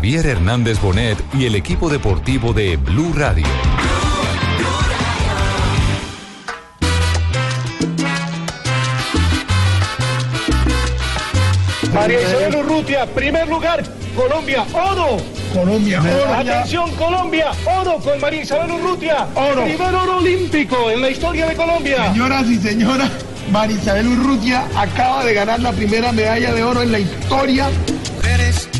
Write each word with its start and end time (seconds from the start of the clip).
Javier 0.00 0.24
Hernández 0.28 0.80
Bonet 0.80 1.18
y 1.34 1.44
el 1.44 1.54
equipo 1.54 1.90
deportivo 1.90 2.54
de 2.54 2.78
Blue 2.78 3.12
Radio. 3.14 3.44
María 11.92 12.18
Isabel 12.18 12.56
Urrutia, 12.56 13.04
primer 13.14 13.46
lugar, 13.46 13.84
Colombia, 14.16 14.64
oro. 14.72 15.18
Colombia, 15.52 16.00
oro. 16.00 16.34
Atención, 16.34 16.90
Colombia, 16.92 17.50
oro 17.66 17.98
con 17.98 18.18
María 18.22 18.40
Isabel 18.40 18.70
Urrutia. 18.70 19.28
Oro. 19.34 19.64
Primer 19.64 19.94
oro 19.94 20.16
olímpico 20.16 20.90
en 20.90 21.02
la 21.02 21.10
historia 21.10 21.44
de 21.44 21.56
Colombia. 21.56 22.10
Señoras 22.10 22.48
y 22.48 22.56
señoras, 22.56 23.10
María 23.52 23.76
Isabel 23.76 24.08
Urrutia 24.08 24.66
acaba 24.74 25.26
de 25.26 25.34
ganar 25.34 25.60
la 25.60 25.72
primera 25.72 26.10
medalla 26.10 26.54
de 26.54 26.64
oro 26.64 26.80
en 26.80 26.90
la 26.90 27.00
historia. 27.00 27.68
Eres 28.24 28.79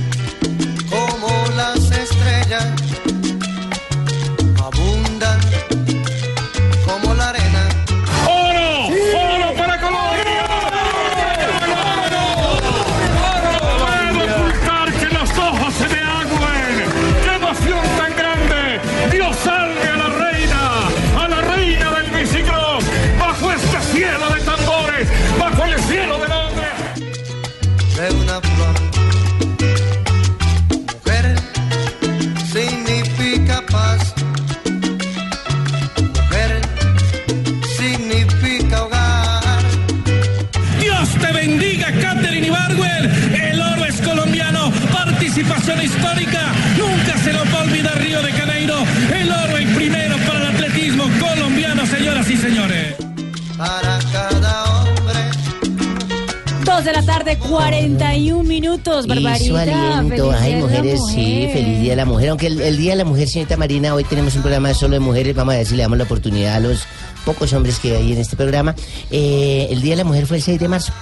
la 57.00 57.14
tarde, 57.14 57.38
41 57.38 58.42
minutos, 58.42 59.06
Y 59.06 59.08
su 59.08 59.14
Barbarita. 59.54 59.60
aliento. 59.98 60.30
Feliz 60.30 60.40
Ay, 60.42 60.54
mujeres, 60.56 61.00
sí, 61.08 61.48
feliz 61.52 61.80
Día 61.80 61.90
de 61.90 61.96
la 61.96 62.04
Mujer. 62.04 62.28
Aunque 62.30 62.46
el, 62.46 62.60
el 62.60 62.76
Día 62.76 62.92
de 62.92 62.96
la 62.98 63.04
Mujer, 63.04 63.28
señorita 63.28 63.56
Marina, 63.56 63.94
hoy 63.94 64.04
tenemos 64.04 64.34
un 64.36 64.42
programa 64.42 64.72
solo 64.74 64.94
de 64.94 65.00
mujeres. 65.00 65.34
Vamos 65.34 65.54
a 65.54 65.58
ver 65.58 65.66
si 65.66 65.76
le 65.76 65.82
damos 65.82 65.98
la 65.98 66.04
oportunidad 66.04 66.56
a 66.56 66.60
los 66.60 66.84
pocos 67.24 67.52
hombres 67.52 67.78
que 67.78 67.96
hay 67.96 68.12
en 68.12 68.18
este 68.18 68.36
programa. 68.36 68.74
Eh, 69.10 69.68
el 69.70 69.80
Día 69.82 69.92
de 69.92 69.96
la 69.98 70.04
Mujer 70.04 70.26
fue 70.26 70.38
el 70.38 70.42
6 70.42 70.58
de 70.60 70.68
marzo. 70.68 70.92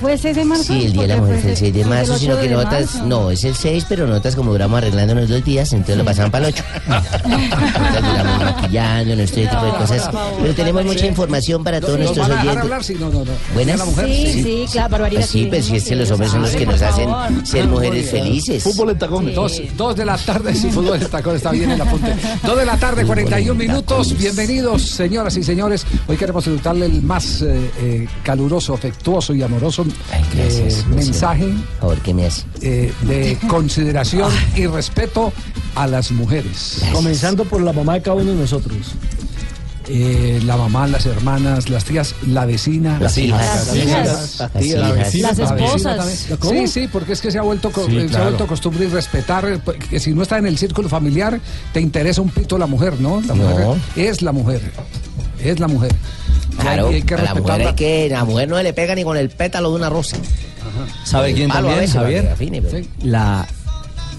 ¿Fue 0.00 0.14
el 0.14 0.18
6 0.18 0.36
de 0.36 0.44
marzo? 0.46 0.64
Sí, 0.64 0.84
el 0.86 0.92
Día 0.94 1.02
de 1.02 1.08
la 1.08 1.16
¿Por 1.16 1.24
qué 1.26 1.32
Mujer 1.34 1.42
fue 1.42 1.50
el 1.50 1.56
6 1.58 1.74
de 1.74 1.84
marzo, 1.84 2.12
8 2.12 2.20
sino 2.20 2.40
que 2.40 2.48
notas, 2.48 2.94
marzo? 2.94 3.06
no, 3.06 3.30
es 3.30 3.44
el 3.44 3.54
6, 3.54 3.86
pero 3.88 4.06
notas 4.06 4.34
como 4.34 4.52
duramos 4.52 4.78
arreglándonos 4.78 5.28
dos 5.28 5.44
días, 5.44 5.72
entonces 5.72 5.98
lo 5.98 6.04
pasaban 6.04 6.30
para 6.30 6.48
el 6.48 6.54
8. 6.54 6.64
Notas 6.88 8.02
duramos 8.02 8.44
maquillándonos, 8.44 9.24
este 9.24 9.46
tipo 9.46 9.64
de 9.64 9.70
cosas. 9.72 10.10
Pero 10.40 10.54
tenemos 10.54 10.84
mucha 10.86 11.06
información 11.06 11.62
para 11.62 11.80
todos 11.80 11.98
nuestros 11.98 12.26
van 12.28 12.38
a 12.38 12.42
dejar 12.42 12.46
oyentes. 12.46 12.62
hablar? 12.64 12.84
Sí, 12.84 12.94
no, 12.98 13.10
no, 13.10 13.24
no. 13.24 13.32
Buenas. 13.52 13.80
Sí, 14.06 14.42
sí, 14.42 14.66
claro, 14.72 14.88
Barbarita. 14.90 15.20
Pues 15.20 15.30
sí, 15.30 15.46
pues 15.46 15.64
si 15.66 15.76
es 15.76 15.84
que 15.84 15.96
los 15.96 16.10
hombres 16.10 16.30
son 16.30 16.42
los 16.42 16.50
que 16.52 16.66
nos 16.66 16.80
hacen 16.80 17.10
ser 17.44 17.68
mujeres 17.68 18.10
felices. 18.10 18.62
Fútbol 18.62 18.90
en 18.90 18.98
tacones. 18.98 19.34
Dos, 19.34 19.60
dos 19.76 19.96
de 19.96 20.04
la 20.06 20.16
tarde, 20.16 20.54
sí, 20.54 20.70
fútbol 20.70 20.98
de 20.98 21.06
tacón 21.06 21.36
está 21.36 21.50
bien 21.50 21.70
el 21.72 21.80
apunte. 21.80 22.14
Dos 22.42 22.56
de 22.56 22.64
la 22.64 22.78
tarde, 22.78 23.04
41 23.04 23.54
minutos. 23.54 24.16
Bienvenidos, 24.16 24.82
señoras 24.82 25.36
y 25.36 25.42
señores. 25.42 25.86
Hoy 26.06 26.16
queremos 26.16 26.44
saludarle 26.44 26.86
el 26.86 27.02
más 27.02 27.42
eh, 27.42 27.70
eh, 27.82 28.08
caluroso, 28.22 28.72
afectuoso 28.72 29.34
y 29.34 29.42
amoroso 29.42 29.84
Ay, 30.12 30.24
gracias, 30.34 30.78
eh, 30.80 30.84
mensaje 30.88 31.44
Por 31.44 31.80
favor, 31.80 31.98
¿qué 31.98 32.14
me 32.14 32.26
hace? 32.26 32.42
eh, 32.62 32.92
de 33.02 33.38
consideración 33.48 34.32
y 34.56 34.66
respeto 34.66 35.32
a 35.74 35.86
las 35.86 36.10
mujeres. 36.10 36.82
Comenzando 36.92 37.44
por 37.44 37.60
la 37.62 37.72
mamá 37.72 37.94
de 37.94 38.02
cada 38.02 38.16
uno 38.16 38.30
de 38.32 38.36
nosotros. 38.36 38.76
Eh, 39.92 40.40
la 40.44 40.56
mamá, 40.56 40.86
las 40.86 41.04
hermanas, 41.06 41.68
las 41.68 41.84
tías, 41.84 42.14
la 42.28 42.46
vecina, 42.46 42.98
Las 43.00 43.18
hijas. 43.18 43.66
Las 43.74 45.38
esposas. 45.38 45.96
también. 46.38 46.66
Sí, 46.68 46.80
sí, 46.82 46.88
porque 46.92 47.12
es 47.14 47.20
que 47.20 47.30
se 47.32 47.38
ha 47.38 47.42
vuelto 47.42 47.70
co- 47.72 47.86
Sí, 47.86 47.92
se 47.96 48.02
ha 48.04 48.06
claro. 48.06 48.24
vuelto 48.26 48.46
costumbre 48.46 48.84
y 48.84 48.88
respetar 48.88 49.46
eh, 49.48 49.60
que 49.88 49.98
si 49.98 50.12
no 50.12 50.22
está 50.22 50.38
en 50.38 50.46
el 50.46 50.58
círculo 50.58 50.88
familiar 50.88 51.40
te 51.72 51.80
interesa 51.80 52.20
un 52.20 52.28
pito 52.30 52.56
la 52.56 52.66
mujer, 52.66 53.00
¿no? 53.00 53.20
La 53.22 53.34
No. 53.34 53.42
mujer 53.48 53.66
es 53.96 54.22
la 54.22 54.30
mujer. 54.32 54.60
Es 55.42 55.58
la 55.58 55.66
mujer. 55.66 55.92
Hay- 56.58 56.64
Claro, 56.64 56.88
hay 56.88 57.02
que 57.02 57.14
a 57.14 57.22
la 57.22 57.34
mujer 57.34 57.66
hay 57.66 57.74
que, 57.74 58.08
la 58.10 58.24
mujer 58.24 58.48
no 58.48 58.56
se 58.56 58.62
le 58.62 58.72
pega 58.72 58.94
ni 58.94 59.04
con 59.04 59.16
el 59.16 59.30
pétalo 59.30 59.70
de 59.70 59.76
una 59.76 59.88
rosa. 59.88 60.16
¿Sabe 61.04 61.32
quién 61.34 61.50
también, 61.50 61.78
veces, 61.80 61.96
Javier? 61.96 62.28
afine, 62.28 62.62
pero- 62.62 62.78
Sí. 62.84 62.88
La 63.02 63.46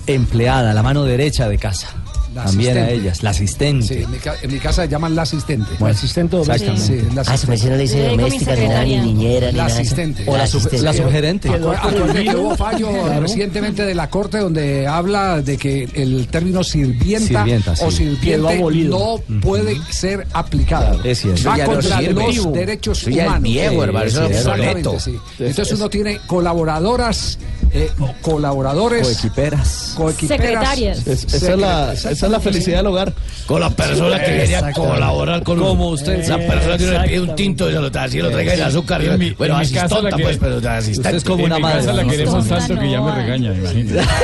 empleada, 0.08 0.74
la 0.74 0.84
mano 0.84 1.04
derecha 1.04 1.48
de 1.48 1.58
casa. 1.58 1.88
La 2.34 2.46
también 2.46 2.78
a 2.78 2.82
asistente. 2.82 2.94
ellas, 3.02 3.24
la 3.24 3.30
asistente. 3.32 3.88
Sí, 3.88 4.04
en 4.04 4.12
mi, 4.12 4.18
ca- 4.18 4.36
en 4.42 4.52
mi 4.54 4.60
casa 4.60 4.84
se 4.84 4.88
llaman 4.90 5.16
la 5.16 5.24
asistente. 5.24 5.70
Bueno, 5.80 5.96
asistente 5.96 6.40
exactamente. 6.40 6.82
Sí, 6.82 6.94
la 7.14 7.22
Ah, 7.22 7.26
se 7.26 7.32
asistente. 7.34 7.64
me 7.66 7.70
no 7.72 7.76
le 7.76 7.82
dice 7.82 7.98
Yo 7.98 8.04
digo 8.04 8.16
mi 8.16 8.24
doméstica 8.24 8.56
ni 8.56 8.62
nada, 8.68 8.84
ni 8.84 8.90
secretaria. 8.92 9.02
niñera, 9.04 9.52
ni 9.52 9.58
La 9.58 9.64
nada. 9.68 9.76
asistente. 9.80 10.24
O 10.28 10.32
la 10.32 10.38
la, 10.38 10.48
su- 10.48 10.58
asistente. 10.58 10.86
la 10.86 10.94
sugerente. 10.94 11.50
Acu- 11.50 11.76
Acuérdate 11.78 12.24
que 12.24 12.36
hubo 12.38 12.56
fallo 12.56 13.20
recientemente 13.20 13.86
de 13.86 13.96
la 13.96 14.10
Corte 14.10 14.38
donde 14.38 14.88
habla 14.88 15.42
de 15.42 15.58
que 15.58 15.90
el 15.94 16.28
término 16.28 16.64
sirvienta, 16.64 17.40
Sirvienta, 17.40 17.76
sí. 17.76 17.84
o 17.84 17.88
Quedó 17.88 17.98
sirviente 17.98 18.58
abolido. 18.58 19.20
no 19.30 19.40
puede 19.42 19.78
ser 19.92 20.26
aplicado. 20.32 21.04
Es 21.04 21.20
cierto. 21.20 21.50
Va 21.50 21.56
Eso 21.56 21.58
ya 21.58 21.66
no 21.68 21.74
contra 21.74 21.98
sirve. 22.00 22.34
los 22.34 22.54
derechos 22.54 23.02
Eso 23.02 23.10
ya 23.10 23.24
es 23.24 23.28
humanos. 23.28 23.44
viejo, 23.44 23.84
hermano, 23.84 24.06
eso 24.06 24.24
es 24.26 24.38
Exactamente, 24.38 24.88
obsoleto. 24.90 25.00
sí. 25.38 25.44
Entonces 25.44 25.78
uno 25.78 25.90
tiene 25.90 26.20
colaboradoras, 26.28 27.38
eh, 27.74 27.90
o 28.00 28.14
colaboradores, 28.22 29.04
Coequiperas. 29.08 29.94
coequiperas. 29.96 30.42
Secretarias. 30.46 31.08
Es- 31.08 31.24
esa, 31.34 31.54
es 31.54 31.60
la, 31.60 31.94
esa 31.94 32.12
es 32.12 32.21
la 32.30 32.40
felicidad 32.40 32.78
del 32.78 32.88
hogar. 32.88 33.14
Con 33.48 33.60
la 33.62 33.70
persona 33.70 34.22
que 34.24 34.32
viene 34.34 34.56
a 34.56 34.72
colaborar 34.74 35.44
con 35.44 35.58
Como 35.58 35.72
uno. 35.86 35.96
usted. 35.96 36.26
La 36.28 36.38
persona 36.38 36.78
que 36.78 36.84
uno 36.90 37.02
le 37.02 37.08
pide 37.08 37.20
un 37.22 37.36
tinto 37.36 37.70
y 37.70 37.74
se 37.74 37.80
lo 37.80 37.92
trae, 37.92 38.06
así 38.08 38.20
lo 38.22 38.30
traiga 38.32 38.54
el 38.54 38.62
azúcar. 38.64 39.02
En 39.04 39.20
mi- 39.20 39.32
bueno, 39.32 39.56
en 39.56 39.62
así 39.62 39.74
tonta, 39.76 40.02
la 40.10 40.18
que- 40.18 40.24
pues, 40.24 40.38
pero 40.38 40.58
asistente. 40.70 41.00
Usted 41.10 41.16
es 41.16 41.24
como 41.24 41.44
una 41.46 41.56
en 41.56 41.62
mi 41.62 41.68
madre. 41.68 41.80
casa 41.86 41.94
la 41.94 42.04
queremos 42.06 42.48
tanto 42.48 42.80
que 42.80 42.92
ya 42.92 43.02
me 43.02 43.16
regaña, 43.16 43.54
imagínate. 43.54 44.08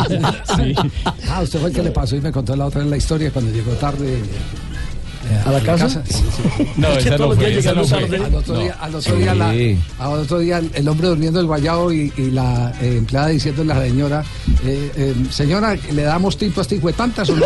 Sí. 0.56 0.74
Ah, 1.28 1.40
usted 1.42 1.58
fue 1.60 1.68
el 1.70 1.74
que 1.74 1.82
le 1.82 1.90
pasó 1.90 2.16
y 2.16 2.20
me 2.20 2.32
contó 2.32 2.56
la 2.56 2.66
otra 2.66 2.80
vez 2.80 2.90
la 2.90 2.96
historia 2.96 3.30
cuando 3.30 3.52
llegó 3.52 3.72
tarde. 3.72 4.20
¿A 5.46 5.50
la 5.52 5.60
casa? 5.60 6.02
Sí, 6.06 6.14
sí. 6.14 6.66
No, 6.76 6.88
Es 6.88 7.04
que 7.04 7.08
esa 7.08 7.18
no 7.18 7.26
los 7.28 7.36
fue, 7.36 7.58
esa 7.58 7.72
no 7.74 7.82
llegamos 7.82 7.88
fue. 7.88 8.18
Al 8.26 8.34
otro 8.34 8.58
día, 8.58 8.76
al 8.80 8.94
otro 8.94 9.16
día, 9.16 9.34
la- 9.34 9.50
Sí. 9.52 9.78
al 9.98 10.12
otro 10.12 10.38
día 10.38 10.62
el, 10.74 10.88
hombre 10.88 11.08
durmiendo 11.08 11.40
el 11.40 11.46
guayao 11.46 11.92
y, 11.92 12.12
y 12.16 12.30
la 12.30 12.72
eh, 12.80 12.96
empleada 12.98 13.28
diciéndole 13.28 13.72
a 13.72 13.76
la 13.76 13.82
señora, 13.84 14.24
eh, 14.64 14.92
eh, 14.96 15.14
señora, 15.30 15.76
¿le 15.92 16.02
damos 16.02 16.36
tinto 16.36 16.60
a 16.60 16.62
este 16.62 16.76
hijo 16.76 16.86
de 16.88 16.92
tantas 16.94 17.28
o 17.30 17.36
no? 17.36 17.44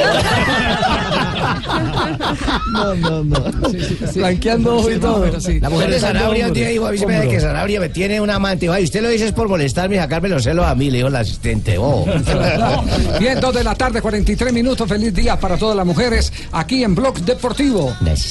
No, 2.72 2.94
no, 2.94 3.24
no. 3.24 3.70
Sí, 3.70 3.78
sí, 3.80 3.98
sí. 4.12 4.18
Blanqueando 4.18 4.76
ojo 4.76 4.90
y 4.90 4.98
todo. 4.98 5.24
La 5.60 5.70
mujer 5.70 5.90
de 5.90 6.00
Sanabria 6.00 6.46
un 6.48 6.52
día 6.52 6.68
dijo, 6.68 6.86
a 6.86 6.92
mí 6.92 6.98
se 6.98 7.06
me 7.06 7.16
hace 7.16 7.28
que. 7.28 7.40
Sanabria 7.40 7.80
me 7.80 7.88
tiene 7.88 8.20
un 8.20 8.30
amante. 8.30 8.66
Y 8.66 8.84
usted 8.84 9.02
lo 9.02 9.08
dice 9.08 9.26
es 9.26 9.32
por 9.32 9.48
molestarme 9.48 9.96
y 9.96 9.98
sacarme 9.98 10.28
los 10.28 10.42
celos 10.42 10.64
a 10.66 10.74
mí, 10.74 10.90
le 10.90 10.98
dijo 10.98 11.10
la 11.10 11.20
asistente. 11.20 11.76
Oh. 11.78 12.04
Bien, 13.20 13.40
dos 13.40 13.54
de 13.54 13.64
la 13.64 13.74
tarde, 13.74 14.00
43 14.00 14.52
minutos. 14.52 14.88
Feliz 14.88 15.14
día 15.14 15.38
para 15.38 15.56
todas 15.56 15.76
las 15.76 15.86
mujeres 15.86 16.32
aquí 16.52 16.82
en 16.84 16.94
Blog 16.94 17.18
Deportivo. 17.20 17.73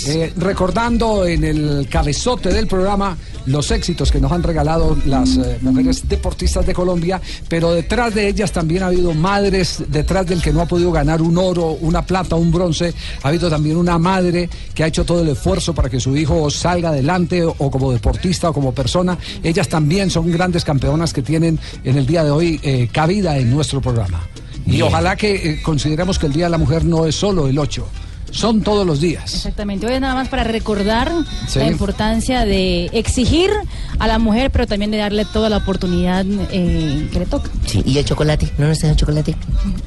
Eh, 0.07 0.33
recordando 0.37 1.25
en 1.25 1.43
el 1.43 1.87
cabezote 1.89 2.49
del 2.49 2.67
programa 2.67 3.17
los 3.45 3.71
éxitos 3.71 4.11
que 4.11 4.21
nos 4.21 4.31
han 4.31 4.41
regalado 4.41 4.97
las 5.05 5.35
eh, 5.37 5.57
mujeres 5.61 6.07
deportistas 6.07 6.65
de 6.65 6.73
Colombia, 6.73 7.21
pero 7.49 7.73
detrás 7.73 8.15
de 8.15 8.27
ellas 8.27 8.51
también 8.51 8.83
ha 8.83 8.87
habido 8.87 9.13
madres, 9.13 9.83
detrás 9.89 10.25
del 10.25 10.41
que 10.41 10.53
no 10.53 10.61
ha 10.61 10.65
podido 10.65 10.91
ganar 10.91 11.21
un 11.21 11.37
oro, 11.37 11.71
una 11.81 12.05
plata, 12.05 12.35
un 12.35 12.51
bronce, 12.51 12.93
ha 13.21 13.27
habido 13.27 13.49
también 13.49 13.75
una 13.75 13.97
madre 13.97 14.49
que 14.73 14.83
ha 14.83 14.87
hecho 14.87 15.03
todo 15.03 15.21
el 15.21 15.29
esfuerzo 15.29 15.73
para 15.73 15.89
que 15.89 15.99
su 15.99 16.15
hijo 16.15 16.49
salga 16.49 16.89
adelante 16.89 17.43
o, 17.43 17.53
o 17.57 17.69
como 17.69 17.91
deportista 17.91 18.49
o 18.49 18.53
como 18.53 18.73
persona. 18.73 19.17
Ellas 19.43 19.67
también 19.67 20.09
son 20.09 20.31
grandes 20.31 20.63
campeonas 20.63 21.13
que 21.13 21.21
tienen 21.21 21.59
en 21.83 21.97
el 21.97 22.05
día 22.05 22.23
de 22.23 22.31
hoy 22.31 22.59
eh, 22.63 22.87
cabida 22.91 23.37
en 23.37 23.51
nuestro 23.51 23.81
programa. 23.81 24.27
Y 24.65 24.71
Bien. 24.71 24.83
ojalá 24.83 25.15
que 25.15 25.35
eh, 25.35 25.61
consideremos 25.61 26.17
que 26.17 26.27
el 26.27 26.33
Día 26.33 26.45
de 26.45 26.51
la 26.51 26.57
Mujer 26.57 26.85
no 26.85 27.05
es 27.05 27.15
solo 27.15 27.47
el 27.47 27.59
8, 27.59 27.85
son 28.33 28.62
todos 28.62 28.85
los 28.85 29.00
días. 29.00 29.33
Exactamente. 29.33 29.85
Hoy 29.85 29.94
es 29.94 30.01
nada 30.01 30.15
más 30.15 30.27
para 30.27 30.44
recordar 30.44 31.12
Sí. 31.47 31.59
la 31.59 31.68
importancia 31.68 32.45
de 32.45 32.85
exigir 32.94 33.50
a 34.00 34.07
la 34.07 34.19
mujer, 34.19 34.50
pero 34.51 34.68
también 34.68 34.91
de 34.91 34.97
darle 34.97 35.24
toda 35.25 35.50
la 35.50 35.57
oportunidad 35.57 36.25
eh, 36.51 37.07
que 37.12 37.19
le 37.19 37.25
toca. 37.25 37.50
Sí, 37.65 37.81
¿y 37.85 37.97
el 37.97 38.06
chocolate? 38.06 38.51
¿No 38.57 38.68
nos 38.68 38.80
traen 38.80 38.95
chocolate? 38.95 39.35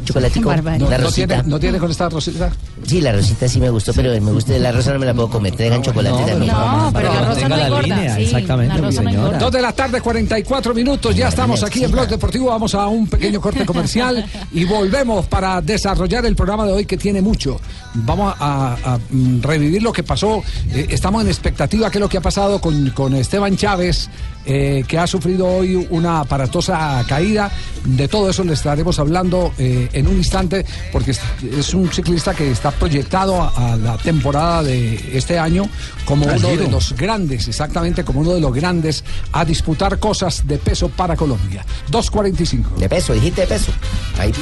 Chocolatico, 0.04 0.48
Barbaridad. 0.48 0.88
la 0.88 0.98
¿No 0.98 1.04
rosita. 1.04 1.26
tiene, 1.26 1.42
¿No 1.48 1.58
tiene 1.60 1.78
con 1.78 1.90
esta 1.90 2.08
rosita? 2.08 2.50
Sí, 2.86 3.00
la 3.00 3.12
rosita 3.12 3.48
sí 3.48 3.58
me 3.60 3.68
gustó, 3.70 3.92
pero 3.92 4.10
me 4.20 4.32
gusta 4.32 4.56
la 4.58 4.70
rosa 4.72 4.92
no 4.92 5.00
me 5.00 5.06
la 5.06 5.14
puedo 5.14 5.28
comer. 5.28 5.54
Traigan 5.56 5.82
chocolate 5.82 6.24
también. 6.30 6.52
No, 6.52 6.90
pero 6.94 7.12
la 7.12 7.24
rosa 7.28 7.48
no 7.48 7.56
engorda. 7.58 8.16
sí, 8.16 8.30
la 8.30 8.76
rosa 8.76 9.02
no. 9.02 9.30
Dos 9.38 9.52
de 9.52 9.60
la 9.62 9.72
tarde, 9.72 10.00
44 10.00 10.72
minutos. 10.74 11.14
Ya 11.16 11.28
estamos 11.28 11.62
aquí 11.64 11.82
en 11.84 11.90
Blog 11.90 12.08
Deportivo. 12.08 12.46
Vamos 12.46 12.74
a 12.74 12.86
un 12.86 13.08
pequeño 13.08 13.40
corte 13.40 13.66
comercial 13.66 14.24
y 14.52 14.64
volvemos 14.64 15.26
para 15.26 15.60
desarrollar 15.60 16.24
el 16.26 16.36
programa 16.36 16.64
de 16.64 16.72
hoy 16.72 16.86
que 16.86 16.96
tiene 16.96 17.20
mucho. 17.20 17.60
Vamos 17.94 18.34
a, 18.35 18.35
a, 18.40 18.98
mm, 19.10 19.42
revivir 19.42 19.82
lo 19.82 19.92
que 19.92 20.02
pasó. 20.02 20.42
Eh, 20.70 20.86
estamos 20.90 21.22
en 21.22 21.28
expectativa 21.28 21.90
qué 21.90 21.98
es 21.98 22.00
lo 22.00 22.08
que 22.08 22.18
ha 22.18 22.22
pasado 22.22 22.60
con, 22.60 22.90
con 22.90 23.14
Esteban 23.14 23.56
Chávez, 23.56 24.08
eh, 24.44 24.84
que 24.86 24.98
ha 24.98 25.06
sufrido 25.06 25.46
hoy 25.46 25.86
una 25.90 26.20
aparatosa 26.20 27.04
caída. 27.08 27.50
De 27.84 28.08
todo 28.08 28.30
eso 28.30 28.44
le 28.44 28.54
estaremos 28.54 28.98
hablando 28.98 29.52
eh, 29.58 29.88
en 29.92 30.06
un 30.06 30.16
instante, 30.16 30.64
porque 30.92 31.12
es, 31.12 31.20
es 31.58 31.74
un 31.74 31.90
ciclista 31.90 32.34
que 32.34 32.50
está 32.50 32.70
proyectado 32.70 33.42
a, 33.42 33.72
a 33.72 33.76
la 33.76 33.96
temporada 33.98 34.62
de 34.62 35.16
este 35.16 35.38
año 35.38 35.68
como 36.04 36.28
Al 36.28 36.38
uno 36.38 36.56
de 36.56 36.70
los 36.70 36.92
grandes, 36.94 37.48
exactamente 37.48 38.04
como 38.04 38.20
uno 38.20 38.34
de 38.34 38.40
los 38.40 38.54
grandes 38.54 39.04
a 39.32 39.44
disputar 39.44 39.98
cosas 39.98 40.46
de 40.46 40.58
peso 40.58 40.88
para 40.88 41.16
Colombia. 41.16 41.64
2.45. 41.90 42.76
De 42.76 42.88
peso, 42.88 43.12
dijiste 43.12 43.42
de 43.42 43.46
peso. 43.46 43.72
Ahí. 44.18 44.32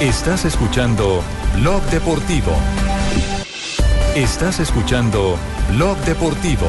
Estás 0.00 0.46
escuchando 0.46 1.22
Blog 1.56 1.82
Deportivo. 1.90 2.52
Estás 4.14 4.58
escuchando 4.58 5.36
Blog 5.72 5.98
Deportivo. 5.98 6.66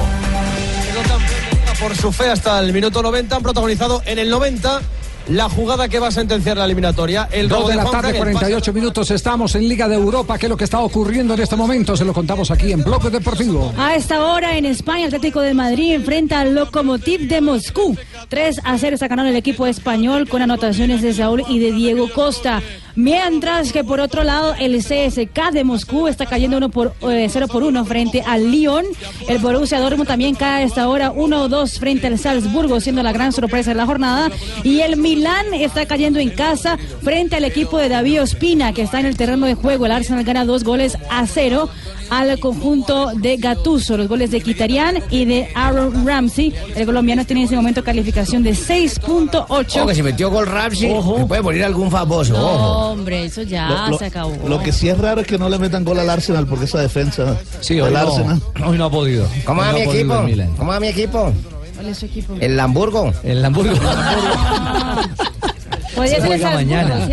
por 1.80 1.96
su 1.96 2.12
fe 2.12 2.30
hasta 2.30 2.60
el 2.60 2.74
minuto 2.74 3.02
90. 3.02 3.38
Han 3.38 3.42
protagonizado 3.42 4.02
en 4.06 4.20
el 4.20 4.30
90 4.30 4.82
la 5.30 5.48
jugada 5.50 5.88
que 5.88 6.00
va 6.00 6.08
a 6.08 6.12
sentenciar 6.12 6.58
la 6.58 6.66
eliminatoria. 6.66 7.30
El 7.32 7.48
Dos 7.48 7.60
robo 7.60 7.70
de 7.70 7.76
la 7.76 7.86
tarde, 7.86 8.10
el 8.10 8.16
pase 8.16 8.34
48 8.34 8.74
minutos. 8.74 9.12
Estamos 9.12 9.56
en 9.56 9.68
Liga 9.68 9.88
de 9.88 9.96
Europa. 9.96 10.38
¿Qué 10.38 10.48
es 10.48 10.50
lo 10.50 10.58
que 10.58 10.66
está 10.66 10.80
ocurriendo 10.80 11.34
en 11.34 11.40
este 11.40 11.56
momento? 11.56 11.96
Se 11.96 12.04
lo 12.04 12.14
contamos 12.14 12.52
aquí 12.52 12.72
en 12.72 12.84
Bloque 12.84 13.10
Deportivo. 13.10 13.72
A 13.78 13.96
esta 13.96 14.26
hora 14.26 14.58
en 14.58 14.66
España, 14.66 15.06
Atlético 15.06 15.40
de 15.40 15.54
Madrid 15.54 15.94
enfrenta 15.94 16.42
al 16.42 16.54
Lokomotiv 16.54 17.28
de 17.30 17.40
Moscú. 17.40 17.98
3 18.28 18.62
a 18.64 18.78
0 18.78 18.94
está 18.96 19.08
ganando 19.08 19.30
el 19.30 19.38
equipo 19.38 19.66
español 19.68 20.28
con 20.28 20.42
anotaciones 20.42 21.02
de 21.02 21.14
Saúl 21.14 21.44
y 21.48 21.60
de 21.60 21.72
Diego 21.72 22.10
Costa. 22.14 22.62
Mientras 22.96 23.72
que 23.72 23.84
por 23.84 24.00
otro 24.00 24.24
lado 24.24 24.56
el 24.60 24.78
CSK 24.78 25.52
de 25.52 25.64
Moscú 25.64 26.08
está 26.08 26.26
cayendo 26.26 26.58
1 26.58 26.70
por, 26.70 26.94
eh, 27.10 27.28
0 27.30 27.48
por 27.48 27.64
1 27.64 27.86
frente 27.86 28.24
al 28.26 28.52
Lyon. 28.52 28.86
El 29.28 29.40
Borussia 29.40 29.80
Dortmund 29.80 30.08
también 30.08 30.36
cae 30.36 30.64
a 30.64 30.66
esta 30.66 30.88
hora 30.88 31.12
1-2 31.12 31.80
frente 31.80 32.08
al 32.08 32.20
Salzburgo, 32.20 32.80
siendo 32.80 33.04
la 33.04 33.14
gran 33.14 33.32
sorpresa 33.32 33.72
de 33.72 33.76
la 33.76 33.86
jornada. 33.86 34.30
Y 34.64 34.82
el 34.82 34.98
Milán 34.98 35.54
está 35.54 35.86
cayendo 35.86 36.20
en 36.20 36.30
casa 36.30 36.78
frente 37.02 37.36
al 37.36 37.46
equipo 37.46 37.78
de 37.78 37.90
David 37.90 38.24
Ospina, 38.24 38.74
que 38.74 38.82
está 38.82 39.00
en 39.00 39.06
el 39.06 39.18
terreno 39.18 39.46
de 39.46 39.56
juego. 39.56 39.86
El 39.86 39.92
Arsenal 39.94 40.24
gana 40.24 40.46
dos 40.46 40.64
goles 40.64 40.98
a 41.10 41.26
cero 41.28 41.70
al 42.12 42.40
conjunto 42.40 43.12
de 43.16 43.38
Gattuso. 43.38 43.98
Los 43.98 44.08
goles 44.08 44.30
de 44.30 44.42
Kitarian 44.42 45.00
y 45.10 45.26
de 45.26 45.50
Aaron 45.56 46.06
Ramsey. 46.06 46.54
El 46.76 46.86
colombiano 46.86 47.26
tiene 47.26 47.42
en 47.42 47.48
ese 47.48 47.56
momento 47.56 47.84
calificación 47.84 48.44
de 48.44 48.52
6.8. 48.52 49.46
Ojo, 49.50 49.88
que 49.88 49.96
se 49.96 50.04
metió 50.04 50.30
gol 50.30 50.46
Ramsey. 50.46 50.94
Puede 51.28 51.42
morir 51.42 51.64
algún 51.64 51.90
famoso. 51.90 52.34
No, 52.34 52.40
Ojo. 52.52 52.78
hombre, 52.92 53.26
eso 53.26 53.42
ya 53.44 53.68
Lo- 53.70 53.88
lo- 53.92 53.98
se 53.98 54.06
acabó. 54.06 54.36
Lo 54.48 54.60
que 54.62 54.72
sí 54.72 54.90
es 54.90 54.98
raro 54.98 55.22
es 55.22 55.28
que 55.28 55.38
no 55.38 55.50
le 55.50 55.58
metan 55.58 55.84
gol 55.84 55.98
al 56.00 56.10
Arsenal 56.10 56.46
porque 56.46 56.66
esa 56.66 56.80
defensa 56.80 57.38
Sí, 57.62 57.76
del 57.76 57.84
hoy 57.86 57.92
no, 57.94 58.00
Arsenal. 58.00 58.42
hoy 58.66 58.78
no 58.78 58.86
ha 58.86 58.92
podido. 58.92 59.26
¿Cómo 59.46 59.62
va 59.62 59.68
no 59.72 59.74
mi 59.74 59.82
equipo? 59.82 60.20
el. 60.28 60.46
¿Cómo 60.58 60.72
va 60.72 60.80
mi 60.80 60.88
equipo? 60.90 61.32
¿Cuál 61.76 61.88
es 61.88 61.98
su 61.98 62.06
equipo? 62.06 62.36
El 62.40 62.60
Hamburgo. 62.60 63.14
El 63.24 63.44
Hamburgo. 63.44 63.74
Podría 65.96 66.22
Se 66.22 66.28
ser 66.38 66.42
mañana. 66.54 67.08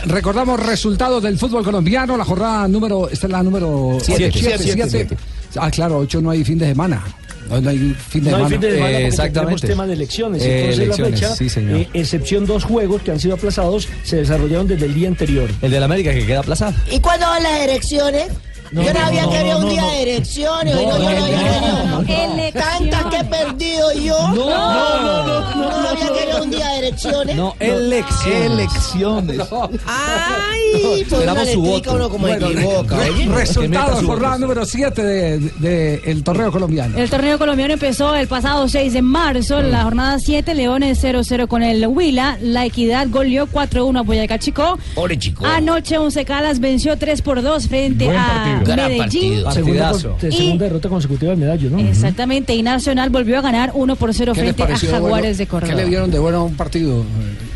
recordamos 0.06 0.60
resultados 0.64 1.22
del 1.22 1.38
fútbol 1.38 1.64
colombiano, 1.64 2.16
la 2.16 2.24
jornada 2.24 2.66
número, 2.68 3.08
esta 3.10 3.26
es 3.26 3.32
la 3.32 3.42
número 3.42 3.98
Siete. 4.02 4.30
siete, 4.32 4.58
Siete, 4.58 4.88
siete. 4.88 5.16
Ah, 5.56 5.70
claro, 5.70 5.98
ocho 5.98 6.20
no 6.20 6.30
hay 6.30 6.44
fin 6.44 6.58
de 6.58 6.66
semana. 6.66 7.02
No, 7.48 7.60
no 7.60 7.70
hay 7.70 7.78
fin 8.08 8.24
de 8.24 8.30
no 8.32 8.36
hay 8.38 8.42
semana. 8.44 8.48
fin 8.48 8.60
de 8.60 8.70
semana 8.72 8.82
porque 8.82 8.98
tenemos 8.98 9.12
exactamente. 9.14 9.66
tema 9.68 9.86
de 9.86 9.92
elecciones. 9.92 10.42
Eh, 10.42 10.58
Entonces 10.60 10.78
elecciones, 10.82 11.20
la 11.20 11.28
fecha, 11.28 11.36
sí, 11.36 11.48
señor. 11.48 11.76
eh, 11.78 11.88
excepción 11.94 12.44
dos 12.46 12.64
juegos 12.64 13.02
que 13.02 13.12
han 13.12 13.20
sido 13.20 13.34
aplazados, 13.34 13.88
se 14.02 14.16
desarrollaron 14.16 14.66
desde 14.66 14.86
el 14.86 14.94
día 14.94 15.08
anterior. 15.08 15.48
El 15.62 15.70
de 15.70 15.78
la 15.78 15.86
América 15.86 16.12
que 16.12 16.26
queda 16.26 16.40
aplazado. 16.40 16.74
¿Y 16.90 16.98
cuándo 17.00 17.26
van 17.26 17.42
las 17.44 17.60
elecciones? 17.60 18.26
No, 18.72 18.82
yo 18.82 18.92
no, 18.92 19.00
no, 19.00 19.06
había 19.06 19.22
no, 19.22 19.30
querido 19.30 19.58
un 19.58 19.68
día 19.68 19.82
no. 19.82 19.90
de 19.90 20.02
elecciones. 20.02 20.74
No, 20.74 20.82
no, 20.82 22.00
no. 22.00 22.04
Tanta 22.52 23.10
que 23.10 23.16
he 23.16 23.24
perdido 23.24 23.92
yo. 23.92 24.28
No, 24.28 24.34
no, 24.34 25.26
no, 25.26 25.54
no, 25.54 25.82
No 25.82 25.88
había 25.88 26.12
querido 26.12 26.42
un 26.42 26.50
día 26.50 26.68
de 26.68 26.78
elecciones. 26.78 27.36
No, 27.36 27.54
elecciones. 27.58 28.46
Elecciones. 28.46 29.40
Ay, 29.86 31.04
por 31.08 31.20
una 31.20 31.46
su 31.46 31.60
voto. 31.60 31.94
uno 31.94 32.08
como 32.10 32.26
Bueno, 32.26 32.48
equivoca. 32.48 32.98
Que 32.98 33.26
resultados, 33.26 34.04
jornada 34.04 34.38
número 34.38 34.64
7 34.64 35.02
del 35.02 35.52
de, 35.60 36.02
el 36.04 36.22
torneo 36.24 36.50
colombiano. 36.50 36.96
El 36.96 37.10
torneo 37.10 37.38
colombiano 37.38 37.74
empezó 37.74 38.14
el 38.14 38.28
pasado 38.28 38.68
6 38.68 38.92
de 38.92 39.02
marzo. 39.02 39.62
La 39.62 39.82
jornada 39.82 40.18
7, 40.18 40.54
Leones 40.54 41.02
0-0 41.02 41.46
con 41.48 41.62
el 41.62 41.86
Huila. 41.86 42.38
La 42.40 42.64
Equidad 42.64 43.06
goleó 43.10 43.46
4-1 43.46 43.98
a 43.98 44.02
Boyacá 44.02 44.38
Chico. 44.38 44.78
Pobre 44.94 45.18
chico. 45.18 45.44
Anoche 45.46 45.98
Once 45.98 46.24
Calas 46.24 46.60
venció 46.60 46.96
3 46.96 47.22
por 47.22 47.42
2 47.42 47.68
frente 47.68 48.10
a 48.10 48.55
partido. 48.64 48.76
Gran 48.76 48.88
Medellín. 48.90 48.98
partido. 49.44 49.52
Segunda, 49.52 49.90
Partidazo. 49.92 50.16
segunda 50.20 50.54
Y- 50.54 50.58
derrota 50.58 50.88
consecutiva 50.88 51.30
del 51.30 51.40
medallo, 51.40 51.70
¿no? 51.70 51.78
Exactamente, 51.78 52.54
y 52.54 52.62
Nacional 52.62 53.10
volvió 53.10 53.38
a 53.38 53.40
ganar 53.42 53.70
1 53.74 53.96
por 53.96 54.12
0 54.14 54.32
¿Qué 54.34 54.42
les 54.42 54.54
frente 54.56 54.72
a 54.74 54.76
Jaguares 54.90 55.00
bueno? 55.22 55.36
de 55.38 55.46
Córdoba. 55.46 55.70
¿Qué 55.72 55.76
le 55.82 55.84
vieron 55.88 56.10
de 56.10 56.18
bueno 56.18 56.38
a 56.38 56.44
un 56.44 56.54
partido? 56.56 57.04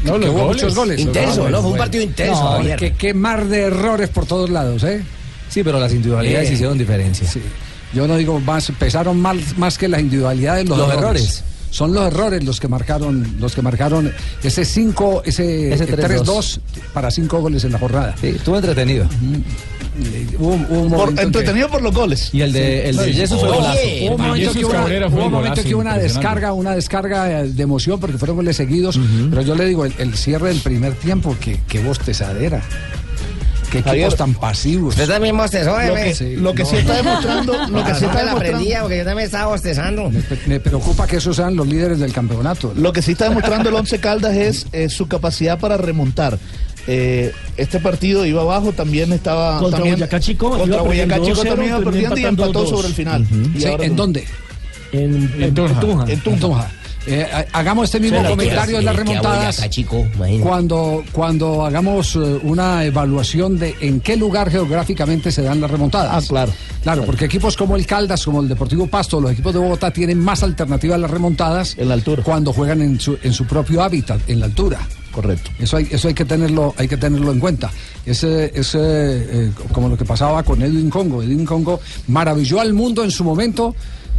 No, 0.05 0.13
que 0.15 0.19
los 0.21 0.29
hubo 0.31 0.39
goles. 0.45 0.47
muchos 0.63 0.75
goles. 0.75 1.01
Intenso, 1.01 1.49
¿no? 1.51 1.61
Fue 1.63 1.71
un 1.73 1.79
partido 1.79 2.05
intenso. 2.05 2.59
No, 2.63 2.77
que, 2.77 2.93
qué 2.95 3.15
mar 3.15 3.47
de 3.47 3.63
errores 3.63 4.09
por 4.09 4.27
todos 4.27 4.49
lados, 4.51 4.83
¿eh? 4.85 5.03
Sí, 5.49 5.63
pero 5.65 5.79
las 5.81 5.93
individualidades 5.93 6.51
hicieron 6.53 6.79
diferencia. 6.79 7.29
Sí. 7.29 7.41
Yo 7.93 8.07
no 8.07 8.17
digo 8.17 8.39
más, 8.41 8.71
pesaron 8.79 9.21
más, 9.21 9.37
más 9.59 9.77
que 9.77 9.89
las 9.89 10.01
individualidades, 10.01 10.69
los, 10.69 10.79
Los 10.79 10.89
errores. 10.93 11.23
errores. 11.23 11.45
Son 11.71 11.93
los 11.93 12.05
errores 12.07 12.43
los 12.45 12.59
que 12.59 12.67
marcaron, 12.67 13.37
los 13.39 13.55
que 13.55 13.63
marcaron 13.63 14.13
ese 14.43 14.65
5, 14.65 15.23
ese, 15.25 15.73
Ese 15.73 15.85
eh, 15.85 15.97
3-2. 15.97 16.25
3-2 16.25 16.61
para 16.93 17.11
5 17.13 17.41
goles 17.41 17.63
en 17.65 17.73
la 17.73 17.79
jornada. 17.79 18.15
Sí, 18.21 18.29
estuvo 18.29 18.57
entretenido. 18.57 19.07
Hubo, 20.39 20.55
hubo 20.55 20.81
un 20.83 20.91
Por- 20.91 21.15
que- 21.15 21.23
entretenido 21.23 21.69
por 21.69 21.83
los 21.83 21.95
goles. 21.95 22.31
Y 22.33 22.43
el 22.43 22.53
de, 22.53 22.89
el 22.91 22.97
de 22.97 23.13
Jesús 23.13 23.41
golazo. 23.41 23.79
Hubo 24.03 24.15
un 24.15 24.21
momento 24.23 24.35
Jesús 24.37 24.57
que 24.57 24.65
hubo 24.65 24.73
una, 24.75 24.85
hubo 24.85 24.97
un 24.97 25.05
un 25.05 25.11
momento 25.33 25.41
golazo 25.41 25.63
que 25.63 25.75
hubo 25.75 25.81
una 25.83 25.99
descarga, 25.99 26.53
una 26.53 26.75
descarga 26.75 27.41
eh, 27.43 27.49
de 27.49 27.63
emoción 27.63 27.99
porque 28.01 28.17
fueron 28.19 28.37
goles 28.37 28.57
seguidos. 28.57 28.99
Pero 29.31 29.43
yo 29.43 29.55
le 29.55 29.65
digo, 29.67 29.85
el, 29.85 29.93
el 29.99 30.15
cierre 30.15 30.49
del 30.49 30.61
primer 30.61 30.95
tiempo, 30.95 31.37
que, 31.41 31.61
que 31.69 31.83
bostezadera. 31.83 32.63
Qué 33.71 33.79
equipos 33.79 33.91
Javier. 33.93 34.13
tan 34.15 34.35
pasivos. 34.35 34.95
Usted 34.97 35.07
también 35.09 35.37
bostezó, 35.37 35.71
Lo 35.81 35.95
que, 35.95 36.13
Sí, 36.15 36.35
lo 36.37 36.53
que 36.55 36.65
no. 36.65 36.69
sí 36.71 36.77
está 36.79 36.97
demostrando, 36.97 37.53
lo 37.69 37.85
que 37.85 37.95
sí 37.95 38.01
no 38.01 38.07
está 38.09 38.09
me 38.09 38.15
la 38.15 38.25
demostrando, 38.25 38.37
aprendía 38.37 38.81
porque 38.81 38.99
yo 38.99 39.05
también 39.05 39.27
estaba 39.27 39.47
bostezando. 39.47 40.11
Me, 40.11 40.23
me 40.49 40.59
preocupa 40.61 41.07
que 41.07 41.17
esos 41.19 41.37
sean 41.37 41.55
los 41.55 41.69
líderes 41.69 42.01
del 42.01 42.13
campeonato. 42.13 42.73
lo 42.75 42.93
que 42.93 43.01
sí 43.01 43.13
está 43.13 43.29
demostrando 43.29 43.69
el 43.69 43.77
Once 43.77 44.01
Caldas 44.01 44.35
es 44.37 44.67
eh, 44.73 44.89
su 44.89 45.07
capacidad 45.07 45.57
para 45.61 45.77
remontar. 45.77 46.37
Eh, 46.93 47.33
este 47.57 47.79
partido 47.79 48.27
iba 48.27 48.43
abajo, 48.43 48.73
también 48.73 49.13
estaba 49.13 49.59
Contra 49.59 49.79
también, 49.79 49.95
Boyacá 49.97 50.19
Chico, 50.19 50.49
iba 50.49 50.59
contra 50.59 50.83
Boyacá 50.83 51.17
perdiendo 51.17 51.25
Chico 51.27 51.41
2-0, 51.45 51.49
también 51.49 51.69
iba 51.71 51.81
perdiendo 51.85 52.17
y 52.19 52.25
empató 52.25 52.53
2. 52.53 52.69
sobre 52.71 52.89
el 52.89 52.95
final. 52.95 53.27
Y 53.55 53.61
Sí, 53.61 53.67
ahora- 53.69 53.85
¿En 53.85 53.97
dónde? 53.97 54.25
En, 54.93 55.15
en 55.37 55.43
En 55.45 55.55
Tunja. 55.55 55.81
Tunja. 55.81 56.05
En 56.13 56.21
Tunja. 56.21 56.41
Tunja. 56.41 56.71
Eh, 57.07 57.27
ha- 57.33 57.59
hagamos 57.59 57.85
este 57.85 58.01
mismo 58.01 58.23
comentario 58.29 58.79
en 58.79 58.85
las 58.85 58.97
remontadas. 58.97 59.57
Boyacá, 59.57 59.71
chico. 59.71 60.07
Cuando, 60.43 61.05
cuando 61.13 61.65
hagamos 61.65 62.17
eh, 62.17 62.19
una 62.43 62.85
evaluación 62.85 63.59
de 63.59 63.75
en 63.81 64.01
qué 64.01 64.17
lugar 64.17 64.51
geográficamente 64.51 65.31
se 65.33 65.43
dan 65.43 65.61
las 65.61 65.71
remontadas. 65.71 66.25
Ah, 66.25 66.29
claro. 66.29 66.53
Claro, 66.83 67.05
porque 67.07 67.27
equipos 67.27 67.57
como 67.57 67.77
el 67.77 67.87
Caldas, 67.87 68.25
como 68.25 68.41
el 68.43 68.49
Deportivo 68.49 68.87
Pasto, 68.87 69.21
los 69.21 69.31
equipos 69.33 69.53
de 69.53 69.61
Bogotá 69.61 69.91
tienen 69.93 70.19
más 70.19 70.43
alternativas 70.43 70.97
a 70.97 70.99
las 70.99 71.11
remontadas 71.11 71.75
en 71.79 71.89
la 71.89 71.95
altura. 71.95 72.23
cuando 72.23 72.53
juegan 72.53 72.83
en 72.83 72.99
su, 72.99 73.17
en 73.23 73.33
su 73.33 73.47
propio 73.47 73.83
hábitat, 73.83 74.21
en 74.29 74.41
la 74.41 74.47
altura. 74.47 74.81
Correcto. 75.11 75.51
Eso 75.59 75.77
hay, 75.77 75.89
eso 75.91 76.09
hay 76.09 76.15
que 76.15 76.25
tenerlo, 76.25 76.75
hay 76.77 76.89
que 76.89 76.97
tenerlo 76.97 77.33
en 77.33 77.41
cuenta. 77.41 77.71
Ese, 78.07 78.53
ese 78.55 78.79
eh, 78.81 79.51
como 79.73 79.89
lo 79.89 79.97
que 79.97 80.05
pasaba 80.05 80.43
con 80.43 80.63
Edwin 80.63 80.91
Congo. 80.91 81.23
Edwin 81.23 81.45
Congo 81.45 81.81
maravilló 82.09 82.61
al 82.61 82.73
mundo 82.73 83.03
en 83.05 83.11
su 83.11 83.25
momento 83.25 83.75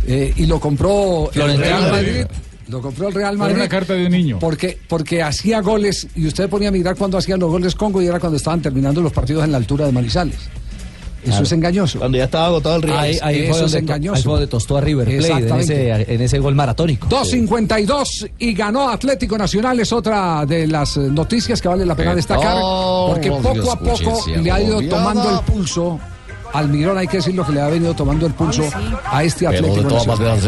eh, 0.05 0.33
y 0.35 0.45
lo 0.45 0.59
compró 0.59 1.31
el 1.33 1.57
Real 1.57 1.81
Madrid. 1.83 1.91
Madrid. 1.91 2.25
Lo 2.67 2.81
compró 2.81 3.09
el 3.09 3.13
Real 3.13 3.37
Madrid. 3.37 3.55
una 3.55 3.67
carta 3.67 3.93
de 3.93 4.05
un 4.05 4.11
niño. 4.11 4.39
Porque, 4.39 4.77
porque 4.87 5.21
hacía 5.21 5.61
goles 5.61 6.07
y 6.15 6.27
usted 6.27 6.49
ponía 6.49 6.69
a 6.69 6.71
mirar 6.71 6.95
cuando 6.95 7.17
hacían 7.17 7.39
los 7.39 7.49
goles 7.49 7.75
Congo 7.75 8.01
y 8.01 8.07
era 8.07 8.19
cuando 8.19 8.37
estaban 8.37 8.61
terminando 8.61 9.01
los 9.01 9.11
partidos 9.11 9.43
en 9.43 9.51
la 9.51 9.57
altura 9.57 9.85
de 9.85 9.91
Manizales. 9.91 10.37
Eso 11.21 11.29
Claro. 11.29 11.43
es 11.43 11.51
engañoso. 11.51 11.99
Cuando 11.99 12.17
ya 12.17 12.23
estaba 12.23 12.47
agotado 12.47 12.77
el 12.77 12.91
Ahí, 12.91 13.17
ahí 13.21 13.39
Eso 13.41 13.53
fue 13.59 13.65
es 13.67 13.73
engañoso. 13.75 14.15
ahí 14.17 14.23
fue 14.23 14.31
donde 14.33 14.47
tostó 14.47 14.77
a 14.77 14.81
River 14.81 15.17
Plate 15.17 15.47
en 15.49 15.55
ese, 15.59 16.13
en 16.13 16.21
ese 16.21 16.39
gol 16.39 16.55
maratónico. 16.55 17.07
2.52 17.09 18.29
y 18.39 18.53
ganó 18.53 18.89
Atlético 18.89 19.37
Nacional 19.37 19.79
es 19.79 19.93
otra 19.93 20.45
de 20.47 20.65
las 20.67 20.97
eh, 20.97 21.01
noticias 21.01 21.61
que 21.61 21.67
vale 21.67 21.85
la 21.85 21.95
pena 21.95 22.11
Que 22.11 22.15
destacar 22.17 22.57
porque 23.07 23.29
todos 23.29 23.41
poco 23.57 23.71
a 23.71 23.79
poco 23.79 24.25
le 24.27 24.51
ha 24.51 24.61
ido 24.61 24.81
tomando 24.89 25.29
el 25.29 25.39
pulso 25.45 25.99
Almirón 26.53 26.97
hay 26.97 27.07
que 27.07 27.17
decirlo 27.17 27.45
que 27.45 27.53
le 27.53 27.61
ha 27.61 27.67
venido 27.67 27.93
tomando 27.93 28.25
el 28.25 28.33
pulso 28.33 28.63
a 29.05 29.23
este 29.23 29.45
Pero 29.45 29.59
Atlético 29.59 29.83
de 29.83 29.89
todas 29.89 30.07
Nacional. 30.07 30.41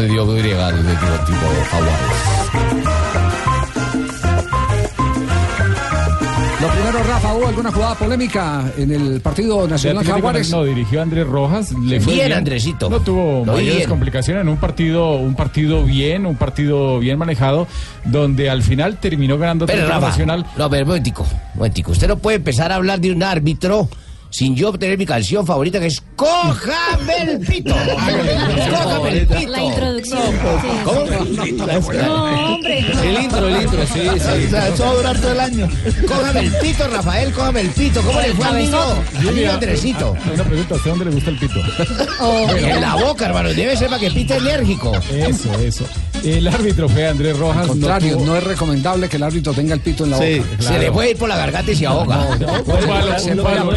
Rafa, 7.02 7.34
¿hubo 7.34 7.46
alguna 7.48 7.72
jugada 7.72 7.94
polémica 7.96 8.70
en 8.78 8.90
el 8.92 9.20
partido 9.20 9.66
Nacional 9.66 10.04
Jaguares? 10.04 10.50
No, 10.50 10.64
dirigió 10.64 11.00
a 11.00 11.02
Andrés 11.02 11.26
Rojas. 11.26 11.72
Le 11.72 12.00
fue 12.00 12.14
Bien, 12.14 12.32
Andresito. 12.32 12.88
No 12.88 13.00
tuvo 13.00 13.44
mayores 13.44 13.76
bien. 13.76 13.88
complicaciones 13.88 14.42
en 14.42 14.48
un 14.48 14.56
partido, 14.58 15.16
un 15.16 15.34
partido 15.34 15.82
bien, 15.84 16.24
un 16.26 16.36
partido 16.36 16.98
bien 17.00 17.18
manejado, 17.18 17.66
donde 18.04 18.48
al 18.50 18.62
final 18.62 18.98
terminó 18.98 19.38
ganando 19.38 19.66
Pero 19.66 19.88
Rafa, 19.88 20.08
Nacional. 20.08 20.46
no, 20.56 20.70
pero 20.70 20.82
un 20.82 20.88
momentico, 20.88 21.22
un 21.22 21.58
momentico. 21.58 21.92
Usted 21.92 22.08
no 22.08 22.18
puede 22.18 22.36
empezar 22.36 22.70
a 22.72 22.76
hablar 22.76 23.00
de 23.00 23.10
un 23.12 23.22
árbitro 23.22 23.88
sin 24.34 24.56
yo 24.56 24.70
obtener 24.70 24.98
mi 24.98 25.06
canción 25.06 25.46
favorita 25.46 25.78
que 25.78 25.86
es 25.86 26.02
¡Cójame 26.16 27.22
el 27.22 27.38
pito! 27.38 27.72
¡Cójame 28.72 29.18
el 29.20 29.26
pito! 29.28 29.50
La 29.52 29.62
introducción. 29.62 30.20
¿Cómo? 30.84 31.00
No, 31.92 32.54
hombre. 32.54 32.78
El 32.80 33.22
intro, 33.22 33.48
el 33.48 33.62
intro, 33.62 33.86
sí, 33.86 34.00
sí. 34.02 34.08
O 34.08 34.50
sea, 34.50 34.68
eso 34.68 34.82
va 34.84 34.90
a 34.90 34.94
durar 34.94 35.20
todo 35.20 35.32
el 35.32 35.40
año. 35.40 35.68
Cójame 36.08 36.40
el 36.40 36.52
pito, 36.56 36.88
Rafael, 36.88 37.32
cójame 37.32 37.60
el 37.60 37.68
pito. 37.70 38.02
¿Cómo 38.02 38.20
le 38.20 38.34
fue 38.34 38.44
al 38.46 38.58
niño? 38.58 38.78
Al 39.18 39.34
niño 39.36 39.52
Andresito. 39.52 40.16
Una 40.34 40.42
pregunta, 40.44 40.74
¿a 40.74 40.76
usted 40.78 40.90
dónde 40.90 41.04
le 41.04 41.10
gusta 41.12 41.30
el 41.30 41.38
pito? 41.38 41.54
En 42.64 42.80
la 42.80 42.94
boca, 42.96 43.26
hermano. 43.26 43.50
Debe 43.50 43.76
ser 43.76 43.88
para 43.88 44.00
que 44.00 44.10
pite 44.10 44.34
alérgico. 44.34 44.92
Eso, 45.12 45.52
eso. 45.60 45.84
El 46.24 46.48
árbitro 46.48 46.88
fue 46.88 47.06
Andrés 47.06 47.38
Rojas. 47.38 47.62
Al 47.62 47.68
contrario, 47.68 48.16
tuvo- 48.16 48.24
no, 48.26 48.36
es 48.36 48.44
recomendable 48.44 49.08
que 49.08 49.16
el 49.16 49.22
árbitro 49.22 49.52
tenga 49.52 49.74
el 49.74 49.80
pito 49.80 50.04
en 50.04 50.10
la 50.10 50.18
Sí, 50.18 50.38
boca. 50.38 50.62
Se 50.62 50.78
le 50.78 50.90
puede 50.90 51.10
ir 51.10 51.16
por 51.18 51.28
la 51.28 51.36
garganta 51.36 51.70
y 51.70 51.76
se 51.76 51.86
ahoga. 51.86 52.18
Un 52.30 52.38
palo, 53.44 53.70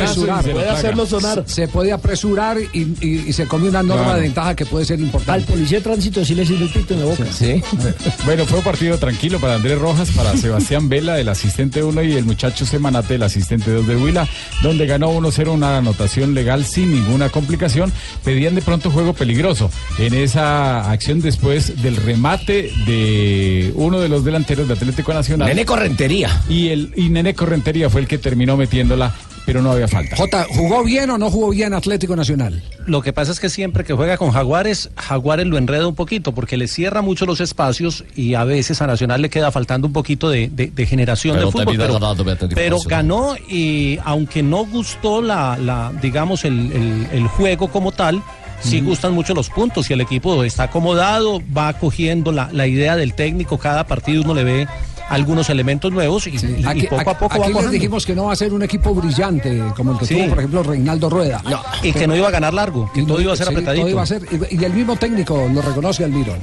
se 0.48 0.54
puede 0.54 0.70
hacerlo 0.70 1.06
sonar. 1.06 1.44
Se 1.48 1.68
puede 1.68 1.92
apresurar 1.92 2.58
y, 2.74 2.80
y- 3.01 3.24
y 3.27 3.34
se 3.34 3.46
come 3.48 3.70
una 3.70 3.84
norma 3.84 4.04
Claro. 4.04 4.16
de 4.18 4.22
ventaja 4.24 4.56
que 4.56 4.66
puede 4.66 4.86
ser 4.86 4.96
Al 5.00 5.04
importante. 5.06 5.51
policía 5.51 5.77
de 5.80 5.84
tránsito 5.84 6.24
sí 6.25 6.36
le 6.36 6.46
sirve 6.46 6.66
el 6.66 6.70
pito 6.72 6.94
en 6.94 7.00
la 7.01 7.06
boca. 7.06 7.25
Sí. 7.32 7.62
Bueno, 8.25 8.46
fue 8.46 8.58
un 8.60 8.63
partido 8.63 8.98
tranquilo 8.98 9.39
para 9.39 9.56
Andrés 9.56 9.80
Rojas, 9.80 10.10
para 10.12 10.36
Sebastián 10.38 10.89
Vela, 10.89 11.20
el 11.20 11.30
asistente 11.30 11.84
1, 11.84 12.04
y 12.04 12.13
el 12.13 12.25
muchacho 12.25 12.66
Semanate, 12.66 13.16
el 13.16 13.24
asistente 13.24 13.72
2 13.72 13.88
de 13.88 13.96
Huila, 13.96 14.27
donde 14.62 14.86
ganó 14.86 15.12
1-0 15.13 15.51
una 15.54 15.77
anotación 15.77 16.34
legal 16.34 16.66
sin 16.66 16.92
ninguna 16.92 17.30
complicación. 17.30 17.92
Pedían 18.24 18.56
de 18.56 18.62
pronto 18.62 18.92
juego 18.92 19.13
peligroso 19.13 19.70
en 20.00 20.13
esa 20.13 20.89
acción 20.92 21.22
después 21.22 21.82
del 21.82 21.96
remate 21.96 22.72
de 22.86 23.72
uno 23.75 24.00
de 24.00 24.10
los 24.10 24.24
delanteros 24.25 24.68
de 24.68 24.74
Atlético 24.74 25.13
Nacional. 25.13 25.48
Nene 25.48 25.66
Correntería. 25.66 26.42
Y, 26.50 26.70
el, 26.70 26.92
y 26.96 27.10
Nene 27.10 27.34
Correntería 27.34 27.89
fue 27.89 28.01
el 28.01 28.08
que 28.08 28.18
terminó 28.18 28.58
metiéndola, 28.58 29.13
pero 29.46 29.62
no 29.62 29.72
había 29.72 29.88
falta. 29.88 30.16
¿Jugó 30.46 30.84
bien 30.84 31.10
o 31.10 31.17
no 31.17 31.29
jugó 31.32 31.50
bien 31.50 31.74
Atlético 31.74 32.15
Nacional? 32.15 32.62
Lo 32.86 33.01
que 33.01 33.13
pasa 33.13 33.32
es 33.32 33.39
que 33.39 33.50
siempre 33.50 33.84
que 33.84 33.94
juega 33.94 34.17
con 34.17 34.32
Jaguares, 34.32 34.89
Jaguares 34.96 35.46
lo 35.48 35.58
enreda 35.58 35.88
un 35.88 35.96
poquito 35.96 36.32
porque 36.34 36.58
le 36.58 36.67
cierra 36.67 37.01
mucho 37.01 37.25
los 37.25 37.41
espacios 37.41 38.03
y 38.15 38.34
a 38.36 38.44
veces 38.44 38.82
a 38.82 38.88
Nacional 38.88 39.22
le 39.22 39.29
queda 39.29 39.51
faltando 39.51 39.88
un 39.88 39.94
poquito 39.94 40.29
de, 40.29 40.50
de- 40.50 40.67
de 40.67 40.86
generación 40.86 41.36
Pero 41.36 41.48
de 41.48 41.51
fútbol. 41.51 41.65
Pero, 42.56 42.77
ganó 42.89 43.36
y 43.50 44.00
aunque 44.06 44.44
no 44.44 44.65
gustó 44.65 45.22
la, 45.22 45.58
la 45.58 45.91
digamos, 46.01 46.46
el, 46.46 46.72
el- 46.72 47.08
el 47.12 47.27
juego 47.27 47.67
como 47.70 47.91
tal, 47.91 48.22
sí 48.62 48.82
gustan 48.82 49.13
mucho 49.13 49.34
los 49.34 49.50
puntos 49.50 49.89
y 49.89 49.94
el 49.94 50.01
equipo 50.01 50.44
está 50.44 50.63
acomodado, 50.63 51.41
va 51.56 51.74
cogiendo 51.74 52.32
la, 52.32 52.50
la 52.51 52.65
idea 52.67 52.96
del 52.96 53.13
técnico, 53.13 53.58
cada 53.58 53.86
partido 53.86 54.24
uno 54.24 54.34
le 54.34 54.44
ve 54.44 54.67
algunos 55.10 55.50
elementos 55.50 55.92
nuevos 55.92 56.28
y, 56.28 56.32
y- 56.32 56.62
y 56.62 56.66
Aquí, 56.66 56.82
poco 56.88 56.96
a 56.98 57.02
aquí- 57.02 57.14
poco 57.20 57.40
va 57.40 57.46
aquí 57.46 57.54
les 57.54 57.72
dijimos 57.72 58.06
que 58.06 58.14
no 58.16 58.26
va 58.26 58.34
a 58.34 58.36
ser 58.36 58.54
un 58.54 58.64
equipo 58.64 58.94
brillante 58.94 59.64
como 59.76 59.94
el 59.94 59.98
que 60.00 60.06
Sí. 60.06 60.16
tuvo, 60.16 60.30
por 60.30 60.38
ejemplo, 60.40 60.64
Reinaldo 60.64 61.10
Rueda. 61.10 61.42
y 61.84 61.92
que 61.94 62.08
no 62.08 62.16
iba 62.16 62.28
a 62.28 62.32
ganar 62.32 62.54
largo, 62.54 62.92
que 62.94 63.04
todo 63.04 63.22
iba 63.22 63.34
a 63.34 63.36
ser 63.36 63.48
Sí, 63.48 63.54
apretadito. 63.54 63.84
todo 63.84 63.92
iba 63.92 64.02
a 64.02 64.06
ser- 64.06 64.24
y, 64.52 64.60
y 64.60 64.64
el 64.64 64.74
mismo 64.74 64.96
técnico 64.96 65.48
lo 65.54 65.62
reconoce 65.62 66.04
Almirón. 66.04 66.40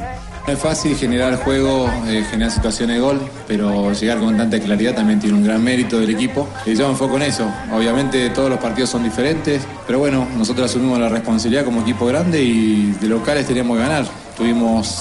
No 0.47 0.53
es 0.53 0.59
fácil 0.59 0.95
generar 0.97 1.37
juego, 1.37 1.89
eh, 2.07 2.23
generar 2.31 2.53
situaciones 2.53 2.97
de 2.97 3.01
gol, 3.03 3.19
pero 3.49 3.93
llegar 3.93 4.19
con 4.19 4.37
tanta 4.37 4.61
claridad 4.61 4.95
también 4.95 5.19
tiene 5.19 5.37
un 5.39 5.45
gran 5.45 5.63
mérito 5.65 5.99
del 5.99 6.11
equipo. 6.11 6.47
Y 6.67 6.75
yo 6.75 6.85
me 6.87 6.93
enfoco 6.93 7.17
en 7.17 7.23
eso. 7.23 7.51
Obviamente 7.75 8.29
todos 8.31 8.51
los 8.51 8.59
partidos 8.59 8.91
son 8.91 9.03
diferentes, 9.05 9.63
pero 9.87 9.99
bueno, 10.01 10.27
nosotros 10.37 10.71
asumimos 10.71 10.99
la 10.99 11.09
responsabilidad 11.09 11.65
como 11.65 11.81
equipo 11.81 12.05
grande 12.07 12.43
y 12.43 12.91
de 13.01 13.09
locales 13.09 13.47
teníamos 13.47 13.77
que 13.79 13.83
ganar. 13.85 14.05
Tuvimos, 14.37 14.99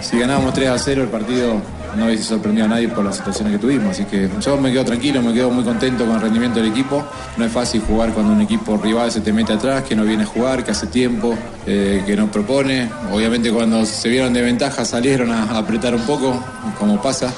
si 0.00 0.16
ganábamos 0.18 0.54
3 0.54 0.68
a 0.68 0.78
0 0.78 1.02
el 1.02 1.08
partido 1.08 1.54
no 1.96 2.06
hubiese 2.06 2.24
sorprendido 2.24 2.66
a 2.66 2.68
nadie 2.68 2.88
por 2.88 3.04
las 3.04 3.16
situaciones 3.16 3.54
que 3.54 3.58
tuvimos. 3.58 3.90
Así 3.90 4.04
que 4.04 4.28
yo 4.40 4.56
me 4.56 4.72
quedo 4.72 4.84
tranquilo, 4.84 5.22
me 5.22 5.32
quedo 5.32 5.50
muy 5.50 5.64
contento 5.64 6.04
con 6.06 6.16
el 6.16 6.20
rendimiento 6.20 6.60
del 6.60 6.70
equipo. 6.70 7.04
No 7.36 7.44
es 7.44 7.52
fácil 7.52 7.82
jugar 7.82 8.12
cuando 8.12 8.32
un 8.32 8.40
equipo 8.40 8.76
rival 8.76 9.10
se 9.10 9.20
te 9.20 9.32
mete 9.32 9.52
atrás, 9.52 9.84
que 9.84 9.94
no 9.94 10.04
viene 10.04 10.24
a 10.24 10.26
jugar, 10.26 10.64
que 10.64 10.70
hace 10.70 10.86
tiempo, 10.86 11.34
eh, 11.66 12.02
que 12.06 12.16
no 12.16 12.30
propone. 12.30 12.90
Obviamente 13.12 13.50
cuando 13.52 13.84
se 13.86 14.08
vieron 14.08 14.32
de 14.32 14.42
ventaja 14.42 14.84
salieron 14.84 15.30
a, 15.30 15.58
apretar 15.58 15.94
un 15.94 16.02
poco, 16.02 16.38
como 16.78 17.00
pasa. 17.00 17.32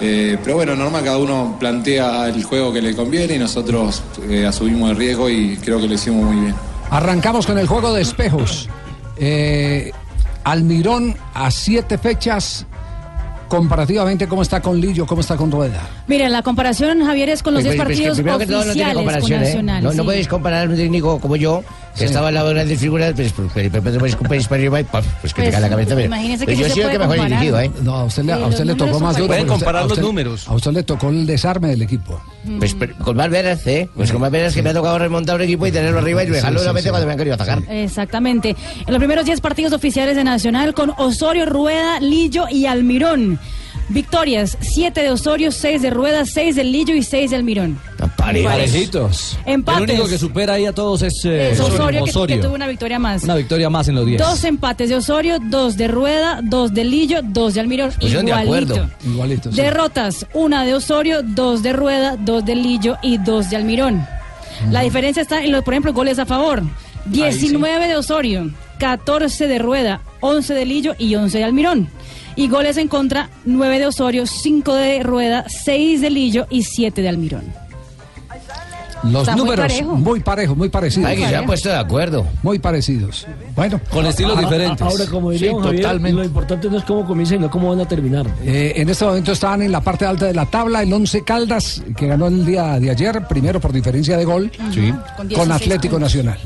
Eh, 0.00 0.36
pero 0.42 0.56
bueno, 0.56 0.74
normal, 0.74 1.04
cada 1.04 1.18
uno 1.18 1.56
plantea 1.60 2.26
el 2.26 2.42
juego 2.42 2.72
que 2.72 2.82
le 2.82 2.96
conviene 2.96 3.36
y 3.36 3.38
nosotros 3.38 4.02
eh, 4.28 4.44
asumimos 4.44 4.90
el 4.90 4.96
riesgo 4.96 5.30
y 5.30 5.56
creo 5.58 5.80
que 5.80 5.86
lo 5.86 5.94
hicimos 5.94 6.24
muy 6.24 6.44
bien. 6.44 6.54
Arrancamos 6.90 7.46
con 7.46 7.56
el 7.56 7.66
juego 7.66 7.92
de 7.94 8.02
espejos. 8.02 8.68
Eh, 9.16 9.92
Almirón 10.44 11.16
a 11.34 11.50
siete 11.50 11.98
fechas. 11.98 12.66
Comparativamente, 13.52 14.26
¿cómo 14.26 14.40
está 14.40 14.62
con 14.62 14.80
Lillo? 14.80 15.04
¿Cómo 15.04 15.20
está 15.20 15.36
con 15.36 15.50
Rueda? 15.50 15.86
Mira, 16.06 16.26
la 16.30 16.40
comparación, 16.40 17.04
Javier, 17.04 17.28
es 17.28 17.42
con 17.42 17.52
los 17.52 17.62
Pues, 17.62 17.74
10 17.74 17.84
pues, 17.84 17.86
partidos 17.86 18.16
que 18.38 18.46
todo 18.46 18.64
no 18.64 18.70
oficiales 18.70 18.94
con 19.20 19.68
¿eh? 19.68 19.82
No, 19.82 19.90
sí. 19.90 19.96
no 19.98 20.04
podéis 20.06 20.26
comparar 20.26 20.66
a 20.66 20.70
un 20.70 20.76
técnico 20.76 21.20
como 21.20 21.36
yo, 21.36 21.62
Sí. 21.94 22.04
estaba 22.04 22.28
al 22.28 22.34
lado 22.34 22.48
de 22.48 22.54
grandes 22.54 22.78
figuras, 22.80 23.12
pues, 23.14 23.32
pues, 23.32 23.50
pues, 23.52 23.70
pues, 23.70 23.98
pues, 23.98 24.16
pues, 24.16 24.48
para 24.48 24.60
arriba 24.60 24.80
y 24.80 24.84
paf, 24.84 25.06
pues 25.20 25.34
que 25.34 25.42
te 25.42 25.48
Pues, 25.48 25.52
cae 25.54 25.60
la 25.60 25.68
cabeza. 25.68 25.94
pero- 25.94 26.06
imagínese 26.06 26.46
que 26.46 26.52
yo 26.52 26.58
sí 26.58 26.62
he 26.64 26.68
se 26.68 26.74
sido 26.74 26.86
el 26.86 26.92
que 26.92 26.98
mejor 26.98 27.28
dirigido, 27.28 27.60
¿eh? 27.60 27.70
No, 27.82 27.94
a 27.96 28.04
usted 28.04 28.22
le, 28.24 28.32
a 28.32 28.38
usted 28.46 28.64
le 28.64 28.74
tocó 28.74 28.98
más 29.00 29.16
duro. 29.16 29.26
Pueden 29.28 29.46
comparar 29.46 29.80
a 29.82 29.84
los 29.84 29.92
usted- 29.92 30.02
números. 30.02 30.48
A 30.48 30.54
usted 30.54 30.70
le 30.72 30.82
tocó 30.82 31.10
el 31.10 31.26
desarme 31.26 31.68
del 31.68 31.82
equipo. 31.82 32.20
Pues 32.58 32.74
pero 32.74 32.96
con 32.96 33.16
más 33.16 33.30
veras, 33.30 33.66
¿eh? 33.66 33.88
Pues 33.94 34.10
con 34.10 34.20
más 34.20 34.30
veras 34.30 34.54
que 34.54 34.62
me 34.62 34.70
ha 34.70 34.74
tocado 34.74 34.98
remontar 34.98 35.36
un 35.36 35.42
equipo 35.42 35.66
y 35.66 35.70
tenerlo 35.72 35.98
arriba 35.98 36.24
y 36.24 36.26
dejarlo 36.30 36.58
sí. 36.60 36.88
cuando 36.88 37.06
me 37.06 37.12
han 37.12 37.18
querido 37.18 37.34
atacar. 37.34 37.62
Exactamente. 37.70 38.56
En 38.86 38.92
los 38.92 38.98
primeros 38.98 39.24
10 39.24 39.40
partidos 39.40 39.72
oficiales 39.72 40.16
de 40.16 40.24
Nacional 40.24 40.74
con 40.74 40.92
Osorio, 40.96 41.46
Rueda, 41.46 42.00
Lillo 42.00 42.46
y 42.50 42.66
Almirón. 42.66 43.38
Victorias, 43.92 44.56
7 44.60 45.02
de 45.02 45.10
Osorio, 45.10 45.52
6 45.52 45.82
de 45.82 45.90
Rueda, 45.90 46.24
6 46.24 46.56
del 46.56 46.72
Lillo 46.72 46.94
y 46.94 47.02
6 47.02 47.30
de 47.30 47.36
Almirón. 47.36 47.78
Parejitos. 48.16 49.38
Empates. 49.46 49.82
El 49.84 49.90
único 49.90 50.08
que 50.08 50.18
supera 50.18 50.54
ahí 50.54 50.66
a 50.66 50.72
todos 50.72 51.02
es 51.02 51.24
eh, 51.24 51.50
Es 51.52 51.60
Osorio, 51.60 52.04
que- 52.04 52.10
Osorio. 52.10 52.36
Que, 52.36 52.42
tuvo 52.42 52.54
una 52.54 52.66
victoria 52.66 52.98
más. 52.98 53.24
Una 53.24 53.34
victoria 53.34 53.68
más 53.70 53.88
en 53.88 53.94
los 53.96 54.06
10. 54.06 54.18
Dos 54.20 54.44
empates 54.44 54.88
de 54.88 54.96
Osorio, 54.96 55.38
dos 55.40 55.76
de 55.76 55.88
Rueda, 55.88 56.40
dos 56.42 56.72
de 56.72 56.84
Lillo, 56.84 57.20
dos 57.22 57.54
de 57.54 57.60
Almirón. 57.60 57.90
De 58.00 58.06
Igualito. 58.08 58.34
acuerdo. 58.34 58.90
Igualito. 59.04 59.50
sí. 59.50 59.56
Derrotas, 59.56 60.26
una 60.32 60.64
de 60.64 60.74
Osorio, 60.74 61.22
dos 61.22 61.62
de 61.62 61.72
Rueda, 61.72 62.16
dos 62.18 62.44
de 62.44 62.54
Lillo 62.56 62.96
y 63.02 63.18
dos 63.18 63.50
de 63.50 63.56
Almirón. 63.56 64.06
La 64.70 64.80
diferencia 64.82 65.22
está 65.22 65.42
en, 65.42 65.52
los, 65.52 65.62
por 65.64 65.74
ejemplo, 65.74 65.92
goles 65.92 66.18
a 66.18 66.26
favor. 66.26 66.62
19 67.06 67.88
de 67.88 67.96
Osorio, 67.96 68.50
14 68.78 69.48
de 69.48 69.58
Rueda, 69.58 70.00
11 70.20 70.54
de 70.54 70.64
Lillo 70.64 70.94
y 70.98 71.14
11 71.16 71.38
de 71.38 71.44
Almirón. 71.44 71.88
Y 72.36 72.48
goles 72.48 72.76
en 72.76 72.88
contra, 72.88 73.28
9 73.44 73.78
de 73.78 73.86
Osorio, 73.86 74.26
5 74.26 74.74
de 74.74 75.02
Rueda, 75.02 75.44
6 75.48 76.00
de 76.00 76.10
Lillo 76.10 76.46
y 76.50 76.62
7 76.62 77.02
de 77.02 77.08
Almirón. 77.08 77.44
Los 79.04 79.22
Está 79.22 79.34
números 79.34 79.66
muy 79.98 80.20
parejos, 80.20 80.56
muy 80.56 80.68
parecidos. 80.68 81.10
Ay, 81.10 81.16
que 81.16 81.28
se 81.28 81.34
han 81.34 81.44
puesto 81.44 81.68
de 81.68 81.74
acuerdo. 81.76 82.24
Muy 82.44 82.60
parecidos. 82.60 83.26
Bueno, 83.56 83.80
Con 83.90 84.06
estilos 84.06 84.38
diferentes. 84.38 84.80
Ahora, 84.80 85.06
como 85.10 85.32
diría 85.32 85.50
Sí, 85.50 85.56
Javier, 85.60 85.82
totalmente. 85.82 86.18
lo 86.18 86.24
importante 86.24 86.70
no 86.70 86.78
es 86.78 86.84
cómo 86.84 87.04
comienzan, 87.04 87.38
sino 87.38 87.50
cómo 87.50 87.70
van 87.70 87.80
a 87.80 87.88
terminar. 87.88 88.26
Eh, 88.44 88.74
en 88.76 88.88
este 88.88 89.04
momento 89.04 89.32
estaban 89.32 89.60
en 89.62 89.72
la 89.72 89.80
parte 89.80 90.06
alta 90.06 90.26
de 90.26 90.34
la 90.34 90.46
tabla 90.46 90.82
el 90.84 90.92
Once 90.92 91.20
Caldas, 91.24 91.82
que 91.96 92.06
ganó 92.06 92.28
el 92.28 92.46
día 92.46 92.78
de 92.78 92.90
ayer, 92.90 93.26
primero 93.26 93.58
por 93.60 93.72
diferencia 93.72 94.16
de 94.16 94.24
gol, 94.24 94.52
Con 94.56 94.70
con 95.16 95.28
16 95.28 95.50
Atlético 95.50 95.96
puntos. 95.96 96.00
Nacional. 96.14 96.38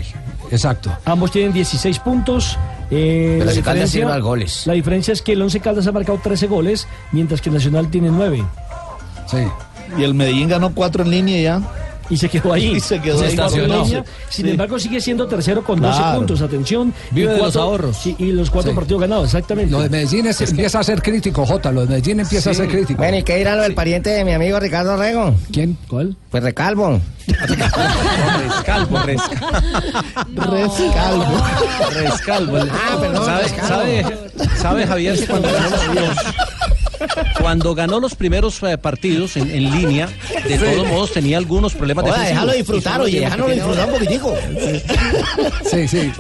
Exacto. 0.50 0.90
Ambos 1.04 1.30
tienen 1.32 1.52
16 1.52 1.98
puntos. 2.00 2.56
eh, 2.90 3.36
Pero 3.38 3.44
la, 3.46 3.62
Caldas 3.62 3.64
diferencia, 3.92 4.06
más 4.08 4.20
goles. 4.20 4.66
la 4.66 4.72
diferencia 4.74 5.12
es 5.12 5.22
que 5.22 5.32
el 5.32 5.42
11 5.42 5.60
Caldas 5.60 5.86
ha 5.86 5.92
marcado 5.92 6.18
13 6.22 6.46
goles, 6.46 6.86
mientras 7.12 7.40
que 7.40 7.50
Nacional 7.50 7.88
tiene 7.90 8.10
9. 8.10 8.44
Sí. 9.26 9.38
Y 9.98 10.04
el 10.04 10.14
Medellín 10.14 10.48
ganó 10.48 10.72
cuatro 10.74 11.02
en 11.04 11.10
línea 11.10 11.40
ya. 11.40 11.60
Y 12.08 12.16
se 12.16 12.28
quedó 12.28 12.52
ahí. 12.52 12.66
Y 12.76 12.80
se 12.80 13.00
quedó 13.00 13.20
ahí. 13.22 13.28
estacionó. 13.28 13.84
línea. 13.84 14.04
Sin 14.28 14.44
Sí. 14.46 14.50
embargo, 14.52 14.78
sigue 14.78 15.00
siendo 15.00 15.26
tercero 15.26 15.62
con 15.64 15.80
12 15.80 15.98
Claro. 15.98 16.18
puntos. 16.18 16.40
Atención. 16.42 16.92
Vive 17.10 17.32
de 17.32 17.38
los 17.38 17.56
ahorros. 17.56 17.96
sí, 17.96 18.14
y 18.18 18.32
los 18.32 18.50
cuatro 18.50 18.72
Sí. 18.72 18.76
partidos 18.76 19.00
ganados, 19.02 19.25
exactamente. 19.26 19.70
Lo 19.72 19.80
de 19.80 19.88
Medellín 19.88 20.26
es- 20.26 20.40
empieza 20.40 20.78
a 20.80 20.84
ser 20.84 21.02
crítico, 21.02 21.44
Jota. 21.46 21.72
Lo 21.72 21.80
de 21.82 21.86
Medellín 21.88 22.20
empieza 22.20 22.50
a 22.50 22.54
ser 22.54 22.68
crítico. 22.68 22.98
Bueno, 22.98 23.16
¿y 23.18 23.22
qué 23.22 23.36
dirá 23.36 23.56
lo 23.56 23.62
del 23.62 23.75
pariente 23.75 24.10
de 24.10 24.25
mi 24.25 24.32
amigo 24.32 24.58
Ricardo 24.60 24.96
Rego? 24.96 25.34
¿Quién? 25.52 25.76
¿Cuál? 25.88 26.16
Pues 26.30 26.42
Recalvo. 26.42 27.00
Rescalvo, 27.26 28.98
res- 29.02 29.20
Rescalvo. 30.34 31.25
rescalvo. 31.92 32.56
Ah, 32.70 32.98
perdón, 33.00 33.25
¿Sabe, 33.26 33.42
rescalvo. 33.42 33.68
sabe, 33.68 34.04
sabe, 34.60 34.86
Javier 34.86 35.26
cuando 35.26 35.48
ganó 35.52 35.70
los, 35.70 36.16
cuando 37.40 37.74
ganó 37.74 38.00
los 38.00 38.14
primeros 38.14 38.62
eh, 38.62 38.78
partidos 38.78 39.36
en, 39.36 39.50
en 39.50 39.70
línea, 39.70 40.08
de 40.48 40.58
todos 40.58 40.86
modos 40.88 41.12
tenía 41.12 41.38
algunos 41.38 41.74
problemas 41.74 42.04
defensivos. 42.04 42.30
déjalo 42.34 42.52
disfrutar, 42.52 42.98
los 42.98 43.06
oye, 43.06 43.20
déjalo 43.20 43.48
disfrutar 43.48 43.86
un 43.86 43.92
poquitico. 43.94 44.34
Sí, 45.70 45.88
sí. 45.88 46.12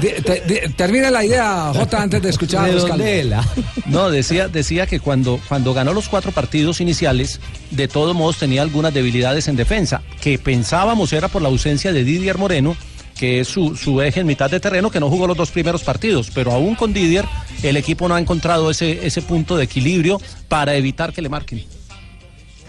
De- 0.00 0.20
de- 0.20 0.40
de- 0.46 0.72
termina 0.76 1.10
la 1.10 1.24
idea, 1.24 1.72
Jota, 1.74 2.02
antes 2.02 2.22
de 2.22 2.30
escuchar 2.30 2.64
a. 2.64 2.66
Redondela. 2.72 3.44
No, 3.86 4.10
decía, 4.10 4.48
decía 4.48 4.86
que 4.86 5.00
cuando, 5.00 5.40
cuando 5.48 5.74
ganó 5.74 5.92
los 5.92 6.08
cuatro 6.08 6.32
partidos 6.32 6.80
iniciales, 6.80 7.40
de 7.70 7.88
todos 7.88 8.14
modos 8.14 8.38
tenía 8.38 8.62
algunas 8.62 8.92
debilidades 8.94 9.48
en 9.48 9.56
defensa, 9.56 10.02
que 10.20 10.38
pensábamos 10.38 11.12
era 11.12 11.28
por 11.28 11.42
la 11.42 11.48
ausencia 11.48 11.92
de 11.92 12.04
Didier 12.04 12.38
Moreno, 12.38 12.76
que 13.22 13.38
es 13.38 13.46
su, 13.46 13.76
su 13.76 14.02
eje 14.02 14.18
en 14.18 14.26
mitad 14.26 14.50
de 14.50 14.58
terreno, 14.58 14.90
que 14.90 14.98
no 14.98 15.08
jugó 15.08 15.28
los 15.28 15.36
dos 15.36 15.52
primeros 15.52 15.84
partidos, 15.84 16.32
pero 16.34 16.50
aún 16.50 16.74
con 16.74 16.92
Didier, 16.92 17.24
el 17.62 17.76
equipo 17.76 18.08
no 18.08 18.16
ha 18.16 18.20
encontrado 18.20 18.68
ese, 18.68 19.06
ese 19.06 19.22
punto 19.22 19.56
de 19.56 19.62
equilibrio 19.62 20.20
para 20.48 20.74
evitar 20.74 21.12
que 21.12 21.22
le 21.22 21.28
marquen. 21.28 21.64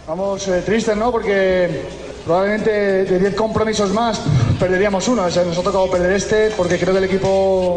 Vamos 0.08 0.48
eh, 0.48 0.62
tristes, 0.64 0.96
¿no? 0.96 1.12
Porque 1.12 1.82
probablemente 2.24 2.70
de 2.70 3.20
10 3.20 3.34
compromisos 3.34 3.92
más 3.94 4.22
perderíamos 4.60 5.08
uno. 5.08 5.24
O 5.24 5.32
sea, 5.32 5.44
nos 5.44 5.58
ha 5.58 5.64
tocado 5.64 5.90
perder 5.90 6.12
este 6.12 6.52
porque 6.56 6.78
creo 6.78 6.92
que 6.92 7.00
el 7.00 7.06
equipo 7.06 7.76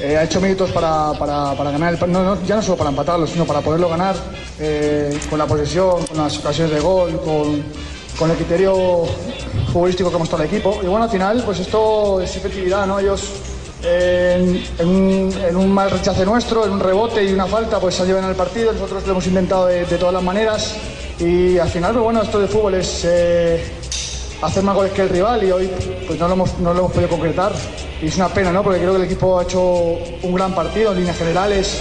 eh, 0.00 0.16
ha 0.16 0.24
hecho 0.24 0.40
méritos 0.40 0.72
para, 0.72 1.12
para, 1.12 1.54
para 1.54 1.70
ganar 1.70 1.94
el 1.94 2.12
no, 2.12 2.24
no, 2.24 2.44
ya 2.44 2.56
no 2.56 2.62
solo 2.62 2.76
para 2.76 2.90
empatarlo, 2.90 3.28
sino 3.28 3.44
para 3.44 3.60
poderlo 3.60 3.88
ganar 3.88 4.16
eh, 4.58 5.16
con 5.30 5.38
la 5.38 5.46
posesión, 5.46 6.04
con 6.06 6.16
las 6.16 6.36
ocasiones 6.38 6.74
de 6.74 6.80
gol, 6.80 7.20
con, 7.20 7.62
con 8.18 8.30
el 8.30 8.36
criterio 8.36 9.04
futbolístico 9.72 10.10
que 10.10 10.16
ha 10.16 10.18
mostrado 10.18 10.44
el 10.44 10.50
equipo. 10.50 10.80
Y 10.82 10.86
bueno, 10.86 11.04
al 11.04 11.10
final, 11.10 11.42
pues 11.44 11.60
esto 11.60 12.20
es 12.20 12.36
efectividad, 12.36 12.86
¿no? 12.86 12.98
Ellos 12.98 13.32
en, 13.82 15.56
un, 15.56 15.72
mal 15.72 15.90
rechace 15.90 16.24
nuestro, 16.24 16.64
en 16.64 16.72
un 16.72 16.80
rebote 16.80 17.24
y 17.24 17.32
una 17.32 17.46
falta, 17.46 17.78
pues 17.80 17.94
se 17.94 18.06
llevan 18.06 18.24
al 18.24 18.34
partido. 18.34 18.72
Nosotros 18.72 19.04
lo 19.06 19.12
hemos 19.12 19.26
intentado 19.26 19.66
de, 19.66 19.84
de 19.84 19.98
todas 19.98 20.14
las 20.14 20.22
maneras. 20.22 20.76
Y 21.18 21.58
al 21.58 21.68
final, 21.68 21.92
pues 21.92 22.04
bueno, 22.04 22.22
esto 22.22 22.40
de 22.40 22.48
fútbol 22.48 22.74
es 22.74 23.04
eh, 23.04 23.62
hacer 24.42 24.62
más 24.62 24.74
goles 24.74 24.92
que 24.92 25.02
el 25.02 25.08
rival 25.08 25.44
y 25.44 25.52
hoy 25.52 25.70
pues 26.06 26.18
no 26.18 26.28
lo, 26.28 26.34
hemos, 26.34 26.58
no 26.58 26.72
lo 26.72 26.80
hemos 26.80 26.92
podido 26.92 27.08
concretar. 27.08 27.52
Y 28.02 28.06
es 28.06 28.16
una 28.16 28.28
pena, 28.28 28.52
¿no? 28.52 28.62
Porque 28.62 28.80
creo 28.80 28.92
que 28.92 28.98
el 28.98 29.04
equipo 29.04 29.38
ha 29.38 29.44
hecho 29.44 29.60
un 29.60 30.34
gran 30.34 30.54
partido 30.54 30.92
en 30.92 30.98
líneas 30.98 31.16
generales 31.16 31.78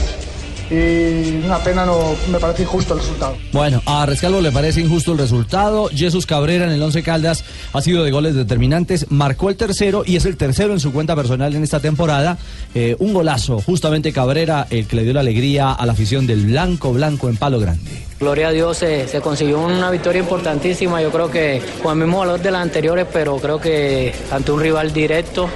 y 0.73 1.45
una 1.45 1.59
pena, 1.59 1.85
no 1.85 2.15
me 2.31 2.39
parece 2.39 2.63
injusto 2.63 2.95
el 2.95 2.99
resultado. 3.01 3.37
Bueno, 3.51 3.81
a 3.85 4.05
Rescalvo 4.07 4.41
le 4.41 4.51
parece 4.51 4.81
injusto 4.81 5.11
el 5.11 5.19
resultado. 5.19 5.89
Jesús 5.93 6.25
Cabrera 6.25 6.65
en 6.65 6.71
el 6.71 6.81
Once 6.81 7.03
Caldas 7.03 7.43
ha 7.73 7.81
sido 7.81 8.03
de 8.03 8.09
goles 8.09 8.33
determinantes, 8.33 9.05
marcó 9.11 9.49
el 9.49 9.55
tercero 9.55 10.03
y 10.05 10.15
es 10.15 10.25
el 10.25 10.35
tercero 10.35 10.73
en 10.73 10.79
su 10.79 10.91
cuenta 10.91 11.15
personal 11.15 11.53
en 11.53 11.61
esta 11.61 11.79
temporada. 11.79 12.39
Eh, 12.73 12.95
un 12.97 13.13
golazo, 13.13 13.61
justamente 13.61 14.11
Cabrera, 14.11 14.65
el 14.71 14.87
que 14.87 14.95
le 14.95 15.03
dio 15.03 15.13
la 15.13 15.19
alegría 15.19 15.71
a 15.71 15.85
la 15.85 15.93
afición 15.93 16.25
del 16.25 16.45
Blanco 16.47 16.91
Blanco 16.91 17.29
en 17.29 17.37
Palo 17.37 17.59
Grande. 17.59 17.91
Gloria 18.19 18.47
a 18.47 18.51
Dios 18.51 18.77
se, 18.77 19.07
se 19.07 19.21
consiguió 19.21 19.59
una 19.59 19.91
victoria 19.91 20.21
importantísima. 20.21 21.01
Yo 21.03 21.11
creo 21.11 21.29
que 21.29 21.61
con 21.83 21.99
el 21.99 22.05
mismo 22.05 22.19
valor 22.19 22.41
de 22.41 22.49
las 22.49 22.63
anteriores, 22.63 23.05
pero 23.13 23.37
creo 23.37 23.59
que 23.59 24.13
ante 24.31 24.51
un 24.51 24.59
rival 24.59 24.91
directo 24.91 25.47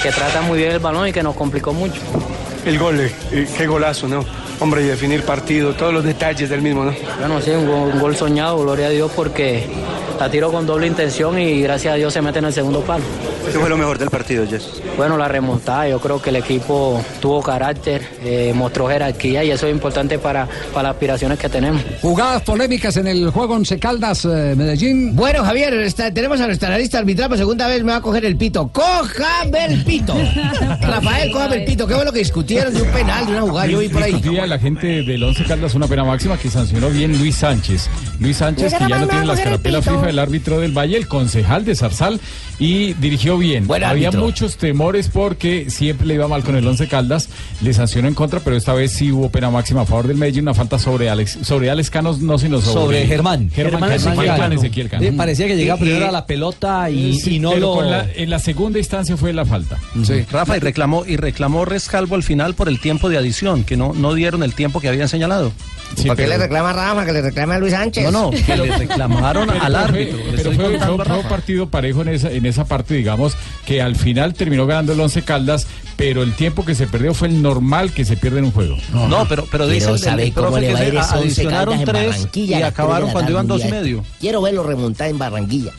que 0.00 0.10
trata 0.10 0.42
muy 0.42 0.58
bien 0.58 0.70
el 0.70 0.78
balón 0.78 1.08
y 1.08 1.12
que 1.12 1.22
nos 1.22 1.34
complicó 1.34 1.72
mucho. 1.72 2.00
El 2.64 2.78
gol, 2.78 3.00
eh, 3.00 3.12
eh, 3.32 3.48
qué 3.56 3.66
golazo, 3.66 4.08
¿no? 4.08 4.24
Hombre, 4.60 4.82
y 4.82 4.86
definir 4.86 5.22
partido, 5.24 5.74
todos 5.74 5.92
los 5.92 6.04
detalles 6.04 6.48
del 6.48 6.62
mismo, 6.62 6.84
¿no? 6.84 6.94
Bueno, 7.18 7.40
sí, 7.40 7.50
un 7.50 7.66
gol, 7.66 7.90
un 7.92 8.00
gol 8.00 8.16
soñado, 8.16 8.58
gloria 8.60 8.86
a 8.86 8.90
Dios, 8.90 9.10
porque 9.14 9.66
la 10.18 10.30
tiro 10.30 10.50
con 10.50 10.66
doble 10.66 10.86
intención 10.86 11.38
y 11.38 11.60
gracias 11.62 11.92
a 11.94 11.96
Dios 11.96 12.12
se 12.12 12.22
mete 12.22 12.38
en 12.38 12.46
el 12.46 12.52
segundo 12.52 12.80
palo. 12.80 13.04
¿Qué 13.52 13.58
fue 13.58 13.68
lo 13.68 13.76
mejor 13.76 13.98
del 13.98 14.08
partido, 14.10 14.46
Jess? 14.48 14.80
Bueno, 14.96 15.16
la 15.18 15.28
remontada, 15.28 15.88
yo 15.88 16.00
creo 16.00 16.20
que 16.22 16.30
el 16.30 16.36
equipo 16.36 17.04
tuvo 17.20 17.42
carácter, 17.42 18.02
eh, 18.22 18.52
mostró 18.54 18.88
jerarquía 18.88 19.44
y 19.44 19.50
eso 19.50 19.66
es 19.66 19.72
importante 19.74 20.18
para, 20.18 20.46
para 20.72 20.84
las 20.88 20.92
aspiraciones 20.94 21.38
que 21.38 21.48
tenemos. 21.48 21.82
Jugadas 22.00 22.42
polémicas 22.42 22.96
en 22.96 23.06
el 23.08 23.30
juego 23.30 23.54
Once 23.54 23.78
Caldas 23.78 24.24
eh, 24.24 24.54
Medellín. 24.56 25.14
Bueno, 25.14 25.44
Javier, 25.44 25.74
está- 25.74 26.12
tenemos 26.12 26.40
a 26.40 26.46
nuestra 26.46 26.68
analista 26.68 26.98
arbitral 26.98 27.28
por 27.28 27.38
segunda 27.38 27.66
vez, 27.68 27.82
me 27.84 27.92
va 27.92 27.98
a 27.98 28.00
coger 28.00 28.24
el 28.24 28.36
pito. 28.36 28.68
¡Cójame 28.68 29.66
el 29.66 29.84
pito! 29.84 30.14
Rafael, 30.80 31.30
cójame 31.32 31.56
el 31.56 31.64
pito. 31.64 31.86
¿Qué 31.86 31.94
fue 31.94 32.04
lo 32.04 32.12
que 32.12 32.20
discutieron 32.20 32.72
de 32.72 32.82
un 32.82 32.88
penal, 32.88 33.26
de 33.26 33.32
una 33.32 33.42
jugada? 33.42 33.66
Yo 33.66 33.78
vi 33.80 33.88
por 33.88 34.02
ahí. 34.02 34.12
Discutía 34.14 34.46
la 34.46 34.58
gente 34.58 34.86
del 35.02 35.22
Once 35.22 35.44
Caldas 35.44 35.74
una 35.74 35.86
pena 35.86 36.04
máxima 36.04 36.38
que 36.38 36.48
sancionó 36.48 36.88
bien 36.88 37.18
Luis 37.18 37.34
Sánchez. 37.36 37.88
Luis 38.20 38.36
Sánchez, 38.38 38.72
que 38.72 38.88
ya 38.88 38.98
no 38.98 39.06
tiene 39.08 39.20
me 39.20 39.26
la 39.26 39.34
voy 39.34 40.03
el 40.08 40.18
árbitro 40.18 40.60
del 40.60 40.76
Valle, 40.76 40.96
el 40.96 41.08
concejal 41.08 41.64
de 41.64 41.74
Zarzal, 41.74 42.20
y 42.58 42.92
dirigió 42.94 43.36
bien. 43.38 43.66
Buen 43.66 43.82
Había 43.84 44.08
árbitro. 44.08 44.26
muchos 44.26 44.56
temores 44.56 45.08
porque 45.08 45.70
siempre 45.70 46.06
le 46.06 46.14
iba 46.14 46.28
mal 46.28 46.42
con 46.44 46.56
el 46.56 46.66
Once 46.66 46.86
Caldas, 46.88 47.28
le 47.62 47.72
sancionó 47.74 48.08
en 48.08 48.14
contra, 48.14 48.40
pero 48.40 48.56
esta 48.56 48.72
vez 48.74 48.92
sí 48.92 49.10
hubo 49.10 49.28
pena 49.30 49.50
máxima 49.50 49.82
a 49.82 49.86
favor 49.86 50.06
del 50.06 50.16
Medellín, 50.16 50.42
una 50.44 50.54
falta 50.54 50.78
sobre 50.78 51.10
Alex, 51.10 51.38
sobre 51.42 51.70
Alex 51.70 51.90
Canos, 51.90 52.20
no 52.20 52.38
sino 52.38 52.60
sobre, 52.60 52.74
Sobre 52.74 53.06
Germán. 53.06 53.50
Germán, 53.50 53.72
Germán 53.80 53.92
Ezequiel 53.92 54.26
Cano. 54.26 54.38
Cano, 54.38 54.54
Ezequiel 54.54 54.88
Cano. 54.88 55.16
Parecía 55.16 55.46
que 55.46 55.56
llegaba 55.56 55.80
primero 55.80 56.08
a 56.08 56.12
la 56.12 56.26
pelota 56.26 56.90
y, 56.90 57.14
Sí, 57.18 57.36
y 57.36 57.38
no 57.40 57.50
pero 57.52 57.60
lo... 57.60 57.74
con 57.74 57.90
la- 57.90 58.06
en 58.14 58.30
la 58.30 58.38
segunda 58.38 58.78
instancia 58.78 59.16
fue 59.16 59.32
la 59.32 59.44
falta. 59.44 59.78
Rafa, 60.30 60.56
y 60.56 60.60
reclamó, 60.60 61.04
y 61.06 61.16
reclamó 61.16 61.64
Rescalvo 61.64 62.14
al 62.14 62.22
final 62.22 62.54
por 62.54 62.68
el 62.68 62.78
tiempo 62.80 63.08
de 63.08 63.18
adición, 63.18 63.64
que 63.64 63.76
no, 63.76 63.92
no 63.94 64.14
dieron 64.14 64.42
el 64.42 64.54
tiempo 64.54 64.80
que 64.80 64.88
habían 64.88 65.08
señalado. 65.08 65.52
¿Por 66.06 66.16
qué 66.16 66.26
le 66.26 66.38
reclama 66.38 66.70
a 66.70 66.72
Rafa? 66.72 67.06
Que 67.06 67.12
le 67.12 67.22
reclame 67.22 67.54
a 67.54 67.58
Luis 67.58 67.72
Sánchez. 67.72 68.04
No, 68.04 68.10
no, 68.10 68.30
que 68.30 68.56
le 68.56 68.76
reclamaron 68.78 69.48
Pero 69.48 69.62
al 69.62 69.72
fue- 69.90 69.93
árbitro. 69.94 70.18
Pero 70.36 70.52
fue, 70.52 70.78
contando 70.78 71.20
un 71.20 71.28
partido 71.28 71.68
parejo 71.68 72.02
en 72.02 72.08
esa, 72.08 72.30
en 72.30 72.46
esa 72.46 72.64
parte, 72.64 72.94
digamos, 72.94 73.36
que 73.66 73.82
al 73.82 73.96
final 73.96 74.34
terminó 74.34 74.66
ganando 74.66 74.92
el 74.92 75.00
Once 75.00 75.22
Caldas, 75.22 75.66
pero 75.96 76.22
el 76.22 76.34
tiempo 76.34 76.64
que 76.64 76.74
se 76.74 76.86
perdió 76.86 77.14
fue 77.14 77.28
el 77.28 77.42
normal 77.42 77.92
que 77.92 78.04
se 78.04 78.16
pierde 78.16 78.38
en 78.38 78.46
un 78.46 78.52
juego. 78.52 78.76
No, 78.92 79.26
pero, 79.28 79.46
pero 79.50 79.66
dice 79.66 79.86
Quiero 79.86 80.14
el, 80.14 80.20
el 80.20 80.32
cómo 80.32 80.58
le 80.58 80.72
va 80.72 80.78
a 80.78 80.84
ir 80.84 80.98
adicionaron 80.98 81.78
en 81.78 81.84
tres 81.84 82.08
Barranquilla 82.08 82.58
y 82.58 82.62
acabaron 82.62 83.10
cuando 83.10 83.30
iban 83.30 83.46
dos 83.46 83.64
y 83.64 83.68
medio. 83.68 84.04
Quiero 84.20 84.42
verlo 84.42 84.62
remontar 84.62 85.08
en 85.08 85.18
Barranquilla. 85.18 85.72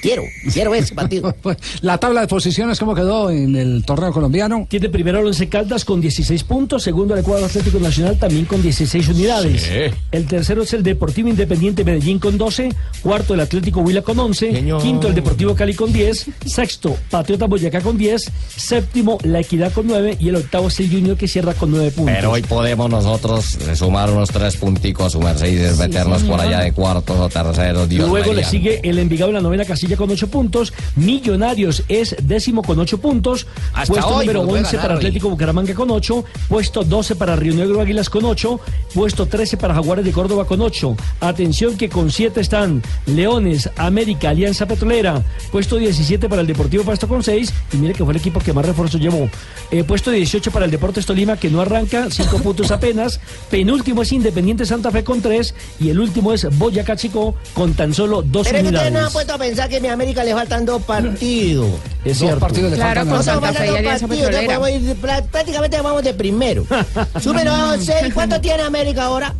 Quiero, 0.00 0.22
quiero 0.52 0.74
ese 0.74 0.94
partido. 0.94 1.34
La 1.80 1.98
tabla 1.98 2.22
de 2.22 2.26
posiciones, 2.26 2.78
¿cómo 2.78 2.94
quedó 2.94 3.30
en 3.30 3.56
el 3.56 3.84
torneo 3.84 4.12
colombiano? 4.12 4.66
Tiene 4.68 4.88
primero 4.88 5.20
el 5.20 5.26
Once 5.26 5.48
Caldas 5.48 5.84
con 5.84 6.00
16 6.00 6.44
puntos, 6.44 6.82
segundo 6.82 7.14
el 7.14 7.20
Ecuador 7.20 7.44
Atlético 7.44 7.78
Nacional 7.78 8.18
también 8.18 8.44
con 8.44 8.62
16 8.62 9.08
unidades. 9.08 9.62
Sí. 9.62 9.96
El 10.10 10.26
tercero 10.26 10.62
es 10.62 10.72
el 10.72 10.82
Deportivo 10.82 11.28
Independiente 11.28 11.84
Medellín 11.84 12.18
con 12.18 12.38
12, 12.38 12.70
cuarto 13.02 13.34
el 13.34 13.40
Atlético 13.40 13.80
Huila 13.80 14.02
con 14.02 14.18
11, 14.18 14.64
quinto 14.82 15.08
el 15.08 15.14
Deportivo 15.14 15.54
Cali 15.54 15.74
con 15.74 15.92
10, 15.92 16.26
sexto 16.46 16.96
Patriota 17.10 17.46
Boyacá 17.46 17.80
con 17.80 17.96
10, 17.96 18.30
séptimo 18.56 19.18
La 19.22 19.40
Equidad 19.40 19.72
con 19.72 19.86
9 19.86 20.18
y 20.20 20.28
el 20.28 20.36
octavo 20.36 20.68
es 20.68 20.80
el 20.80 20.90
Junior 20.90 21.16
que 21.16 21.28
cierra 21.28 21.54
con 21.54 21.70
9 21.70 21.90
puntos. 21.90 22.14
Pero 22.14 22.32
hoy 22.32 22.42
podemos 22.42 22.90
nosotros 22.90 23.56
eh, 23.68 23.76
sumar 23.76 24.10
unos 24.10 24.30
tres 24.30 24.56
punticos 24.56 25.06
a 25.06 25.10
su 25.10 25.20
Mercedes, 25.20 25.78
meternos 25.78 26.22
por 26.22 26.40
allá 26.40 26.60
de 26.60 26.72
cuartos 26.72 27.18
o 27.18 27.28
terceros. 27.28 27.88
Dios 27.88 28.08
Luego 28.08 28.32
le 28.32 28.44
sigue 28.44 28.80
el 28.82 28.98
Envigado 28.98 29.30
en 29.30 29.34
la 29.34 29.40
novena 29.40 29.64
casilla 29.74 29.96
con 29.96 30.08
8 30.10 30.28
puntos. 30.28 30.72
Millonarios 30.96 31.82
es 31.88 32.14
décimo 32.22 32.62
con 32.62 32.78
8 32.78 32.98
puntos. 32.98 33.46
Hasta 33.72 33.92
puesto 33.92 34.14
hoy 34.14 34.26
número 34.26 34.40
nos 34.40 34.48
puede 34.50 34.62
11 34.62 34.76
ganar 34.76 34.82
para 34.82 34.94
hoy. 34.94 34.98
Atlético 34.98 35.30
Bucaramanga 35.30 35.74
con 35.74 35.90
8. 35.90 36.24
Puesto 36.48 36.84
12 36.84 37.16
para 37.16 37.34
Río 37.36 37.54
Negro 37.54 37.80
Águilas 37.80 38.08
con 38.08 38.24
8. 38.24 38.60
Puesto 38.94 39.26
13 39.26 39.56
para 39.56 39.74
Jaguares 39.74 40.04
de 40.04 40.12
Córdoba 40.12 40.46
con 40.46 40.60
8. 40.60 40.96
Atención 41.20 41.76
que 41.76 41.88
con 41.88 42.10
7 42.10 42.40
están 42.40 42.82
Leones, 43.06 43.68
América, 43.76 44.30
Alianza 44.30 44.66
Petrolera. 44.66 45.22
Puesto 45.50 45.76
17 45.76 46.28
para 46.28 46.42
el 46.42 46.46
Deportivo 46.46 46.84
Pasto 46.84 47.08
con 47.08 47.22
6. 47.24 47.52
Y 47.72 47.76
mire 47.78 47.94
que 47.94 48.04
fue 48.04 48.12
el 48.12 48.20
equipo 48.20 48.38
que 48.38 48.52
más 48.52 48.64
refuerzo 48.64 48.98
llevó. 48.98 49.28
Eh, 49.72 49.82
puesto 49.82 50.12
18 50.12 50.52
para 50.52 50.66
el 50.66 50.70
Deportes 50.70 51.04
Tolima 51.04 51.36
que 51.36 51.50
no 51.50 51.60
arranca, 51.60 52.08
5 52.10 52.38
puntos 52.42 52.70
apenas. 52.70 53.18
Penúltimo 53.50 54.02
es 54.02 54.12
Independiente 54.12 54.64
Santa 54.66 54.92
Fe 54.92 55.02
con 55.02 55.20
3. 55.20 55.52
Y 55.80 55.88
el 55.88 55.98
último 55.98 56.32
es 56.32 56.46
Boyacá 56.56 56.94
Chico 56.94 57.34
con 57.54 57.74
tan 57.74 57.92
solo 57.92 58.22
2 58.22 58.46
Pero 58.46 58.58
es 58.58 58.62
que 58.62 58.68
ustedes 58.68 58.88
unidades. 58.88 58.92
no 58.92 59.10
puesto 59.10 59.34
a 59.34 59.38
pensar 59.38 59.63
sea 59.64 59.68
que 59.68 59.76
a 59.76 59.80
mi 59.80 59.88
América 59.88 60.24
le 60.24 60.32
faltan 60.34 60.64
dos 60.66 60.82
partidos. 60.82 61.70
Es 62.04 62.18
cierto. 62.18 62.40
partidos 62.40 62.70
le 62.70 62.76
Claro, 62.76 63.00
faltan 63.00 63.16
No, 63.16 63.22
Santa 63.22 63.40
faltan 63.40 63.54
Fe 63.62 63.64
y 63.64 63.68
dos 63.70 63.78
Alianza 63.78 64.08
Petrolera. 64.08 65.26
prácticamente 65.30 65.80
vamos 65.80 66.02
de 66.02 66.14
primero. 66.14 66.64
Número 67.24 67.52
6, 67.80 68.12
¿cuánto 68.14 68.40
tiene 68.40 68.62
América 68.62 69.04
ahora? 69.04 69.34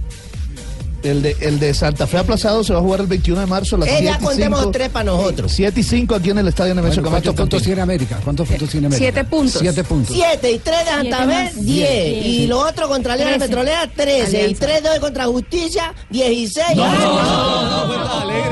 El 1.04 1.20
de, 1.20 1.36
el 1.40 1.60
de 1.60 1.74
Santa 1.74 2.06
Fe 2.06 2.16
aplazado 2.16 2.64
se 2.64 2.72
va 2.72 2.78
a 2.78 2.82
jugar 2.82 3.00
el 3.00 3.06
21 3.06 3.38
de 3.42 3.46
marzo 3.46 3.76
a 3.76 3.80
las 3.80 3.88
Eh, 3.88 3.96
7 3.98 4.04
ya 4.06 4.18
y 4.18 4.24
contemos 4.24 4.58
5. 4.60 4.70
tres 4.72 4.88
para 4.88 5.04
nosotros. 5.04 5.52
7 5.52 5.78
y 5.78 5.82
5 5.82 6.14
aquí 6.14 6.30
en 6.30 6.38
el 6.38 6.48
estadio 6.48 6.74
Nemesio 6.74 7.02
Bueno, 7.02 7.10
Camacho. 7.10 7.24
¿Cuántos 7.34 7.42
puntos 7.44 7.62
tiene 7.62 7.82
América? 7.82 8.18
¿Cuántos 8.24 8.48
puntos 8.48 8.70
tiene 8.70 8.86
América? 8.86 9.04
Siete 9.12 9.24
puntos. 9.28 9.60
Siete 9.60 9.84
puntos. 9.84 10.16
7 10.16 10.50
y 10.52 10.58
3 10.58 10.78
de 10.78 10.84
Santa 10.90 11.18
Fe, 11.18 11.26
más 11.26 11.54
10. 11.56 11.66
diez. 11.66 12.26
Y 12.26 12.46
lo 12.46 12.58
otro 12.60 12.88
contra 12.88 13.12
Alianza. 13.12 13.44
Petrolera, 13.46 13.86
13. 13.94 14.32
Y 14.32 14.40
Alianza. 14.44 14.66
3 14.66 14.82
2 14.82 14.98
contra 15.00 15.26
Justicia, 15.26 15.94
16. 16.08 16.64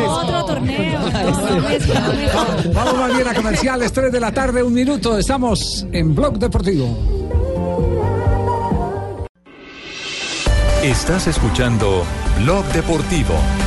Otro 0.09 0.45
torneo. 0.45 1.01
Vamos 2.75 2.95
más 2.97 3.15
bien 3.15 3.29
a 3.29 3.35
comerciales, 3.35 3.93
3 3.93 4.13
de 4.13 4.21
la 4.21 4.31
tarde, 4.33 4.63
un 4.63 4.75
minuto. 4.75 5.17
Estamos 5.19 5.87
en 5.91 6.15
Blog 6.15 6.39
Deportivo. 6.39 6.87
Estás 10.83 11.29
escuchando 11.29 12.05
Blog 12.43 12.67
Deportivo. 12.73 13.62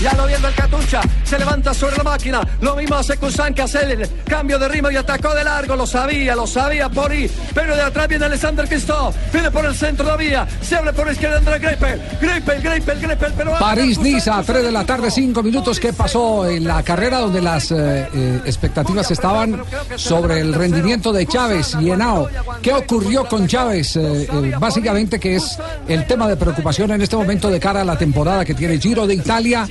Ya 0.00 0.12
lo 0.14 0.26
viendo 0.26 0.46
el 0.46 0.54
Catucha, 0.54 1.00
se 1.24 1.38
levanta 1.38 1.74
sobre 1.74 1.96
la 1.96 2.04
máquina. 2.04 2.40
Lo 2.60 2.76
mismo 2.76 2.96
hace 2.96 3.16
Kusan 3.16 3.52
que 3.52 3.62
hace 3.62 3.82
el 3.82 4.08
cambio 4.24 4.58
de 4.58 4.68
ritmo 4.68 4.90
y 4.90 4.96
atacó 4.96 5.34
de 5.34 5.42
largo. 5.42 5.74
Lo 5.74 5.86
sabía, 5.86 6.36
lo 6.36 6.46
sabía 6.46 6.88
por 6.88 7.10
ahí. 7.10 7.28
Pero 7.52 7.74
de 7.74 7.82
atrás 7.82 8.06
viene 8.06 8.26
Alexander 8.26 8.68
Cristo. 8.68 9.12
Viene 9.32 9.50
por 9.50 9.64
el 9.64 9.74
centro 9.74 10.04
de 10.04 10.10
la 10.12 10.16
vía. 10.16 10.48
Se 10.60 10.76
abre 10.76 10.92
por 10.92 11.06
la 11.06 11.12
izquierda 11.12 11.38
André 11.38 11.58
Greipel. 11.58 12.00
Greipel, 12.20 12.62
Greipel, 12.62 13.00
Greipel. 13.00 13.32
Pero 13.36 13.58
París-Niza, 13.58 14.42
3 14.44 14.62
de 14.62 14.72
la 14.72 14.84
tarde, 14.84 15.10
5 15.10 15.42
minutos. 15.42 15.80
¿Qué 15.80 15.92
pasó 15.92 16.48
en 16.48 16.64
la 16.64 16.82
carrera 16.82 17.18
donde 17.18 17.42
las 17.42 17.72
eh, 17.72 18.08
eh, 18.14 18.40
expectativas 18.44 19.10
estaban 19.10 19.62
sobre 19.96 20.40
el 20.40 20.54
rendimiento 20.54 21.12
de 21.12 21.26
Chávez 21.26 21.76
y 21.80 21.90
Henao? 21.90 22.28
¿Qué 22.62 22.72
ocurrió 22.72 23.24
con 23.24 23.46
Chávez? 23.46 23.96
Eh, 23.96 24.28
eh, 24.30 24.52
básicamente 24.58 25.18
que 25.18 25.36
es 25.36 25.58
el 25.86 26.06
tema 26.06 26.28
de 26.28 26.36
preocupación 26.36 26.90
en 26.92 27.02
este 27.02 27.16
momento 27.16 27.50
de 27.50 27.60
cara 27.60 27.82
a 27.82 27.84
la 27.84 27.96
temporada 27.96 28.44
que 28.44 28.54
tiene 28.54 28.78
Giro 28.78 29.06
de 29.06 29.14
Italia, 29.14 29.66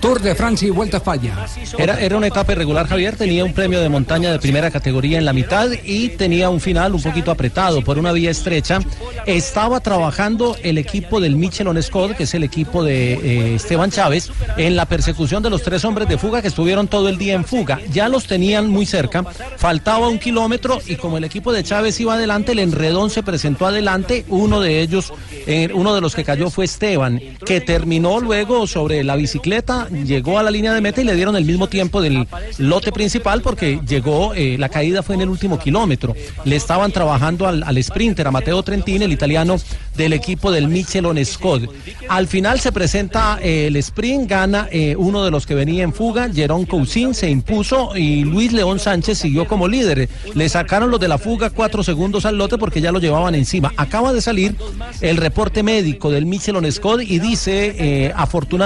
Tour 0.00 0.20
de 0.20 0.34
Francia 0.34 0.68
y 0.68 0.70
Vuelta 0.70 0.96
a 0.96 0.98
España. 0.98 1.46
Era, 1.78 2.00
era 2.00 2.16
una 2.16 2.26
etapa 2.26 2.52
irregular, 2.52 2.86
Javier. 2.86 3.16
Tenía 3.16 3.44
un 3.44 3.52
premio 3.52 3.80
de 3.80 3.88
montaña 3.88 4.30
de 4.30 4.38
primera 4.38 4.70
categoría 4.70 5.18
en 5.18 5.24
la 5.24 5.32
mitad 5.32 5.70
y 5.84 6.10
tenía 6.10 6.50
un 6.50 6.60
final 6.60 6.94
un 6.94 7.02
poquito 7.02 7.30
apretado 7.30 7.82
por 7.82 7.98
una 7.98 8.12
vía 8.12 8.30
estrecha. 8.30 8.80
Estaba 9.26 9.80
trabajando 9.80 10.56
el 10.62 10.78
equipo 10.78 11.20
del 11.20 11.36
Michelin 11.36 11.82
Scott, 11.82 12.16
que 12.16 12.24
es 12.24 12.34
el 12.34 12.44
equipo 12.44 12.84
de 12.84 13.14
eh, 13.14 13.54
Esteban 13.56 13.90
Chávez, 13.90 14.30
en 14.56 14.76
la 14.76 14.86
persecución 14.86 15.42
de 15.42 15.50
los 15.50 15.62
tres 15.62 15.84
hombres 15.84 16.08
de 16.08 16.18
fuga 16.18 16.42
que 16.42 16.48
estuvieron 16.48 16.88
todo 16.88 17.08
el 17.08 17.18
día 17.18 17.34
en 17.34 17.44
fuga. 17.44 17.80
Ya 17.92 18.08
los 18.08 18.26
tenían 18.26 18.68
muy 18.68 18.86
cerca, 18.86 19.24
faltaba 19.56 20.08
un 20.08 20.18
kilómetro 20.18 20.78
y 20.86 20.96
como 20.96 21.18
el 21.18 21.24
equipo 21.24 21.52
de 21.52 21.64
Chávez 21.64 21.98
iba 22.00 22.14
adelante, 22.14 22.52
el 22.52 22.60
enredón 22.60 23.10
se 23.10 23.22
presentó 23.22 23.66
adelante. 23.66 24.24
Uno 24.28 24.60
de 24.60 24.80
ellos, 24.80 25.12
eh, 25.46 25.70
uno 25.74 25.94
de 25.94 26.00
los 26.00 26.14
que 26.14 26.24
cayó 26.24 26.50
fue 26.50 26.64
Esteban, 26.64 27.20
que 27.44 27.60
terminó 27.60 28.20
luego 28.20 28.66
sobre 28.76 29.02
la 29.04 29.16
bicicleta, 29.16 29.88
llegó 29.88 30.38
a 30.38 30.42
la 30.42 30.50
línea 30.50 30.74
de 30.74 30.82
meta 30.82 31.00
y 31.00 31.04
le 31.04 31.14
dieron 31.14 31.34
el 31.34 31.46
mismo 31.46 31.66
tiempo 31.66 32.02
del 32.02 32.28
lote 32.58 32.92
principal 32.92 33.40
porque 33.40 33.80
llegó, 33.88 34.34
eh, 34.34 34.56
la 34.58 34.68
caída 34.68 35.02
fue 35.02 35.14
en 35.14 35.22
el 35.22 35.30
último 35.30 35.58
kilómetro. 35.58 36.14
Le 36.44 36.56
estaban 36.56 36.92
trabajando 36.92 37.48
al, 37.48 37.82
sprinter, 37.82 38.26
a 38.26 38.30
Mateo 38.30 38.62
Trentin, 38.62 39.00
el 39.00 39.12
italiano 39.12 39.56
del 39.96 40.12
equipo 40.12 40.52
del 40.52 40.68
Michelin 40.68 41.24
Scott. 41.24 41.62
Al 42.10 42.26
final 42.26 42.60
se 42.60 42.70
presenta 42.70 43.38
eh, 43.40 43.68
el 43.68 43.76
sprint, 43.76 44.28
gana 44.28 44.68
eh, 44.70 44.94
uno 44.98 45.24
de 45.24 45.30
los 45.30 45.46
que 45.46 45.54
venía 45.54 45.82
en 45.82 45.94
fuga, 45.94 46.28
Jerón 46.30 46.66
Cousin 46.66 47.14
se 47.14 47.30
impuso 47.30 47.96
y 47.96 48.24
Luis 48.24 48.52
León 48.52 48.78
Sánchez 48.78 49.16
siguió 49.16 49.46
como 49.46 49.68
líder. 49.68 50.10
Le 50.34 50.48
sacaron 50.50 50.90
los 50.90 51.00
de 51.00 51.08
la 51.08 51.16
fuga 51.16 51.48
cuatro 51.48 51.82
segundos 51.82 52.26
al 52.26 52.36
lote 52.36 52.58
porque 52.58 52.82
ya 52.82 52.92
lo 52.92 53.00
llevaban 53.00 53.34
encima. 53.34 53.72
Acaba 53.78 54.12
de 54.12 54.20
salir 54.20 54.54
el 55.00 55.16
reporte 55.16 55.62
médico 55.62 56.10
del 56.10 56.26
Michelin 56.26 56.70
Scott 56.70 57.00
y 57.00 57.18
dice, 57.20 57.74
eh, 57.78 58.12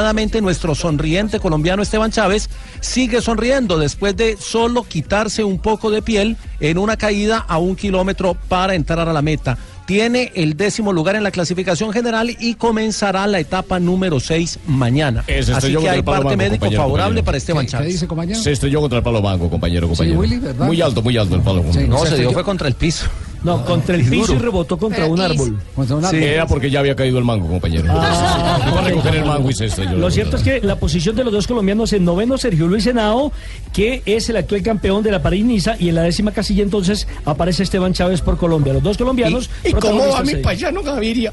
afortunadamente 0.00 0.40
nuestro 0.40 0.74
sonriente 0.74 1.40
colombiano 1.40 1.82
Esteban 1.82 2.10
Chávez 2.10 2.48
sigue 2.80 3.20
sonriendo 3.20 3.78
después 3.78 4.16
de 4.16 4.38
solo 4.38 4.82
quitarse 4.84 5.44
un 5.44 5.58
poco 5.58 5.90
de 5.90 6.00
piel 6.00 6.38
en 6.58 6.78
una 6.78 6.96
caída 6.96 7.44
a 7.46 7.58
un 7.58 7.76
kilómetro 7.76 8.34
para 8.48 8.74
entrar 8.74 9.08
a 9.08 9.12
la 9.12 9.20
meta. 9.20 9.58
Tiene 9.86 10.32
el 10.36 10.56
décimo 10.56 10.92
lugar 10.94 11.16
en 11.16 11.22
la 11.24 11.30
clasificación 11.30 11.92
general 11.92 12.34
y 12.40 12.54
comenzará 12.54 13.26
la 13.26 13.40
etapa 13.40 13.78
número 13.78 14.20
6 14.20 14.60
mañana. 14.66 15.22
Ese 15.26 15.52
estoy 15.52 15.74
Así 15.74 15.82
que 15.84 15.90
hay 15.90 16.02
parte 16.02 16.24
banco, 16.24 16.36
médico 16.38 16.50
compañero, 16.60 16.82
favorable 16.82 17.04
compañero. 17.08 17.24
para 17.26 17.36
Esteban 17.38 17.66
¿Qué 17.66 17.72
Chávez. 17.72 17.88
dice, 17.88 18.06
compañero? 18.06 18.40
Se 18.40 18.52
estrelló 18.52 18.80
contra 18.80 18.98
el 18.98 19.04
palo 19.04 19.20
banco, 19.20 19.50
compañero, 19.50 19.86
compañero. 19.88 20.22
Muy 20.64 20.80
alto, 20.80 21.02
muy 21.02 21.16
alto 21.18 21.34
el 21.34 21.42
palo. 21.42 21.62
Sí, 21.72 21.80
No, 21.86 21.98
se 21.98 22.04
dio 22.16 22.28
estrelló- 22.28 22.32
fue 22.32 22.44
contra 22.44 22.68
el 22.68 22.74
piso. 22.74 23.04
No, 23.42 23.64
contra 23.64 23.94
el 23.96 24.04
piso 24.08 24.34
y 24.34 24.38
rebotó 24.38 24.76
contra 24.76 25.06
un 25.06 25.20
árbol. 25.20 25.58
Contra 25.74 25.96
un 25.96 26.04
Sí, 26.04 26.16
era 26.16 26.46
porque 26.46 26.70
ya 26.70 26.80
había 26.80 26.94
caído 26.94 27.18
el 27.18 27.24
mango, 27.24 27.48
compañero. 27.48 27.84
Ah. 27.88 28.60
Iba 28.68 28.80
a 28.80 28.84
recoger 28.84 29.14
el 29.16 29.24
mango 29.24 29.50
y 29.50 29.54
se 29.54 29.66
estrelló. 29.66 29.96
Lo 29.96 30.10
cierto 30.10 30.36
es 30.36 30.42
que 30.42 30.60
la 30.60 30.76
posición 30.76 31.16
de 31.16 31.24
los 31.24 31.32
dos 31.32 31.46
colombianos 31.46 31.92
en 31.92 32.04
noveno, 32.04 32.36
Sergio 32.36 32.66
Luis 32.66 32.86
Henao, 32.86 33.32
que 33.72 34.02
es 34.04 34.28
el 34.28 34.36
actual 34.36 34.62
campeón 34.62 35.02
de 35.02 35.10
la 35.10 35.22
París-Niza, 35.22 35.76
y 35.78 35.88
en 35.88 35.94
la 35.94 36.02
décima 36.02 36.32
casilla 36.32 36.62
entonces 36.62 37.08
aparece 37.24 37.62
Esteban 37.62 37.92
Chávez 37.92 38.20
por 38.20 38.36
Colombia. 38.36 38.72
Los 38.72 38.82
dos 38.82 38.98
colombianos. 38.98 39.48
¿Y 39.64 39.72
cómo 39.72 40.06
va 40.08 40.22
mi 40.22 40.36
payano 40.36 40.82
Gaviria? 40.82 41.32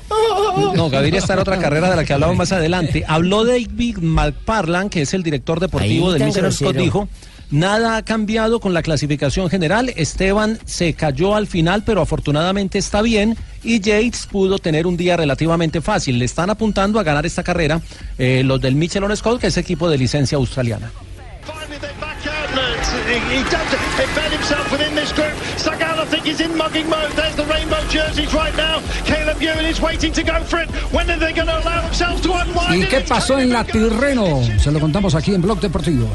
No, 0.75 0.89
Gaviria 0.89 1.19
está 1.19 1.33
en 1.33 1.39
otra 1.39 1.59
carrera 1.59 1.89
de 1.89 1.95
la 1.95 2.05
que 2.05 2.13
hablamos 2.13 2.37
más 2.37 2.51
adelante. 2.51 3.03
Habló 3.07 3.45
David 3.45 3.97
McParland, 3.97 4.89
que 4.89 5.01
es 5.01 5.13
el 5.13 5.23
director 5.23 5.59
deportivo 5.59 6.11
del 6.13 6.23
Michelin 6.23 6.51
Scott, 6.51 6.75
dijo, 6.75 7.07
nada 7.49 7.97
ha 7.97 8.03
cambiado 8.03 8.60
con 8.60 8.73
la 8.73 8.81
clasificación 8.81 9.49
general. 9.49 9.93
Esteban 9.95 10.60
se 10.65 10.93
cayó 10.93 11.36
al 11.36 11.47
final, 11.47 11.83
pero 11.86 12.01
afortunadamente 12.01 12.77
está 12.77 13.01
bien. 13.01 13.38
Y 13.63 13.79
Yates 13.79 14.27
pudo 14.27 14.60
tener 14.60 14.88
un 14.88 14.97
día 14.97 15.17
relativamente 15.17 15.81
fácil. 15.81 16.19
Le 16.19 16.25
están 16.25 16.49
apuntando 16.49 16.99
a 16.99 17.03
ganar 17.03 17.25
esta 17.25 17.43
carrera 17.43 17.81
eh, 18.17 18.41
los 18.43 18.62
del 18.62 18.75
Michelin 18.75 19.15
Scott, 19.15 19.41
que 19.41 19.47
es 19.47 19.57
equipo 19.57 19.89
de 19.89 19.97
licencia 19.97 20.38
australiana. 20.38 20.91
¿Y 32.73 32.86
qué 32.86 33.01
pasó 33.01 33.39
en 33.39 33.51
la 33.51 33.63
Tirreno? 33.63 34.41
Se 34.60 34.71
lo 34.71 34.79
contamos 34.79 35.15
aquí 35.15 35.33
en 35.33 35.41
Blog 35.41 35.60
Deportivo. 35.60 36.10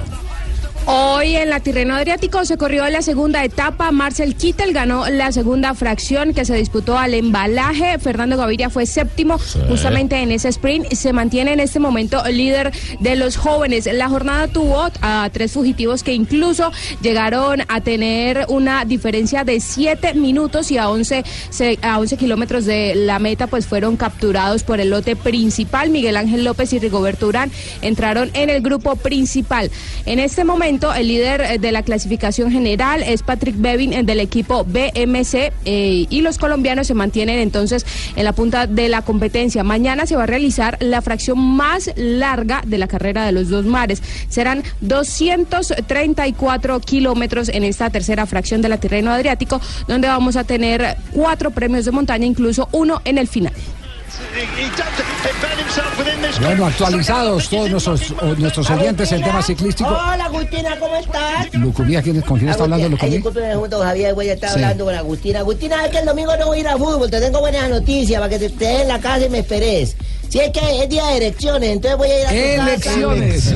Hoy 0.85 1.37
en 1.37 1.49
la 1.49 1.61
Tirreno 1.61 1.95
Adriático 1.95 2.45
se 2.45 2.57
corrió 2.59 2.89
la 2.89 3.03
segunda 3.03 3.45
etapa. 3.45 3.93
Marcel 3.93 4.35
Kittel 4.35 4.73
ganó 4.73 5.09
la 5.09 5.31
segunda 5.31 5.75
fracción 5.75 6.35
que 6.35 6.45
se 6.45 6.57
disputó 6.57 6.99
al 6.99 7.15
embalaje. 7.15 8.01
Fernando 8.01 8.37
Gaviria 8.37 8.69
fue 8.69 8.85
séptimo 8.85 9.39
justamente 9.69 10.17
en 10.17 10.33
ese 10.33 10.49
sprint. 10.49 10.93
y 10.93 10.97
Se 10.97 11.13
mantiene 11.13 11.53
en 11.53 11.61
este 11.61 11.79
momento 11.79 12.21
líder 12.29 12.73
de 12.99 13.15
los 13.15 13.37
jóvenes. 13.37 13.89
La 13.93 14.09
jornada 14.09 14.49
tuvo 14.49 14.91
a 15.03 15.31
tres 15.33 15.53
fugitivos 15.53 16.03
que 16.03 16.15
incluso 16.15 16.73
llegaron 17.01 17.63
a 17.69 17.81
tener 17.81 18.45
una 18.49 18.85
diferencia 18.85 19.45
de 19.45 19.61
siete 19.61 20.15
minutos 20.15 20.73
y 20.73 20.79
a 20.79 20.89
11, 20.91 21.23
se- 21.51 21.79
a 21.83 22.01
11 22.01 22.17
kilómetros 22.17 22.65
de 22.67 22.97
la 22.97 23.21
meta 23.21 23.47
pues 23.47 23.67
fueron 23.69 23.97
capturados 23.97 24.65
por 24.65 24.81
el 24.81 24.91
lote 24.91 25.15
principal. 25.15 25.91
Miguel 25.91 26.17
Ángel 26.17 26.43
López 26.45 26.73
y 26.73 26.81
Rigoberto 26.81 27.29
Urán 27.29 27.53
entraron 27.83 28.31
en 28.35 28.51
el 28.51 28.63
grupo 28.63 28.97
principal. 28.97 29.71
En 30.07 30.19
este 30.19 30.43
momento 30.43 30.72
el 30.73 31.09
líder 31.09 31.43
eh, 31.43 31.59
de 31.59 31.71
la 31.71 31.83
clasificación 31.83 32.51
general 32.51 33.03
es 33.03 33.23
Patrick 33.23 33.57
Bevin 33.59 33.93
eh, 33.93 34.03
del 34.03 34.21
equipo 34.21 34.65
BMC 34.65 35.53
eh, 35.65 36.07
y 36.09 36.21
los 36.23 36.39
colombianos 36.39 36.87
se 36.87 36.95
mantienen 36.95 37.41
entonces 37.41 37.85
en 38.17 38.25
la 38.25 38.33
punta 38.33 38.67
de 38.67 38.89
la 38.89 39.03
competencia. 39.03 39.65
Mañana 39.65 40.07
se 40.07 40.17
va 40.17 40.23
a 40.23 40.27
realizar 40.27 40.79
la 40.81 41.03
fracción 41.03 41.39
más 41.39 41.91
larga 41.97 42.63
de 42.67 42.79
la 42.79 42.89
carrera 42.89 43.27
de 43.27 43.33
los 43.33 43.51
dos 43.51 43.67
mares. 43.67 44.03
Serán 44.31 44.63
234 44.81 46.81
kilómetros 46.81 47.51
en 47.51 47.65
esta 47.65 47.91
tercera 47.91 48.25
fracción 48.25 48.63
de 48.63 48.71
la 48.71 48.79
Tirreno 48.79 49.11
Adriático, 49.11 49.61
donde 49.87 50.09
vamos 50.09 50.37
a 50.37 50.45
tener 50.45 50.97
cuatro 51.13 51.51
premios 51.51 51.85
de 51.85 51.91
montaña, 51.91 52.25
incluso 52.25 52.71
uno 52.73 53.03
en 53.05 53.19
el 53.19 53.29
final. 53.29 53.53
Bueno, 56.41 56.67
actualizados 56.67 57.49
todos 57.49 57.71
nuestros, 57.71 58.11
o- 58.21 58.35
nuestros 58.37 58.69
oyentes 58.71 59.11
en 59.13 59.23
tema 59.23 59.43
ciclístico. 59.43 59.89
Hola, 59.91 60.25
Agustina, 60.27 60.77
¿cómo 60.79 60.97
estás? 60.97 61.53
Lucumía, 61.55 62.03
¿quién- 62.03 62.21
¿con 62.23 62.39
quién 62.39 62.51
está 62.51 62.65
hablando 62.65 62.89
Lucumía? 62.89 63.15
discúlpeme, 63.17 63.55
junto 63.55 63.79
con 63.79 63.87
Javier, 63.87 64.15
voy 64.15 64.29
a 64.29 64.35
estar 64.35 64.51
Sí. 64.51 64.57
hablando 64.57 64.85
con 64.85 64.95
Agustina. 64.95 65.39
Agustina, 65.41 65.85
es 65.85 65.91
que 65.91 65.99
el 65.99 66.07
domingo 66.07 66.37
no 66.37 66.47
voy 66.47 66.59
a 66.59 66.61
ir 66.61 66.69
a 66.69 66.77
fútbol, 66.77 67.11
te 67.11 67.21
tengo 67.21 67.41
buenas 67.41 67.69
noticias 67.71 68.21
para 68.21 68.31
que 68.31 68.39
te 68.39 68.47
estés 68.47 68.81
en 68.83 68.89
la 68.89 68.99
casa 69.01 69.27
y 69.27 69.31
me 69.31 69.39
esperes. 69.41 69.97
Si 70.29 70.41
es 70.41 70.51
que 70.51 70.83
es 70.83 70.89
día 70.89 71.05
de 71.09 71.17
elecciones, 71.19 71.69
entonces 71.71 71.99
voy 71.99 72.09
a 72.09 72.19
ir 72.21 72.25
a 72.27 72.29
tu 72.31 72.35
Elecciones. 72.71 73.55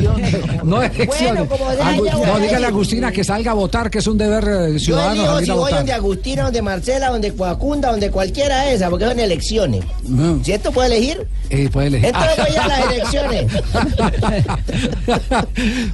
No 0.63 0.83
elecciones. 0.83 1.49
Bueno, 1.49 1.49
como 1.49 1.71
Agu- 1.71 2.05
ya 2.05 2.13
no, 2.27 2.39
dígale 2.39 2.67
a 2.67 2.69
Agustina 2.69 3.11
que 3.13 3.25
salga 3.25 3.53
a 3.53 3.55
votar, 3.55 3.89
que 3.91 3.99
es 4.01 4.07
un 4.07 4.19
deber 4.19 4.45
eh, 4.45 4.73
Yo 4.75 4.79
ciudadano 4.81 5.13
elijo 5.15 5.27
salir 5.33 5.45
si 5.47 5.51
voy 5.53 5.61
votar. 5.61 5.79
donde 5.79 5.93
Agustina, 5.95 6.43
donde 6.43 6.61
Marcela, 6.63 7.09
donde 7.09 7.33
Coacunda, 7.35 7.91
donde 7.93 8.11
cualquiera 8.11 8.61
de 8.65 8.75
esas, 8.75 8.91
porque 8.91 9.07
son 9.07 9.19
elecciones. 9.19 9.85
No, 10.03 10.39
¿cierto? 10.47 10.71
¿Puedo 10.71 10.87
elegir? 10.93 11.27
Eh, 11.51 11.69
puede 11.71 11.89
elegir. 11.89 12.07
Entonces 12.07 12.37
voy 12.47 12.57
a 12.57 12.69
las 12.69 12.93
elecciones. 12.93 13.53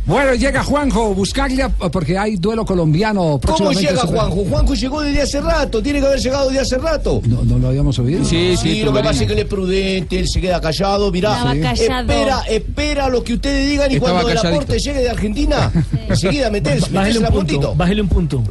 bueno, 0.06 0.34
llega 0.34 0.62
Juanjo 0.62 1.14
Buscaglia 1.14 1.68
porque 1.70 2.16
hay 2.18 2.36
duelo 2.36 2.64
colombiano 2.64 3.40
¿Cómo 3.44 3.72
llega 3.72 4.00
sobre- 4.02 4.18
Juanjo? 4.18 4.44
Juanjo 4.44 4.74
llegó 4.74 5.00
desde 5.00 5.22
hace 5.22 5.40
rato, 5.40 5.82
tiene 5.82 6.00
que 6.00 6.06
haber 6.06 6.20
llegado 6.20 6.46
desde 6.48 6.60
hace 6.60 6.78
rato. 6.78 7.22
No, 7.26 7.42
no 7.44 7.58
lo 7.58 7.68
habíamos 7.68 7.98
oído. 7.98 8.24
Sí, 8.24 8.82
lo 8.84 8.92
que 8.92 9.00
pasa 9.02 9.22
es 9.22 9.26
que 9.26 9.32
él 9.32 9.38
es 9.40 9.44
prudente, 9.46 10.18
él 10.18 10.28
se 10.28 10.40
queda 10.40 10.60
callado, 10.60 11.10
mirá. 11.10 11.32
Estaba 11.32 11.54
callado. 11.54 12.12
Espera, 12.12 12.40
espera 12.48 13.08
lo 13.08 13.24
que 13.24 13.34
ustedes 13.34 13.68
digan 13.70 13.90
y 13.90 13.94
Estaba 13.94 14.22
cuando 14.22 14.40
el 14.40 14.46
aporte 14.46 14.78
llegue 14.78 15.00
de 15.00 15.10
Argentina, 15.10 15.72
enseguida 16.08 16.50
metés, 16.50 16.80
Bájele 16.92 17.00
metés 17.00 17.16
un 17.16 17.22
la 17.22 17.30
punto, 17.30 17.46
puntito. 17.54 17.74
bájele 17.74 18.02
un 18.02 18.08
punto. 18.08 18.42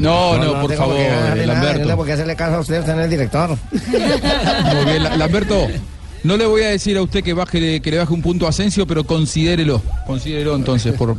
No, 0.00 0.38
no, 0.38 0.60
por 0.60 0.74
favor, 0.74 0.96
que 0.96 1.08
nada, 1.08 1.34
Lamberto. 1.36 1.78
No 1.80 1.84
tengo 1.84 1.96
por 1.96 2.06
qué 2.06 2.12
hacerle 2.14 2.36
caso 2.36 2.56
a 2.56 2.60
usted, 2.60 2.80
usted 2.80 2.92
no 2.94 3.00
es 3.00 3.04
el 3.04 3.10
director. 3.10 3.56
Muy 4.74 4.84
bien, 4.84 5.02
La- 5.04 5.16
Lamberto, 5.16 5.68
no 6.24 6.36
le 6.36 6.46
voy 6.46 6.62
a 6.62 6.68
decir 6.70 6.96
a 6.96 7.02
usted 7.02 7.22
que 7.22 7.32
baje 7.34 7.80
que 7.80 7.90
le 7.90 7.98
baje 7.98 8.12
un 8.12 8.22
punto 8.22 8.46
a 8.46 8.50
Asensio, 8.50 8.86
pero 8.86 9.04
considérelo. 9.04 9.82
Considérelo 10.06 10.56
entonces 10.56 10.94
por, 10.94 11.14
por 11.14 11.18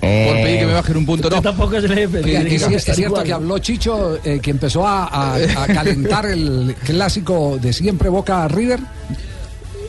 pedir 0.00 0.58
que 0.60 0.66
me 0.66 0.72
bajen 0.74 0.96
un 0.96 1.06
punto. 1.06 1.30
No. 1.30 1.40
Tampoco 1.42 1.80
se 1.80 1.88
le 1.88 2.08
Que- 2.08 2.44
que 2.44 2.58
sí, 2.58 2.74
es 2.74 2.84
cierto 2.84 3.22
que 3.22 3.32
habló 3.32 3.58
Chicho, 3.58 4.18
eh, 4.24 4.40
que 4.42 4.50
empezó 4.50 4.86
a, 4.86 5.04
a- 5.06 5.34
a 5.36 5.66
calentar 5.66 6.26
el 6.26 6.74
clásico 6.84 7.58
de 7.60 7.72
siempre 7.72 8.08
Boca 8.08 8.46
River. 8.48 8.80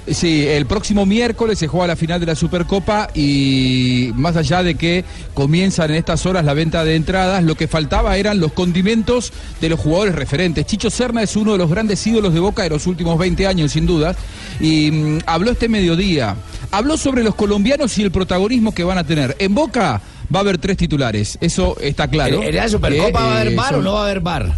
Sí, 0.10 0.48
el 0.48 0.66
próximo 0.66 1.06
miércoles 1.06 1.60
se 1.60 1.68
juega 1.68 1.88
la 1.88 1.96
final 1.98 2.20
de 2.22 2.26
la 2.28 2.36
Supercopa 2.36 3.10
y 3.14 4.12
más 4.16 4.38
allá 4.38 4.64
de 4.64 4.76
que 4.76 5.04
comienzan 5.34 5.90
en 5.92 5.98
estas 5.98 6.26
horas 6.26 6.46
la 6.46 6.54
venta 6.54 6.86
de 6.86 6.96
entradas, 6.96 7.44
lo 7.44 7.56
que 7.56 7.68
faltaba 7.68 8.16
eran 8.16 8.40
los 8.40 8.54
condimentos 8.54 9.34
de 9.60 9.68
los 9.68 9.80
jugadores 9.80 10.16
referentes. 10.16 10.66
Chicho 10.66 10.90
Serna 10.90 11.24
es 11.24 11.36
uno 11.36 11.52
de 11.52 11.58
los 11.58 11.70
grandes 11.70 12.08
ídolos 12.08 12.34
de 12.34 12.40
Boca 12.40 12.64
de 12.64 12.70
los 12.70 12.88
últimos 12.88 13.18
20 13.20 13.48
años, 13.48 13.74
sin 13.74 13.86
duda, 13.86 14.16
y 14.62 14.92
mm, 14.92 15.20
habló 15.26 15.52
este 15.52 15.68
mediodía. 15.68 16.36
Habló 16.72 16.96
sobre 16.98 17.22
los 17.24 17.36
colombianos 17.36 17.98
y 17.98 18.04
el 18.04 18.12
protagonismo 18.12 18.74
que 18.74 18.84
van 18.86 18.98
a 18.98 19.04
tener. 19.04 19.36
En 19.40 19.54
Boca 19.54 20.02
va 20.34 20.40
a 20.40 20.42
haber 20.42 20.58
tres 20.58 20.78
titulares, 20.78 21.38
eso 21.42 21.76
está 21.82 22.08
claro. 22.08 22.42
¿En 22.44 22.56
la 22.56 22.70
Supercopa 22.70 23.10
Eh, 23.10 23.12
va 23.12 23.20
a 23.22 23.36
haber 23.42 23.52
eh, 23.54 23.56
bar 23.56 23.74
o 23.74 23.76
son- 23.78 23.84
no 23.84 23.94
va 23.94 24.00
a 24.00 24.04
haber 24.06 24.20
bar? 24.22 24.56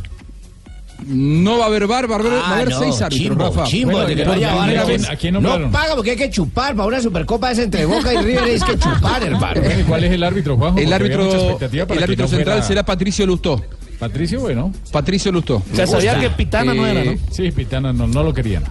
No 1.11 1.57
va 1.57 1.63
a 1.65 1.67
haber 1.67 1.87
bar, 1.87 2.09
va 2.09 2.15
a 2.17 2.19
haber, 2.19 2.31
va 2.31 2.39
a 2.39 2.53
haber 2.53 2.67
Ah, 2.67 2.71
no, 2.71 2.79
seis 2.79 3.01
árbitros, 3.01 3.29
chimbo, 3.29 3.43
Rafa. 3.45 3.63
chimbo, 3.65 3.99
de 4.01 4.15
que 4.15 4.23
bar, 4.23 5.31
no. 5.41 5.57
No 5.59 5.71
paga 5.71 5.95
porque 5.95 6.11
hay 6.11 6.17
que 6.17 6.29
chupar 6.29 6.75
para 6.75 6.87
una 6.87 7.01
Supercopa 7.01 7.51
es 7.51 7.57
entre 7.59 7.85
Boca 7.85 8.13
y 8.13 8.17
River, 8.17 8.47
es 8.49 8.63
que 8.63 8.77
chupar, 8.77 9.23
hermano. 9.23 9.59
Bueno, 9.61 9.79
¿y 9.81 9.83
¿Cuál 9.85 10.03
es 10.03 10.11
el 10.11 10.23
árbitro, 10.23 10.55
Juanjo? 10.55 10.77
El 10.77 10.93
árbitro, 10.93 11.23
el 11.23 12.03
árbitro 12.03 12.25
no 12.25 12.29
central 12.29 12.43
fuera- 12.57 12.63
será 12.63 12.83
Patricio 12.85 13.25
Lustó. 13.25 13.59
Patricio, 13.97 14.39
bueno. 14.39 14.71
Patricio 14.91 15.31
Lustó. 15.31 15.57
O 15.57 15.75
sea, 15.75 15.87
sabía 15.87 16.19
que 16.19 16.29
Pitana 16.29 16.73
no 16.73 16.85
era, 16.85 17.03
¿no? 17.03 17.11
Eh, 17.11 17.19
Sí, 17.31 17.51
Pitana 17.51 17.91
no, 17.91 18.07
no 18.07 18.23
lo 18.23 18.33
querían. 18.33 18.63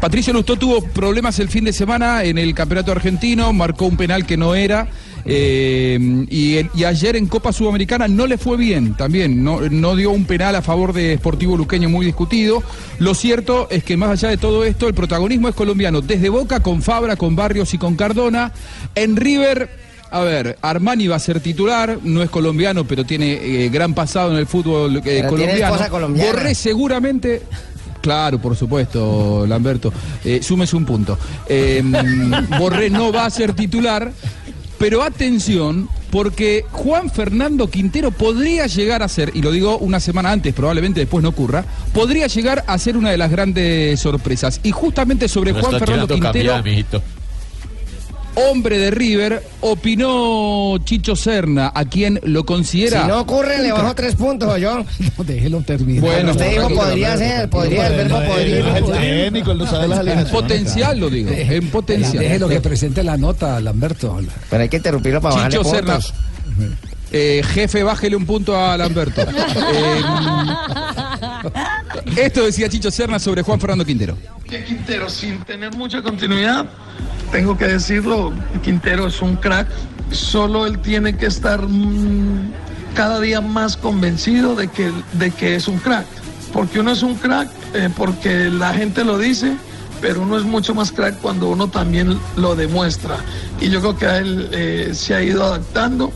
Patricio 0.00 0.32
Lustó 0.32 0.56
tuvo 0.56 0.82
problemas 0.82 1.38
el 1.38 1.48
fin 1.48 1.64
de 1.64 1.72
semana 1.72 2.24
en 2.24 2.36
el 2.36 2.54
campeonato 2.54 2.92
argentino, 2.92 3.52
marcó 3.52 3.86
un 3.86 3.96
penal 3.96 4.26
que 4.26 4.36
no 4.36 4.54
era. 4.54 4.88
Eh, 5.26 6.26
y, 6.28 6.56
el- 6.56 6.70
y 6.74 6.84
ayer 6.84 7.16
en 7.16 7.26
Copa 7.26 7.52
Sudamericana 7.52 8.08
no 8.08 8.26
le 8.26 8.38
fue 8.38 8.56
bien 8.56 8.94
también, 8.94 9.42
no, 9.42 9.60
no 9.60 9.96
dio 9.96 10.10
un 10.10 10.24
penal 10.24 10.54
a 10.54 10.62
favor 10.62 10.92
de 10.92 11.16
Sportivo 11.16 11.56
Luqueño 11.56 11.88
muy 11.88 12.06
discutido. 12.06 12.62
Lo 12.98 13.14
cierto 13.14 13.68
es 13.70 13.84
que 13.84 13.96
más 13.96 14.10
allá 14.10 14.28
de 14.28 14.36
todo 14.36 14.64
esto, 14.64 14.86
el 14.88 14.94
protagonismo 14.94 15.48
es 15.48 15.54
colombiano, 15.54 16.00
desde 16.00 16.28
Boca, 16.28 16.60
con 16.60 16.82
Fabra, 16.82 17.16
con 17.16 17.36
Barrios 17.36 17.74
y 17.74 17.78
con 17.78 17.96
Cardona. 17.96 18.52
En 18.94 19.16
River, 19.16 19.68
a 20.10 20.20
ver, 20.20 20.58
Armani 20.62 21.06
va 21.08 21.16
a 21.16 21.20
ser 21.20 21.40
titular, 21.40 21.98
no 22.04 22.22
es 22.22 22.30
colombiano, 22.30 22.84
pero 22.84 23.04
tiene 23.04 23.32
eh, 23.64 23.68
gran 23.70 23.94
pasado 23.94 24.30
en 24.32 24.38
el 24.38 24.46
fútbol 24.46 24.98
eh, 25.04 25.22
colombiano. 25.28 25.74
Borré 26.34 26.54
seguramente. 26.54 27.42
Claro, 28.00 28.38
por 28.38 28.54
supuesto, 28.54 29.46
Lamberto. 29.48 29.90
Eh, 30.22 30.40
súmese 30.42 30.76
un 30.76 30.84
punto. 30.84 31.18
Eh, 31.48 31.82
Borré 32.58 32.90
no 32.90 33.10
va 33.10 33.24
a 33.24 33.30
ser 33.30 33.54
titular, 33.54 34.12
pero 34.84 35.02
atención, 35.02 35.88
porque 36.10 36.66
Juan 36.70 37.08
Fernando 37.08 37.70
Quintero 37.70 38.10
podría 38.10 38.66
llegar 38.66 39.02
a 39.02 39.08
ser, 39.08 39.30
y 39.32 39.40
lo 39.40 39.50
digo 39.50 39.78
una 39.78 39.98
semana 39.98 40.30
antes, 40.30 40.52
probablemente 40.52 41.00
después 41.00 41.22
no 41.22 41.30
ocurra, 41.30 41.64
podría 41.94 42.26
llegar 42.26 42.64
a 42.66 42.76
ser 42.76 42.98
una 42.98 43.10
de 43.10 43.16
las 43.16 43.30
grandes 43.30 43.98
sorpresas. 43.98 44.60
Y 44.62 44.72
justamente 44.72 45.26
sobre 45.26 45.54
No 45.54 45.60
Juan 45.60 45.78
Fernando 45.78 46.06
Quintero, 46.06 46.52
cambiar. 46.52 46.84
Hombre 48.34 48.78
de 48.78 48.90
River, 48.90 49.42
opinó 49.60 50.76
Chicho 50.84 51.16
Serna, 51.16 51.72
a 51.74 51.84
quien 51.84 52.20
lo 52.24 52.44
considera. 52.44 53.02
Si 53.02 53.08
no 53.08 53.20
ocurre, 53.20 53.62
le 53.62 53.72
bajo 53.72 53.94
tres 53.94 54.14
puntos, 54.14 54.60
yo. 54.60 54.84
No, 55.16 55.24
déjelo 55.24 55.60
terminar. 55.60 56.02
Bueno, 56.02 56.32
usted 56.32 56.50
dijo 56.50 56.68
podría 56.70 57.16
ser, 57.16 57.48
podría, 57.48 57.86
el 57.86 57.96
verbo 57.96 58.20
podría. 58.26 59.26
En 60.20 60.28
potencial 60.28 60.98
lo 60.98 61.10
digo, 61.10 61.30
en 61.30 61.70
potencial. 61.70 62.18
Déjelo 62.18 62.48
que 62.48 62.60
presente 62.60 63.02
la 63.02 63.16
nota, 63.16 63.60
Lamberto. 63.60 64.18
Pero 64.50 64.62
hay 64.62 64.68
que 64.68 64.78
interrumpirlo 64.78 65.20
para 65.20 65.36
bajarle 65.36 65.58
Chicho 65.58 65.70
Serna. 65.70 65.98
Eh, 67.16 67.42
jefe, 67.44 67.84
bájele 67.84 68.16
un 68.16 68.26
punto 68.26 68.58
a 68.58 68.76
Lamberto. 68.76 69.22
Eh, 69.74 70.02
esto 72.16 72.44
decía 72.44 72.68
Chicho 72.68 72.90
Serna 72.90 73.18
sobre 73.18 73.42
Juan 73.42 73.60
Fernando 73.60 73.84
Quintero. 73.84 74.16
Quintero, 74.66 75.08
sin 75.08 75.40
tener 75.40 75.74
mucha 75.74 76.02
continuidad, 76.02 76.66
tengo 77.32 77.56
que 77.56 77.66
decirlo, 77.66 78.32
Quintero 78.62 79.08
es 79.08 79.20
un 79.20 79.36
crack, 79.36 79.68
solo 80.10 80.66
él 80.66 80.78
tiene 80.78 81.16
que 81.16 81.26
estar 81.26 81.66
mm, 81.66 82.52
cada 82.94 83.20
día 83.20 83.40
más 83.40 83.76
convencido 83.76 84.54
de 84.54 84.68
que, 84.68 84.92
de 85.14 85.30
que 85.32 85.56
es 85.56 85.66
un 85.66 85.78
crack, 85.78 86.06
porque 86.52 86.80
uno 86.80 86.92
es 86.92 87.02
un 87.02 87.16
crack 87.16 87.48
eh, 87.74 87.90
porque 87.96 88.50
la 88.50 88.72
gente 88.72 89.04
lo 89.04 89.18
dice, 89.18 89.56
pero 90.00 90.22
uno 90.22 90.38
es 90.38 90.44
mucho 90.44 90.74
más 90.74 90.92
crack 90.92 91.18
cuando 91.20 91.48
uno 91.48 91.68
también 91.68 92.18
lo 92.36 92.54
demuestra. 92.54 93.16
Y 93.60 93.68
yo 93.68 93.80
creo 93.80 93.96
que 93.96 94.06
a 94.06 94.18
él 94.18 94.48
eh, 94.52 94.90
se 94.94 95.14
ha 95.14 95.22
ido 95.22 95.42
adaptando, 95.42 96.12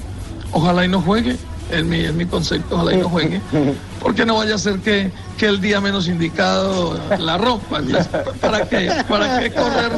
ojalá 0.53 0.85
y 0.85 0.89
no 0.89 1.01
juegue, 1.01 1.37
en 1.71 1.89
mi, 1.89 2.05
en 2.05 2.17
mi 2.17 2.27
concepto, 2.27 2.77
ojalá 2.77 2.95
y 2.95 2.99
no 2.99 3.09
juegue, 3.09 3.41
porque 4.01 4.25
no 4.25 4.37
vaya 4.37 4.55
a 4.55 4.59
ser 4.59 4.79
que, 4.79 5.11
que 5.37 5.47
el 5.47 5.61
día 5.61 5.81
menos 5.81 6.09
indicado 6.09 6.99
la. 7.19 7.35
Entonces, 7.37 8.07
¿Para 8.41 8.69
qué? 8.69 9.05
¿Para 9.09 9.41
qué 9.41 9.51
correr? 9.51 9.93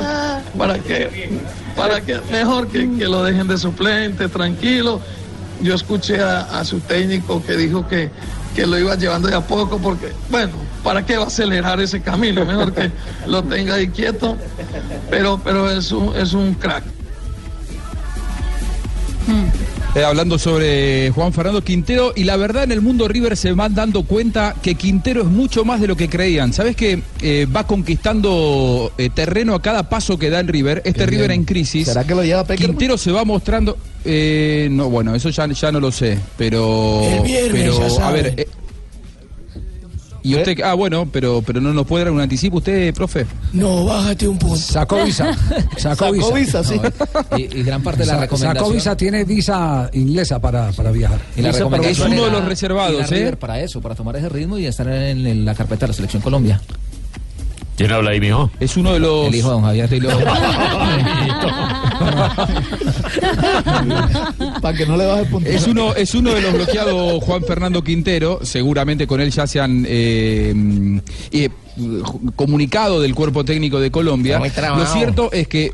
¿Para 0.57 0.79
qué? 0.79 1.41
¿Para 1.77 2.01
qué? 2.01 2.21
Mejor 2.31 2.69
que, 2.69 2.91
que 2.97 3.05
lo 3.05 3.23
dejen 3.25 3.47
de 3.49 3.59
suplente, 3.59 4.29
tranquilo. 4.29 5.01
Yo 5.63 5.75
escuché 5.75 6.21
a, 6.23 6.41
a 6.41 6.65
su 6.65 6.81
técnico 6.81 7.43
que 7.45 7.57
dijo 7.57 7.87
que, 7.87 8.11
que 8.55 8.67
lo 8.67 8.79
iba 8.79 8.95
llevando 8.95 9.29
de 9.29 9.35
a 9.35 9.43
poco 9.43 9.79
porque, 9.79 10.13
bueno, 10.31 10.53
¿para 10.83 11.05
qué 11.05 11.19
va 11.19 11.25
a 11.25 11.27
acelerar 11.27 11.81
ese 11.81 12.01
camino? 12.01 12.45
Mejor 12.47 12.73
que 12.73 12.91
lo 13.27 13.43
tenga 13.43 13.75
ahí 13.75 13.89
quieto, 13.89 14.37
pero, 15.11 15.41
pero 15.45 15.71
es, 15.71 15.93
un, 15.93 16.17
es 16.17 16.33
un 16.33 16.55
crack. 16.55 16.85
Eh, 19.92 20.05
hablando 20.05 20.38
sobre 20.38 21.11
Juan 21.11 21.33
Fernando 21.33 21.64
Quintero 21.64 22.12
y 22.14 22.22
la 22.22 22.37
verdad 22.37 22.62
en 22.62 22.70
el 22.70 22.81
mundo 22.81 23.09
River 23.09 23.37
se 23.37 23.50
van 23.53 23.74
dando 23.74 24.05
cuenta 24.05 24.55
que 24.62 24.76
Quintero 24.76 25.22
es 25.22 25.26
mucho 25.26 25.64
más 25.64 25.81
de 25.81 25.88
lo 25.88 25.96
que 25.96 26.09
creían. 26.09 26.53
¿Sabes 26.53 26.76
que 26.76 27.03
eh, 27.20 27.48
va 27.55 27.66
conquistando 27.66 28.92
eh, 28.98 29.11
terreno 29.12 29.53
a 29.53 29.61
cada 29.61 29.88
paso 29.88 30.16
que 30.16 30.31
da 30.31 30.38
en 30.38 30.46
River? 30.46 30.83
Este 30.85 31.07
River 31.07 31.33
en 31.33 31.44
crisis. 31.44 31.88
¿Será 31.88 32.05
que 32.05 32.14
lo 32.14 32.22
lleva 32.22 32.44
Peckerman? 32.44 32.76
Quintero 32.76 32.96
se 32.96 33.11
va 33.11 33.24
mostrando. 33.24 33.76
eh, 34.05 34.68
no, 34.70 34.88
bueno, 34.90 35.12
eso 35.12 35.29
ya, 35.31 35.48
ya 35.48 35.72
no 35.72 35.81
lo 35.81 35.90
sé, 35.90 36.20
pero. 36.38 37.00
El 37.03 37.22
viernes, 37.24 37.53
pero 37.53 37.88
ya 37.88 38.09
a 38.09 38.12
ver. 38.12 38.46
Eh, 40.22 40.28
y 40.28 40.35
usted, 40.37 40.61
ah, 40.62 40.74
bueno, 40.74 41.06
pero, 41.11 41.42
pero 41.44 41.61
no 41.61 41.72
nos 41.72 41.87
puede 41.87 42.04
dar 42.04 42.12
un 42.12 42.20
anticipo 42.20 42.59
usted, 42.59 42.92
profe. 42.94 43.26
No, 43.52 43.85
bájate 43.85 44.28
un 44.28 44.38
punto. 44.38 44.56
Sacó 44.56 45.04
visa. 45.04 45.33
Sacó 45.76 46.12
visa. 46.12 46.24
Sacó 46.26 46.35
visa, 46.35 46.64
sí. 46.64 46.80
Y, 47.37 47.59
y 47.59 47.62
gran 47.62 47.83
parte 47.83 48.00
de 48.00 48.06
la 48.06 48.14
Sa- 48.14 48.20
recomendación. 48.20 48.56
Sacó 48.64 48.72
visa, 48.72 48.96
tiene 48.96 49.24
visa 49.24 49.90
inglesa 49.92 50.40
para, 50.40 50.70
para 50.72 50.90
viajar. 50.90 51.20
y 51.37 51.42
la 51.42 51.50
Es 51.50 51.61
uno 51.61 52.24
de 52.24 52.30
los 52.30 52.44
reservados, 52.44 53.11
¿eh? 53.12 53.37
Para 53.38 53.61
eso, 53.61 53.80
para 53.80 53.94
tomar 53.94 54.16
ese 54.16 54.28
ritmo 54.28 54.59
y 54.59 54.66
estar 54.66 54.87
en, 54.88 55.26
en 55.26 55.44
la 55.44 55.54
carpeta 55.54 55.87
de 55.87 55.88
la 55.88 55.94
selección 55.94 56.22
Colombia. 56.22 56.61
¿Quién 57.81 57.93
habla 57.93 58.11
ahí, 58.11 58.21
mijo? 58.21 58.51
Es 58.61 58.77
uno 58.77 58.93
de 58.93 59.01
los. 59.01 59.29
El 59.29 59.37
hijo 59.37 59.49
de 59.49 59.55
don 59.55 59.62
Javier. 59.62 59.88
Para 64.61 64.77
que 64.77 64.85
no 64.85 64.99
le 64.99 65.07
baje 65.07 65.25
punto. 65.25 65.49
Es 65.49 65.66
uno, 65.66 65.95
es 65.95 66.14
uno 66.14 66.35
de 66.35 66.43
los 66.43 66.53
bloqueados 66.53 67.25
Juan 67.25 67.43
Fernando 67.43 67.83
Quintero, 67.83 68.40
seguramente 68.43 69.07
con 69.07 69.23
él 69.23 69.31
ya 69.31 69.47
se 69.47 69.61
han 69.61 69.87
eh, 69.88 71.01
eh, 71.33 71.49
comunicado 72.37 73.01
del 73.01 73.14
cuerpo 73.14 73.47
técnico 73.47 73.81
de 73.81 73.90
Colombia. 73.90 74.38
Lo 74.77 74.85
cierto 74.85 75.33
es 75.33 75.49
que 75.49 75.73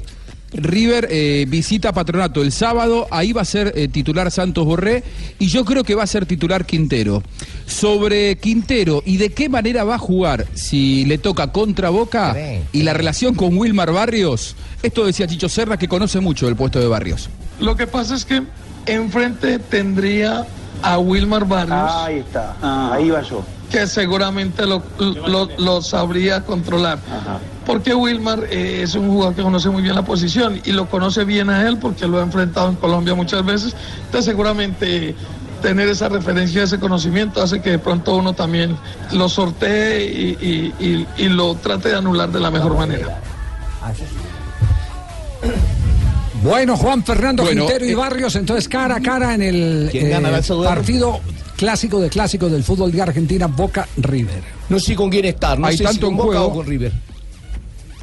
River 0.52 1.09
eh, 1.11 1.44
visita 1.48 1.92
Patronato 1.92 2.42
el 2.42 2.52
sábado, 2.52 3.06
ahí 3.11 3.32
va 3.32 3.42
a 3.42 3.44
ser 3.44 3.72
eh, 3.76 3.88
titular 3.88 4.30
Santos 4.30 4.64
Borré 4.64 5.02
y 5.38 5.48
yo 5.48 5.64
creo 5.64 5.85
que 5.85 5.94
va 5.94 6.04
a 6.04 6.06
ser 6.06 6.26
titular 6.26 6.64
Quintero. 6.66 7.22
Sobre 7.66 8.37
Quintero 8.37 9.02
y 9.04 9.16
de 9.16 9.30
qué 9.30 9.48
manera 9.48 9.85
va 9.85 9.96
a 9.96 9.98
jugar 9.98 10.46
si 10.54 11.04
le 11.04 11.18
toca 11.18 11.52
contra 11.52 11.90
Boca 11.90 12.37
y 12.72 12.82
la 12.82 12.92
relación 12.92 13.35
con 13.35 13.56
Wilmar 13.56 13.92
Barrios, 13.92 14.56
esto 14.82 15.04
decía 15.04 15.26
Chicho 15.26 15.48
Serra 15.48 15.76
que 15.76 15.88
conoce 15.88 16.20
mucho 16.20 16.48
el 16.48 16.56
puesto 16.56 16.78
de 16.78 16.87
Barrios. 16.87 17.28
Lo 17.61 17.76
que 17.76 17.87
pasa 17.87 18.14
es 18.14 18.24
que 18.24 18.42
enfrente 18.87 19.59
tendría 19.59 20.46
a 20.83 20.99
Wilmar 20.99 21.47
Barrios. 21.47 21.91
Ahí 21.93 22.19
está, 22.19 22.55
ahí 22.93 23.11
va 23.11 23.23
yo. 23.23 23.43
que 23.71 23.87
seguramente 23.87 24.65
lo, 24.67 24.83
lo- 24.99 25.49
lo 25.59 25.83
sabría 25.83 26.43
controlar. 26.45 26.99
Porque 27.67 27.93
Wilmar 27.95 28.45
eh, 28.49 28.83
es 28.83 28.95
un 28.95 29.09
jugador 29.11 29.35
que 29.35 29.43
conoce 29.43 29.69
muy 29.71 29.83
bien 29.83 29.97
la 29.97 30.05
posición 30.05 30.61
y 30.65 30.71
lo 30.73 30.87
conoce 30.89 31.25
bien 31.25 31.51
a 31.51 31.67
él 31.67 31.79
porque 31.79 32.07
lo 32.07 32.21
ha 32.21 32.23
enfrentado 32.23 32.69
en 32.69 32.77
Colombia 32.77 33.15
muchas 33.17 33.45
veces. 33.45 33.75
Entonces 34.05 34.25
seguramente 34.27 35.17
tener 35.62 35.89
esa 35.89 36.09
referencia, 36.09 36.62
ese 36.62 36.79
conocimiento 36.79 37.43
hace 37.43 37.61
que 37.61 37.71
de 37.71 37.79
pronto 37.81 38.15
uno 38.15 38.35
también 38.35 38.77
lo 39.11 39.29
sortee 39.29 40.05
y, 40.05 40.37
y- 40.41 40.75
y- 41.19 41.25
y 41.25 41.29
lo 41.29 41.57
trate 41.57 41.89
de 41.89 41.97
anular 41.97 42.31
de 42.31 42.39
la 42.39 42.53
mejor 42.53 42.77
manera. 42.77 43.21
Bueno, 46.46 46.76
Juan 46.76 47.04
Fernando 47.04 47.42
Bueno, 47.42 47.66
Quintero 47.66 47.87
y 47.87 47.90
eh, 47.90 47.94
Barrios, 47.96 48.37
entonces 48.37 48.68
cara 48.68 48.96
a 48.96 49.00
cara 49.00 49.35
en 49.35 49.42
el 49.42 49.88
¿Quién 49.90 50.06
eh, 50.06 50.42
partido 50.64 51.20
clásico 51.56 52.00
de 52.00 52.09
clásicos 52.09 52.52
del 52.52 52.62
fútbol 52.62 52.92
de 52.92 53.02
Argentina, 53.02 53.46
Boca 53.48 53.88
River. 53.96 54.42
No 54.68 54.78
sé 54.78 54.94
con 54.94 55.11
quién 55.11 55.24
estar, 55.24 55.59
no 55.59 55.66
Hay 55.66 55.76
sé 55.76 55.78
si 55.78 55.85
tanto 55.85 56.06
con 56.06 56.11
en 56.12 56.16
Boca 56.18 56.38
juego. 56.38 56.46
o 56.46 56.54
con 56.54 56.66
River. 56.66 56.92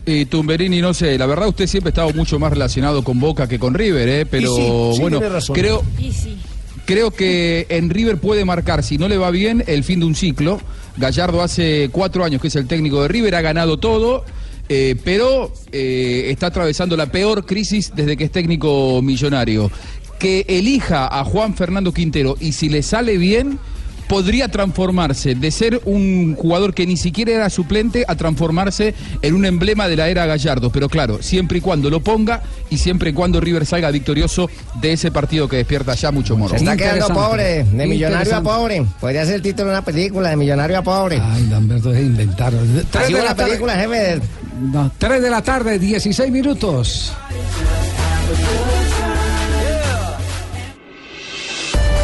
Y 0.05 0.25
Tumberini, 0.25 0.81
no 0.81 0.93
sé, 0.93 1.17
la 1.17 1.25
verdad 1.25 1.47
usted 1.47 1.67
siempre 1.67 1.89
ha 1.89 1.91
estado 1.93 2.13
mucho 2.13 2.37
más 2.37 2.51
relacionado 2.51 3.03
con 3.03 3.19
Boca 3.21 3.47
que 3.47 3.57
con 3.57 3.73
River, 3.73 4.09
¿eh? 4.09 4.25
pero 4.25 4.51
Y 4.51 4.55
sí, 4.57 4.93
sí, 4.95 5.01
bueno, 5.01 5.19
tiene 5.19 5.33
razón. 5.33 5.55
creo, 5.55 5.83
Y 5.97 6.11
sí. 6.11 6.37
creo 6.85 7.11
que 7.11 7.65
en 7.69 7.89
River 7.89 8.17
puede 8.17 8.43
marcar, 8.43 8.83
si 8.83 8.97
no 8.97 9.07
le 9.07 9.17
va 9.17 9.31
bien, 9.31 9.63
el 9.67 9.85
fin 9.85 10.01
de 10.01 10.05
un 10.05 10.15
ciclo. 10.15 10.59
Gallardo 10.97 11.41
hace 11.41 11.89
cuatro 11.93 12.25
años 12.25 12.41
que 12.41 12.49
es 12.49 12.55
el 12.57 12.67
técnico 12.67 13.01
de 13.01 13.07
River, 13.07 13.35
ha 13.35 13.41
ganado 13.41 13.77
todo, 13.77 14.25
eh, 14.69 14.95
pero 15.03 15.51
eh, 15.71 16.27
está 16.29 16.47
atravesando 16.47 16.95
la 16.95 17.07
peor 17.07 17.45
crisis 17.45 17.91
desde 17.95 18.17
que 18.17 18.25
es 18.25 18.31
técnico 18.31 19.01
millonario. 19.01 19.71
Que 20.19 20.45
elija 20.47 21.07
a 21.07 21.25
Juan 21.25 21.53
Fernando 21.55 21.91
Quintero 21.91 22.37
y 22.39 22.53
si 22.53 22.69
le 22.69 22.81
sale 22.81 23.17
bien, 23.17 23.59
podría 24.07 24.47
transformarse 24.47 25.35
de 25.35 25.51
ser 25.51 25.81
un 25.85 26.35
jugador 26.35 26.73
que 26.73 26.85
ni 26.85 26.97
siquiera 26.97 27.31
era 27.31 27.49
suplente 27.49 28.05
a 28.07 28.15
transformarse 28.15 28.93
en 29.21 29.33
un 29.33 29.45
emblema 29.45 29.87
de 29.87 29.95
la 29.95 30.07
era 30.07 30.25
Gallardo. 30.25 30.69
Pero 30.71 30.89
claro, 30.89 31.21
siempre 31.21 31.57
y 31.57 31.61
cuando 31.61 31.89
lo 31.89 31.99
ponga 32.01 32.43
y 32.69 32.77
siempre 32.77 33.09
y 33.09 33.13
cuando 33.13 33.41
River 33.41 33.65
salga 33.65 33.91
victorioso 33.91 34.49
de 34.79 34.93
ese 34.93 35.11
partido 35.11 35.47
que 35.47 35.57
despierta 35.57 35.95
ya 35.95 36.11
mucho 36.11 36.37
moro. 36.37 36.51
Se 36.51 36.57
está 36.57 36.77
quedando 36.77 37.07
pobre, 37.07 37.63
de 37.63 37.87
millonario 37.87 38.35
a 38.35 38.41
pobre. 38.41 38.85
Podría 38.99 39.25
ser 39.25 39.35
el 39.35 39.41
título 39.41 39.69
de 39.69 39.71
una 39.71 39.85
película, 39.85 40.29
de 40.29 40.35
millonario 40.35 40.77
a 40.77 40.83
pobre. 40.83 41.19
Ay, 41.21 41.47
Lamberto, 41.47 41.93
es 41.93 42.01
inventar. 42.01 42.53
Tres 42.91 43.03
Así 43.05 43.13
tarde. 43.13 43.43
película, 43.45 43.75
jefe. 43.75 44.21
No, 44.59 44.91
3 44.97 45.21
de 45.21 45.29
la 45.29 45.41
tarde, 45.41 45.79
16 45.79 46.31
minutos. 46.31 47.13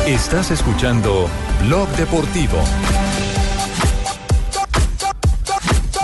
Estás 0.08 0.50
escuchando 0.52 1.30
Blog 1.66 1.88
Deportivo. 1.90 2.58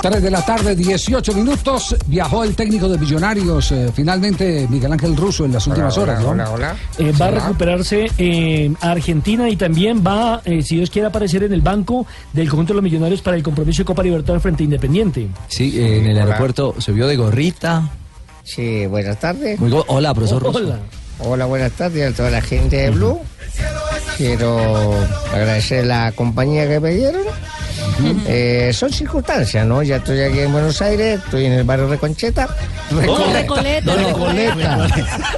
3 0.09 0.21
de 0.21 0.29
la 0.29 0.45
tarde, 0.45 0.75
18 0.75 1.33
minutos. 1.33 1.95
Viajó 2.05 2.43
el 2.43 2.55
técnico 2.55 2.87
de 2.87 2.99
Millonarios, 2.99 3.71
eh, 3.71 3.89
finalmente 3.91 4.67
Miguel 4.69 4.93
Ángel 4.93 5.17
Russo 5.17 5.45
en 5.45 5.53
las 5.53 5.65
últimas 5.65 5.97
horas. 5.97 6.21
¿no? 6.21 6.35
Eh, 6.99 7.11
va 7.19 7.25
a 7.25 7.31
recuperarse 7.31 8.05
eh, 8.19 8.71
a 8.81 8.91
Argentina 8.91 9.49
y 9.49 9.55
también 9.55 10.03
va, 10.05 10.43
eh, 10.45 10.61
si 10.61 10.75
Dios 10.75 10.91
quiere, 10.91 11.07
aparecer 11.07 11.41
en 11.41 11.53
el 11.53 11.61
banco 11.61 12.05
del 12.33 12.47
conjunto 12.47 12.73
de 12.73 12.75
los 12.75 12.83
millonarios 12.83 13.23
para 13.23 13.35
el 13.35 13.41
compromiso 13.41 13.81
de 13.81 13.85
Copa 13.85 14.03
Libertadores 14.03 14.43
frente 14.43 14.61
a 14.61 14.65
Independiente. 14.65 15.27
Sí, 15.47 15.73
eh, 15.75 15.97
en 15.97 16.05
el 16.05 16.19
aeropuerto 16.19 16.75
se 16.77 16.91
vio 16.91 17.07
de 17.07 17.15
gorrita. 17.15 17.89
Sí, 18.43 18.85
buenas 18.85 19.19
tardes. 19.19 19.59
Hola, 19.87 20.13
profesor 20.13 20.43
Russo. 20.43 20.59
Hola. 20.59 20.79
Hola, 21.17 21.45
buenas 21.45 21.71
tardes 21.71 22.13
a 22.13 22.15
toda 22.15 22.29
la 22.29 22.41
gente 22.41 22.75
de 22.75 22.89
Blue. 22.91 23.19
Quiero 24.17 24.93
agradecer 25.33 25.87
la 25.87 26.11
compañía 26.11 26.67
que 26.67 26.79
me 26.79 26.91
dieron. 26.91 27.23
Eh, 28.27 28.71
son 28.73 28.91
circunstancias, 28.91 29.65
¿no? 29.65 29.81
Ya 29.83 29.97
estoy 29.97 30.21
aquí 30.21 30.39
en 30.39 30.51
Buenos 30.51 30.81
Aires, 30.81 31.19
estoy 31.23 31.45
en 31.45 31.53
el 31.53 31.63
barrio 31.63 31.87
Reconcheta. 31.87 32.47
Recoleta. 32.91 33.95
Recoleta. 33.95 34.87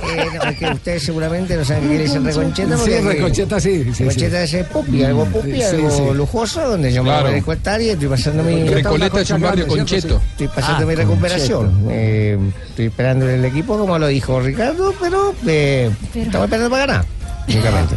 Eh, 0.08 0.26
no, 0.36 0.50
es 0.50 0.58
que 0.58 0.66
ustedes 0.72 1.04
seguramente 1.04 1.56
no 1.56 1.64
saben 1.66 1.84
qué 1.84 1.90
quiere 1.90 2.04
decir 2.04 2.22
Reconcheta. 2.24 2.78
Sí, 2.78 2.92
Reconcheta 3.00 3.60
sí. 3.60 3.84
sí, 3.86 3.94
sí. 3.94 4.04
Reconcheta 4.04 4.44
es 4.44 4.54
el 4.54 4.66
pupi, 4.66 5.04
algo 5.04 5.26
pupi, 5.26 5.54
Sí, 5.54 5.62
algo 5.64 5.90
sí. 5.92 6.04
lujoso, 6.16 6.70
donde 6.70 6.92
yo 6.94 7.04
Claro. 7.04 7.32
me 7.32 7.42
voy 7.42 7.54
a 7.54 7.58
estar 7.58 7.82
y 7.82 7.90
estoy 7.90 8.08
pasando 8.08 8.44
mi... 8.44 8.64
Recoleta 8.68 9.22
es 9.22 9.30
un 9.32 9.42
barrio 9.42 9.68
concheto. 9.68 10.22
Estoy 10.32 10.48
pasando 10.48 10.84
Ah, 10.84 10.86
mi 10.88 10.96
recuperación. 10.96 11.88
Eh, 11.90 12.38
estoy 12.70 12.86
esperando 12.88 13.30
el 13.30 13.44
equipo, 13.46 13.78
como 13.78 13.98
lo 14.00 14.08
dijo 14.08 14.40
Ricardo, 14.40 14.94
pero 15.00 15.34
eh, 15.46 15.90
estamos 16.16 16.46
esperando 16.46 16.70
para 16.70 16.86
ganar. 16.86 17.06
Únicamente. 17.48 17.96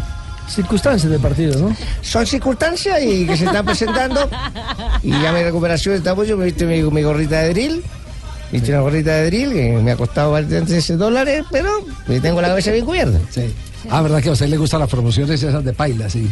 Circunstancias 0.50 1.10
del 1.10 1.20
partido, 1.20 1.58
¿no? 1.58 1.76
Son 2.02 2.26
circunstancias 2.26 3.00
y 3.02 3.26
que 3.26 3.36
se 3.36 3.44
están 3.44 3.64
presentando. 3.64 4.28
Y 5.02 5.10
ya 5.10 5.32
mi 5.32 5.42
recuperación 5.42 5.94
está 5.94 6.14
mucho. 6.14 6.36
Me 6.36 6.46
viste 6.46 6.66
mi, 6.66 6.82
mi 6.82 7.02
gorrita 7.02 7.40
de 7.42 7.50
drill. 7.50 7.84
Viste 8.50 8.72
una 8.72 8.80
gorrita 8.80 9.12
de 9.12 9.26
drill 9.26 9.52
que 9.52 9.72
me 9.82 9.92
ha 9.92 9.96
costado 9.96 10.32
bastantes 10.32 10.98
dólares, 10.98 11.44
pero 11.52 11.70
tengo 12.20 12.40
la 12.40 12.48
cabeza 12.48 12.72
bien 12.72 12.84
cubierta. 12.84 13.18
Sí. 13.30 13.54
Ah, 13.88 14.02
verdad 14.02 14.20
que 14.20 14.28
a 14.28 14.32
usted 14.32 14.48
le 14.48 14.56
gustan 14.56 14.80
las 14.80 14.90
promociones 14.90 15.42
esas 15.42 15.64
de 15.64 15.72
paila, 15.72 16.10
sí. 16.10 16.28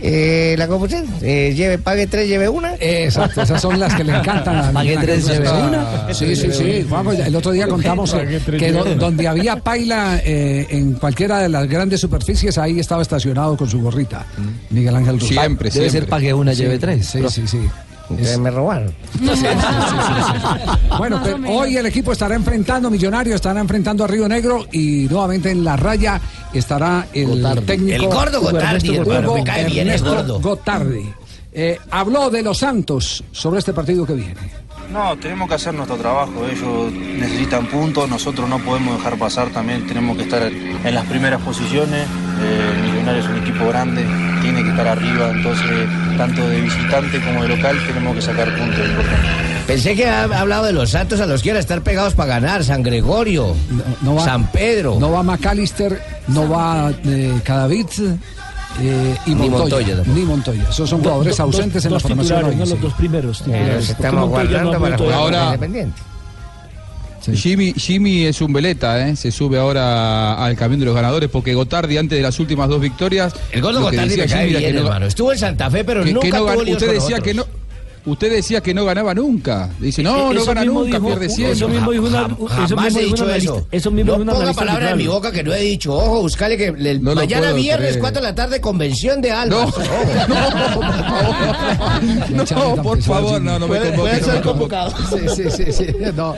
Eh, 0.00 0.54
la 0.58 0.66
computación, 0.68 1.06
eh, 1.22 1.52
lleve, 1.56 1.78
pague 1.78 2.06
tres, 2.06 2.28
lleve 2.28 2.48
una. 2.48 2.74
Exacto, 2.80 3.42
esas 3.42 3.60
son 3.62 3.78
las 3.80 3.94
que 3.94 4.04
le 4.04 4.14
encantan 4.16 4.56
a 4.56 4.72
Pague 4.72 4.96
tres, 4.98 5.26
lleve 5.26 5.50
una. 5.50 6.12
Sí, 6.12 6.34
sí, 6.36 6.52
sí. 6.52 6.86
Juanjo, 6.88 7.12
el 7.12 7.34
otro 7.36 7.52
día 7.52 7.66
contamos 7.68 8.14
eh, 8.14 8.40
que 8.58 8.72
do- 8.72 8.84
donde 8.96 9.26
había 9.28 9.56
paila 9.56 10.20
eh, 10.24 10.66
en 10.70 10.94
cualquiera 10.94 11.38
de 11.40 11.48
las 11.48 11.68
grandes 11.68 12.00
superficies, 12.00 12.58
ahí 12.58 12.80
estaba 12.80 13.02
estacionado 13.02 13.56
con 13.56 13.68
su 13.70 13.80
gorrita. 13.80 14.26
Miguel 14.70 14.94
Ángel 14.96 15.20
Russo. 15.20 15.32
Siempre, 15.32 15.70
Debe 15.70 15.88
siempre. 15.88 16.00
ser 16.00 16.08
pague 16.08 16.34
una, 16.34 16.52
Sí, 16.54 16.62
lleve 16.62 16.78
tres. 16.78 17.06
Sí, 17.06 17.20
sí, 17.30 17.46
sí. 17.46 17.58
Me 18.10 18.50
robaron. 18.50 18.94
Bueno, 20.98 21.20
pero 21.22 21.38
hoy 21.48 21.76
el 21.76 21.86
equipo 21.86 22.12
estará 22.12 22.36
enfrentando 22.36 22.88
Millonarios, 22.88 23.36
estará 23.36 23.60
enfrentando 23.60 24.04
a 24.04 24.06
Río 24.06 24.28
Negro 24.28 24.66
y 24.70 25.06
nuevamente 25.10 25.50
en 25.50 25.64
la 25.64 25.76
raya 25.76 26.20
estará 26.52 27.08
el 27.12 27.42
técnico 27.66 27.96
El 27.96 28.06
gordo 28.06 28.40
Gotardi, 28.40 28.90
Hugo 28.90 29.12
hermano, 29.12 29.34
me 29.34 29.44
cae 29.44 29.64
bien 29.64 29.88
el 29.88 29.94
Ernesto 29.94 30.14
gordo. 30.14 30.40
Gotardi. 30.40 31.12
Eh, 31.52 31.78
habló 31.90 32.30
de 32.30 32.42
los 32.42 32.58
Santos 32.58 33.24
sobre 33.32 33.58
este 33.58 33.72
partido 33.72 34.06
que 34.06 34.14
viene. 34.14 34.63
No, 34.90 35.16
tenemos 35.16 35.48
que 35.48 35.54
hacer 35.54 35.74
nuestro 35.74 35.96
trabajo. 35.96 36.46
Ellos 36.46 36.92
necesitan 36.92 37.66
puntos, 37.66 38.08
nosotros 38.08 38.48
no 38.48 38.58
podemos 38.60 38.96
dejar 38.96 39.18
pasar 39.18 39.48
también. 39.50 39.86
Tenemos 39.86 40.16
que 40.16 40.22
estar 40.24 40.42
en 40.42 40.94
las 40.94 41.04
primeras 41.06 41.40
posiciones. 41.42 42.06
Eh, 42.40 42.80
Millonarios 42.82 43.24
es 43.24 43.30
un 43.30 43.38
equipo 43.38 43.66
grande, 43.68 44.04
tiene 44.42 44.62
que 44.62 44.70
estar 44.70 44.86
arriba. 44.86 45.30
Entonces, 45.30 45.88
tanto 46.16 46.48
de 46.48 46.60
visitante 46.60 47.20
como 47.24 47.42
de 47.42 47.48
local, 47.56 47.76
tenemos 47.86 48.14
que 48.14 48.22
sacar 48.22 48.56
puntos. 48.56 48.86
Pensé 49.66 49.96
que 49.96 50.06
ha 50.06 50.24
hablado 50.24 50.66
de 50.66 50.72
los 50.72 50.90
santos 50.90 51.20
a 51.20 51.26
los 51.26 51.42
que 51.42 51.48
iban 51.48 51.56
a 51.56 51.60
estar 51.60 51.80
pegados 51.80 52.14
para 52.14 52.34
ganar. 52.40 52.62
San 52.64 52.82
Gregorio, 52.82 53.56
No 54.02 54.16
va, 54.16 54.24
San 54.24 54.50
Pedro. 54.52 54.96
No 55.00 55.10
va 55.10 55.22
McAllister, 55.22 56.00
no 56.28 56.48
va 56.48 56.92
eh, 57.04 57.40
Cadavid 57.42 57.86
eh, 58.80 59.16
y 59.26 59.34
Ni 59.34 59.48
Montoya. 59.48 60.02
Ni 60.06 60.22
Montoya. 60.22 60.66
Esos 60.68 60.88
son 60.90 61.00
jugadores 61.00 61.36
Do- 61.36 61.42
do- 61.42 61.48
ausentes 61.48 61.82
dos, 61.82 61.86
en 61.86 61.92
la 61.92 62.00
formación 62.00 62.24
titulares, 62.38 62.48
hoy, 62.54 62.56
no 62.60 62.66
sí. 62.66 62.72
los 62.72 62.80
dos 62.82 62.92
primeros. 62.94 63.40
Eh, 63.40 63.44
titulares, 63.44 63.74
porque 63.74 63.92
estamos 63.92 64.20
no 64.20 64.26
guardando 64.28 64.72
ha 64.72 64.78
para 64.80 64.96
jugar 64.98 65.10
de- 65.10 65.14
Ahora- 65.14 65.44
Independiente. 65.46 66.02
Jimmy, 67.32 67.72
Jimmy 67.74 68.24
es 68.26 68.42
un 68.42 68.52
veleta, 68.52 69.08
¿eh? 69.08 69.16
se 69.16 69.32
sube 69.32 69.58
ahora 69.58 70.34
al 70.44 70.56
camión 70.56 70.78
de 70.80 70.84
los 70.86 70.94
ganadores 70.94 71.30
porque 71.30 71.54
Gotardi 71.54 71.96
antes 71.96 72.18
de 72.18 72.22
las 72.22 72.38
últimas 72.38 72.68
dos 72.68 72.82
victorias. 72.82 73.32
El 73.50 73.62
lo 73.62 73.68
que 73.90 73.96
Gotardi 73.96 74.08
decía 74.16 74.24
me 74.24 74.30
cae 74.30 74.46
bien, 74.46 74.60
que 74.60 74.72
no- 74.74 74.80
hermano. 74.80 75.06
Estuvo 75.06 75.32
en 75.32 75.38
Santa 75.38 75.70
Fe, 75.70 75.84
pero 75.84 76.04
que- 76.04 76.12
nunca 76.12 76.26
que 76.26 76.32
no 76.32 76.38
tuvo 76.40 76.48
gan- 76.50 76.64
líos 76.64 76.76
usted 76.76 76.86
con 76.86 76.94
decía 76.96 77.20
que 77.20 77.32
no. 77.34 77.46
Usted 78.06 78.30
decía 78.30 78.60
que 78.60 78.74
no 78.74 78.84
ganaba 78.84 79.14
nunca 79.14 79.70
dice 79.78 80.02
no 80.02 80.32
no 80.32 80.44
gana 80.44 80.64
nunca 80.64 80.98
dijo- 80.98 81.06
pierde 81.06 81.28
siempre 81.30 81.52
eso 81.56 81.68
mismo 81.68 81.90
dijo 81.92 82.04
una- 82.06 82.26
eso 82.26 82.46
Jamás 82.46 82.84
mismo 82.84 82.98
he 82.98 83.02
dijo 83.02 83.14
dicho 83.14 83.24
un 83.24 83.30
eso. 83.30 83.52
analista- 83.54 83.76
eso 83.76 83.90
mismo 83.90 84.12
no 84.12 84.18
dijo 84.18 84.22
un 84.22 84.26
ponga 84.28 84.40
analista 84.42 84.60
palabra 84.64 84.90
en 84.90 84.96
mi 84.98 85.06
boca 85.06 85.32
que 85.32 85.42
no 85.42 85.52
he 85.54 85.60
dicho. 85.60 85.94
Ojo, 85.96 86.20
buscale 86.22 86.56
que 86.56 86.66
el 86.66 87.02
No 87.02 87.14
mañana 87.14 87.52
viernes, 87.52 87.88
creer. 87.88 88.00
4 88.00 88.20
de 88.20 88.26
la 88.28 88.34
tarde, 88.34 88.60
convención 88.60 89.20
de 89.22 89.30
Alba. 89.32 89.66
No, 92.30 92.44
no 92.76 92.82
por 92.82 93.00
favor 93.02 93.40
no 93.40 93.58
no 93.58 93.68
me 93.68 93.78
convoque, 93.78 93.98
puede 93.98 94.20
no 94.20 94.26
ser 94.26 94.42
convocado. 94.42 94.94
Sí, 95.10 95.18
sí, 95.34 95.50
sí, 95.50 95.72
sí. 95.72 95.86
No. 96.14 96.34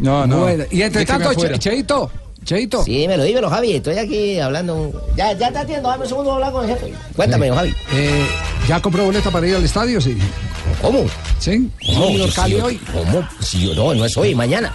no 0.00 0.26
no 0.26 0.40
Bueno, 0.40 0.64
y 0.70 0.82
entre 0.82 1.04
tanto, 1.04 1.32
Cheito, 1.58 2.10
Cheito. 2.44 2.84
Sí, 2.84 2.92
dímelo, 2.98 3.24
dímelo, 3.24 3.50
Javi. 3.50 3.72
Estoy 3.72 3.98
aquí 3.98 4.38
hablando. 4.38 4.74
un- 4.76 4.92
Ya, 5.16 5.32
ya 5.32 5.48
está 5.48 5.60
atiendo. 5.62 5.88
Dame 5.88 6.04
un 6.04 6.08
segundo 6.08 6.30
a 6.30 6.34
hablar 6.36 6.52
con 6.52 6.64
el 6.64 6.70
jefe. 6.76 6.92
Cuéntame, 7.16 7.50
Javi. 7.50 7.74
Eh, 7.92 8.24
¿Ya 8.68 8.80
compró 8.80 9.04
boleta 9.04 9.30
para 9.32 9.46
ir 9.48 9.56
al 9.56 9.64
estadio? 9.64 10.00
Sí. 10.00 10.16
¿Cómo? 10.82 11.04
¿Sí? 11.38 11.68
¿Cómo? 11.86 12.06
Junior 12.06 12.28
Si 12.30 12.34
Cali 12.36 12.56
yo- 12.56 12.64
hoy. 12.64 12.76
¿Cómo? 12.92 13.28
Si 13.40 13.60
yo 13.66 13.74
no, 13.74 13.94
no 13.94 14.04
es 14.04 14.16
hoy, 14.16 14.34
mañana. 14.34 14.72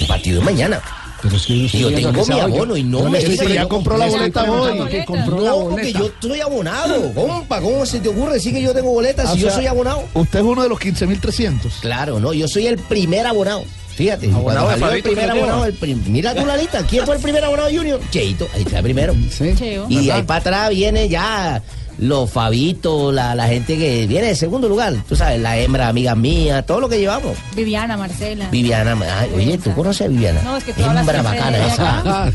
El 0.00 0.06
partido 0.06 0.40
es 0.40 0.44
mañana. 0.44 0.80
Pero 1.22 1.36
es 1.36 1.46
que 1.46 1.68
yo, 1.68 1.88
Yo 1.90 1.94
tengo 1.96 2.12
mi. 2.12 2.24
Yo- 2.34 2.42
abono 2.42 2.76
y 2.76 2.82
no 2.82 3.04
le 3.04 3.10
me 3.10 3.18
estoy 3.18 3.32
dice 3.32 3.46
que 3.46 3.54
ya 3.54 3.66
compró 3.66 3.96
la 3.96 4.06
boleta 4.06 4.42
hoy. 4.42 4.78
No, 4.78 4.80
porque 4.80 5.04
boleta. 5.06 5.98
yo 5.98 6.06
estoy 6.06 6.40
abonado. 6.40 7.12
Compa, 7.14 7.60
¿cómo 7.62 7.86
se 7.86 8.00
te 8.00 8.08
ocurre 8.10 8.34
decir 8.34 8.52
que 8.52 8.60
yo 8.60 8.74
tengo 8.74 8.90
boletas 8.90 9.26
Ah, 9.30 9.32
si 9.32 9.38
o 9.38 9.42
yo 9.42 9.46
sea, 9.48 9.56
soy 9.56 9.66
abonado? 9.66 10.04
Usted 10.12 10.40
es 10.40 10.44
uno 10.44 10.62
de 10.62 10.68
los 10.68 10.78
15.300. 10.78 11.72
Claro, 11.80 12.20
no, 12.20 12.34
yo 12.34 12.46
soy 12.46 12.66
el 12.66 12.76
primer 12.78 13.26
abonado. 13.26 13.64
Fíjate, 13.94 14.28
Abonado 14.28 14.68
de 14.90 14.96
el 14.96 15.02
primer 15.04 15.30
abonado, 15.30 15.64
el 15.66 15.72
prim- 15.74 16.02
mira 16.08 16.34
tú 16.34 16.44
la 16.44 16.56
lista, 16.56 16.82
¿quién 16.84 17.06
fue 17.06 17.14
el 17.14 17.22
primer 17.22 17.44
abonado 17.44 17.68
Junior? 17.70 18.00
Cheito, 18.10 18.48
ahí 18.52 18.62
está 18.62 18.82
primero. 18.82 19.14
Cheo. 19.56 19.86
Y 19.88 19.96
¿Verdad? 19.98 20.16
ahí 20.16 20.22
para 20.24 20.40
atrás 20.40 20.70
viene 20.70 21.08
ya 21.08 21.62
los 21.98 22.30
Fabitos, 22.30 23.14
la, 23.14 23.34
la 23.34 23.46
gente 23.46 23.78
que 23.78 24.06
viene 24.06 24.28
de 24.28 24.36
segundo 24.36 24.68
lugar. 24.68 24.94
Tú 25.08 25.16
sabes, 25.16 25.40
la 25.40 25.58
hembra, 25.58 25.88
amiga 25.88 26.14
mía, 26.14 26.62
todo 26.62 26.80
lo 26.80 26.88
que 26.88 26.98
llevamos. 26.98 27.36
Viviana, 27.54 27.96
Marcela. 27.96 28.48
Viviana, 28.50 28.96
ay, 29.18 29.30
oye, 29.34 29.58
¿tú 29.58 29.72
conoces 29.74 30.06
a 30.06 30.10
Viviana? 30.10 30.42
No, 30.42 30.56
es 30.56 30.64
que 30.64 30.72
tú 30.72 30.82
Hembra 30.82 31.22
bacana 31.22 31.66
esa. 31.66 32.32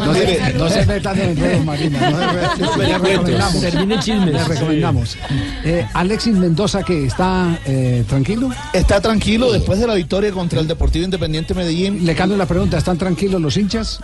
No 0.00 0.14
se, 0.14 0.54
no 0.54 0.68
se 0.68 0.86
metan 0.86 1.18
en 1.18 1.30
enredos, 1.30 1.64
Marina. 1.64 2.10
No 2.10 2.18
se 2.18 2.76
metan. 2.76 2.78
Le 2.78 2.98
recomendamos. 2.98 3.60
Termine 3.60 3.98
chismes. 4.00 4.32
Le 4.34 4.44
recomendamos. 4.44 5.16
Eh, 5.64 5.86
Alexis 5.94 6.34
Mendoza, 6.34 6.82
que 6.82 7.06
está 7.06 7.58
eh, 7.66 8.04
tranquilo. 8.08 8.50
Está 8.72 9.00
tranquilo 9.00 9.52
después 9.52 9.78
de 9.78 9.86
la 9.86 9.94
victoria 9.94 10.32
contra 10.32 10.60
el 10.60 10.68
Deportivo 10.68 11.04
Independiente 11.04 11.54
Medellín. 11.54 12.04
Le 12.04 12.14
cambio 12.14 12.36
la 12.36 12.46
pregunta, 12.46 12.78
¿están 12.78 12.98
tranquilos 12.98 13.40
los 13.40 13.56
hinchas? 13.56 14.00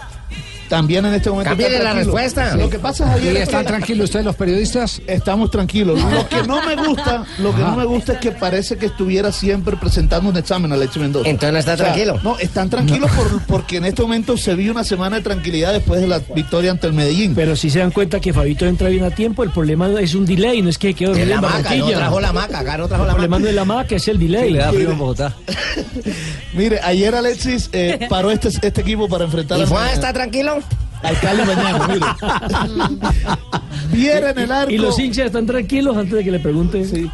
También 0.69 1.05
en 1.07 1.15
este 1.15 1.31
momento. 1.31 1.53
Está 1.53 1.83
la 1.83 1.93
respuesta. 1.93 2.57
Lo 2.57 2.69
que 2.69 2.79
pasa, 2.79 3.07
Javier, 3.07 3.35
¿Y 3.35 3.37
es 3.37 3.43
están 3.45 3.65
tranquilos 3.65 4.05
ustedes 4.05 4.25
los 4.25 4.35
periodistas? 4.37 4.66
Estamos 5.07 5.51
tranquilos. 5.51 6.01
Lo 6.03 6.29
que 6.29 6.43
no 6.47 6.61
me 6.65 6.77
gusta, 6.77 7.25
lo 7.39 7.55
que 7.55 7.63
Ajá. 7.63 7.71
no 7.71 7.77
me 7.77 7.85
gusta 7.85 8.15
es 8.15 8.19
que 8.19 8.33
parece 8.33 8.77
que 8.77 8.87
estuviera 8.87 9.33
siempre 9.33 9.77
presentando 9.77 10.31
un 10.31 10.37
examen 10.37 10.73
Alexis 10.73 11.01
Mendoza. 11.03 11.29
Entonces 11.29 11.53
no 11.53 11.59
está 11.59 11.75
O 11.75 11.77
sea, 11.77 11.87
tranquilo. 11.87 12.21
No, 12.23 12.39
están 12.39 12.69
tranquilos 12.71 13.11
por- 13.13 13.43
porque 13.47 13.77
en 13.79 13.85
este 13.87 14.03
momento 14.03 14.37
se 14.37 14.55
vio 14.55 14.73
una 14.73 14.85
semana 14.85 15.17
de 15.17 15.23
tranquilidad 15.23 15.73
después 15.73 16.01
de 16.01 16.09
la 16.09 16.21
victoria 16.35 16.71
ante 16.71 16.87
el 16.87 16.93
Medellín. 16.93 17.35
Pero 17.35 17.57
si 17.57 17.71
se 17.71 17.79
dan 17.79 17.91
cuenta 17.91 18.21
que 18.21 18.33
Fabito 18.33 18.67
entra 18.67 18.89
bien 18.89 19.05
a 19.05 19.11
tiempo, 19.11 19.43
el 19.43 19.51
problema 19.51 19.89
es 20.01 20.15
un 20.15 20.27
delay, 20.27 20.63
no 20.63 20.69
es 20.71 20.79
que 20.79 20.95
quedó 20.95 21.11
dormido 21.11 21.29
la 21.29 21.35
en 21.37 21.41
maca, 21.43 21.75
no 21.77 21.89
trajo 21.89 22.21
la 22.21 22.33
maca, 22.33 22.59
acá 22.61 22.79
no 22.79 22.89
trajo 22.89 23.03
El 23.05 23.09
la 23.09 23.13
problema 23.15 23.37
maca. 23.37 23.43
no 23.45 23.49
es 23.49 23.55
la 23.55 23.65
maca, 23.65 23.97
es 23.97 24.09
el 24.09 24.19
delay. 24.19 24.51
le 24.51 24.59
da 24.59 24.73
frío 24.73 24.91
en 24.91 24.99
Bogotá. 24.99 25.35
Mire, 26.55 26.81
ayer 26.83 27.15
Alexis 27.15 27.69
eh, 27.73 28.07
paró 28.09 28.31
este, 28.31 28.49
este 28.49 28.81
equipo 28.81 29.09
para 29.09 29.25
enfrentar 29.25 29.59
¿Y 29.59 29.63
a- 29.63 29.67
Juan 29.67 29.89
está 29.91 30.13
tranquilo? 30.13 30.59
Al 31.03 31.21
Cali 31.21 31.43
mañana. 31.45 31.89
Mire. 31.89 32.07
Viera 33.93 34.31
en 34.31 34.39
el 34.39 34.53
arco. 34.53 34.71
Y 34.73 34.79
los 34.79 34.99
hinchas 34.99 35.27
están 35.27 35.47
tranquilos 35.47 35.97
antes 35.97 36.15
de 36.15 36.25
que 36.25 36.31
le 36.31 36.41
pregunten. 36.41 36.87
Sí. 36.89 37.11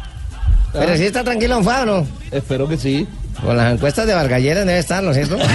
Pero 0.71 0.97
si 0.97 1.03
está 1.03 1.23
tranquilo, 1.23 1.61
Juan, 1.63 1.89
¿o 1.89 1.99
no? 2.01 2.07
Espero 2.31 2.67
que 2.67 2.77
sí. 2.77 3.07
Con 3.43 3.57
las 3.57 3.73
encuestas 3.73 4.07
de 4.07 4.13
Vargalleras 4.13 4.65
debe 4.65 4.79
estar, 4.79 5.03
¿no 5.03 5.11
es 5.11 5.17
cierto? 5.17 5.37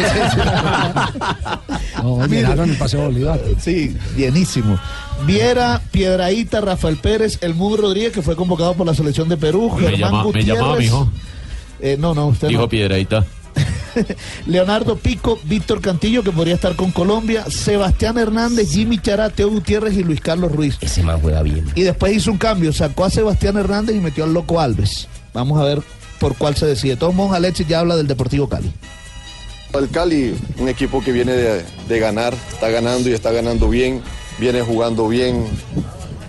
No, 2.03 2.25
llenaron 2.27 2.71
el 2.71 2.77
Paseo 2.77 3.03
Bolívar. 3.07 3.41
Sí, 3.59 3.97
bienísimo. 4.15 4.79
Viera, 5.27 5.81
Piedraíta, 5.91 6.61
Rafael 6.61 6.97
Pérez, 6.97 7.39
el 7.43 7.55
Mugo 7.55 7.77
Rodríguez, 7.79 8.13
que 8.13 8.23
fue 8.23 8.37
convocado 8.37 8.75
por 8.75 8.87
la 8.87 8.95
selección 8.95 9.29
de 9.29 9.37
Perú, 9.37 9.73
Me, 9.75 9.83
Germán 9.83 9.99
llama, 10.01 10.19
me 10.19 10.25
Gutiérrez. 10.25 10.55
llamaba, 10.57 10.77
mijo. 10.79 11.11
Eh, 11.81 11.97
no, 11.99 12.15
no, 12.15 12.29
usted 12.29 12.49
Dijo 12.49 12.63
no. 12.63 12.69
Piedradita. 12.69 13.25
Leonardo 14.47 14.97
Pico, 14.97 15.39
Víctor 15.45 15.81
Cantillo, 15.81 16.23
que 16.23 16.33
podría 16.33 16.55
estar 16.55 16.77
con 16.77 16.91
Colombia, 16.91 17.45
Sebastián 17.51 18.19
Hernández, 18.19 18.71
Jimmy 18.71 18.99
Chará, 18.99 19.31
Teo 19.31 19.51
Gutiérrez 19.51 19.95
y 19.95 20.05
Luis 20.05 20.21
Carlos 20.21 20.53
Ruiz. 20.53 20.77
Ese 20.81 21.03
man 21.03 21.21
juega 21.21 21.43
bien. 21.43 21.67
Y 21.75 21.83
después 21.83 22.15
hizo 22.15 22.31
un 22.31 22.39
cambio, 22.39 22.73
sacó 22.73 23.05
a 23.05 23.11
Sebastián 23.11 23.57
Hernández 23.57 23.97
y 23.97 24.01
metió 24.01 24.25
al 24.25 24.33
Loco 24.33 24.61
Alves. 24.61 25.09
Vamos 25.33 25.61
a 25.61 25.65
ver 25.65 25.83
por 26.19 26.37
cuál 26.37 26.57
se 26.57 26.67
decide. 26.67 26.93
De 26.93 26.99
todos 26.99 27.15
modos, 27.15 27.35
Alexis 27.35 27.67
ya 27.67 27.81
habla 27.81 27.97
del 27.97 28.07
Deportivo 28.07 28.49
Cali. 28.49 28.73
El 29.73 29.89
Cali, 29.91 30.35
un 30.59 30.69
equipo 30.69 31.03
que 31.03 31.13
viene 31.13 31.33
de, 31.33 31.65
de 31.89 31.99
ganar, 31.99 32.35
está 32.51 32.71
ganando 32.71 33.09
y 33.11 33.13
está 33.13 33.33
ganando 33.33 33.69
bien, 33.69 34.01
viene 34.39 34.63
jugando 34.63 35.09
bien 35.09 35.45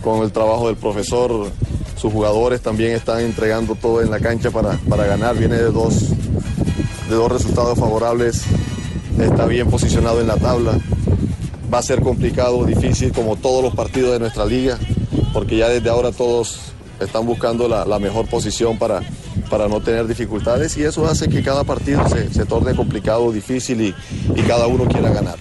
con 0.03 0.23
el 0.23 0.31
trabajo 0.31 0.67
del 0.67 0.75
profesor, 0.75 1.49
sus 1.99 2.13
jugadores 2.13 2.61
también 2.61 2.93
están 2.93 3.19
entregando 3.19 3.75
todo 3.75 4.01
en 4.01 4.09
la 4.09 4.19
cancha 4.19 4.51
para, 4.51 4.77
para 4.89 5.05
ganar, 5.05 5.37
viene 5.37 5.55
de 5.55 5.71
dos, 5.71 6.11
de 7.09 7.15
dos 7.15 7.31
resultados 7.31 7.77
favorables, 7.79 8.43
está 9.19 9.45
bien 9.45 9.69
posicionado 9.69 10.21
en 10.21 10.27
la 10.27 10.37
tabla, 10.37 10.79
va 11.73 11.79
a 11.79 11.81
ser 11.81 12.01
complicado, 12.01 12.63
difícil 12.65 13.11
como 13.11 13.35
todos 13.35 13.63
los 13.63 13.73
partidos 13.73 14.13
de 14.13 14.19
nuestra 14.19 14.45
liga, 14.45 14.77
porque 15.33 15.57
ya 15.57 15.69
desde 15.69 15.89
ahora 15.89 16.11
todos 16.11 16.71
están 16.99 17.25
buscando 17.25 17.67
la, 17.67 17.99
mejor 17.99 18.27
posición 18.27 18.77
para, 18.77 19.01
para 19.49 19.67
no 19.67 19.81
tener 19.81 20.07
dificultades 20.07 20.77
y 20.77 20.83
eso 20.83 21.07
hace 21.07 21.29
que 21.29 21.41
cada 21.41 21.63
partido 21.63 22.07
se, 22.07 22.31
se 22.31 22.45
torne 22.45 22.75
complicado, 22.75 23.31
difícil 23.31 23.81
y, 23.81 23.95
y 24.35 24.41
cada 24.43 24.67
uno 24.67 24.85
quiera 24.85 25.09
ganar. 25.09 25.37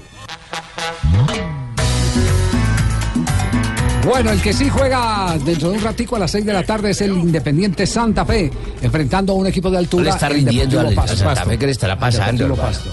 Bueno, 4.04 4.30
el 4.30 4.40
que 4.40 4.52
sí 4.52 4.68
juega 4.68 5.36
dentro 5.44 5.70
de 5.70 5.76
un 5.76 5.82
ratico 5.82 6.16
a 6.16 6.18
las 6.20 6.30
6 6.30 6.44
de 6.46 6.52
la 6.52 6.62
tarde 6.62 6.90
es 6.90 7.00
el 7.00 7.12
Independiente 7.12 7.86
Santa 7.86 8.24
Fe, 8.24 8.50
enfrentando 8.80 9.32
a 9.32 9.36
un 9.36 9.46
equipo 9.46 9.70
de 9.70 9.78
altura. 9.78 10.04
le 10.04 10.10
está 10.10 10.28
rindiendo 10.28 10.80
al, 10.80 10.92
a 10.92 10.94
Pasto. 10.94 11.16
Santa 11.16 11.44
Fe 11.44 11.58
que 11.58 11.66
le 11.66 11.72
estará 11.72 11.98
pasando. 11.98 12.54
Pasto. 12.54 12.90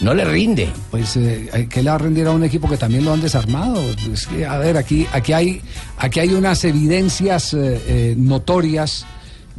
No 0.00 0.12
le 0.12 0.24
rinde. 0.24 0.68
Pues, 0.90 1.16
eh, 1.16 1.68
¿qué 1.70 1.82
le 1.82 1.90
va 1.90 1.96
a 1.96 1.98
rendir 1.98 2.26
a 2.26 2.32
un 2.32 2.44
equipo 2.44 2.68
que 2.68 2.76
también 2.76 3.04
lo 3.04 3.12
han 3.12 3.20
desarmado? 3.20 3.80
Es 4.12 4.26
que, 4.26 4.44
a 4.44 4.58
ver, 4.58 4.76
aquí, 4.76 5.06
aquí, 5.12 5.32
hay, 5.32 5.62
aquí 5.98 6.20
hay 6.20 6.34
unas 6.34 6.64
evidencias 6.64 7.54
eh, 7.54 7.80
eh, 7.86 8.14
notorias 8.16 9.06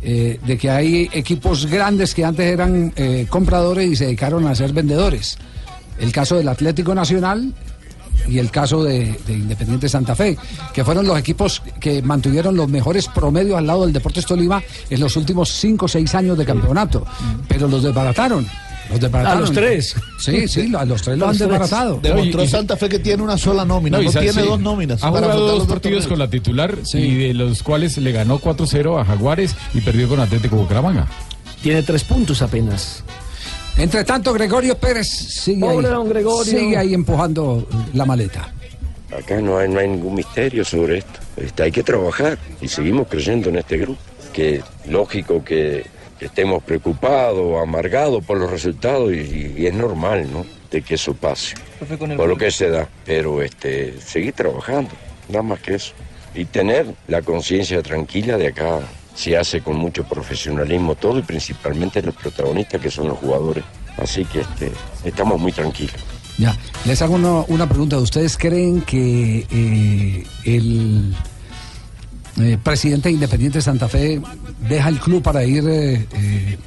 eh, 0.08 0.40
de 0.46 0.58
que 0.58 0.70
hay 0.70 1.10
equipos 1.14 1.66
grandes 1.66 2.14
que 2.14 2.24
antes 2.24 2.46
eran 2.46 2.94
eh, 2.96 3.26
compradores 3.28 3.90
y 3.90 3.96
se 3.96 4.06
dedicaron 4.06 4.46
a 4.46 4.54
ser 4.54 4.72
vendedores. 4.72 5.38
El 5.98 6.12
caso 6.12 6.36
del 6.36 6.48
Atlético 6.48 6.94
Nacional 6.94 7.56
y 8.28 8.40
el 8.40 8.52
caso 8.52 8.84
de, 8.84 9.18
de 9.26 9.34
Independiente 9.34 9.90
Santa 9.90 10.16
Fe, 10.16 10.38
que 10.74 10.84
fueron 10.84 11.06
los 11.08 11.18
equipos 11.18 11.62
que 11.80 12.02
mantuvieron 12.02 12.56
los 12.56 12.68
mejores 12.70 13.08
promedios 13.08 13.58
al 13.58 13.68
lado 13.68 13.84
del 13.84 13.94
Deportes 13.94 14.26
Tolima 14.26 14.62
en 14.90 15.00
los 15.00 15.16
últimos 15.16 15.50
5 15.50 15.86
o 15.86 15.88
6 15.88 16.16
años 16.16 16.38
de 16.38 16.46
campeonato, 16.46 17.06
pero 17.48 17.68
los 17.68 17.84
desbarataron. 17.84 18.48
Los 18.90 19.00
desbarataron. 19.00 19.38
A 19.38 19.42
los 19.42 19.52
tres. 19.52 19.96
Sí, 20.20 20.48
sí, 20.48 20.72
a 20.78 20.86
los 20.86 21.02
tres 21.02 21.18
los 21.18 21.30
han 21.30 21.38
desbaratado. 21.38 22.00
Demostró 22.04 22.46
Santa 22.48 22.78
Fe 22.78 22.88
que 22.88 23.00
tiene 23.00 23.24
una 23.24 23.36
sola 23.38 23.66
nómina, 23.66 23.98
no, 24.00 24.12
tiene 24.12 24.32
sí. 24.32 24.42
dos 24.42 24.60
nóminas. 24.60 25.04
Ha 25.04 25.08
jugado 25.10 25.48
dos 25.58 25.68
partidos 25.68 26.06
con 26.06 26.20
la 26.20 26.30
titular 26.30 26.78
Sí. 26.84 27.00
y 27.00 27.16
de 27.16 27.34
los 27.34 27.64
cuales 27.64 27.98
le 27.98 28.12
ganó 28.12 28.40
4-0 28.40 29.02
a 29.02 29.06
Jaguares 29.06 29.56
y 29.74 29.82
perdió 29.82 30.08
con 30.08 30.20
Atlético 30.20 30.58
Bucaramanga. 30.58 31.08
Tiene 31.64 31.82
tres 31.82 32.04
puntos 32.04 32.44
apenas. 32.44 33.04
Entre 33.78 34.04
tanto, 34.06 34.34
Gregorio 34.34 34.78
Pérez 34.78 35.08
sigue, 35.08 35.60
Pobre 35.60 35.88
ahí, 35.88 35.94
don 35.94 36.10
Gregorio. 36.10 36.44
sigue 36.60 36.78
ahí 36.78 36.94
empujando 36.94 37.68
la 37.94 38.06
maleta. 38.06 38.52
Acá 39.18 39.40
no 39.42 39.58
hay, 39.58 39.70
no 39.70 39.80
hay 39.80 39.90
ningún 39.90 40.16
misterio 40.16 40.64
sobre 40.64 41.00
esto. 41.00 41.20
Este, 41.38 41.64
hay 41.64 41.72
que 41.72 41.84
trabajar 41.84 42.38
y 42.62 42.68
seguimos 42.68 43.08
creyendo 43.08 43.50
en 43.50 43.58
este 43.58 43.78
grupo. 43.78 44.00
Que 44.34 44.62
lógico 44.88 45.44
que, 45.44 45.86
que 46.20 46.26
estemos 46.26 46.64
preocupados, 46.64 47.62
amargados 47.62 48.24
por 48.26 48.38
los 48.38 48.50
resultados 48.50 49.12
y, 49.14 49.54
y 49.58 49.68
es 49.68 49.74
normal, 49.74 50.28
¿no? 50.32 50.46
De 50.72 50.82
que 50.82 50.96
eso 50.96 51.14
pase. 51.14 51.56
Por 52.18 52.28
lo 52.28 52.38
que 52.38 52.52
se 52.52 52.70
da. 52.70 52.88
Pero 53.06 53.42
este, 53.42 54.00
seguir 54.02 54.34
trabajando, 54.34 54.92
nada 55.30 55.44
más 55.44 55.60
que 55.60 55.76
eso. 55.76 55.94
Y 56.34 56.46
tener 56.46 56.86
la 57.08 57.22
conciencia 57.22 57.82
tranquila 57.82 58.38
de 58.38 58.48
acá 58.48 58.80
se 59.16 59.38
hace 59.38 59.62
con 59.62 59.78
mucho 59.78 60.04
profesionalismo 60.04 60.96
todo 60.96 61.18
y 61.20 61.22
principalmente 61.24 62.02
los 62.02 62.16
protagonistas 62.16 62.82
que 62.82 62.92
son 62.92 63.08
los 63.08 63.18
jugadores. 63.18 63.64
Así 63.98 64.26
que 64.26 64.42
este, 64.42 64.72
estamos 65.04 65.40
muy 65.40 65.52
tranquilos. 65.52 65.96
Ya, 66.38 66.54
les 66.86 67.02
hago 67.02 67.16
uno- 67.16 67.46
una 67.48 67.68
pregunta. 67.68 67.98
¿Ustedes 67.98 68.38
creen 68.38 68.82
que 68.82 69.48
eh, 69.50 70.24
el 70.44 71.16
eh, 72.42 72.58
presidente 72.62 73.08
de 73.08 73.14
Independiente 73.14 73.62
Santa 73.62 73.88
Fe 73.88 74.20
deja 74.68 74.90
el 74.90 75.00
club 75.00 75.24
para 75.24 75.46
ir 75.46 75.64
eh, 75.66 76.06
eh, 76.14 76.58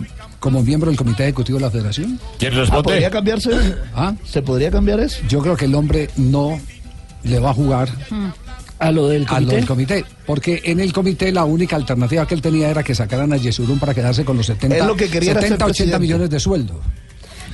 como 0.40 0.62
miembro 0.62 0.88
del 0.90 0.96
Comité 0.96 1.24
Ejecutivo 1.24 1.58
de 1.58 1.64
la 1.66 1.70
Federación? 1.70 2.18
¿Quién 2.38 2.54
Ah, 2.70 2.82
¿Podría 2.82 3.10
cambiarse? 3.10 3.50
¿Ah? 3.94 4.14
¿Se 4.24 4.40
podría 4.40 4.70
cambiar 4.70 5.00
eso? 5.00 5.20
Yo 5.28 5.40
creo 5.40 5.54
que 5.56 5.66
el 5.66 5.74
hombre 5.74 6.08
no 6.16 6.58
le 7.24 7.38
va 7.38 7.50
a 7.50 7.54
jugar 7.54 7.90
a 8.78 8.92
lo 8.92 9.08
del 9.08 9.22
a 9.28 9.40
lo 9.40 9.46
comité. 9.46 9.56
del 9.56 9.66
comité. 9.66 10.04
Porque 10.26 10.60
en 10.64 10.80
el 10.80 10.92
comité 10.92 11.32
la 11.32 11.44
única 11.44 11.76
alternativa 11.76 12.26
que 12.26 12.34
él 12.34 12.42
tenía 12.42 12.68
era 12.70 12.82
que 12.82 12.94
sacaran 12.94 13.32
a 13.32 13.36
Yesurún 13.36 13.78
para 13.78 13.94
quedarse 13.94 14.24
con 14.24 14.36
los 14.36 14.46
70, 14.46 14.76
Él 14.76 14.86
lo 14.86 14.96
que 14.96 15.08
quería 15.08 15.32
era 15.32 15.40
ser 15.40 15.48
70 15.50 15.64
80 15.66 15.74
presidente. 15.74 15.98
millones 16.00 16.30
de 16.30 16.40
sueldo. 16.40 16.80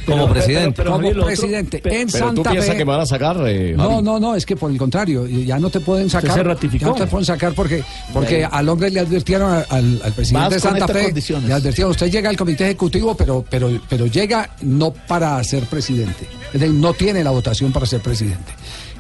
Como 0.06 0.28
presidente. 0.28 0.84
como 0.84 1.08
otro- 1.08 1.24
presidente. 1.24 1.80
en 1.82 2.06
tú 2.08 2.18
Santa 2.18 2.50
piensas 2.50 2.72
Fe- 2.72 2.76
que 2.76 2.84
me 2.84 2.90
van 2.92 3.00
a 3.00 3.06
sacar, 3.06 3.38
eh, 3.46 3.72
no, 3.74 4.02
no, 4.02 4.20
no, 4.20 4.34
es 4.34 4.44
que 4.44 4.54
por 4.54 4.70
el 4.70 4.76
contrario, 4.76 5.26
ya 5.26 5.58
no 5.58 5.70
te 5.70 5.80
pueden 5.80 6.10
sacar. 6.10 6.34
se 6.34 6.42
ratificó. 6.42 6.84
Ya 6.84 6.90
no 6.90 6.94
te 6.94 7.06
pueden 7.06 7.24
sacar 7.24 7.54
porque, 7.54 7.82
porque 8.12 8.44
al 8.44 8.68
hombre 8.68 8.90
le 8.90 9.00
advirtieron 9.00 9.50
al, 9.50 10.02
al 10.04 10.12
presidente 10.12 10.56
de 10.56 10.60
Santa 10.60 10.86
Fe. 10.88 11.04
condiciones. 11.04 11.48
Le 11.48 11.54
advirtieron, 11.54 11.90
usted 11.92 12.10
llega 12.10 12.28
al 12.28 12.36
comité 12.36 12.64
ejecutivo, 12.64 13.16
pero, 13.16 13.46
pero, 13.48 13.80
pero 13.88 14.04
llega 14.04 14.50
no 14.60 14.92
para 14.92 15.42
ser 15.42 15.62
presidente. 15.62 16.26
Es 16.52 16.60
decir, 16.60 16.74
no 16.74 16.92
tiene 16.92 17.24
la 17.24 17.30
votación 17.30 17.72
para 17.72 17.86
ser 17.86 18.00
presidente. 18.00 18.52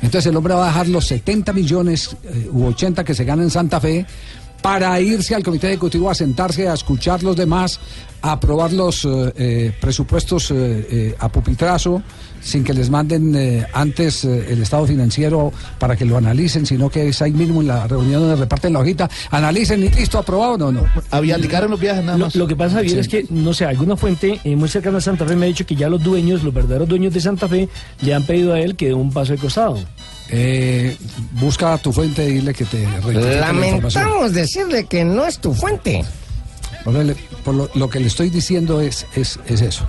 Entonces 0.04 0.30
el 0.30 0.36
hombre 0.36 0.52
va 0.52 0.64
a 0.64 0.66
dejar 0.66 0.88
los 0.88 1.06
70 1.06 1.52
millones 1.54 2.14
eh, 2.24 2.48
u 2.52 2.66
80 2.66 3.04
que 3.04 3.14
se 3.14 3.24
gana 3.24 3.42
en 3.42 3.50
Santa 3.50 3.80
Fe 3.80 4.04
para 4.60 5.00
irse 5.00 5.34
al 5.34 5.42
comité 5.42 5.68
ejecutivo 5.68 6.10
a 6.10 6.14
sentarse 6.14 6.68
a 6.68 6.74
escuchar 6.74 7.22
los 7.22 7.36
demás, 7.36 7.80
a 8.24 8.32
aprobar 8.32 8.72
los 8.72 9.04
eh, 9.04 9.08
eh, 9.36 9.72
presupuestos 9.80 10.50
eh, 10.50 10.54
eh, 10.90 11.14
a 11.18 11.28
pupitrazo, 11.28 12.02
sin 12.40 12.64
que 12.64 12.72
les 12.72 12.88
manden 12.88 13.34
eh, 13.36 13.66
antes 13.74 14.24
eh, 14.24 14.46
el 14.48 14.62
estado 14.62 14.86
financiero 14.86 15.52
para 15.78 15.94
que 15.94 16.06
lo 16.06 16.16
analicen, 16.16 16.64
sino 16.64 16.88
que 16.88 17.06
es 17.08 17.20
ahí 17.20 17.32
mismo 17.32 17.60
en 17.60 17.68
la 17.68 17.86
reunión 17.86 18.22
donde 18.22 18.36
reparten 18.36 18.72
la 18.72 18.78
hojita, 18.80 19.10
analicen 19.30 19.82
y 19.84 19.90
listo, 19.90 20.18
aprobado, 20.18 20.56
no, 20.56 20.72
no. 20.72 20.84
Aviandicaron 21.10 21.70
los 21.70 21.78
viajes 21.78 22.02
nada 22.02 22.16
Lo, 22.16 22.24
más. 22.26 22.34
lo 22.34 22.46
que 22.46 22.56
pasa, 22.56 22.76
Javier, 22.76 22.92
Sí. 22.94 22.98
es 23.00 23.08
que, 23.08 23.26
no 23.28 23.52
sé, 23.52 23.66
alguna 23.66 23.94
fuente 23.96 24.40
eh, 24.42 24.56
muy 24.56 24.70
cercana 24.70 24.98
a 24.98 25.00
Santa 25.02 25.26
Fe 25.26 25.36
me 25.36 25.44
ha 25.44 25.48
dicho 25.48 25.66
que 25.66 25.76
ya 25.76 25.90
los 25.90 26.02
dueños, 26.02 26.42
los 26.42 26.54
verdaderos 26.54 26.88
dueños 26.88 27.12
de 27.12 27.20
Santa 27.20 27.46
Fe, 27.46 27.68
le 28.00 28.14
han 28.14 28.22
pedido 28.24 28.54
a 28.54 28.60
él 28.60 28.74
que 28.74 28.86
dé 28.86 28.94
un 28.94 29.12
paso 29.12 29.32
de 29.32 29.38
costado. 29.38 29.78
Eh, 30.30 30.96
busca 31.32 31.74
a 31.74 31.78
tu 31.78 31.92
fuente 31.92 32.26
y 32.26 32.32
dile 32.36 32.54
que 32.54 32.64
te 32.64 32.86
la. 32.86 33.40
Lamentamos 33.40 34.32
decirle 34.32 34.86
que 34.86 35.04
no 35.04 35.26
es 35.26 35.38
tu 35.38 35.52
fuente. 35.52 36.02
Por, 36.84 37.54
lo, 37.54 37.70
lo 37.74 37.88
que 37.90 38.00
le 38.00 38.06
estoy 38.06 38.30
diciendo 38.30 38.80
es, 38.80 39.06
es, 39.16 39.38
es 39.46 39.60
eso. 39.62 39.86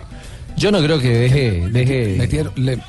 Yo 0.57 0.71
no 0.71 0.79
creo 0.81 0.97
que 0.99 1.09
deje. 1.09 1.67
deje 1.69 2.15
Metieron, 2.17 2.53
le- 2.55 2.79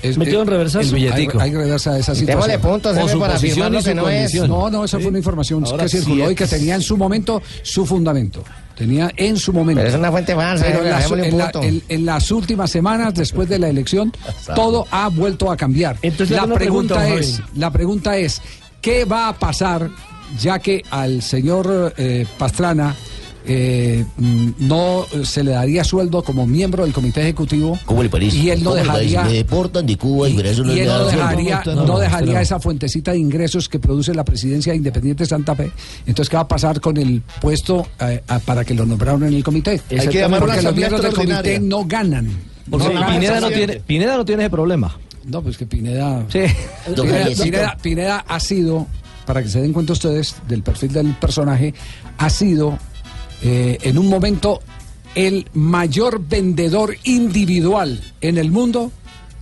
es- 0.00 0.16
¿Metió 0.16 0.42
en 0.42 0.46
eh, 0.46 0.50
reversazo? 0.52 0.86
el 0.88 0.94
billetico. 0.94 1.40
Hay, 1.40 1.50
hay 1.50 1.56
reversa 1.56 1.98
esa 1.98 2.14
situación. 2.14 2.26
Démosle 2.48 2.58
puntos, 2.60 2.96
jefe, 2.96 3.08
su 3.08 3.18
para 3.18 3.32
posición 3.34 3.52
afirmar 3.66 3.72
y 3.72 3.74
lo 3.74 3.82
que 3.82 3.94
no 3.96 4.08
es. 4.08 4.34
No, 4.48 4.70
no, 4.70 4.84
esa 4.84 4.98
fue 5.00 5.08
una 5.08 5.18
información 5.18 5.64
Ahora 5.66 5.82
que 5.84 5.88
sí 5.88 5.98
circuló 5.98 6.30
y 6.30 6.36
que 6.36 6.46
tenía 6.46 6.76
en 6.76 6.82
su 6.82 6.96
momento 6.96 7.42
su 7.62 7.84
fundamento. 7.84 8.44
Tenía 8.76 9.10
en 9.16 9.36
su 9.38 9.52
momento. 9.52 9.80
Pero 9.80 9.88
es 9.88 9.98
una 9.98 10.12
fuente 10.12 10.36
falsa, 10.36 10.64
Pero 10.66 10.76
jefe, 10.78 10.84
en, 10.86 10.90
las, 10.92 10.98
dejémosle 11.10 11.22
un 11.24 11.28
en 11.32 11.38
la- 11.38 11.50
punto. 11.50 11.62
en- 11.66 11.82
en 11.88 12.06
las 12.06 12.30
últimas 12.30 12.70
semanas, 12.70 13.14
después 13.14 13.48
de 13.48 13.58
la 13.58 13.68
elección, 13.70 14.12
todo 14.54 14.86
ha 14.92 15.08
vuelto 15.08 15.50
a 15.50 15.56
cambiar. 15.56 15.96
Entonces, 16.02 16.36
la 16.36 16.46
pregunta 16.46 17.08
es, 17.08 17.40
Javi. 17.40 17.58
la 17.58 17.70
pregunta 17.72 18.16
es, 18.18 18.40
¿qué 18.80 19.04
va 19.04 19.30
a 19.30 19.32
pasar 19.36 19.90
ya 20.40 20.60
que 20.60 20.80
al 20.90 21.22
señor 21.22 21.92
eh, 21.96 22.24
Pastrana 22.38 22.94
eh, 23.46 24.04
mm, 24.16 24.50
no 24.60 25.06
se 25.24 25.44
le 25.44 25.52
daría 25.52 25.84
sueldo 25.84 26.22
como 26.22 26.46
miembro 26.46 26.84
del 26.84 26.92
comité 26.92 27.22
ejecutivo? 27.22 27.78
¿Cómo 27.86 28.02
le 28.02 28.08
parece? 28.08 28.36
Y 28.36 28.50
él 28.50 28.62
no 28.64 28.74
dejaría 28.74 29.22
Me 29.24 29.32
deportan 29.32 29.86
de 29.86 29.96
Cuba 29.96 30.28
y, 30.28 30.34
por 30.34 30.46
eso 30.46 30.64
no 30.64 30.72
y 30.72 30.76
le 30.76 30.82
él 30.82 30.88
no 30.88 31.04
dejaría, 31.06 31.62
No, 31.66 31.74
no 31.74 31.84
no, 31.86 31.98
dejaría 31.98 32.34
no. 32.34 32.40
esa 32.40 32.60
fuentecita 32.60 33.12
de 33.12 33.18
ingresos 33.18 33.68
que 33.68 33.78
produce 33.78 34.12
la 34.14 34.24
presidencia 34.24 34.72
de 34.72 34.78
Independiente 34.78 35.24
Santa 35.26 35.54
Fe. 35.54 35.70
Entonces, 36.06 36.28
¿qué 36.28 36.36
va 36.36 36.42
a 36.42 36.48
pasar 36.48 36.80
con 36.80 36.96
el 36.96 37.22
puesto 37.40 37.86
eh, 38.00 38.22
a- 38.28 38.38
para 38.40 38.64
que 38.64 38.74
lo 38.74 38.84
nombraron 38.86 39.22
en 39.24 39.34
el 39.34 39.44
comité? 39.44 39.80
Hay 39.90 40.08
que 40.08 40.18
llamar 40.20 40.40
Porque 40.40 40.62
los 40.62 40.74
miembros 40.74 41.02
del 41.02 41.14
comité 41.14 41.60
no 41.60 41.84
ganan. 41.84 42.28
Porque 42.68 42.92
no. 42.92 43.06
Pineda, 43.06 43.40
no 43.40 43.48
tiene, 43.48 43.76
Pineda 43.76 44.16
no 44.16 44.24
tiene 44.24 44.42
ese 44.44 44.50
problema. 44.50 44.98
No, 45.24 45.42
pues 45.42 45.56
que 45.56 45.66
Pineda, 45.66 46.24
Sí. 46.28 46.40
Pineda. 46.94 47.26
Pineda- 47.44 47.76
Pineda 47.80 48.24
ha 48.28 48.40
sido, 48.40 48.86
para 49.24 49.42
que 49.42 49.48
se 49.48 49.60
den 49.60 49.72
cuenta 49.72 49.92
ustedes 49.92 50.34
del 50.48 50.62
perfil 50.62 50.92
del 50.92 51.14
personaje, 51.14 51.74
ha 52.18 52.30
sido 52.30 52.78
eh, 53.42 53.78
en 53.82 53.98
un 53.98 54.08
momento 54.08 54.60
el 55.14 55.46
mayor 55.54 56.20
vendedor 56.26 56.96
individual 57.04 58.00
en 58.20 58.38
el 58.38 58.50
mundo 58.50 58.92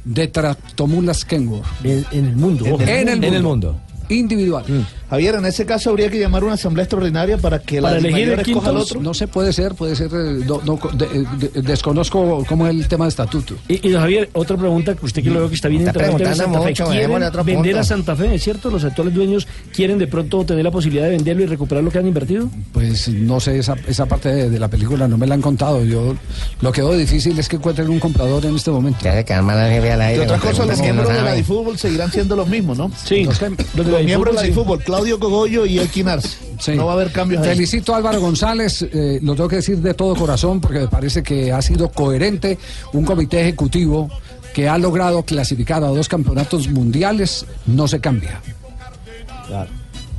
de 0.05 0.29
tractomulas 0.29 1.25
Kenworth. 1.25 1.65
En, 1.83 2.05
en 2.13 2.25
el 2.27 2.37
mundo. 2.37 2.65
En 2.65 3.09
el 3.09 3.17
mundo. 3.17 3.27
En 3.27 3.35
el 3.35 3.43
mundo. 3.43 3.81
Individual. 4.09 4.65
Javier, 5.11 5.35
en 5.37 5.47
ese 5.47 5.67
caso 5.67 5.91
habría 5.91 6.11
que 6.11 6.19
llamar 6.19 6.43
a 6.43 6.47
una 6.47 6.55
asamblea 6.55 6.85
extraordinaria 6.85 7.37
para 7.39 7.59
que 7.61 7.81
Para 7.81 7.93
la 7.95 7.99
elegir 8.09 8.29
el 8.31 8.41
al 8.65 8.77
otro. 8.79 9.01
No 9.01 9.15
se 9.15 9.29
puede 9.29 9.53
ser, 9.53 9.75
puede 9.75 9.95
ser, 9.97 10.11
eh, 10.13 10.45
no- 10.47 10.61
no, 10.65 10.79
de- 10.95 11.27
de- 11.51 11.63
desconozco 11.63 12.45
cómo 12.49 12.67
es 12.67 12.75
el 12.75 12.89
tema 12.89 13.05
de 13.05 13.11
estatuto. 13.11 13.55
Y, 13.69 13.93
Javier, 13.93 14.31
otra 14.33 14.57
pregunta 14.57 14.95
que 14.95 15.05
usted 15.07 15.23
que 15.23 15.31
lo 15.31 15.41
veo 15.41 15.49
que 15.49 15.55
está 15.57 15.69
bien 15.69 15.83
Está 15.87 15.93
Santa 16.35 16.61
Fe. 16.63 16.69
mucho, 16.71 16.85
¿Quieren 16.87 17.03
démosle 17.03 17.27
otro 17.27 17.45
vender 17.45 17.79
a 17.79 17.85
Santa 17.85 18.17
Fe? 18.17 18.35
¿Es 18.35 18.43
cierto? 18.43 18.71
¿Los 18.71 18.85
actuales 18.85 19.15
dueños 19.15 19.47
quieren 19.75 19.99
de 19.99 20.07
pronto 20.07 20.45
tener 20.45 20.65
la 20.65 20.71
posibilidad 20.71 21.05
de 21.05 21.11
venderlo 21.11 21.43
y 21.43 21.47
recuperar 21.47 21.85
lo 21.85 21.91
que 21.91 21.99
han 21.99 22.07
invertido? 22.07 22.49
Pues 22.73 23.09
no 23.09 23.41
sé, 23.41 23.59
esa, 23.59 23.77
esa 23.87 24.07
parte 24.07 24.31
de, 24.31 24.51
de 24.51 24.59
la 24.59 24.69
película 24.69 25.07
no 25.07 25.19
me 25.19 25.27
la 25.27 25.35
han 25.35 25.43
contado. 25.43 25.85
Yo 25.85 26.15
Lo 26.61 26.73
que 26.73 26.81
veo 26.83 26.97
difícil 26.97 27.39
es 27.39 27.49
que 27.49 27.57
encuentren 27.57 27.89
un 27.89 28.01
comprador 28.01 28.45
en 28.47 28.57
este 28.57 28.71
momento. 28.71 28.99
Ya 29.03 29.13
se 29.15 29.25
quedan 29.25 29.45
mal 29.45 29.59
al 29.59 30.21
otra 30.21 30.39
cosa, 30.39 30.65
los 30.67 30.81
miembros 30.81 31.09
no 31.09 31.15
de 31.15 31.23
la. 31.23 31.33
DiFútbol 31.35 31.79
seguirán 31.79 32.11
siendo 32.11 32.37
los 32.37 32.49
mismos, 32.49 32.79
¿no? 32.79 32.91
Sí, 33.05 33.25
Los 33.25 33.39
que- 33.39 33.51
los 33.77 33.87
miembros 34.05 34.35
de 34.35 34.41
la 34.41 34.47
DiFútbol, 34.49 34.79
sí. 34.79 34.85
Claudio 35.05 35.21
Cogollo 35.21 35.67
y 35.67 35.79
Elkin 35.79 36.09
Arce. 36.09 36.39
Sí. 36.59 36.73
No 36.73 36.87
va 36.87 36.93
a 36.93 36.95
haber 36.95 37.13
cambios 37.13 37.43
ahí. 37.43 37.51
Felicito 37.51 37.93
a 37.93 37.99
Álvaro 37.99 38.23
González, 38.23 38.81
eh, 38.81 39.19
lo 39.23 39.35
tengo 39.35 39.51
que 39.51 39.57
decir 39.57 39.77
de 39.79 39.93
todo 39.93 40.17
corazón 40.17 40.63
porque 40.63 40.79
me 40.79 40.89
parece 40.89 41.23
que 41.23 41.53
ha 41.53 41.61
sido 41.61 41.91
coherente 41.91 42.59
un 42.95 43.05
comité 43.05 43.43
ejecutivo 43.43 44.09
que 44.55 44.67
ha 44.67 44.79
logrado 44.79 45.23
clasificar 45.23 45.85
a 45.85 45.89
dos 45.89 46.09
campeonatos 46.09 46.69
mundiales, 46.69 47.45
no 47.67 47.87
se 47.87 48.01
cambia. 48.01 48.41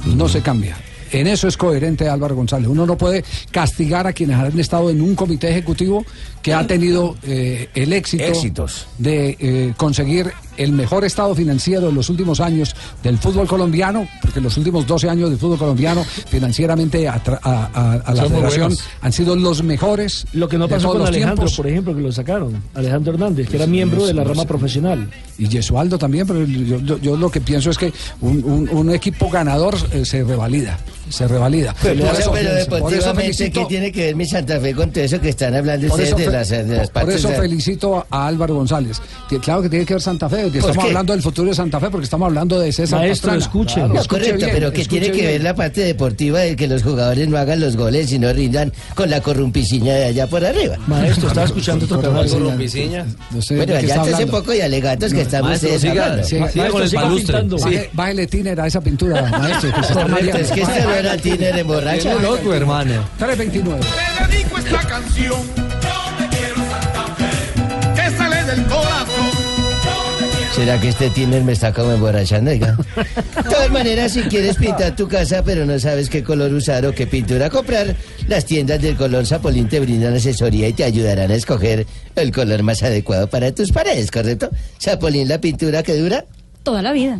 No 0.05 0.29
se 0.29 0.41
cambia. 0.43 0.77
En 1.19 1.27
eso 1.27 1.47
es 1.47 1.55
coherente 1.57 2.09
Álvaro 2.09 2.35
González. 2.35 2.67
Uno 2.67 2.85
no 2.85 2.97
puede 2.97 3.23
castigar 3.51 4.05
a 4.07 4.13
quienes 4.13 4.37
han 4.37 4.59
estado 4.59 4.89
en 4.89 5.01
un 5.01 5.15
comité 5.15 5.49
ejecutivo 5.49 6.05
que 6.41 6.53
ha 6.53 6.67
tenido 6.67 7.15
eh, 7.23 7.69
el 7.73 7.93
éxito 7.93 8.23
Éxitos. 8.23 8.87
de 8.97 9.35
eh, 9.39 9.73
conseguir 9.77 10.31
el 10.57 10.71
mejor 10.71 11.03
estado 11.03 11.35
financiero 11.35 11.89
en 11.89 11.95
los 11.95 12.09
últimos 12.09 12.39
años 12.39 12.75
del 13.03 13.17
fútbol 13.17 13.45
colombiano, 13.47 14.07
porque 14.21 14.39
los 14.39 14.55
últimos 14.57 14.87
12 14.87 15.09
años 15.09 15.29
del 15.29 15.37
fútbol 15.39 15.57
colombiano 15.57 16.03
financieramente 16.03 17.07
a, 17.09 17.21
tra- 17.23 17.39
a- 17.41 17.69
a- 17.73 17.93
a 17.93 18.13
la 18.13 18.25
federación 18.25 18.75
han 19.01 19.11
sido 19.11 19.35
los 19.35 19.63
mejores. 19.63 20.25
Lo 20.33 20.47
que 20.47 20.57
no 20.57 20.67
pasó 20.67 20.89
con 20.89 20.99
los 20.99 21.07
Alejandro, 21.09 21.35
tiempos. 21.45 21.57
por 21.57 21.67
ejemplo, 21.67 21.95
que 21.95 22.01
lo 22.01 22.11
sacaron. 22.11 22.61
Alejandro 22.73 23.13
Hernández, 23.13 23.49
que 23.49 23.55
era 23.57 23.67
miembro 23.67 24.05
de 24.05 24.13
la 24.13 24.23
rama 24.23 24.45
profesional. 24.45 25.09
Y 25.37 25.47
Yesualdo 25.49 25.97
también, 25.97 26.27
pero 26.27 26.45
yo, 26.45 26.79
yo- 26.79 26.97
yo 26.99 27.17
lo 27.17 27.29
que 27.29 27.41
pienso 27.41 27.69
es 27.69 27.77
que 27.77 27.91
un, 28.21 28.43
un- 28.43 28.69
un 28.69 28.91
equipo 28.91 29.29
ganador 29.29 29.75
eh, 29.91 30.05
se 30.05 30.23
revalida, 30.23 30.77
se 31.09 31.27
revalida. 31.27 31.75
Pero, 31.81 32.05
Por 32.05 32.19
eso- 32.19 32.31
pero 32.31 32.49
por 32.49 32.57
eso 32.57 32.65
deportivamente, 32.75 33.21
felicito- 33.33 33.59
¿qué 33.61 33.65
tiene 33.67 33.91
que 33.91 34.05
ver 34.05 34.15
mi 34.15 34.25
Santa 34.25 34.59
Fe 34.59 34.73
con 34.73 34.91
todo 34.91 35.03
eso 35.03 35.19
que 35.21 35.29
están 35.29 35.55
hablando 35.55 35.87
Por 35.87 35.99
ustedes 35.99 36.19
eso, 36.19 36.31
de 36.31 36.37
las, 36.37 36.49
de 36.49 36.63
las 36.77 36.89
por 36.89 36.93
partes? 37.03 37.15
eso 37.15 37.29
de- 37.29 37.35
felicito 37.35 38.05
a 38.09 38.27
Álvaro 38.27 38.55
González. 38.55 39.01
Que 39.29 39.39
Claro 39.39 39.61
que 39.61 39.69
tiene 39.69 39.85
que 39.85 39.93
ver 39.93 40.01
Santa 40.01 40.27
Fe. 40.29 40.37
que 40.37 40.43
¿Por 40.43 40.55
Estamos 40.71 40.77
qué? 40.77 40.87
hablando 40.89 41.13
del 41.13 41.21
futuro 41.21 41.49
de 41.49 41.55
Santa 41.55 41.79
Fe 41.79 41.89
porque 41.89 42.05
estamos 42.05 42.25
hablando 42.27 42.59
de 42.59 42.71
César 42.71 42.99
Maestro, 42.99 43.29
Pastrana. 43.29 43.45
escuche. 43.45 43.73
Claro, 43.75 43.93
No, 43.93 44.01
escuche 44.01 44.19
correcto, 44.21 44.37
bien, 44.45 44.49
pero 44.53 44.71
¿qué 44.73 44.81
escuche 44.81 44.99
tiene 45.01 45.15
que 45.15 45.21
bien. 45.21 45.33
ver 45.33 45.43
la 45.43 45.55
parte 45.55 45.81
deportiva 45.81 46.39
de 46.39 46.55
que 46.55 46.67
los 46.67 46.81
jugadores 46.83 47.27
no 47.27 47.37
hagan 47.37 47.59
los 47.59 47.75
goles 47.75 48.11
y 48.11 48.19
no 48.19 48.31
rindan 48.33 48.73
con 48.95 49.09
la 49.09 49.21
corrumpiciña 49.21 49.93
de 49.93 50.05
allá 50.05 50.27
por 50.27 50.43
arriba? 50.45 50.77
Maestro, 50.87 51.27
estaba 51.27 51.45
escuchando 51.45 51.85
otro 51.85 51.99
programa. 52.01 52.27
Corrumpiciña. 52.27 53.05
No 53.31 53.41
sé 53.41 53.55
Bueno, 53.57 53.75
allá 53.75 54.01
hablando. 54.01 54.27
poco 54.31 54.53
y 54.53 54.61
alegatos 54.61 55.13
que 55.13 55.21
estamos 55.21 55.49
Maestro, 55.49 55.69
ustedes 55.75 55.91
siga, 55.91 56.05
hablando. 56.05 57.57
Bájele 57.93 58.27
tiner 58.27 58.59
a 58.61 58.67
esa 58.67 58.81
pintura, 58.81 59.21
maestro. 59.29 59.71
que 59.71 59.93
Correcto, 59.93 60.37
es 60.37 60.51
que 60.51 60.61
este 60.61 60.85
no 60.95 61.09
era 61.09 61.17
Tiner 61.17 61.57
en 61.57 61.67
borracha. 61.67 62.15
Qué 62.15 62.21
loco, 62.21 62.53
hermano. 62.53 63.03
329. 63.17 63.81
Te 63.81 64.35
dedico 64.35 64.57
esta 64.57 64.79
canción. 64.87 65.31
Yo 65.31 66.17
te 66.17 66.37
quiero 66.37 66.55
Santa 66.55 67.15
Fe. 67.15 68.01
Que 68.01 68.17
sale 68.17 68.43
del 68.43 68.63
corazón. 68.65 69.45
¿Será 70.55 70.79
que 70.79 70.87
este 70.87 71.09
Tiner 71.09 71.43
me 71.43 71.51
está 71.51 71.73
como 71.73 71.91
emborrachando? 71.91 72.51
De 72.51 72.59
todas 73.43 73.69
maneras, 73.71 74.13
si 74.13 74.21
quieres 74.23 74.55
pintar 74.55 74.95
tu 74.95 75.09
casa, 75.09 75.43
pero 75.43 75.65
no 75.65 75.77
sabes 75.79 76.09
qué 76.09 76.23
color 76.23 76.53
usar 76.53 76.85
o 76.85 76.93
qué 76.93 77.07
pintura 77.07 77.49
comprar, 77.49 77.93
las 78.29 78.45
tiendas 78.45 78.81
del 78.81 78.95
color 78.95 79.25
Zapolín 79.25 79.67
te 79.67 79.81
brindan 79.81 80.13
asesoría 80.13 80.69
y 80.69 80.73
te 80.73 80.85
ayudarán 80.85 81.29
a 81.29 81.35
escoger 81.35 81.85
el 82.15 82.31
color 82.31 82.63
más 82.63 82.83
adecuado 82.83 83.27
para 83.27 83.51
tus 83.53 83.73
paredes, 83.73 84.11
¿correcto? 84.11 84.49
Zapolín, 84.81 85.27
la 85.27 85.41
pintura 85.41 85.83
que 85.83 85.97
dura. 85.97 86.23
Toda 86.63 86.81
la 86.81 86.93
vida. 86.93 87.19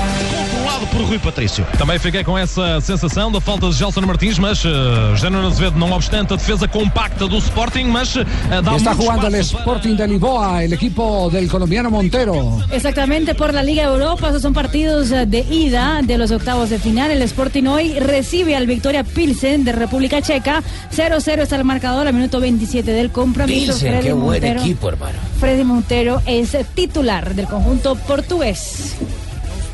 Por 0.87 1.01
Rui 1.03 1.19
Patrício. 1.19 1.65
Também 1.77 1.97
fiquei 1.99 2.23
com 2.23 2.37
essa 2.37 2.81
sensação 2.81 3.31
da 3.31 3.39
falta 3.39 3.69
de 3.69 3.75
Gelson 3.75 4.01
Martins, 4.01 4.37
mas 4.39 4.63
uh, 4.65 4.69
Jânio 5.15 5.45
Azevedo, 5.47 5.77
não 5.77 5.91
obstante 5.91 6.33
a 6.33 6.35
defesa 6.35 6.67
compacta 6.67 7.27
do 7.27 7.37
Sporting, 7.37 7.85
mas 7.85 8.15
uh, 8.15 8.25
dá 8.63 8.75
Está 8.75 8.93
jugando 8.93 9.25
el 9.27 9.31
para- 9.31 9.39
Sporting 9.41 9.95
de 9.95 10.07
Lisboa, 10.07 10.63
el 10.63 10.73
equipo 10.73 11.29
del 11.29 11.47
colombiano 11.49 11.89
Montero. 11.91 12.59
Exactamente 12.71 13.35
por 13.35 13.53
la 13.53 13.63
Liga 13.63 13.83
Europa, 13.83 14.29
esos 14.29 14.41
son 14.41 14.53
partidos 14.53 15.11
eh, 15.11 15.25
de 15.25 15.39
ida 15.39 16.01
de 16.03 16.17
los 16.17 16.31
octavos 16.31 16.69
de 16.69 16.79
final. 16.79 17.11
El 17.11 17.21
Sporting 17.23 17.65
hoy 17.67 17.97
recibe 17.99 18.55
al 18.55 18.65
Victoria 18.67 19.03
Pilsen 19.03 19.63
de 19.63 19.71
República 19.71 20.21
Checa. 20.21 20.61
0-0 20.95 21.41
está 21.41 21.55
el 21.55 21.63
marcador 21.63 22.07
al 22.07 22.13
minuto 22.13 22.39
27 22.39 22.91
del 22.91 23.11
compromiso. 23.11 23.71
Pilsen, 23.73 23.89
Freddy 23.91 24.03
qué 24.07 24.13
buen 24.13 24.41
Montero- 24.41 24.61
equipo, 24.61 24.89
hermano. 24.89 25.17
Freddy 25.39 25.63
Montero 25.63 26.21
es 26.25 26.55
titular 26.73 27.33
del 27.35 27.45
conjunto 27.47 27.95
portugués. 27.95 28.95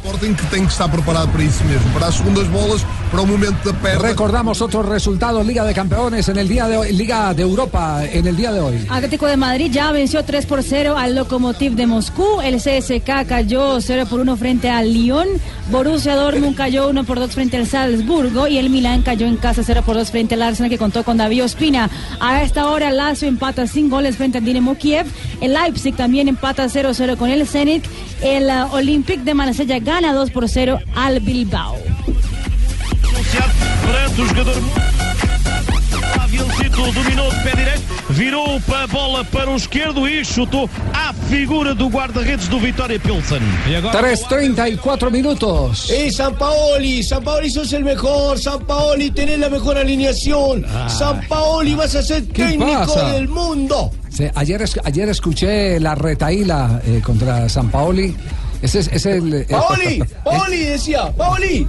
Sporting 0.08 0.36
que 0.36 0.46
tem 0.46 0.66
que 0.66 0.72
estar 0.72 0.90
preparado 0.90 1.28
para 1.30 1.44
isso 1.44 1.62
mesmo, 1.66 1.92
para 1.92 2.08
as 2.08 2.16
segundas 2.16 2.48
bolas, 2.48 2.82
para 3.12 3.22
o 3.22 3.28
momento 3.28 3.58
da 3.66 3.78
perna. 3.78 4.08
Recordamos 4.08 4.62
otros 4.62 4.86
resultados, 4.86 5.46
Liga 5.46 5.66
de 5.66 5.74
Campeones 5.74 6.30
en 6.30 6.38
el 6.38 6.48
día 6.48 6.66
de 6.68 6.78
hoy, 6.78 6.94
Liga 6.94 7.34
de 7.34 7.44
Europa 7.44 8.06
en 8.10 8.26
el 8.26 8.38
día 8.38 8.54
de 8.54 8.62
hoy. 8.62 8.88
Atlético 8.90 9.26
de 9.26 9.36
Madrid 9.36 9.70
ya 9.70 9.92
venció 9.92 10.24
3 10.24 10.46
por 10.46 10.64
0 10.64 10.96
al 10.98 11.14
Lokomotiv 11.14 11.74
de 11.74 11.88
Moscú. 11.88 12.40
El 12.42 12.56
CSK 12.56 13.28
cayó 13.28 13.82
0 13.82 14.06
por 14.10 14.22
1 14.22 14.38
frente 14.38 14.70
al 14.70 14.94
Lyon. 14.94 15.28
Borussia 15.70 16.16
Dortmund 16.16 16.56
cayó 16.56 16.88
1 16.88 17.04
por 17.04 17.20
2 17.20 17.32
frente 17.32 17.58
al 17.58 17.68
Salzburgo. 17.68 18.48
Y 18.48 18.58
el 18.58 18.70
Milán 18.70 19.02
cayó 19.02 19.28
en 19.28 19.36
casa 19.36 19.62
0 19.66 19.84
por 19.86 19.98
2 19.98 20.10
frente 20.10 20.36
al 20.36 20.42
Arsenal 20.42 20.70
que 20.70 20.78
contó 20.78 21.04
con 21.04 21.18
David 21.18 21.44
Ospina. 21.44 21.90
A 22.22 22.44
esta 22.44 22.70
hora 22.70 22.92
Lazio 22.92 23.28
empata 23.28 23.68
sin 23.68 23.90
goles 23.90 24.16
frente 24.16 24.38
al 24.38 24.46
Dinamo 24.46 24.78
Kiev. 24.78 25.06
El 25.42 25.54
Leipzig 25.54 25.96
también 25.96 26.30
empata 26.30 26.66
0-0 26.66 27.18
con 27.18 27.30
el 27.30 27.46
Zenit. 27.46 27.84
El 28.22 28.48
uh, 28.48 28.74
Olympique 28.74 29.24
de 29.24 29.34
Marsella 29.34 29.80
gana 29.80 29.97
2 30.02 30.32
por 30.32 30.48
0 30.48 30.80
al 30.96 31.20
Bilbao. 31.20 31.76
Perante 33.86 34.22
o 34.22 34.26
jogador. 34.28 34.56
Avilcito 36.22 36.92
dominou 36.92 37.30
de 37.32 37.40
pé 37.44 37.56
direito, 37.56 37.82
virou 38.10 38.62
a 38.74 38.88
bola 38.88 39.24
para 39.26 39.50
o 39.50 39.56
esquerdo 39.56 40.08
e 40.08 40.24
chutou 40.24 40.70
à 40.94 41.14
figura 41.30 41.74
do 41.74 41.88
guarda-redes 41.90 42.48
do 42.48 42.60
Vitória 42.60 43.00
Pilsen. 43.00 43.42
E 43.68 43.76
agora 43.76 44.02
3.34 44.14 45.10
minutos. 45.12 45.90
¡Eh, 45.90 46.12
San 46.12 46.36
Paoli! 46.36 47.04
San 47.04 47.24
Paoli 47.24 47.50
sos 47.50 47.72
el 47.74 47.84
mejor. 47.84 48.38
San 48.40 48.60
Paoli, 48.66 49.10
tenés 49.12 49.40
la 49.40 49.50
mejor 49.50 49.78
alineación. 49.78 50.66
San 50.88 51.22
Paoli, 51.28 51.76
vas 51.76 51.96
a 51.96 52.04
ser 52.04 52.24
¿Qué 52.28 52.44
técnico 52.44 52.94
pasa? 52.94 53.12
del 53.14 53.28
mundo. 53.30 53.92
Sí, 54.10 54.26
ayer, 54.36 54.64
ayer 54.84 55.10
escuché 55.10 55.80
la 55.80 55.96
retaíla 55.96 56.82
eh, 56.86 57.02
contra 57.04 57.48
San 57.50 57.70
Paoli. 57.70 58.16
Ese 58.62 58.80
es, 58.80 58.88
ese 58.88 58.96
es 58.96 59.06
el. 59.24 59.34
eh, 59.34 59.46
Paoli, 59.50 60.04
Paoli 60.24 60.58
decía, 60.66 61.12
Paoli. 61.12 61.68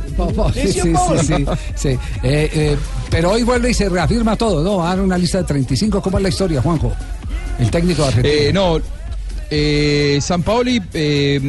Sí, 0.54 0.60
Decía 0.60 0.82
sí, 0.84 0.90
Paoli. 0.92 1.18
sí, 1.20 1.34
sí, 1.34 1.46
sí. 1.74 1.88
Eh, 2.22 2.50
eh, 2.52 2.76
pero 3.10 3.30
hoy 3.32 3.42
vuelve 3.42 3.70
y 3.70 3.74
se 3.74 3.88
reafirma 3.88 4.36
todo, 4.36 4.62
¿no? 4.64 4.78
Van 4.78 4.98
a 4.98 5.02
una 5.02 5.18
lista 5.18 5.38
de 5.38 5.44
35. 5.44 6.00
¿Cómo 6.00 6.16
es 6.18 6.22
la 6.22 6.28
historia, 6.30 6.62
Juanjo? 6.62 6.92
El 7.58 7.70
técnico 7.70 8.02
de 8.02 8.08
Argentina. 8.08 8.34
Eh, 8.34 8.52
no, 8.52 8.78
eh, 9.50 10.18
San 10.20 10.42
Paoli 10.42 10.82
eh, 10.92 11.40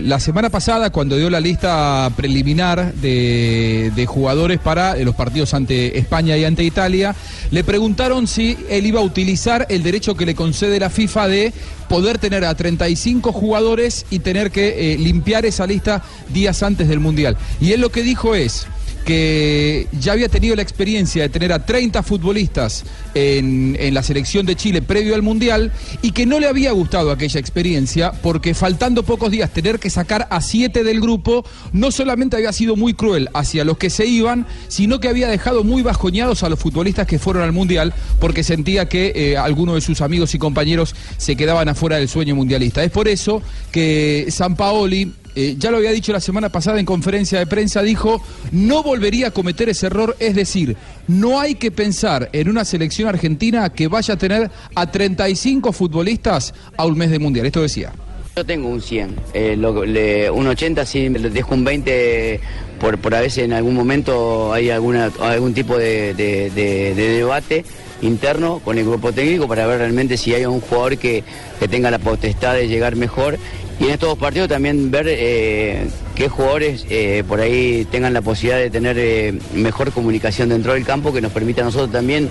la 0.00 0.20
semana 0.20 0.50
pasada 0.50 0.90
cuando 0.90 1.16
dio 1.16 1.30
la 1.30 1.40
lista 1.40 2.10
preliminar 2.16 2.94
de, 2.94 3.92
de 3.94 4.06
jugadores 4.06 4.58
para 4.58 4.96
los 4.96 5.14
partidos 5.14 5.54
ante 5.54 5.98
España 5.98 6.36
y 6.36 6.44
ante 6.44 6.64
Italia, 6.64 7.14
le 7.50 7.64
preguntaron 7.64 8.26
si 8.26 8.56
él 8.68 8.86
iba 8.86 9.00
a 9.00 9.04
utilizar 9.04 9.66
el 9.68 9.82
derecho 9.82 10.16
que 10.16 10.26
le 10.26 10.34
concede 10.34 10.80
la 10.80 10.90
FIFA 10.90 11.28
de 11.28 11.52
poder 11.88 12.18
tener 12.18 12.44
a 12.44 12.54
35 12.54 13.32
jugadores 13.32 14.06
y 14.10 14.18
tener 14.20 14.50
que 14.50 14.92
eh, 14.92 14.98
limpiar 14.98 15.46
esa 15.46 15.66
lista 15.66 16.02
días 16.32 16.62
antes 16.62 16.88
del 16.88 17.00
Mundial. 17.00 17.36
Y 17.60 17.72
él 17.72 17.80
lo 17.80 17.90
que 17.90 18.02
dijo 18.02 18.34
es 18.34 18.66
que 19.08 19.86
ya 19.98 20.12
había 20.12 20.28
tenido 20.28 20.54
la 20.54 20.60
experiencia 20.60 21.22
de 21.22 21.30
tener 21.30 21.50
a 21.50 21.64
30 21.64 22.02
futbolistas 22.02 22.84
en, 23.14 23.74
en 23.80 23.94
la 23.94 24.02
selección 24.02 24.44
de 24.44 24.54
Chile 24.54 24.82
previo 24.82 25.14
al 25.14 25.22
Mundial 25.22 25.72
y 26.02 26.10
que 26.10 26.26
no 26.26 26.38
le 26.38 26.46
había 26.46 26.72
gustado 26.72 27.10
aquella 27.10 27.40
experiencia 27.40 28.12
porque 28.12 28.52
faltando 28.52 29.04
pocos 29.04 29.30
días 29.30 29.50
tener 29.50 29.78
que 29.78 29.88
sacar 29.88 30.28
a 30.30 30.42
7 30.42 30.84
del 30.84 31.00
grupo 31.00 31.42
no 31.72 31.90
solamente 31.90 32.36
había 32.36 32.52
sido 32.52 32.76
muy 32.76 32.92
cruel 32.92 33.30
hacia 33.32 33.64
los 33.64 33.78
que 33.78 33.88
se 33.88 34.04
iban, 34.04 34.46
sino 34.68 35.00
que 35.00 35.08
había 35.08 35.28
dejado 35.28 35.64
muy 35.64 35.80
bajoñados 35.80 36.42
a 36.42 36.50
los 36.50 36.58
futbolistas 36.58 37.06
que 37.06 37.18
fueron 37.18 37.44
al 37.44 37.52
Mundial 37.52 37.94
porque 38.20 38.44
sentía 38.44 38.90
que 38.90 39.12
eh, 39.14 39.38
algunos 39.38 39.76
de 39.76 39.80
sus 39.80 40.02
amigos 40.02 40.34
y 40.34 40.38
compañeros 40.38 40.94
se 41.16 41.34
quedaban 41.34 41.70
afuera 41.70 41.96
del 41.96 42.10
sueño 42.10 42.36
mundialista. 42.36 42.84
Es 42.84 42.90
por 42.90 43.08
eso 43.08 43.40
que 43.72 44.26
San 44.28 44.54
Paoli 44.54 45.14
eh, 45.40 45.54
ya 45.56 45.70
lo 45.70 45.76
había 45.76 45.92
dicho 45.92 46.12
la 46.12 46.20
semana 46.20 46.48
pasada 46.48 46.80
en 46.80 46.84
conferencia 46.84 47.38
de 47.38 47.46
prensa, 47.46 47.80
dijo, 47.82 48.20
no 48.50 48.82
volvería 48.82 49.28
a 49.28 49.30
cometer 49.30 49.68
ese 49.68 49.86
error, 49.86 50.16
es 50.18 50.34
decir, 50.34 50.76
no 51.06 51.38
hay 51.38 51.54
que 51.54 51.70
pensar 51.70 52.28
en 52.32 52.48
una 52.48 52.64
selección 52.64 53.08
argentina 53.08 53.70
que 53.70 53.86
vaya 53.86 54.14
a 54.14 54.16
tener 54.16 54.50
a 54.74 54.90
35 54.90 55.72
futbolistas 55.72 56.52
a 56.76 56.84
un 56.86 56.98
mes 56.98 57.10
de 57.10 57.20
mundial. 57.20 57.46
Esto 57.46 57.62
decía. 57.62 57.92
Yo 58.36 58.44
tengo 58.44 58.68
un 58.68 58.80
100, 58.82 59.14
eh, 59.34 60.30
un 60.32 60.46
80 60.48 60.84
sí, 60.86 61.08
le 61.08 61.30
dejo 61.30 61.54
un 61.54 61.64
20 61.64 62.40
por, 62.80 62.98
por 62.98 63.14
a 63.14 63.20
veces 63.20 63.44
en 63.44 63.52
algún 63.52 63.74
momento 63.74 64.52
hay 64.52 64.70
alguna, 64.70 65.10
algún 65.20 65.54
tipo 65.54 65.76
de- 65.78 66.14
de 66.14 66.94
debate 66.94 67.64
interno 68.02 68.60
con 68.64 68.78
el 68.78 68.84
grupo 68.84 69.12
técnico 69.12 69.48
para 69.48 69.66
ver 69.66 69.78
realmente 69.78 70.16
si 70.16 70.32
hay 70.34 70.44
un 70.46 70.60
jugador 70.60 70.98
que, 70.98 71.24
que 71.58 71.66
tenga 71.68 71.90
la 71.90 71.98
potestad 71.98 72.54
de 72.54 72.68
llegar 72.68 72.94
mejor 72.94 73.38
y 73.80 73.84
en 73.84 73.90
estos 73.90 74.08
dos 74.08 74.18
partidos 74.18 74.48
también 74.48 74.90
ver 74.90 75.06
eh, 75.08 75.86
qué 76.16 76.28
jugadores 76.28 76.84
eh, 76.90 77.22
por 77.28 77.40
ahí 77.40 77.86
tengan 77.90 78.12
la 78.12 78.22
posibilidad 78.22 78.58
de 78.58 78.70
tener 78.70 78.96
eh, 78.98 79.38
mejor 79.54 79.92
comunicación 79.92 80.48
dentro 80.48 80.72
del 80.74 80.84
campo 80.84 81.12
que 81.12 81.20
nos 81.20 81.30
permita 81.32 81.62
a 81.62 81.66
nosotros 81.66 81.92
también 81.92 82.28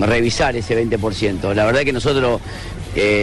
revisar 0.00 0.56
ese 0.56 0.76
20%. 0.82 1.54
La 1.54 1.64
verdad 1.64 1.82
que 1.82 1.92
nosotros 1.92 2.40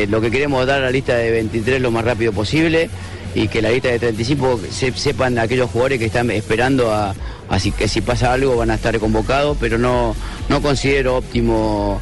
lo 0.09 0.21
que 0.21 0.31
queremos 0.31 0.61
es 0.61 0.67
dar 0.67 0.81
la 0.81 0.91
lista 0.91 1.15
de 1.17 1.31
23 1.31 1.81
lo 1.81 1.91
más 1.91 2.05
rápido 2.05 2.31
posible 2.31 2.89
y 3.35 3.47
que 3.47 3.61
la 3.61 3.69
lista 3.69 3.89
de 3.89 3.99
35 3.99 4.59
se- 4.71 4.91
sepan 4.93 5.37
aquellos 5.37 5.69
jugadores 5.69 5.99
que 5.99 6.05
están 6.05 6.31
esperando 6.31 6.91
a, 6.93 7.13
así 7.49 7.71
que 7.71 7.87
si 7.87 8.01
pasa 8.01 8.33
algo 8.33 8.55
van 8.55 8.71
a 8.71 8.75
estar 8.75 8.97
convocados, 8.99 9.57
pero 9.59 9.77
no, 9.77 10.15
no 10.49 10.61
considero 10.61 11.17
óptimo 11.17 11.99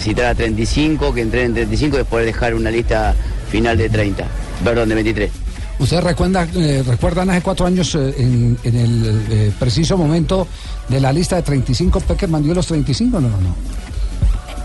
citar 0.00 0.26
a 0.26 0.34
35, 0.34 1.14
que 1.14 1.22
entren 1.22 1.46
en 1.46 1.54
35 1.54 1.96
y 1.96 1.98
después 2.00 2.26
dejar 2.26 2.54
una 2.54 2.70
lista 2.70 3.14
final 3.54 3.78
de 3.78 3.88
30, 3.88 4.26
perdón, 4.64 4.88
de 4.88 4.94
23. 4.96 5.30
¿Ustedes 5.78 6.02
recuerdan, 6.02 6.50
eh, 6.56 6.82
recuerdan 6.84 7.30
hace 7.30 7.40
cuatro 7.40 7.66
años 7.66 7.94
eh, 7.94 8.12
en, 8.18 8.58
en 8.64 8.76
el 8.76 9.26
eh, 9.30 9.52
preciso 9.56 9.96
momento 9.96 10.48
de 10.88 11.00
la 11.00 11.12
lista 11.12 11.36
de 11.36 11.42
35, 11.42 12.00
Peckerman 12.00 12.42
dio 12.42 12.52
los 12.52 12.66
35? 12.66 13.20
No, 13.20 13.28
no. 13.28 13.54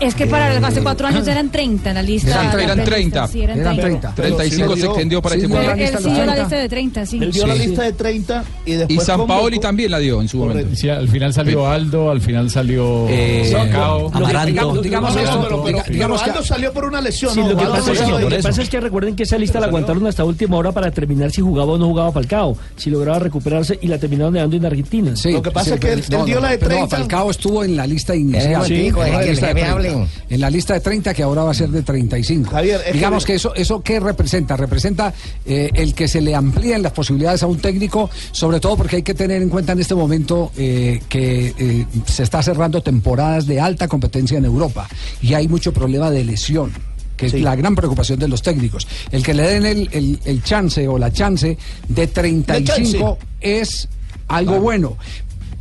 Es 0.00 0.14
que 0.14 0.26
para 0.26 0.56
hace 0.66 0.82
cuatro 0.82 1.06
años 1.06 1.26
eran 1.28 1.50
30 1.50 1.90
en 1.90 1.94
la 1.94 2.02
lista. 2.02 2.30
Eran, 2.30 2.46
la 2.56 2.62
eran 2.64 2.84
prelista, 2.84 3.26
30. 3.26 3.28
sí, 3.28 3.42
eran 3.42 3.76
30. 3.76 4.14
35 4.14 4.76
se 4.76 4.86
extendió 4.86 5.22
para 5.22 5.34
este 5.34 5.46
Él, 5.46 5.52
mundial. 5.52 5.80
él 5.80 5.94
sí 6.02 6.10
dio 6.10 6.24
la 6.26 6.36
lista 6.36 6.56
de 6.56 6.68
30, 6.68 7.06
sí. 7.06 7.18
Él 7.22 7.32
dio 7.32 7.46
la 7.46 7.54
Sí. 7.54 7.66
lista 7.66 7.82
de 7.82 7.92
30 7.92 8.44
y 8.64 8.72
después. 8.72 8.98
Y 9.02 9.04
San 9.04 9.18
convocó- 9.20 9.26
Paoli 9.40 9.58
también 9.60 9.90
la 9.90 9.98
dio 9.98 10.20
en 10.22 10.28
su 10.28 10.38
momento. 10.38 10.74
Sí, 10.74 10.88
al 10.88 11.08
final 11.08 11.32
salió 11.34 11.66
Aldo, 11.66 12.10
al 12.10 12.20
final 12.20 12.50
salió 12.50 13.06
Eh, 13.08 13.48
Sacao. 13.52 14.10
Lo 14.18 14.26
que- 14.26 14.46
digamos, 14.46 14.78
pero 14.78 15.82
digamos 15.88 16.22
que- 16.22 16.30
Aldo 16.30 16.42
salió 16.44 16.72
por 16.72 16.84
una 16.86 17.00
lesión. 17.00 17.34
Sí, 17.34 17.40
¿no? 17.40 17.50
lo 17.50 17.56
que 17.56 17.64
pasa, 17.66 17.92
es 17.92 17.98
que, 18.00 18.04
de- 18.12 18.20
lo 18.20 18.28
que 18.28 18.38
pasa 18.42 18.62
es 18.62 18.68
que 18.68 18.80
recuerden 18.80 19.16
que 19.16 19.22
esa 19.24 19.36
lista 19.38 19.60
la 19.60 19.66
aguantaron 19.66 20.06
hasta 20.06 20.24
última 20.24 20.56
hora 20.56 20.72
para 20.72 20.86
determinar 20.86 21.30
si 21.30 21.40
jugaba 21.42 21.72
o 21.72 21.78
no 21.78 21.86
jugaba 21.86 22.10
Falcao, 22.12 22.56
si 22.76 22.88
lograba 22.90 23.18
recuperarse 23.18 23.78
y 23.82 23.86
la 23.86 23.98
terminaron 23.98 24.32
dejando 24.32 24.56
en 24.56 24.64
Argentina. 24.66 25.14
Sí, 25.16 25.32
sí, 25.32 25.40
pero- 25.80 26.00
no, 26.10 26.26
no, 26.40 26.48
pero 26.58 26.80
no, 26.80 26.88
Falcao 26.88 27.30
estuvo 27.30 27.64
en 27.64 27.76
la 27.76 27.86
lista 27.86 28.14
inicial. 28.16 28.64
Sí, 28.64 28.86
en, 28.86 28.96
la 28.96 29.04
deja 29.04 29.20
que 29.20 29.30
lista 29.30 29.46
de 29.54 29.54
jefe 29.90 29.98
30, 29.98 30.02
hable. 30.02 30.34
en 30.34 30.40
la 30.40 30.50
lista 30.50 30.74
de 30.74 30.80
30 30.80 31.14
que 31.14 31.22
ahora 31.22 31.42
va 31.44 31.50
a 31.50 31.54
ser 31.54 31.68
de 31.70 31.82
35. 31.82 32.50
Javier, 32.50 32.80
es 32.86 32.92
Digamos 32.92 33.24
que- 33.24 33.32
que 33.32 33.36
eso, 33.36 33.54
eso 33.54 33.82
¿qué 33.82 34.00
representa? 34.00 34.56
Representa 34.56 35.12
eh, 35.46 35.70
el 35.74 35.94
que 35.94 36.08
se 36.08 36.20
le 36.20 36.34
amplíen 36.34 36.82
las 36.82 36.92
posibilidades 36.92 37.42
a 37.42 37.46
un 37.46 37.58
técnico, 37.58 38.08
sobre 38.32 38.60
todo 38.60 38.76
porque 38.76 38.96
hay 38.96 39.02
que 39.02 39.14
tener 39.14 39.42
en 39.42 39.48
cuenta 39.48 39.72
en 39.72 39.80
este 39.80 39.94
momento 39.94 40.52
eh, 40.56 41.00
que 41.08 41.54
eh, 41.58 41.86
se 42.06 42.22
está 42.22 42.42
cerrando 42.42 42.82
temporadas 42.82 43.46
de 43.46 43.60
alta 43.60 43.88
competencia 43.88 44.38
en 44.38 44.44
Europa 44.44 44.88
y 45.22 45.34
hay 45.34 45.48
mucho 45.48 45.72
problema 45.72 46.10
de 46.10 46.24
lesión 46.24 46.72
que 47.16 47.26
es 47.26 47.34
la 47.34 47.54
gran 47.54 47.74
preocupación 47.76 48.18
de 48.18 48.28
los 48.28 48.40
técnicos. 48.40 48.88
El 49.12 49.22
que 49.22 49.34
le 49.34 49.42
den 49.42 49.66
el, 49.66 49.88
el- 49.92 50.20
el 50.24 50.42
chance 50.42 50.88
o 50.88 50.96
la 50.96 51.12
chance 51.12 51.58
de 51.86 52.06
35 52.06 53.18
es 53.42 53.88
algo 54.26 54.58
bueno. 54.58 54.96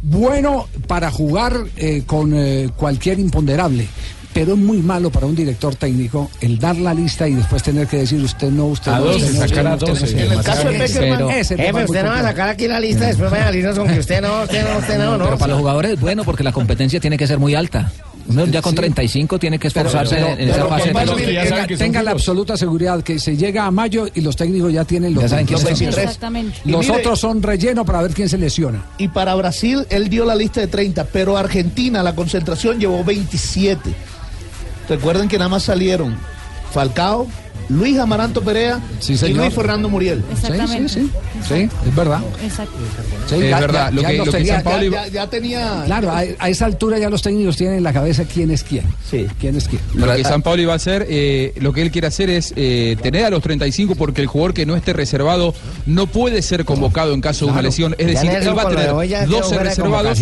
Bueno 0.01 0.67
para 0.87 1.11
jugar 1.11 1.57
eh, 1.75 2.03
con 2.05 2.33
eh, 2.33 2.69
cualquier 2.77 3.19
imponderable. 3.19 3.87
Pero 4.33 4.53
es 4.53 4.59
muy 4.59 4.77
malo 4.77 5.09
para 5.09 5.25
un 5.25 5.35
director 5.35 5.75
técnico 5.75 6.29
el 6.41 6.59
dar 6.59 6.77
la 6.77 6.93
lista 6.93 7.27
y 7.27 7.33
después 7.33 7.63
tener 7.63 7.87
que 7.87 7.97
decir 7.97 8.21
usted 8.21 8.49
no, 8.51 8.67
usted 8.67 8.91
A 8.91 8.99
no, 8.99 9.05
usted 9.09 9.33
sacar 9.35 9.67
a 9.67 9.75
usted 9.75 10.17
en 10.19 10.31
el 10.31 10.41
caso 10.43 10.69
de 10.69 10.79
Peckerman- 10.79 11.31
ese 11.33 11.55
usted 11.55 12.03
no 12.03 12.09
va 12.11 12.19
a 12.19 12.23
sacar 12.23 12.49
aquí 12.49 12.67
la 12.67 12.79
lista 12.79 13.07
después 13.07 13.31
va 13.33 13.37
a 13.37 13.43
salirnos 13.45 13.77
con 13.77 13.87
que 13.87 13.99
usted 13.99 14.21
no, 14.21 14.43
usted 14.43 14.63
no, 14.71 14.77
usted 14.79 14.97
no, 14.99 15.17
no. 15.17 15.25
Pero 15.25 15.37
para 15.37 15.51
los 15.53 15.59
jugadores 15.59 15.91
es 15.93 15.99
bueno 15.99 16.23
porque 16.23 16.43
la 16.43 16.51
competencia 16.51 16.99
tiene 16.99 17.17
que 17.17 17.25
ser 17.27 17.39
muy 17.39 17.55
alta. 17.55 17.91
Uno 18.27 18.45
ya 18.45 18.61
con 18.61 18.75
35 18.75 19.39
tiene 19.39 19.57
que 19.57 19.69
esforzarse 19.69 20.13
Pero- 20.13 20.27
en, 20.27 20.41
en 20.41 20.49
esa 20.49 20.65
fase. 20.67 20.91
Tenga, 20.93 21.67
tenga 21.67 22.03
la 22.03 22.11
absoluta 22.11 22.55
seguridad 22.55 23.01
que 23.01 23.17
se 23.17 23.35
llega 23.35 23.65
a 23.65 23.71
mayo 23.71 24.05
y 24.13 24.21
los 24.21 24.35
técnicos 24.35 24.71
ya 24.71 24.85
tienen 24.85 25.15
los, 25.15 25.23
Ya 25.23 25.29
saben 25.29 25.47
quiénes 25.47 25.63
los 25.63 25.71
son. 25.71 25.79
23. 25.79 26.05
Exactamente. 26.05 26.57
Los 26.65 26.85
mire- 26.87 26.99
otros 26.99 27.19
son 27.19 27.41
relleno 27.41 27.83
para 27.83 28.03
ver 28.03 28.11
quién 28.13 28.29
se 28.29 28.37
lesiona. 28.37 28.85
Y 28.99 29.07
para 29.07 29.33
Brasil, 29.33 29.87
él 29.89 30.09
dio 30.09 30.25
la 30.25 30.35
lista 30.35 30.61
de 30.61 30.67
30, 30.67 31.05
pero 31.05 31.35
Argentina, 31.37 32.03
la 32.03 32.13
concentración 32.13 32.79
llevó 32.79 33.03
27. 33.03 33.89
Recuerden 34.89 35.27
que 35.27 35.37
nada 35.37 35.49
más 35.49 35.63
salieron 35.63 36.17
Falcao, 36.71 37.27
Luis 37.69 37.99
Amaranto 37.99 38.41
Perea 38.41 38.79
y. 39.07 39.33
Luis 39.33 39.53
Fernando 39.53 39.89
Muriel. 39.89 40.23
Exactamente. 40.31 40.89
Sí, 40.89 41.01
sí, 41.01 41.11
sí. 41.43 41.47
Sí, 41.47 41.69
es 41.87 41.95
verdad. 41.95 42.19
Exacto. 42.43 42.73
Sí, 43.27 43.35
Es 43.35 43.49
ya- 43.51 43.59
verdad, 43.59 43.85
ya- 43.89 43.91
lo 43.91 44.01
ya 44.01 44.07
que- 44.09 44.17
lo 44.17 44.23
que 44.25 44.31
tenía- 44.31 44.53
San 44.55 44.63
Paolo 44.63 44.79
ya- 44.79 44.85
iba- 44.85 45.07
Ya, 45.07 45.13
ya 45.13 45.27
tenía. 45.29 45.83
Claro, 45.85 46.11
a, 46.11 46.23
a 46.39 46.49
esa 46.49 46.65
altura 46.65 46.97
ya 46.97 47.09
los 47.11 47.21
técnicos 47.21 47.57
tienen 47.57 47.77
en 47.77 47.83
la 47.83 47.93
cabeza 47.93 48.23
quién 48.25 48.49
es 48.49 48.63
quién. 48.63 48.83
Sí. 49.07 49.27
¿Quién 49.39 49.55
es 49.55 49.67
quién? 49.67 49.81
Lo 49.93 50.11
que 50.15 50.23
San 50.23 50.41
Paolo 50.41 50.61
iba 50.63 50.73
a 50.73 50.77
hacer, 50.77 51.05
eh, 51.09 51.53
lo 51.59 51.71
que 51.71 51.83
él 51.83 51.91
quiere 51.91 52.07
hacer 52.07 52.31
es 52.31 52.53
eh, 52.55 52.97
tener 53.03 53.25
a 53.25 53.29
los 53.29 53.43
35 53.43 53.93
porque 53.95 54.21
el 54.21 54.27
jugador 54.27 54.55
que 54.55 54.65
no 54.65 54.75
esté 54.75 54.93
reservado 54.93 55.53
no 55.85 56.07
puede 56.07 56.41
ser 56.41 56.65
convocado 56.65 57.13
en 57.13 57.21
caso 57.21 57.45
de 57.45 57.51
una 57.51 57.61
lesión. 57.61 57.93
Es 57.99 58.07
decir, 58.07 58.31
él 58.31 58.57
va 58.57 58.63
a 58.63 58.69
tener 58.69 58.89
hoy 58.89 59.07
ya 59.09 59.25
quedó 59.25 59.37
12 59.37 59.47
fuera 59.49 59.63
de 59.63 59.69
reservados. 59.69 60.19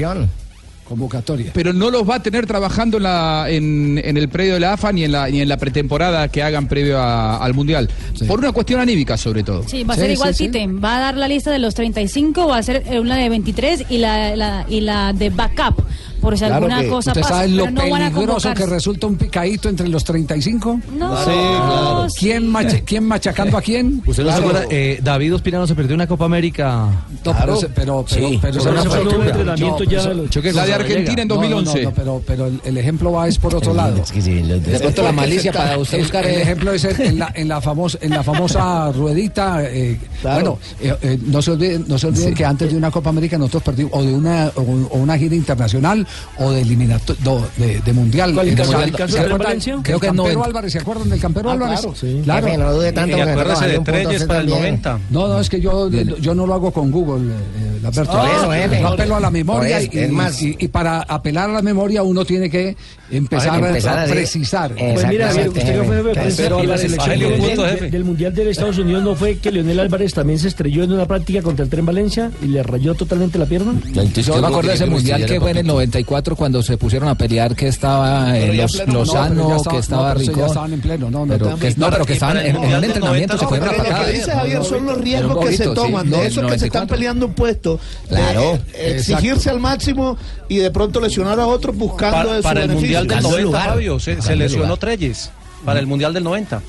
Convocatoria. 0.88 1.52
Pero 1.54 1.74
no 1.74 1.90
los 1.90 2.10
va 2.10 2.16
a 2.16 2.24
tener 2.24 2.46
trabajando 2.46 2.98
en, 2.98 3.04
la, 3.04 3.46
en, 3.50 4.00
en 4.04 4.18
el 4.18 4.30
predio 4.30 4.54
de 4.56 4.60
la 4.62 4.74
AFA 4.74 4.92
ni 4.94 5.04
en 5.04 5.12
la, 5.12 5.28
ni 5.30 5.42
en 5.42 5.50
la 5.50 5.58
pretemporada 5.58 6.28
que 6.30 6.42
hagan 6.44 6.68
previo 6.68 6.98
a- 7.00 7.38
al 7.38 7.54
Mundial. 7.54 7.90
Por 8.28 8.40
una 8.40 8.52
cuestión 8.52 8.80
anímica, 8.80 9.18
sobre 9.18 9.44
todo. 9.44 9.64
Sí, 9.68 9.84
va 9.84 9.94
a 9.96 9.98
ser 9.98 10.12
igual 10.12 10.36
Tite. 10.36 10.68
Va 10.68 10.98
a 10.98 11.00
dar 11.00 11.18
la 11.18 11.28
lista 11.28 11.52
de 11.52 11.60
los 11.60 11.76
35, 11.76 12.48
va 12.48 12.58
a 12.58 12.64
ser 12.64 12.84
una 13.00 13.16
de 13.18 13.30
23 13.30 13.86
y 13.90 13.98
la, 13.98 14.36
la- 14.36 14.66
y 14.70 14.82
la 14.82 15.14
de 15.14 15.30
backup, 15.30 15.84
por 16.28 16.38
si 16.38 16.44
alguna 16.44 16.84
cosa 16.88 17.12
¿Usted 17.12 17.22
pasa. 17.22 17.34
sabe 17.36 17.48
lo 17.50 17.64
pero 17.66 17.76
no 17.76 17.82
peligroso 18.12 18.54
que 18.54 18.66
resulta 18.66 19.08
un 19.08 19.16
picadito 19.16 19.70
entre 19.70 19.88
los 19.88 20.04
35? 20.04 20.82
No, 20.98 21.18
Sí, 21.18 21.24
claro. 21.32 22.08
¿Quién, 22.20 22.48
macha- 22.50 22.82
quién 22.82 23.04
machacando 23.06 23.58
a 23.58 23.62
quién? 23.62 24.02
¿Usted 24.06 24.24
no 24.26 24.32
se 24.32 24.38
Claro. 24.38 24.50
acuerda? 24.50 24.68
Eh, 24.70 25.00
David 25.02 25.36
Ospina 25.36 25.58
no 25.60 25.68
se 25.68 25.74
perdió 25.76 25.96
una 25.96 26.06
Copa 26.06 26.26
América. 26.26 26.90
No, 27.24 27.34
pero, 27.40 27.60
pero, 27.60 27.60
pero, 27.74 28.06
Sí. 28.08 28.40
pero, 28.42 28.62
Pero 28.64 28.80
eso 28.82 28.90
fue 28.92 29.18
un 29.18 29.26
entrenamiento 29.28 29.84
ya 29.86 30.00
eso- 30.00 30.10
de 30.10 30.16
los- 30.16 30.30
¿Yo 30.30 30.42
qué 30.42 30.52
La 30.52 30.66
de? 30.66 30.74
Argentina 30.74 31.22
en 31.22 31.28
No, 31.30 31.36
no, 31.36 31.42
no, 31.42 31.50
2011. 31.50 31.84
no, 31.84 31.92
pero, 31.94 32.22
pero 32.28 32.46
el, 32.48 32.62
el 32.66 32.78
ejemplo 32.78 33.12
va 33.14 33.28
es 33.30 33.38
por 33.38 33.56
otro 33.56 33.74
lado. 33.74 33.96
De 33.96 34.80
pronto 34.82 35.04
la 35.04 35.12
malicia 35.14 35.54
para 35.54 35.78
usted 35.78 36.00
buscar, 36.00 36.26
El, 36.26 36.42
ejemplo 36.42 36.72
es 36.74 36.84
en, 36.84 37.02
en 37.02 37.20
la, 37.20 37.32
en, 37.34 37.48
la 37.48 37.62
famosa, 37.62 37.98
en 38.02 38.10
la 38.10 38.24
famosa 38.24 38.92
ruedita. 38.96 39.64
eh, 39.64 39.98
Bueno, 40.24 40.60
eh, 40.82 40.94
eh, 41.02 41.20
no 41.26 41.42
se 41.42 41.52
olviden, 41.52 41.86
no 41.88 41.98
se 41.98 42.08
olviden 42.08 42.34
que 42.34 42.44
antes 42.46 42.70
de 42.72 42.78
una 42.78 42.92
Copa 42.92 43.10
América 43.12 43.38
nosotros 43.38 43.64
perdimos 43.64 43.92
o 43.94 44.04
de 44.04 44.14
una, 44.14 44.52
o, 44.56 44.62
o 44.62 44.98
una 44.98 45.18
gira 45.18 45.36
internacional 45.36 46.06
o 46.38 46.52
de 46.52 46.62
eliminato, 46.62 47.16
do- 47.24 47.48
de, 47.58 47.80
de 47.80 47.94
mundial. 47.94 48.34
¿Cuál 48.34 48.50
En 48.50 48.56
caso? 48.56 48.72
mundial. 48.72 48.90
¿El 48.90 48.96
caso 48.96 49.08
¿Se 49.14 49.20
de 49.20 49.26
acuerdan? 49.26 49.46
Valencia? 49.48 49.74
Creo 49.84 50.00
que 50.00 50.08
que 50.08 50.08
el 50.12 50.16
Campero 50.18 50.40
no. 50.40 50.46
Álvarez, 50.46 50.72
¿se 50.74 50.80
acuerdan 50.80 51.10
del 51.10 51.20
Campero 51.20 51.50
Ah, 51.50 51.54
Álvarez? 51.54 51.80
claro, 51.82 51.96
sí. 51.96 52.22
Claro. 52.24 52.46
Jefe, 52.48 52.58
no 52.58 52.74
dude 52.74 52.92
tanto 52.92 53.16
Y 53.16 53.20
que 53.20 53.26
me 53.26 53.32
acuérdese 53.32 53.68
de 53.68 53.80
Treyes 53.80 54.24
para 54.26 54.40
el 54.42 54.46
también. 54.50 54.82
90. 54.82 55.00
No, 55.10 55.28
no, 55.28 55.40
es 55.40 55.50
que 55.50 55.60
yo, 55.62 55.90
yo 55.90 56.36
no 56.36 56.46
lo 56.48 56.54
hago 56.54 56.72
con 56.72 56.92
Google, 56.92 57.34
eh, 57.34 57.80
Lamberto. 57.82 58.12
Por 58.12 58.30
eso, 58.30 58.52
jefe. 58.52 58.80
Yo 58.82 58.88
apelo 58.88 59.16
a 59.16 59.20
la 59.20 59.30
memoria 59.32 59.82
y, 59.82 59.90
es 59.92 60.12
más. 60.12 60.42
y- 60.42 60.56
y 60.60 60.68
para 60.68 61.02
apelar 61.02 61.50
a 61.50 61.54
la 61.54 61.62
memoria 61.62 62.04
uno 62.04 62.26
tiene 62.26 62.50
que 62.50 62.76
empezar, 63.12 63.64
a- 63.64 63.68
Empezar 63.68 64.00
a, 64.00 64.04
a 64.04 64.06
precisar. 64.08 64.74
Pues 64.76 65.08
mira, 65.08 65.28
Javier, 65.28 65.50
usted 65.50 65.62
que 65.62 65.84
fue 65.84 66.14
Pero 66.38 66.56
la 66.58 66.62
Álvarez, 66.64 66.82
selección 66.82 67.92
del 67.92 68.04
Mundial 68.04 68.34
de 68.34 68.50
Estados 68.50 68.78
Unidos 68.78 69.04
no 69.04 69.16
fue 69.16 69.38
que 69.38 69.52
Leonel 69.52 69.80
Álvarez 69.80 70.14
también 70.14 70.40
se 70.40 70.48
estrelló 70.48 70.84
en 70.84 70.92
una 70.92 71.06
práctica 71.06 71.42
contra 71.42 71.64
el 71.64 71.70
Tren 71.70 71.86
Valencia 71.86 72.32
y 72.42 72.48
le 72.48 72.64
rayó 72.64 72.96
totalmente 72.96 73.38
la 73.38 73.46
pierna. 73.46 73.74
Yo 73.94 74.42
me 74.42 74.48
acuerdo 74.48 74.70
de 74.70 74.76
ese 74.76 74.86
mundial 74.86 75.26
que 75.26 75.40
fue 75.40 75.52
en 75.52 75.58
el 75.58 75.68
94 75.68 76.07
cuando 76.08 76.64
se 76.64 76.78
pusieron 76.78 77.10
a 77.10 77.16
pelear 77.16 77.54
que 77.56 77.68
estaba 77.68 78.38
eh, 78.38 78.54
los, 78.54 78.72
pleno, 78.72 78.94
no, 78.94 79.00
Lozano, 79.00 79.56
estaba- 79.58 79.76
que 79.76 79.80
estaba 79.82 80.14
no, 80.14 80.20
Rincón. 80.20 80.46
estaban 80.46 80.74
en 80.74 80.82
pleno, 80.82 81.12
no, 81.12 81.26
no, 81.26 81.34
pero 81.38 81.58
que, 81.58 81.76
no, 81.76 81.90
pero 81.90 82.06
que 82.06 82.14
estaban 82.14 82.38
en, 82.38 82.56
en 82.56 82.76
un 82.76 82.84
entrenamiento, 82.84 83.38
se 83.38 83.46
fueron 83.46 83.68
a 83.68 83.72
Pero 83.72 83.84
lo 83.84 83.90
patada. 83.90 84.06
que 84.06 84.12
dice 84.14 84.32
Javier 84.32 84.64
son 84.64 84.86
los 84.86 84.98
riesgos 85.00 85.46
que 85.46 85.58
se 85.58 85.64
toman, 85.66 85.92
poquito, 86.06 86.16
de 86.18 86.22
sí, 86.24 86.28
esos 86.30 86.44
no, 86.44 86.50
que 86.50 86.60
se 86.60 86.66
están 86.68 86.82
94. 86.88 86.96
peleando 86.96 87.26
un 87.28 87.34
puesto, 87.34 87.80
de, 88.10 88.16
Claro, 88.16 88.60
eh, 88.74 88.94
exigirse 88.98 89.50
al 89.50 89.60
máximo 89.60 90.18
y 90.48 90.58
de 90.58 90.72
pronto 90.72 91.00
lesionar 91.02 91.40
a 91.40 91.46
otros 91.48 91.76
buscando 91.76 92.30
Pa- 92.30 92.38
su 92.38 92.42
para 92.44 92.62
el 92.62 92.68
beneficio. 92.70 93.00
Mundial 93.00 93.08
del 93.24 93.32
90, 93.32 93.60
Fabio, 93.66 94.00
se, 94.00 94.22
se 94.22 94.36
lesionó 94.36 94.64
lugar. 94.66 94.80
Treyes. 94.80 95.30
Para 95.66 95.80
el 95.80 95.88
Mundial 95.88 96.14
del 96.14 96.24
90. 96.24 96.62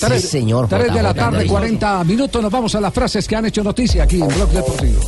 Tres, 0.00 0.28
señor, 0.28 0.66
Tres 0.68 0.92
de 0.94 1.02
la 1.02 1.12
tarde, 1.14 1.40
Jota. 1.46 1.50
40 1.50 2.04
minutos. 2.04 2.42
Nos 2.42 2.50
vamos 2.50 2.74
a 2.74 2.80
las 2.80 2.92
frases 2.92 3.28
que 3.28 3.36
han 3.36 3.44
hecho 3.46 3.62
noticia 3.62 4.02
aquí 4.04 4.20
en 4.20 4.28
Blog 4.28 4.48
Deportivo. 4.50 5.00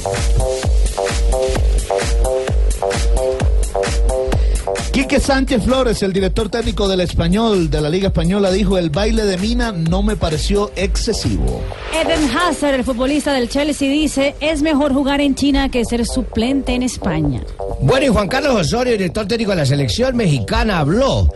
Quique 4.92 5.20
Sánchez 5.20 5.64
Flores, 5.64 6.02
el 6.02 6.12
director 6.12 6.50
técnico 6.50 6.86
del 6.86 7.00
Español, 7.00 7.70
de 7.70 7.80
la 7.80 7.88
Liga 7.88 8.08
Española, 8.08 8.50
dijo, 8.50 8.76
el 8.76 8.90
baile 8.90 9.24
de 9.24 9.38
Mina 9.38 9.72
no 9.72 10.02
me 10.02 10.16
pareció 10.16 10.70
excesivo. 10.76 11.62
Eden 11.98 12.28
Hazard, 12.36 12.74
el 12.74 12.84
futbolista 12.84 13.32
del 13.32 13.48
Chelsea, 13.48 13.88
dice, 13.88 14.34
es 14.40 14.60
mejor 14.60 14.92
jugar 14.92 15.22
en 15.22 15.34
China 15.34 15.70
que 15.70 15.86
ser 15.86 16.04
suplente 16.04 16.74
en 16.74 16.82
España. 16.82 17.42
Bueno, 17.80 18.04
y 18.04 18.08
Juan 18.08 18.28
Carlos 18.28 18.54
Osorio, 18.54 18.92
director 18.92 19.26
técnico 19.26 19.52
de 19.52 19.56
la 19.56 19.66
selección 19.66 20.14
mexicana, 20.14 20.80
habló. 20.80 21.26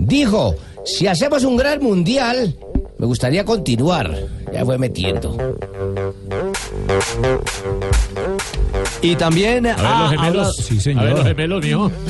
Dijo, 0.00 0.56
si 0.84 1.06
hacemos 1.06 1.44
un 1.44 1.56
gran 1.56 1.80
mundial, 1.80 2.56
me 2.98 3.06
gustaría 3.06 3.44
continuar. 3.44 4.12
Ya 4.52 4.64
fue 4.64 4.76
metiendo. 4.76 5.36
Y 9.02 9.16
también 9.16 9.66
Ah, 9.66 9.74
ha 9.78 10.02
los 10.02 10.10
gemelos. 10.12 10.56
Sí, 10.56 10.80
señor. 10.80 11.02
A 11.02 11.06
ver, 11.06 11.16
los 11.16 11.26
gemelos, 11.26 11.64
mijo. 11.64 11.90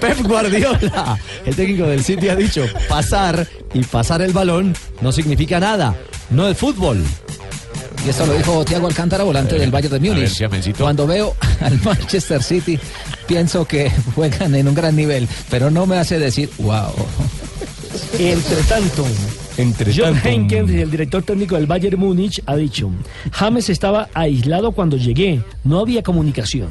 Pep 0.00 0.20
Guardiola, 0.22 1.18
el 1.44 1.56
técnico 1.56 1.86
del 1.86 2.04
City, 2.04 2.28
ha 2.28 2.36
dicho, 2.36 2.64
pasar 2.88 3.46
y 3.74 3.80
pasar 3.82 4.22
el 4.22 4.32
balón 4.32 4.74
no 5.00 5.10
significa 5.12 5.58
nada, 5.58 5.94
no 6.30 6.46
es 6.48 6.56
fútbol. 6.56 7.02
Y 8.06 8.10
esto 8.10 8.24
lo 8.26 8.34
dijo 8.34 8.64
Thiago 8.64 8.86
Alcántara, 8.86 9.24
volante 9.24 9.58
del 9.58 9.70
Bayern 9.72 10.00
de 10.00 10.08
Múnich. 10.08 10.76
Cuando 10.78 11.06
veo 11.06 11.34
al 11.60 11.80
Manchester 11.82 12.42
City, 12.42 12.78
pienso 13.26 13.64
que 13.64 13.90
juegan 14.14 14.54
en 14.54 14.68
un 14.68 14.74
gran 14.74 14.94
nivel, 14.94 15.26
pero 15.50 15.70
no 15.70 15.86
me 15.86 15.98
hace 15.98 16.18
decir, 16.18 16.48
wow. 16.58 16.92
Entre 18.18 18.56
tanto, 18.68 19.06
Entre 19.56 19.92
John 19.94 20.14
tanto. 20.14 20.28
Henkens, 20.28 20.70
el 20.70 20.90
director 20.90 21.22
técnico 21.22 21.56
del 21.56 21.66
Bayern 21.66 21.98
Múnich, 21.98 22.42
ha 22.46 22.56
dicho, 22.56 22.90
James 23.32 23.68
estaba 23.68 24.08
aislado 24.14 24.72
cuando 24.72 24.96
llegué, 24.96 25.42
no 25.64 25.80
había 25.80 26.02
comunicación. 26.02 26.68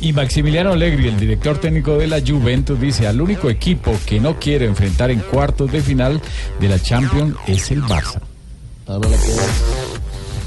Y 0.00 0.12
Maximiliano 0.12 0.72
Allegri, 0.72 1.06
el 1.08 1.18
director 1.18 1.58
técnico 1.58 1.96
de 1.96 2.08
la 2.08 2.20
Juventus, 2.20 2.80
dice, 2.80 3.06
al 3.06 3.20
único 3.20 3.48
equipo 3.48 3.96
que 4.04 4.18
no 4.18 4.38
quiere 4.38 4.66
enfrentar 4.66 5.12
en 5.12 5.20
cuartos 5.20 5.70
de 5.70 5.80
final 5.80 6.20
de 6.60 6.68
la 6.68 6.80
Champions 6.80 7.36
es 7.46 7.70
el 7.70 7.82
Barça. 7.82 8.20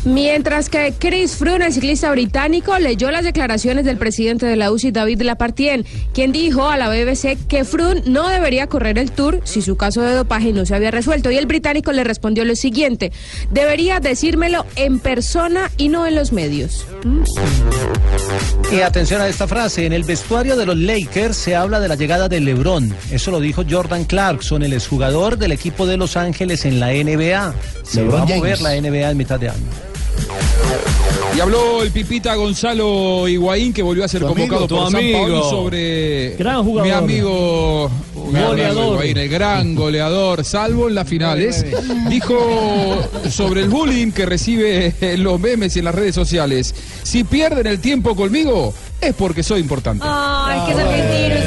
Mientras 0.05 0.69
que 0.69 0.93
Chris 0.97 1.35
Froome, 1.35 1.65
el 1.65 1.73
ciclista 1.73 2.11
británico, 2.11 2.77
leyó 2.77 3.09
las 3.09 3.23
declaraciones 3.23 3.85
del 3.85 3.97
presidente 3.97 4.45
de 4.45 4.55
la 4.55 4.71
UCI, 4.71 4.91
David 4.91 5.23
Lapartien, 5.23 5.83
quien 6.13 6.31
dijo 6.31 6.69
a 6.69 6.77
la 6.77 6.89
BBC 6.89 7.37
que 7.47 7.65
Froome 7.65 8.03
no 8.05 8.29
debería 8.29 8.67
correr 8.67 8.99
el 8.99 9.11
Tour 9.11 9.41
si 9.45 9.63
su 9.63 9.77
caso 9.77 10.01
de 10.01 10.13
dopaje 10.13 10.53
no 10.53 10.65
se 10.67 10.75
había 10.75 10.91
resuelto. 10.91 11.31
Y 11.31 11.37
el 11.37 11.47
británico 11.47 11.91
le 11.91 12.03
respondió 12.03 12.45
lo 12.45 12.55
siguiente, 12.55 13.11
debería 13.49 13.99
decírmelo 13.99 14.65
en 14.75 14.99
persona 14.99 15.71
y 15.77 15.89
no 15.89 16.05
en 16.05 16.13
los 16.13 16.31
medios. 16.31 16.85
Y 18.71 18.81
atención 18.81 19.21
a 19.21 19.27
esta 19.27 19.47
frase, 19.47 19.87
en 19.87 19.93
el 19.93 20.03
vestuario 20.03 20.55
de 20.55 20.67
los 20.67 20.77
Lakers 20.77 21.35
se 21.35 21.55
habla 21.55 21.79
de 21.79 21.87
la 21.87 21.95
llegada 21.95 22.29
de 22.29 22.41
LeBron. 22.41 22.95
Eso 23.09 23.31
lo 23.31 23.39
dijo 23.39 23.63
Jordan 23.67 24.03
Clarkson, 24.05 24.61
el 24.61 24.73
exjugador 24.73 25.37
del 25.39 25.51
equipo 25.51 25.87
de 25.87 25.97
Los 25.97 26.15
Ángeles 26.15 26.65
en 26.65 26.79
la 26.79 26.91
NBA. 26.91 27.55
Se 27.83 28.01
LeBron 28.01 28.19
va 28.19 28.23
a 28.23 28.25
mover 28.25 28.57
James. 28.57 28.61
la 28.61 28.89
NBA 28.89 29.09
en 29.09 29.17
mitad 29.17 29.39
de 29.39 29.49
año. 29.49 29.94
Y 31.35 31.39
habló 31.41 31.83
el 31.83 31.91
pipita 31.91 32.33
Gonzalo 32.35 33.27
Higuaín, 33.27 33.73
que 33.73 33.81
volvió 33.81 34.05
a 34.05 34.07
ser 34.07 34.21
Tu 34.21 34.27
convocado 34.27 34.63
amigo, 34.63 34.77
por 34.83 34.91
San 34.91 35.01
amigo. 35.01 35.49
Sobre 35.49 36.35
Gran 36.37 36.63
jugador. 36.63 36.87
mi 36.87 36.91
amigo, 36.93 37.91
mi 38.15 38.21
amigo 38.21 38.47
Goleador. 38.47 38.93
Higuaín, 38.93 39.17
el 39.17 39.29
gran 39.29 39.75
goleador, 39.75 40.45
salvo 40.45 40.87
en 40.87 40.95
las 40.95 41.07
finales. 41.09 41.65
Dijo 42.09 42.37
sobre 43.29 43.61
el 43.61 43.69
bullying 43.69 44.11
que 44.13 44.25
recibe 44.25 44.93
en 45.01 45.23
los 45.23 45.37
memes 45.39 45.75
y 45.75 45.79
en 45.79 45.85
las 45.85 45.95
redes 45.95 46.15
sociales. 46.15 46.73
Si 47.03 47.25
pierden 47.25 47.67
el 47.67 47.79
tiempo 47.79 48.15
conmigo, 48.15 48.73
es 49.01 49.13
porque 49.13 49.43
soy 49.43 49.59
importante. 49.59 50.05
Ay, 50.07 50.61
que 50.65 50.71
es 50.71 50.77
argentino, 50.77 51.44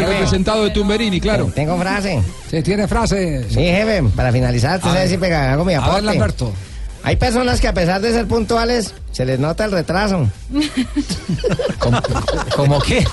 es 0.00 0.06
el 0.06 0.12
representado 0.12 0.64
de 0.64 0.70
Tumberini, 0.70 1.20
claro. 1.20 1.50
Tengo 1.54 1.76
frase. 1.78 2.22
Sí, 2.50 2.62
tiene 2.62 2.88
frase. 2.88 3.44
Sí, 3.48 3.56
jefe, 3.56 4.02
para 4.14 4.32
finalizar, 4.32 4.76
usted 4.78 4.90
A 4.90 4.94
sabe 4.94 5.08
si 5.08 5.16
pega, 5.16 5.52
hago 5.52 5.64
mi 5.64 5.74
A 5.74 5.80
ver, 5.80 6.08
aporte. 6.08 6.46
Hay 7.02 7.16
personas 7.16 7.60
que 7.60 7.68
a 7.68 7.74
pesar 7.74 8.00
de 8.00 8.12
ser 8.12 8.26
puntuales, 8.26 8.94
se 9.14 9.24
les 9.24 9.38
nota 9.38 9.64
el 9.64 9.70
retraso. 9.70 10.28
¿Cómo, 11.78 12.00
cómo 12.56 12.80
qué? 12.80 13.06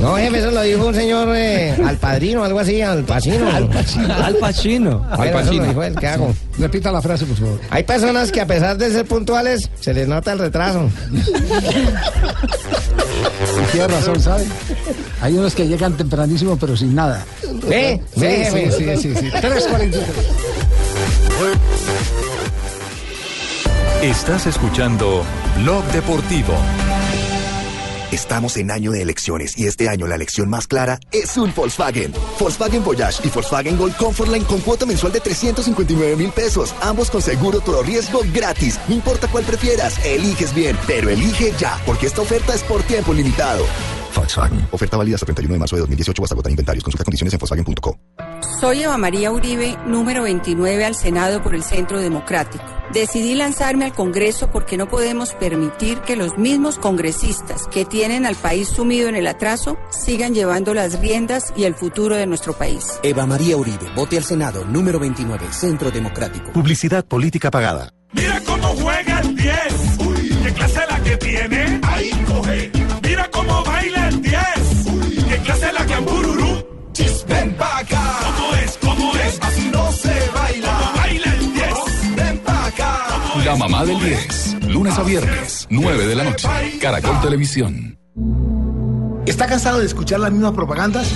No, 0.00 0.16
jefe, 0.16 0.38
eso 0.38 0.50
lo 0.50 0.62
dijo 0.62 0.86
un 0.86 0.94
señor 0.94 1.28
eh, 1.36 1.76
al 1.84 1.98
padrino, 1.98 2.44
algo 2.44 2.60
así, 2.60 2.80
al 2.80 3.04
pacino. 3.04 3.50
Al 3.50 3.68
Pacino. 3.68 4.14
Al 4.14 4.36
Pacino. 4.36 5.06
Eso 5.22 5.52
lo 5.52 5.64
dijo 5.66 5.82
él, 5.82 5.96
¿qué 6.00 6.06
hago? 6.06 6.34
Repita 6.58 6.90
la 6.90 7.02
frase, 7.02 7.26
por 7.26 7.36
favor. 7.36 7.60
Hay 7.68 7.82
personas 7.82 8.32
que 8.32 8.40
a 8.40 8.46
pesar 8.46 8.78
de 8.78 8.90
ser 8.90 9.04
puntuales, 9.04 9.68
se 9.80 9.92
les 9.92 10.08
nota 10.08 10.32
el 10.32 10.38
retraso. 10.38 10.88
Tiene 13.72 13.88
razón, 13.88 14.20
¿sabe? 14.20 14.44
Hay 15.20 15.34
unos 15.34 15.54
que 15.54 15.68
llegan 15.68 15.96
tempranísimo, 15.96 16.56
pero 16.56 16.76
sin 16.76 16.94
nada. 16.94 17.24
¿Ve? 17.68 18.00
Sí, 18.14 18.20
¿Ve, 18.20 18.70
sí, 18.70 18.84
sí, 18.84 18.96
sí, 18.96 19.14
sí. 19.14 19.30
3.43. 19.30 20.02
Estás 24.02 24.46
escuchando 24.46 25.24
Blog 25.58 25.84
Deportivo. 25.92 26.54
Estamos 28.12 28.58
en 28.58 28.70
año 28.70 28.92
de 28.92 29.00
elecciones 29.00 29.56
y 29.56 29.66
este 29.66 29.88
año 29.88 30.06
la 30.06 30.16
elección 30.16 30.50
más 30.50 30.66
clara 30.66 31.00
es 31.12 31.36
un 31.38 31.54
Volkswagen. 31.54 32.12
Volkswagen 32.38 32.84
Voyage 32.84 33.26
y 33.26 33.30
Volkswagen 33.30 33.78
Gol 33.78 33.94
Comfortline 33.96 34.44
con 34.44 34.60
cuota 34.60 34.84
mensual 34.84 35.12
de 35.12 35.20
359 35.20 36.16
mil 36.16 36.30
pesos. 36.30 36.74
Ambos 36.82 37.10
con 37.10 37.22
seguro 37.22 37.60
todo 37.60 37.82
riesgo 37.82 38.20
gratis. 38.34 38.78
No 38.88 38.96
importa 38.96 39.28
cuál 39.28 39.44
prefieras, 39.44 40.04
eliges 40.04 40.54
bien, 40.54 40.76
pero 40.86 41.08
elige 41.08 41.54
ya, 41.58 41.80
porque 41.86 42.06
esta 42.06 42.20
oferta 42.20 42.54
es 42.54 42.62
por 42.64 42.82
tiempo 42.82 43.14
limitado. 43.14 43.64
Volkswagen. 44.14 44.68
Oferta 44.70 44.96
válida 44.96 45.16
hasta 45.16 45.26
31 45.26 45.54
de 45.54 45.58
marzo 45.58 45.76
de 45.76 45.80
2018 45.80 46.22
o 46.22 46.24
hasta 46.24 46.34
agotar 46.34 46.50
inventarios. 46.50 46.84
Consulta 46.84 47.04
condiciones 47.04 47.32
en 47.32 47.38
Volkswagen.co. 47.38 47.98
Soy 48.60 48.82
Eva 48.82 48.98
María 48.98 49.30
Uribe, 49.30 49.76
número 49.86 50.22
29 50.22 50.84
al 50.84 50.94
Senado 50.94 51.42
por 51.42 51.54
el 51.54 51.62
Centro 51.62 52.00
Democrático. 52.00 52.64
Decidí 52.92 53.34
lanzarme 53.34 53.84
al 53.86 53.92
Congreso 53.92 54.50
porque 54.50 54.76
no 54.76 54.86
podemos 54.86 55.32
permitir 55.34 56.00
que 56.00 56.16
los 56.16 56.36
mismos 56.36 56.78
congresistas 56.78 57.66
que 57.68 57.84
tienen 57.84 58.26
al 58.26 58.36
país 58.36 58.68
sumido 58.68 59.08
en 59.08 59.16
el 59.16 59.26
atraso 59.26 59.78
sigan 59.90 60.34
llevando 60.34 60.74
las 60.74 61.00
riendas 61.00 61.52
y 61.56 61.64
el 61.64 61.74
futuro 61.74 62.16
de 62.16 62.26
nuestro 62.26 62.52
país. 62.52 63.00
Eva 63.02 63.26
María 63.26 63.56
Uribe, 63.56 63.90
vote 63.96 64.18
al 64.18 64.24
Senado, 64.24 64.64
número 64.64 64.98
29, 65.00 65.46
Centro 65.52 65.90
Democrático. 65.90 66.52
Publicidad 66.52 67.04
política 67.04 67.50
pagada. 67.50 67.92
Mira 68.12 68.40
cómo 68.44 68.68
juega 68.68 69.20
el 69.20 69.34
10. 69.34 69.54
Uy, 70.06 70.28
qué 70.44 70.52
clase 70.52 70.80
la 70.88 71.02
que 71.02 71.16
tiene. 71.16 71.61
La 83.52 83.58
mamá 83.58 83.84
del 83.84 84.00
10. 84.00 84.68
Lunes 84.68 84.98
a 84.98 85.02
viernes, 85.02 85.66
9 85.68 86.06
de 86.06 86.14
la 86.14 86.24
noche. 86.24 86.48
Caracol 86.80 87.20
Televisión. 87.20 87.98
¿Está 89.26 89.46
cansado 89.46 89.80
de 89.80 89.84
escuchar 89.84 90.20
las 90.20 90.32
mismas 90.32 90.52
propagandas? 90.52 91.06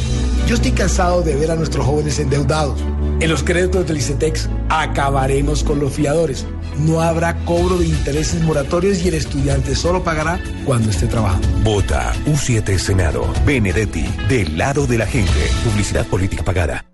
Yo 0.46 0.56
estoy 0.56 0.72
cansado 0.72 1.22
de 1.22 1.34
ver 1.34 1.50
a 1.50 1.56
nuestros 1.56 1.86
jóvenes 1.86 2.18
endeudados. 2.18 2.78
En 3.20 3.30
los 3.30 3.42
créditos 3.42 3.86
del 3.86 3.96
ICETEX 3.96 4.50
acabaremos 4.68 5.64
con 5.64 5.80
los 5.80 5.94
fiadores. 5.94 6.44
No 6.78 7.00
habrá 7.00 7.42
cobro 7.46 7.78
de 7.78 7.86
intereses 7.86 8.42
moratorios 8.42 9.02
y 9.02 9.08
el 9.08 9.14
estudiante 9.14 9.74
solo 9.74 10.04
pagará 10.04 10.38
cuando 10.66 10.90
esté 10.90 11.06
trabajando. 11.06 11.48
Vota 11.64 12.12
U7 12.26 12.76
Senado. 12.76 13.26
Benedetti. 13.46 14.04
Del 14.28 14.58
lado 14.58 14.86
de 14.86 14.98
la 14.98 15.06
gente. 15.06 15.50
Publicidad 15.64 16.06
política 16.06 16.44
pagada. 16.44 16.84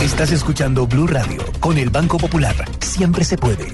Estás 0.00 0.32
escuchando 0.32 0.86
Blue 0.86 1.06
Radio 1.06 1.44
con 1.60 1.76
el 1.76 1.90
Banco 1.90 2.16
Popular. 2.16 2.56
Siempre 2.80 3.22
se 3.22 3.36
puede. 3.36 3.66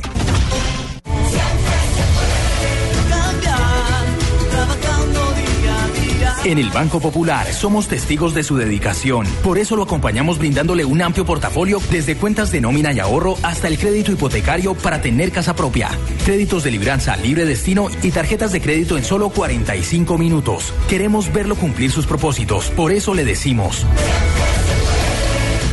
En 6.46 6.58
el 6.58 6.70
Banco 6.70 7.00
Popular 7.00 7.52
somos 7.52 7.88
testigos 7.88 8.32
de 8.32 8.44
su 8.44 8.56
dedicación. 8.56 9.26
Por 9.42 9.58
eso 9.58 9.74
lo 9.74 9.82
acompañamos 9.82 10.38
brindándole 10.38 10.84
un 10.84 11.02
amplio 11.02 11.26
portafolio 11.26 11.80
desde 11.90 12.16
cuentas 12.16 12.52
de 12.52 12.60
nómina 12.60 12.92
y 12.92 13.00
ahorro 13.00 13.34
hasta 13.42 13.66
el 13.66 13.76
crédito 13.76 14.12
hipotecario 14.12 14.74
para 14.74 15.02
tener 15.02 15.32
casa 15.32 15.56
propia. 15.56 15.90
Créditos 16.24 16.62
de 16.62 16.70
libranza, 16.70 17.16
libre 17.16 17.46
destino 17.46 17.88
y 18.00 18.12
tarjetas 18.12 18.52
de 18.52 18.60
crédito 18.60 18.96
en 18.96 19.02
solo 19.02 19.30
45 19.30 20.18
minutos. 20.18 20.72
Queremos 20.88 21.32
verlo 21.32 21.56
cumplir 21.56 21.90
sus 21.90 22.06
propósitos. 22.06 22.70
Por 22.70 22.92
eso 22.92 23.12
le 23.12 23.24
decimos. 23.24 23.84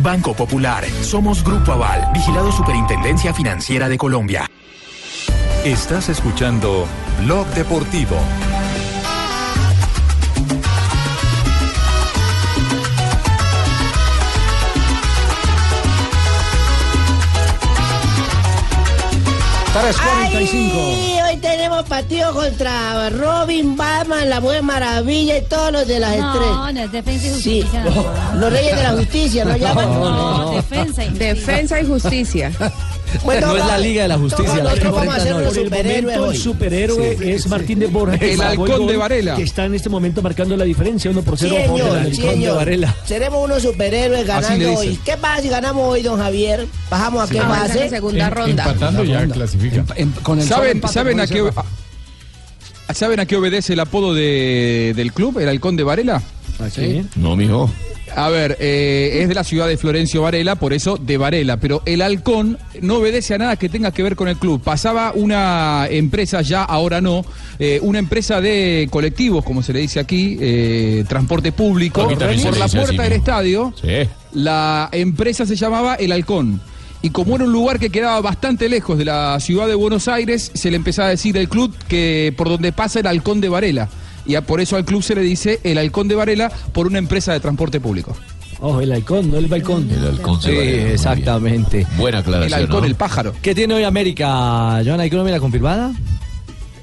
Banco 0.02 0.34
Popular. 0.34 0.86
Somos 1.04 1.44
Grupo 1.44 1.74
Aval, 1.74 2.10
vigilado 2.16 2.52
Superintendencia 2.52 3.32
Financiera 3.32 3.88
de 3.90 4.00
Colombia. 4.00 4.50
Estás 5.64 6.10
escuchando 6.10 6.88
Blog 7.24 7.46
Deportivo. 7.50 8.18
Ay, 19.76 21.20
hoy 21.28 21.38
tenemos 21.38 21.84
partido 21.86 22.32
contra 22.32 23.10
Robin, 23.10 23.76
Batman, 23.76 24.30
la 24.30 24.40
Mujer 24.40 24.62
Maravilla 24.62 25.38
y 25.38 25.42
todos 25.46 25.72
los 25.72 25.88
de 25.88 26.00
las 26.00 26.16
No, 26.16 26.34
estrellas. 26.34 26.74
no 26.74 26.80
es 26.82 26.92
defensa 26.92 27.28
y 27.28 27.30
Sí, 27.42 27.62
justicia. 27.64 27.84
los 28.36 28.54
reyes 28.54 28.76
de 28.76 28.84
la 28.84 28.92
justicia, 28.92 29.46
¿no 29.46 29.58
llaman? 29.58 29.90
No, 30.00 30.52
defensa 30.52 31.04
y 31.06 31.10
Defensa 31.10 31.82
y 31.82 31.88
justicia. 31.88 32.52
Bueno, 33.24 33.48
no 33.48 33.58
es 33.58 33.66
la 33.66 33.78
Liga 33.78 34.02
de 34.04 34.08
la 34.10 34.18
Justicia. 34.18 34.56
la 34.64 34.74
que 34.74 34.80
nosotros 34.82 34.94
vamos 34.94 35.14
a 35.14 35.18
enfrentan 35.18 35.22
hacer 35.22 35.34
hoy. 35.34 35.70
Por 35.70 35.78
el 35.78 36.02
momento, 36.04 36.32
el 36.32 36.38
superhéroe 36.38 37.18
Sí. 37.18 37.32
es 37.32 37.48
Martín 37.48 37.80
de 37.80 37.88
Borja. 37.88 38.18
que 38.18 38.34
El 38.34 38.42
halcón 38.42 38.88
de 38.88 38.98
Varela. 38.98 39.36
Que 39.36 39.44
está 39.44 39.66
en 39.66 39.76
este 39.76 39.90
momento 39.90 40.22
marcando 40.22 40.58
la 40.58 40.66
diferencia, 40.66 41.12
uno 41.12 41.22
por 41.22 41.38
Sí, 41.38 41.46
cero 41.50 41.58
a 41.62 41.66
favor 41.66 41.80
señor, 41.82 42.04
del 42.04 42.16
sí, 42.16 42.22
halcón 42.24 42.42
de. 42.42 42.52
Varela. 42.52 42.96
Seremos 43.06 43.44
unos 43.46 43.62
superhéroes 43.64 44.26
ganando 44.28 44.74
hoy. 44.76 45.00
¿Qué 45.06 45.18
pasa 45.18 45.42
si 45.42 45.50
ganamos 45.50 45.88
hoy, 45.88 46.02
don 46.02 46.20
Javier? 46.20 46.68
Bajamos 46.90 47.30
a 47.30 47.32
qué 47.32 47.40
base. 47.40 47.84
en 47.86 47.90
segunda 47.90 48.28
Em- 48.28 48.34
ronda. 48.34 48.64
Empatando 48.64 49.04
ya 49.04 49.26
clasifica. 49.28 49.84
con 50.24 50.40
el 50.40 50.48
solo 50.48 50.56
¿Saben, 50.64 50.82
¿saben, 50.88 51.20
a 51.20 51.28
qué, 51.28 51.50
¿Saben 52.94 53.20
a 53.20 53.26
qué 53.26 53.36
obedece 53.38 53.74
el 53.74 53.80
apodo 53.80 54.14
de- 54.14 54.94
del 54.96 55.14
club, 55.14 55.40
el 55.40 55.50
halcón 55.50 55.76
de 55.76 55.84
Varela? 55.84 56.22
Sí. 56.72 57.04
No, 57.16 57.36
mijo. 57.36 57.70
A 58.16 58.30
ver, 58.30 58.58
eh, 58.60 59.20
es 59.22 59.28
de 59.28 59.34
la 59.34 59.44
ciudad 59.44 59.68
de 59.68 59.78
Florencio 59.78 60.22
Varela, 60.22 60.56
por 60.56 60.74
eso 60.74 60.98
de 60.98 61.18
Varela, 61.18 61.58
pero 61.58 61.82
el 61.86 62.02
halcón 62.02 62.58
no 62.82 62.98
obedece 62.98 63.34
a 63.34 63.38
nada 63.38 63.56
que 63.56 63.70
tenga 63.70 63.92
que 63.92 64.04
ver 64.04 64.16
con 64.16 64.28
el 64.28 64.38
club. 64.38 64.62
Pasaba 64.62 65.12
una 65.16 65.88
empresa, 65.90 66.42
ya 66.42 66.64
ahora 66.64 67.02
no, 67.02 67.26
eh, 67.60 67.80
una 67.82 68.00
empresa 68.00 68.40
de 68.42 68.88
colectivos, 68.92 69.44
como 69.44 69.64
se 69.64 69.74
le 69.74 69.80
dice 69.80 70.00
aquí, 70.00 70.38
eh, 70.40 71.06
transporte 71.08 71.52
público, 71.52 72.04
por 72.08 72.12
la 72.12 72.18
puerta 72.18 72.66
así, 72.66 72.78
del 72.98 73.10
¿no? 73.10 73.16
estadio. 73.16 73.74
Sí. 73.82 74.10
La 74.34 74.90
empresa 74.92 75.46
se 75.46 75.56
llamaba 75.56 75.96
El 75.96 76.12
Halcón. 76.12 76.62
Y 77.02 77.10
como 77.10 77.36
era 77.36 77.44
un 77.44 77.52
lugar 77.52 77.80
que 77.80 77.90
quedaba 77.90 78.22
bastante 78.22 78.70
lejos 78.70 78.98
de 78.98 79.06
la 79.06 79.38
ciudad 79.42 79.68
de 79.68 79.76
Buenos 79.76 80.08
Aires, 80.08 80.52
se 80.54 80.70
le 80.70 80.78
empezaba 80.78 81.10
a 81.10 81.12
decir 81.12 81.36
el 81.36 81.50
club 81.50 81.76
que 81.90 82.34
por 82.38 82.48
donde 82.48 82.72
pasa 82.72 83.02
el 83.02 83.08
Halcón 83.08 83.42
de 83.42 83.50
Varela. 83.50 83.90
Y 84.26 84.36
a- 84.36 84.42
por 84.42 84.62
eso 84.62 84.76
al 84.76 84.86
club 84.86 85.04
se 85.04 85.16
le 85.16 85.22
dice 85.22 85.60
el 85.64 85.78
Halcón 85.78 86.08
de 86.08 86.16
Varela 86.16 86.50
por 86.72 86.88
una 86.88 86.98
empresa 87.00 87.34
de 87.34 87.40
transporte 87.40 87.80
público. 87.80 88.16
Ojo, 88.60 88.80
el 88.80 88.94
halcón, 88.94 89.30
no 89.30 89.38
el 89.38 89.48
balcón. 89.48 89.90
El 89.92 90.08
halcón 90.08 90.42
Sí, 90.42 90.52
exactamente. 90.52 91.86
Buena 91.98 92.20
El 92.20 92.24
aclaración. 92.24 92.60
halcón, 92.62 92.80
¿no? 92.82 92.86
el 92.86 92.96
pájaro. 92.96 93.34
¿Qué 93.42 93.54
tiene 93.54 93.74
hoy 93.74 93.84
América, 93.84 94.82
Joana? 94.86 95.04
¿Hay 95.04 95.10
que 95.10 95.18
nómina 95.18 95.40
confirmada? 95.40 95.92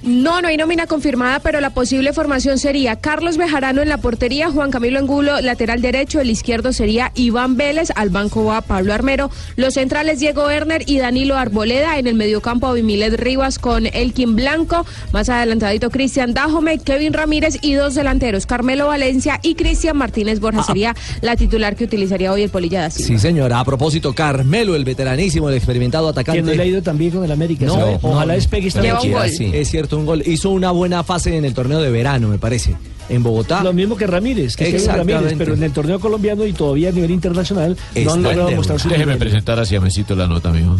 No, 0.02 0.40
no 0.40 0.48
hay 0.48 0.56
nómina 0.56 0.86
confirmada, 0.86 1.40
pero 1.40 1.60
la 1.60 1.70
posible 1.70 2.12
formación 2.12 2.58
sería 2.58 2.96
Carlos 2.96 3.36
Bejarano 3.36 3.82
en 3.82 3.88
la 3.88 3.98
portería, 3.98 4.50
Juan 4.50 4.70
Camilo 4.70 4.98
Angulo, 4.98 5.40
lateral 5.42 5.82
derecho, 5.82 6.20
el 6.20 6.30
izquierdo 6.30 6.72
sería 6.72 7.12
Iván 7.14 7.56
Vélez, 7.58 7.90
al 7.94 8.08
banco 8.08 8.44
va 8.44 8.62
Pablo 8.62 8.94
Armero, 8.94 9.30
los 9.56 9.74
centrales 9.74 10.18
Diego 10.20 10.46
Werner 10.46 10.84
y 10.86 10.98
Danilo 10.98 11.36
Arboleda, 11.36 11.98
en 11.98 12.06
el 12.06 12.14
mediocampo 12.14 12.66
Abimilet 12.66 13.20
Rivas 13.20 13.58
con 13.58 13.86
Elkin 13.86 14.36
Blanco, 14.36 14.86
más 15.12 15.28
adelantadito 15.28 15.90
Cristian 15.90 16.32
Dajome, 16.32 16.78
Kevin 16.78 17.12
Ramírez 17.12 17.58
y 17.60 17.74
dos 17.74 17.94
delanteros, 17.94 18.46
Carmelo 18.46 18.86
Valencia 18.86 19.38
y 19.42 19.54
Cristian 19.54 19.96
Martínez 19.98 20.40
Borja 20.40 20.62
sería 20.62 20.96
la 21.20 21.36
titular 21.36 21.76
que 21.76 21.84
utilizaría 21.84 22.32
hoy 22.32 22.42
el 22.42 22.50
Polilla 22.50 22.80
da 22.82 22.90
Silva. 22.90 23.06
Sí, 23.08 23.18
señora. 23.18 23.60
A 23.60 23.64
propósito, 23.64 24.14
Carmelo, 24.14 24.74
el 24.74 24.84
veteranísimo, 24.84 25.48
el 25.50 25.56
experimentado 25.56 26.08
atacante. 26.08 26.40
Que 26.40 26.46
no 26.46 26.54
le 26.54 26.62
ha 26.62 26.66
ido 26.66 26.82
tan 26.82 26.96
bien 26.96 27.10
con 27.10 27.24
el 27.24 27.32
América. 27.32 27.66
No, 27.66 27.98
Ojalá 28.02 28.32
no. 28.32 28.32
despegue 28.34 28.68
esta 28.68 28.82
noche. 28.82 29.28
Sí, 29.30 29.50
es 29.52 29.68
cierto, 29.68 29.89
un 29.98 30.06
gol. 30.06 30.22
Hizo 30.26 30.50
una 30.50 30.70
buena 30.70 31.02
fase 31.04 31.36
en 31.36 31.44
el 31.44 31.54
torneo 31.54 31.80
de 31.80 31.90
verano, 31.90 32.28
me 32.28 32.38
parece, 32.38 32.76
en 33.08 33.22
Bogotá. 33.22 33.62
Lo 33.62 33.72
mismo 33.72 33.96
que 33.96 34.06
Ramírez, 34.06 34.56
que. 34.56 34.78
Ramírez, 34.86 35.34
pero 35.38 35.54
en 35.54 35.62
el 35.62 35.72
torneo 35.72 35.98
colombiano 36.00 36.44
y 36.46 36.52
todavía 36.52 36.90
a 36.90 36.92
nivel 36.92 37.10
internacional 37.10 37.76
no 38.04 38.12
han 38.12 38.22
logrado 38.22 38.50
mostrar 38.52 38.78
su 38.80 38.88
Déjeme 38.88 39.12
nivel. 39.14 39.18
presentar 39.18 39.58
a 39.58 39.64
Siamesito 39.64 40.14
la 40.14 40.26
nota, 40.26 40.50
mijo. 40.50 40.76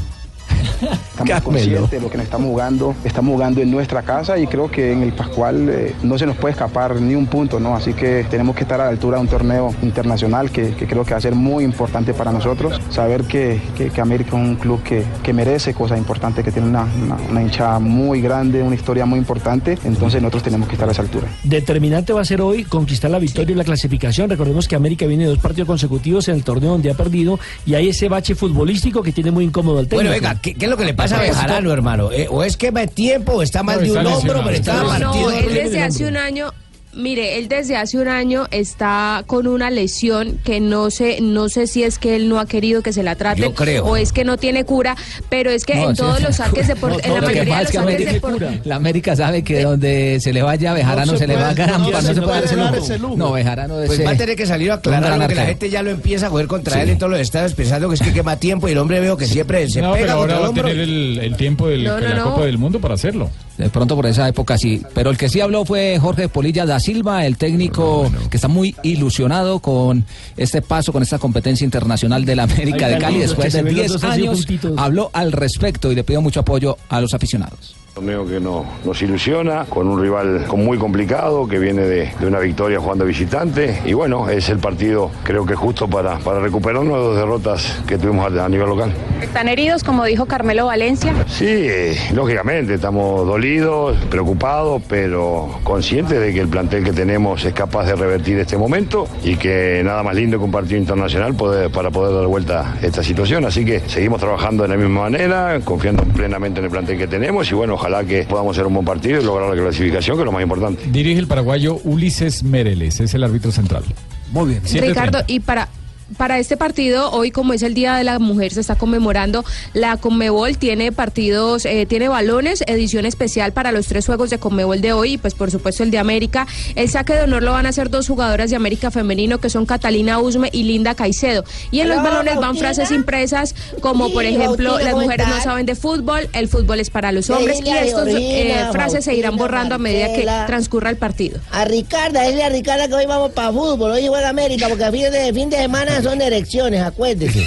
Estamos 0.61 1.43
conscientes 1.43 1.91
de 1.91 2.01
lo 2.01 2.11
que 2.11 2.17
nos 2.17 2.25
estamos 2.25 2.49
jugando, 2.49 2.95
estamos 3.05 3.33
jugando 3.33 3.61
en 3.61 3.71
nuestra 3.71 4.03
casa 4.03 4.39
y 4.39 4.47
creo 4.47 4.71
que 4.71 4.93
en 4.93 5.03
el 5.03 5.13
Pascual 5.13 5.69
eh, 5.69 5.95
no 6.03 6.19
se 6.19 6.27
nos 6.27 6.37
puede 6.37 6.53
escapar 6.53 7.01
ni 7.01 7.15
un 7.15 7.27
punto, 7.27 7.61
¿no? 7.61 7.75
Así 7.77 7.93
que 7.93 8.25
tenemos 8.31 8.55
que 8.57 8.63
estar 8.63 8.81
a 8.81 8.85
la 8.85 8.91
altura 8.91 9.17
de 9.19 9.23
un 9.23 9.29
torneo 9.29 9.75
internacional 9.83 10.51
que, 10.51 10.71
que 10.75 10.87
creo 10.87 11.05
que 11.05 11.13
va 11.13 11.19
a 11.19 11.21
ser 11.21 11.35
muy 11.35 11.65
importante 11.65 12.15
para 12.15 12.33
nosotros. 12.33 12.81
Saber 12.91 13.25
que, 13.25 13.61
que- 13.77 13.91
que 13.91 14.01
América 14.01 14.29
es 14.31 14.35
un 14.49 14.57
club 14.57 14.83
que, 14.83 15.05
que 15.23 15.33
merece 15.33 15.75
cosas 15.75 15.99
importantes, 15.99 16.45
que 16.45 16.53
tiene 16.53 16.69
una, 16.69 16.85
una, 17.03 17.17
una 17.31 17.43
hinchada 17.43 17.79
muy 17.81 18.21
grande, 18.21 18.63
una 18.63 18.75
historia 18.77 19.05
muy 19.05 19.19
importante, 19.19 19.77
entonces 19.85 20.23
nosotros 20.23 20.43
tenemos 20.45 20.69
que 20.69 20.75
estar 20.75 20.89
a 20.89 20.93
esa 20.93 21.03
altura. 21.03 21.27
Determinante 21.45 22.13
va 22.13 22.21
a 22.23 22.25
ser 22.25 22.41
hoy 22.41 22.65
conquistar 22.65 23.11
la 23.11 23.19
victoria 23.19 23.53
y 23.53 23.57
la 23.57 23.65
clasificación. 23.65 24.31
Recordemos 24.31 24.69
que 24.69 24.77
América 24.77 25.07
viene 25.07 25.25
de 25.25 25.31
dos 25.31 25.39
partidos 25.39 25.67
consecutivos 25.67 26.29
en 26.29 26.37
el 26.37 26.45
torneo 26.45 26.71
donde 26.71 26.91
ha 26.91 26.95
perdido 26.95 27.39
y 27.67 27.75
hay 27.75 27.89
ese 27.89 28.09
bache 28.09 28.35
futbolístico 28.35 29.03
que 29.03 29.13
tiene 29.13 29.31
muy 29.31 29.45
incómodo 29.45 29.79
al 29.81 29.89
técnico. 29.89 30.09
Bueno, 30.11 30.11
venga, 30.29 30.41
¿qué, 30.41 30.50
qué 30.55 30.65
es 30.67 30.71
lo 30.71 30.77
que 30.77 30.85
le 30.85 30.95
pasa 30.95 31.19
a 31.19 31.23
Bejarano, 31.23 31.73
hermano? 31.73 32.11
Eh, 32.13 32.27
o 32.31 32.43
es 32.45 32.57
que 32.57 32.71
va 32.71 32.87
tiempo, 32.87 33.33
o 33.35 33.43
está 33.43 33.63
mal 33.63 33.77
No, 33.79 33.83
de 33.83 33.91
un 33.93 34.07
hombro, 34.07 34.43
pero 34.45 34.57
está 34.57 34.75
No, 34.83 34.89
partido. 34.89 35.13
no, 35.13 35.31
él 35.31 35.55
desde 35.55 35.83
hace 35.83 36.07
un 36.07 36.17
año 36.17 36.53
Mire, 36.93 37.39
él 37.39 37.47
desde 37.47 37.77
hace 37.77 37.99
un 37.99 38.09
año 38.09 38.49
está 38.51 39.23
con 39.29 39.47
una 39.47 39.71
lesión 39.71 40.39
que 40.45 40.59
no 40.59 40.91
sé, 40.91 41.19
no 41.21 41.49
sé 41.49 41.69
si 41.69 41.85
es 41.85 42.01
que 42.01 42.17
él 42.17 42.29
no 42.29 42.41
ha 42.41 42.47
querido 42.47 42.83
que 42.83 42.93
se 42.93 43.05
la 43.05 43.15
trate 43.15 43.45
o 43.85 43.97
es 43.97 44.13
que 44.13 44.25
no 44.25 44.39
tiene 44.39 44.65
cura, 44.65 44.97
pero 45.29 45.51
es 45.53 45.65
que 45.65 45.77
No, 45.77 45.91
en 45.91 45.97
todos 45.97 46.17
sí. 46.19 46.25
los 46.25 46.35
saques 46.37 46.67
de 46.67 46.75
por- 46.75 46.91
No, 46.91 46.99
en 47.01 47.15
la 47.15 47.21
mayoría 47.21 47.57
de 47.59 47.63
los 47.63 47.71
que 47.71 47.79
saques 47.79 47.99
de 47.99 48.05
América- 48.09 48.21
por- 48.21 48.67
La 48.67 48.75
América 48.75 49.15
sabe 49.15 49.45
que 49.45 49.63
donde 49.63 50.19
se 50.21 50.33
le 50.33 50.43
vaya 50.43 50.73
Bejarano 50.75 51.13
No 51.13 51.19
se, 51.19 51.19
se 51.19 51.27
le 51.29 51.37
va 51.37 51.51
a 51.51 51.55
ganar, 51.55 51.79
no 51.79 51.91
no, 51.91 52.01
se 52.03 52.13
se 52.15 52.21
puede 52.23 52.35
dar 52.35 52.45
ese 52.45 52.57
lujo. 52.57 52.75
ese 52.75 52.99
lujo. 52.99 53.17
No, 53.17 53.33
Bejarano 53.33 53.81
es 53.83 53.87
Pues 53.87 54.05
va 54.05 54.11
a 54.11 54.17
tener 54.17 54.35
que 54.35 54.47
salir 54.47 54.73
a 54.73 54.75
aclarar 54.75 55.17
porque 55.17 55.35
la 55.37 55.47
gente 55.47 55.71
ya 55.71 55.83
lo 55.83 55.91
empieza 55.91 56.27
a 56.27 56.31
coger 56.31 56.49
contra 56.49 56.75
Sí. 56.75 56.81
él 56.81 56.89
en 56.91 56.99
todos 56.99 57.13
los 57.13 57.21
estados 57.21 57.55
pensando 57.55 57.89
que 57.89 57.95
es 57.95 58.03
que 58.03 58.13
quema 58.13 58.35
tiempo 58.37 58.69
y 58.69 58.73
el 58.73 58.79
hombre 58.79 58.99
veo 58.99 59.17
que 59.17 59.27
siempre 59.27 59.69
se 59.71 59.81
No, 59.81 59.93
pega 59.93 60.07
pero 60.07 60.19
ahora 60.19 60.39
va 60.41 60.47
a 60.47 60.49
hombro. 60.49 60.65
tener 60.65 60.81
el, 60.83 61.19
el 61.23 61.37
tiempo 61.37 61.69
del- 61.69 61.85
No, 61.85 61.95
de 61.97 62.03
no, 62.03 62.09
la 62.09 62.15
no. 62.17 62.31
Copa 62.33 62.47
del 62.47 62.59
Mundo 62.59 62.81
para 62.81 62.95
hacerlo. 62.95 63.31
De 63.61 63.69
pronto 63.69 63.95
por 63.95 64.07
esa 64.07 64.27
época 64.27 64.57
sí. 64.57 64.83
Pero 64.95 65.11
el 65.11 65.19
que 65.19 65.29
sí 65.29 65.41
habló 65.41 65.67
fue 65.67 65.99
Jorge 66.01 66.29
Polilla 66.29 66.65
da 66.65 66.81
Silva, 66.81 67.27
el 67.27 67.37
técnico 67.37 68.11
que 68.31 68.39
está 68.39 68.49
muy 68.49 68.75
ilusionado 68.83 69.59
con 69.59 70.07
este 70.39 70.63
paso, 70.63 70.93
con 70.93 71.03
esta 71.03 71.19
competencia 71.19 71.65
internacional 71.65 72.25
de 72.25 72.37
la 72.37 72.45
América 72.45 72.89
de 72.89 72.97
Cali 72.97 73.19
después 73.19 73.53
de 73.53 73.63
ven 73.63 73.75
los 73.77 73.87
10 73.87 73.93
dos 73.93 74.05
así 74.05 74.23
años. 74.23 74.47
Habló 74.79 75.11
al 75.13 75.33
respecto 75.33 75.93
y 75.93 75.95
le 75.95 76.05
pidió 76.05 76.23
mucho 76.23 76.41
apoyo 76.41 76.79
a 76.89 77.03
los 77.03 77.13
aficionados. 77.13 77.77
Torneo 77.95 78.25
que 78.25 78.39
no, 78.39 78.65
nos 78.85 79.03
ilusiona, 79.03 79.65
con 79.65 79.89
un 79.89 80.01
rival 80.01 80.47
muy 80.57 80.79
complicado, 80.79 81.49
que 81.49 81.59
viene 81.59 81.83
de, 81.83 82.09
de 82.21 82.27
una 82.27 82.39
victoria 82.39 82.79
jugando 82.79 83.05
visitante. 83.05 83.83
Y 83.85 83.95
bueno, 83.95 84.29
es 84.29 84.49
el 84.49 84.59
partido 84.59 85.11
creo 85.25 85.45
que 85.45 85.57
justo 85.57 85.89
para, 85.89 86.19
para 86.21 86.39
recuperarnos 86.39 86.87
de 86.97 87.03
dos 87.05 87.17
derrotas 87.17 87.83
que 87.89 87.99
tuvimos 87.99 88.33
a, 88.33 88.45
a 88.45 88.49
nivel 88.49 88.69
local. 88.69 88.93
¿Están 89.21 89.49
heridos, 89.49 89.83
como 89.83 90.05
dijo 90.05 90.27
Carmelo 90.27 90.67
Valencia? 90.67 91.13
Sí, 91.27 91.45
eh, 91.49 91.97
lógicamente, 92.15 92.75
estamos 92.75 93.27
dolidos, 93.27 93.97
preocupados, 94.09 94.81
pero 94.89 95.59
conscientes 95.65 96.21
de 96.21 96.33
que 96.33 96.41
el 96.41 96.49
plantel 96.49 96.85
que 96.85 96.93
tenemos 96.93 97.45
es 97.45 97.53
capaz 97.53 97.87
de 97.87 97.97
revertir 97.97 98.39
este 98.39 98.57
momento 98.57 99.09
y 99.25 99.35
que 99.35 99.83
nada 99.85 100.05
más 100.05 100.15
lindo 100.15 100.39
que 100.39 100.45
un 100.45 100.53
partido 100.53 100.79
internacional 100.79 101.35
poder- 101.35 101.71
para 101.73 101.91
poder 101.91 102.15
dar 102.15 102.27
vuelta 102.29 102.75
a 102.81 102.87
esta 102.87 103.03
situación. 103.03 103.45
Así 103.45 103.65
que 103.65 103.81
seguimos 103.81 104.21
trabajando 104.21 104.63
de 104.63 104.69
la 104.69 104.77
misma 104.77 105.03
manera, 105.03 105.59
confiando 105.65 106.05
plenamente 106.05 106.61
en 106.61 106.67
el 106.67 106.71
plantel 106.71 106.97
que 106.97 107.09
tenemos 107.09 107.51
y 107.51 107.55
bueno, 107.57 107.80
ojalá 107.81 108.05
que 108.05 108.25
podamos 108.25 108.55
hacer 108.55 108.67
un 108.67 108.75
buen 108.75 108.85
partido 108.85 109.21
y 109.21 109.25
lograr 109.25 109.49
la 109.49 109.63
clasificación, 109.63 110.17
que 110.17 110.23
es 110.23 110.27
lo 110.27 110.33
más 110.33 110.43
importante. 110.43 110.83
Dirige 110.91 111.19
el 111.19 111.27
paraguayo 111.27 111.79
Ulises 111.85 112.43
Mereles, 112.43 113.01
es 113.01 113.15
el 113.15 113.25
árbitro 113.25 113.51
central. 113.51 113.85
Muy 114.33 114.51
bien. 114.51 114.63
Ricardo, 114.87 115.21
y 115.27 115.41
para 115.41 115.69
para 116.17 116.39
este 116.39 116.57
partido, 116.57 117.11
hoy 117.11 117.31
como 117.31 117.53
es 117.53 117.63
el 117.63 117.75
Día 117.75 117.95
de 117.95 118.05
la 118.05 118.19
Mujer, 118.19 118.53
se 118.53 118.61
está 118.61 118.77
conmemorando, 118.77 119.45
la 119.75 119.97
Conmebol 119.97 120.59
tiene 120.59 120.93
partidos, 120.93 121.65
eh, 121.65 121.87
tiene 121.87 122.09
balones, 122.09 122.63
edición 122.67 123.07
especial 123.07 123.53
para 123.53 123.73
los 123.73 123.87
tres 123.87 124.07
juegos 124.07 124.31
de 124.31 124.39
Conmebol 124.39 124.81
de 124.81 124.93
hoy 124.93 125.13
y 125.13 125.19
pues 125.19 125.35
por 125.35 125.51
supuesto 125.51 125.83
el 125.83 125.91
de 125.91 125.99
América. 125.99 126.47
El 126.75 126.89
saque 126.89 127.15
de 127.15 127.23
honor 127.23 127.43
lo 127.43 127.53
van 127.53 127.67
a 127.67 127.71
hacer 127.71 127.91
dos 127.91 128.09
jugadoras 128.09 128.51
de 128.51 128.57
América 128.57 128.91
femenino 128.91 129.39
que 129.39 129.51
son 129.51 129.67
Catalina 129.67 130.19
Usme 130.19 130.51
y 130.53 130.65
Linda 130.65 130.95
Caicedo. 130.95 131.45
Y 131.71 131.81
en 131.81 131.89
los 131.89 132.03
balones 132.03 132.37
van 132.37 132.57
frases 132.57 132.91
impresas 132.91 133.55
como 133.81 134.13
por 134.13 134.25
ejemplo, 134.25 134.79
las 134.79 134.93
¿cómo 134.93 135.03
mujeres 135.03 135.29
no 135.29 135.41
saben 135.43 135.67
de 135.67 135.75
fútbol, 135.75 136.29
el 136.33 136.49
fútbol 136.49 136.81
es 136.81 136.91
para 136.91 137.13
los 137.13 137.31
hombres 137.31 137.61
y 137.65 137.69
estas 137.69 138.09
Georgina, 138.09 138.73
frases 138.73 139.05
se 139.05 139.15
irán 139.15 139.37
borrando 139.37 139.75
a 139.75 139.79
medida 139.79 140.13
que 140.13 140.23
transcurra 140.47 140.91
el 140.91 140.97
partido. 140.97 141.41
A 141.51 141.65
Ricarda, 141.65 142.23
dile 142.23 142.45
a 142.45 142.49
Ricarda 142.49 142.89
que 142.89 142.95
hoy 142.95 143.07
vamos 143.07 143.33
para 143.33 143.53
fútbol, 143.53 143.93
hoy 143.93 144.07
juega 144.07 144.29
América, 144.29 144.69
porque 144.69 144.85
a 144.85 144.91
fin 144.91 145.11
de, 145.11 145.33
fin 145.33 145.51
de 145.51 145.57
semana 145.57 146.00
son 146.03 146.21
elecciones, 146.21 146.83
acuérdese. 146.83 147.47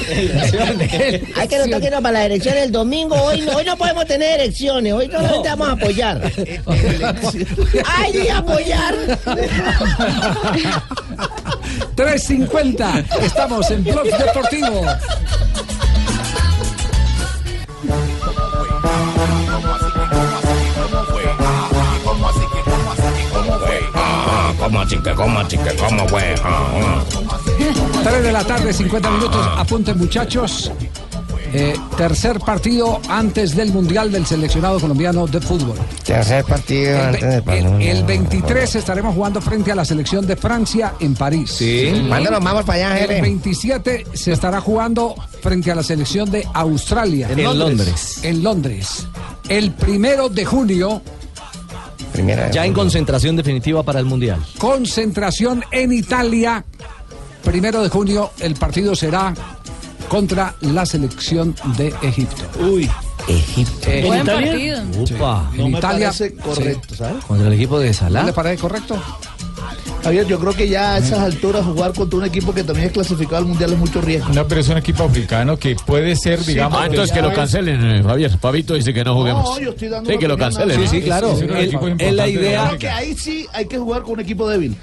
Hay 1.35 1.47
que 1.47 1.57
notar 1.57 1.81
que 1.81 1.89
no, 1.89 2.01
para 2.01 2.19
las 2.19 2.25
elecciones 2.25 2.63
el 2.63 2.71
domingo, 2.71 3.15
hoy 3.15 3.41
no, 3.41 3.57
hoy 3.57 3.65
no 3.65 3.77
podemos 3.77 4.05
tener 4.05 4.39
elecciones, 4.39 4.93
hoy 4.93 5.09
solamente 5.11 5.49
vamos 5.49 5.69
a 5.69 5.71
apoyar. 5.73 6.31
¡Ay, 7.85 8.27
apoyar! 8.29 8.95
3.50. 11.95 13.23
Estamos 13.23 13.71
en 13.71 13.83
Blog 13.83 14.03
Deportivo. 14.03 14.85
¿Cómo 24.63 24.79
así 24.79 24.97
que, 24.97 25.13
cómo 25.13 25.39
así 25.39 25.57
que, 25.57 25.75
cómo 25.75 26.07
fue? 26.07 26.35
Ah, 27.59 28.01
3 28.03 28.23
de 28.23 28.31
la 28.31 28.43
tarde, 28.43 28.73
50 28.73 29.09
minutos. 29.11 29.47
Apunten, 29.57 29.97
muchachos. 29.97 30.71
Eh, 31.55 31.75
tercer 31.97 32.39
partido 32.39 32.99
antes 33.09 33.55
del 33.55 33.71
Mundial 33.71 34.11
del 34.11 34.25
seleccionado 34.25 34.79
colombiano 34.79 35.27
de 35.27 35.39
fútbol. 35.39 35.77
Tercer 36.03 36.43
partido 36.45 36.89
El, 36.95 36.99
antes 37.05 37.21
del 37.21 37.41
ve- 37.41 37.57
el- 37.59 37.63
balón. 37.65 37.81
el 37.83 38.03
23 38.05 38.75
estaremos 38.75 39.13
jugando 39.13 39.39
frente 39.39 39.71
a 39.71 39.75
la 39.75 39.85
selección 39.85 40.25
de 40.25 40.35
Francia 40.35 40.95
en 40.99 41.13
París. 41.13 41.51
Sí. 41.51 42.05
¿Cuándo 42.07 42.31
nos 42.31 42.43
vamos 42.43 42.65
para 42.65 42.87
allá, 42.87 42.99
El 43.03 43.07
jefe? 43.07 43.21
27 43.21 44.05
se 44.13 44.31
estará 44.31 44.61
jugando 44.61 45.13
frente 45.43 45.71
a 45.71 45.75
la 45.75 45.83
selección 45.83 46.31
de 46.31 46.47
Australia. 46.55 47.27
En 47.29 47.37
En 47.37 47.45
Londres. 47.45 47.67
Londres. 47.77 48.19
En 48.23 48.43
Londres. 48.43 49.07
El 49.47 49.71
primero 49.73 50.29
de 50.29 50.45
junio, 50.45 51.01
Ya 52.51 52.65
en 52.65 52.73
concentración 52.73 53.35
definitiva 53.35 53.83
para 53.83 53.99
el 53.99 54.05
Mundial. 54.05 54.39
concentración 54.57 55.63
en 55.71 55.91
Italia. 55.93 56.65
Primero 57.43 57.81
de 57.83 57.89
junio, 57.89 58.31
el 58.39 58.55
partido 58.55 58.95
será 58.95 59.33
contra 60.07 60.55
la 60.61 60.85
selección 60.85 61.55
de 61.77 61.93
Egipto. 62.01 62.43
Uy. 62.59 62.89
Egipto. 63.27 63.89
Buen 64.05 64.25
partido. 64.25 64.81
Upa. 64.99 65.49
En 65.55 65.71
me 65.71 65.77
Italia. 65.77 66.07
parece 66.11 66.33
correcto, 66.35 66.95
¿sabes? 66.95 67.23
Contra 67.25 67.47
el 67.47 67.53
equipo 67.53 67.79
de 67.79 67.87
¿No 67.87 67.93
Salah. 67.93 68.23
le 68.23 68.33
parece 68.33 68.61
correcto? 68.61 69.01
Javier, 70.03 70.27
yo 70.27 70.37
creo 70.37 70.53
que 70.53 70.67
ya 70.67 70.95
a 70.95 70.97
esas 70.97 71.19
alturas 71.19 71.63
jugar 71.65 71.93
contra 71.93 72.19
un 72.19 72.25
equipo 72.25 72.53
que 72.53 72.63
también 72.65 72.87
es 72.87 72.91
clasificado 72.93 73.37
al 73.37 73.45
mundial 73.45 73.71
es 73.71 73.79
mucho 73.79 74.01
riesgo. 74.01 74.33
No, 74.33 74.45
pero 74.45 74.59
es 74.59 74.67
un 74.67 74.77
equipo 74.77 75.03
africano 75.03 75.57
que 75.57 75.77
puede 75.77 76.17
ser, 76.17 76.43
digamos. 76.43 76.77
Ah, 76.81 76.87
entonces 76.87 77.13
que 77.15 77.21
lo 77.21 77.33
cancelen, 77.33 77.81
eh, 77.89 78.03
Javier. 78.03 78.37
Pabito 78.39 78.73
dice 78.73 78.93
que 78.93 79.03
no 79.05 79.15
juguemos. 79.15 79.43
No, 79.45 79.59
yo 79.61 79.69
estoy 79.69 79.87
dando 79.87 80.09
Sí, 80.11 80.17
que 80.17 80.27
lo 80.27 80.37
cancelen. 80.37 80.81
Sí, 80.81 80.87
sí, 80.87 81.01
claro. 81.01 81.31
Es 81.97 82.13
la 82.13 82.23
de 82.25 82.31
idea- 82.31 82.67
Creo 82.67 82.79
que 82.79 82.89
ahí 82.89 83.15
sí 83.15 83.45
hay 83.53 83.65
que 83.65 83.77
jugar 83.77 84.01
con 84.01 84.13
un 84.13 84.19
equipo 84.19 84.49
débil. 84.49 84.75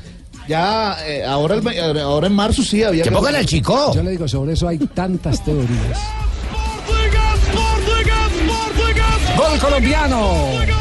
Ya, 0.48 0.96
eh, 1.06 1.24
ahora, 1.24 1.56
el 1.56 1.98
ahora 1.98 2.26
en 2.26 2.34
marzo 2.34 2.62
sí 2.62 2.82
había 2.82 3.04
Que 3.04 3.10
pongan 3.10 3.36
al 3.36 3.46
chico. 3.46 3.92
Yo 3.94 4.02
le 4.02 4.10
digo, 4.10 4.26
sobre 4.26 4.54
eso 4.54 4.66
hay 4.66 4.78
tantas 4.78 5.44
teorías. 5.44 5.98
Gol 9.36 9.58
colombiano. 9.58 10.79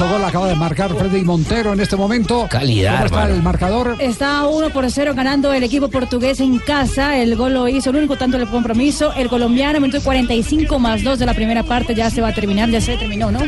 Maravilloso 0.00 0.18
gol 0.18 0.24
acaba 0.24 0.48
de 0.48 0.54
marcar 0.54 0.94
Freddy 0.94 1.22
Montero 1.22 1.74
en 1.74 1.80
este 1.80 1.94
momento. 1.94 2.46
Calidad, 2.50 2.94
¿Cómo 2.94 3.04
está 3.04 3.16
hermano. 3.18 3.34
el 3.34 3.42
marcador? 3.42 3.96
Está 3.98 4.46
1 4.46 4.70
por 4.70 4.90
0 4.90 5.12
ganando 5.14 5.52
el 5.52 5.62
equipo 5.62 5.88
portugués 5.88 6.40
en 6.40 6.58
casa. 6.58 7.18
El 7.18 7.36
gol 7.36 7.52
lo 7.52 7.68
hizo 7.68 7.90
el 7.90 7.96
único 7.96 8.16
tanto 8.16 8.38
del 8.38 8.48
compromiso. 8.48 9.12
El 9.14 9.28
colombiano, 9.28 9.78
minuto 9.78 10.02
45 10.02 10.78
más 10.78 11.02
2 11.02 11.18
de 11.18 11.26
la 11.26 11.34
primera 11.34 11.64
parte. 11.64 11.94
Ya 11.94 12.08
se 12.08 12.22
va 12.22 12.28
a 12.28 12.34
terminar, 12.34 12.70
ya 12.70 12.80
se 12.80 12.96
terminó, 12.96 13.30
¿no? 13.30 13.40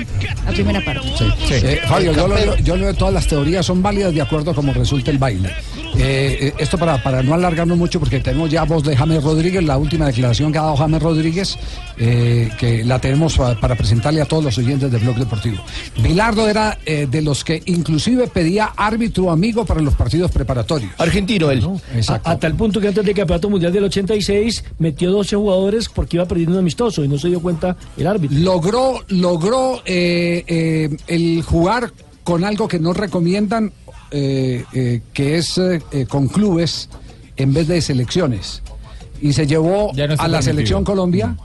La 0.45 0.53
primera 0.53 0.85
parte. 0.85 1.09
Eh, 1.51 1.81
Fabio, 1.89 2.13
yo 2.13 2.29
lo, 2.29 2.57
yo 2.59 2.77
leo 2.77 2.93
todas 2.93 3.15
las 3.15 3.27
teorías, 3.27 3.65
son 3.65 3.83
válidas 3.83 4.13
de 4.13 4.21
acuerdo 4.21 4.51
a 4.51 4.55
cómo 4.55 4.75
resulta 4.75 5.11
el 5.11 5.17
baile. 5.19 5.51
Eh, 5.99 6.39
eh, 6.41 6.55
esto 6.59 6.79
para, 6.79 7.03
para 7.03 7.23
no 7.23 7.35
alargarnos 7.35 7.77
mucho, 7.77 8.01
porque 8.01 8.21
tenemos 8.21 8.51
ya 8.51 8.65
voz 8.65 8.83
de 8.83 8.97
James 8.97 9.23
Rodríguez, 9.23 9.63
la 9.63 9.77
última 9.77 10.07
declaración 10.07 10.51
que 10.51 10.59
ha 10.59 10.63
dado 10.63 10.77
James 10.77 11.03
Rodríguez, 11.03 11.59
eh, 11.99 12.49
que 12.59 12.83
la 12.85 12.99
tenemos 12.99 13.37
pa- 13.37 13.59
para 13.61 13.75
presentarle 13.75 14.21
a 14.23 14.25
todos 14.25 14.43
los 14.43 14.57
oyentes 14.59 14.91
del 14.91 15.01
Blog 15.03 15.17
Deportivo. 15.17 15.59
Bilardo 16.03 16.49
era 16.49 16.79
eh, 16.87 17.07
de 17.11 17.21
los 17.23 17.45
que 17.45 17.63
inclusive 17.67 18.27
pedía 18.29 18.73
árbitro 18.77 19.31
amigo 19.31 19.65
para 19.67 19.81
los 19.81 19.95
partidos 19.95 20.31
preparatorios. 20.31 20.93
Argentino 20.99 21.51
él. 21.51 21.63
Exacto. 21.95 22.29
A, 22.29 22.33
a 22.33 22.39
tal 22.39 22.55
punto 22.55 22.81
que 22.81 22.89
antes 22.89 23.05
del 23.05 23.15
campeonato 23.15 23.51
mundial 23.51 23.73
del 23.73 23.85
86 23.85 24.65
metió 24.79 25.11
12 25.11 25.37
jugadores 25.37 25.89
porque 25.89 26.17
iba 26.17 26.25
perdiendo 26.27 26.55
un 26.55 26.61
amistoso 26.61 27.05
y 27.05 27.09
no 27.09 27.19
se 27.19 27.29
dio 27.29 27.41
cuenta 27.41 27.77
el 27.97 28.07
árbitro. 28.07 28.39
Logró, 28.39 29.05
logró 29.09 29.83
eh, 29.85 30.43
eh, 30.47 30.97
el 31.07 31.43
jugar 31.43 31.93
con 32.25 32.45
algo 32.45 32.69
que 32.69 32.79
no 32.79 32.93
recomiendan, 32.93 33.73
eh, 34.13 34.65
eh, 34.73 35.01
que 35.13 35.37
es 35.39 35.59
eh, 35.59 35.81
eh, 35.93 36.07
con 36.07 36.29
clubes 36.29 36.89
en 37.37 37.53
vez 37.55 37.67
de 37.69 37.81
selecciones. 37.81 38.63
Y 39.21 39.33
se 39.33 39.47
llevó 39.47 39.93
no 39.95 40.03
a 40.03 40.07
la 40.07 40.17
permitido. 40.17 40.43
selección 40.43 40.85
Colombia 40.85 41.37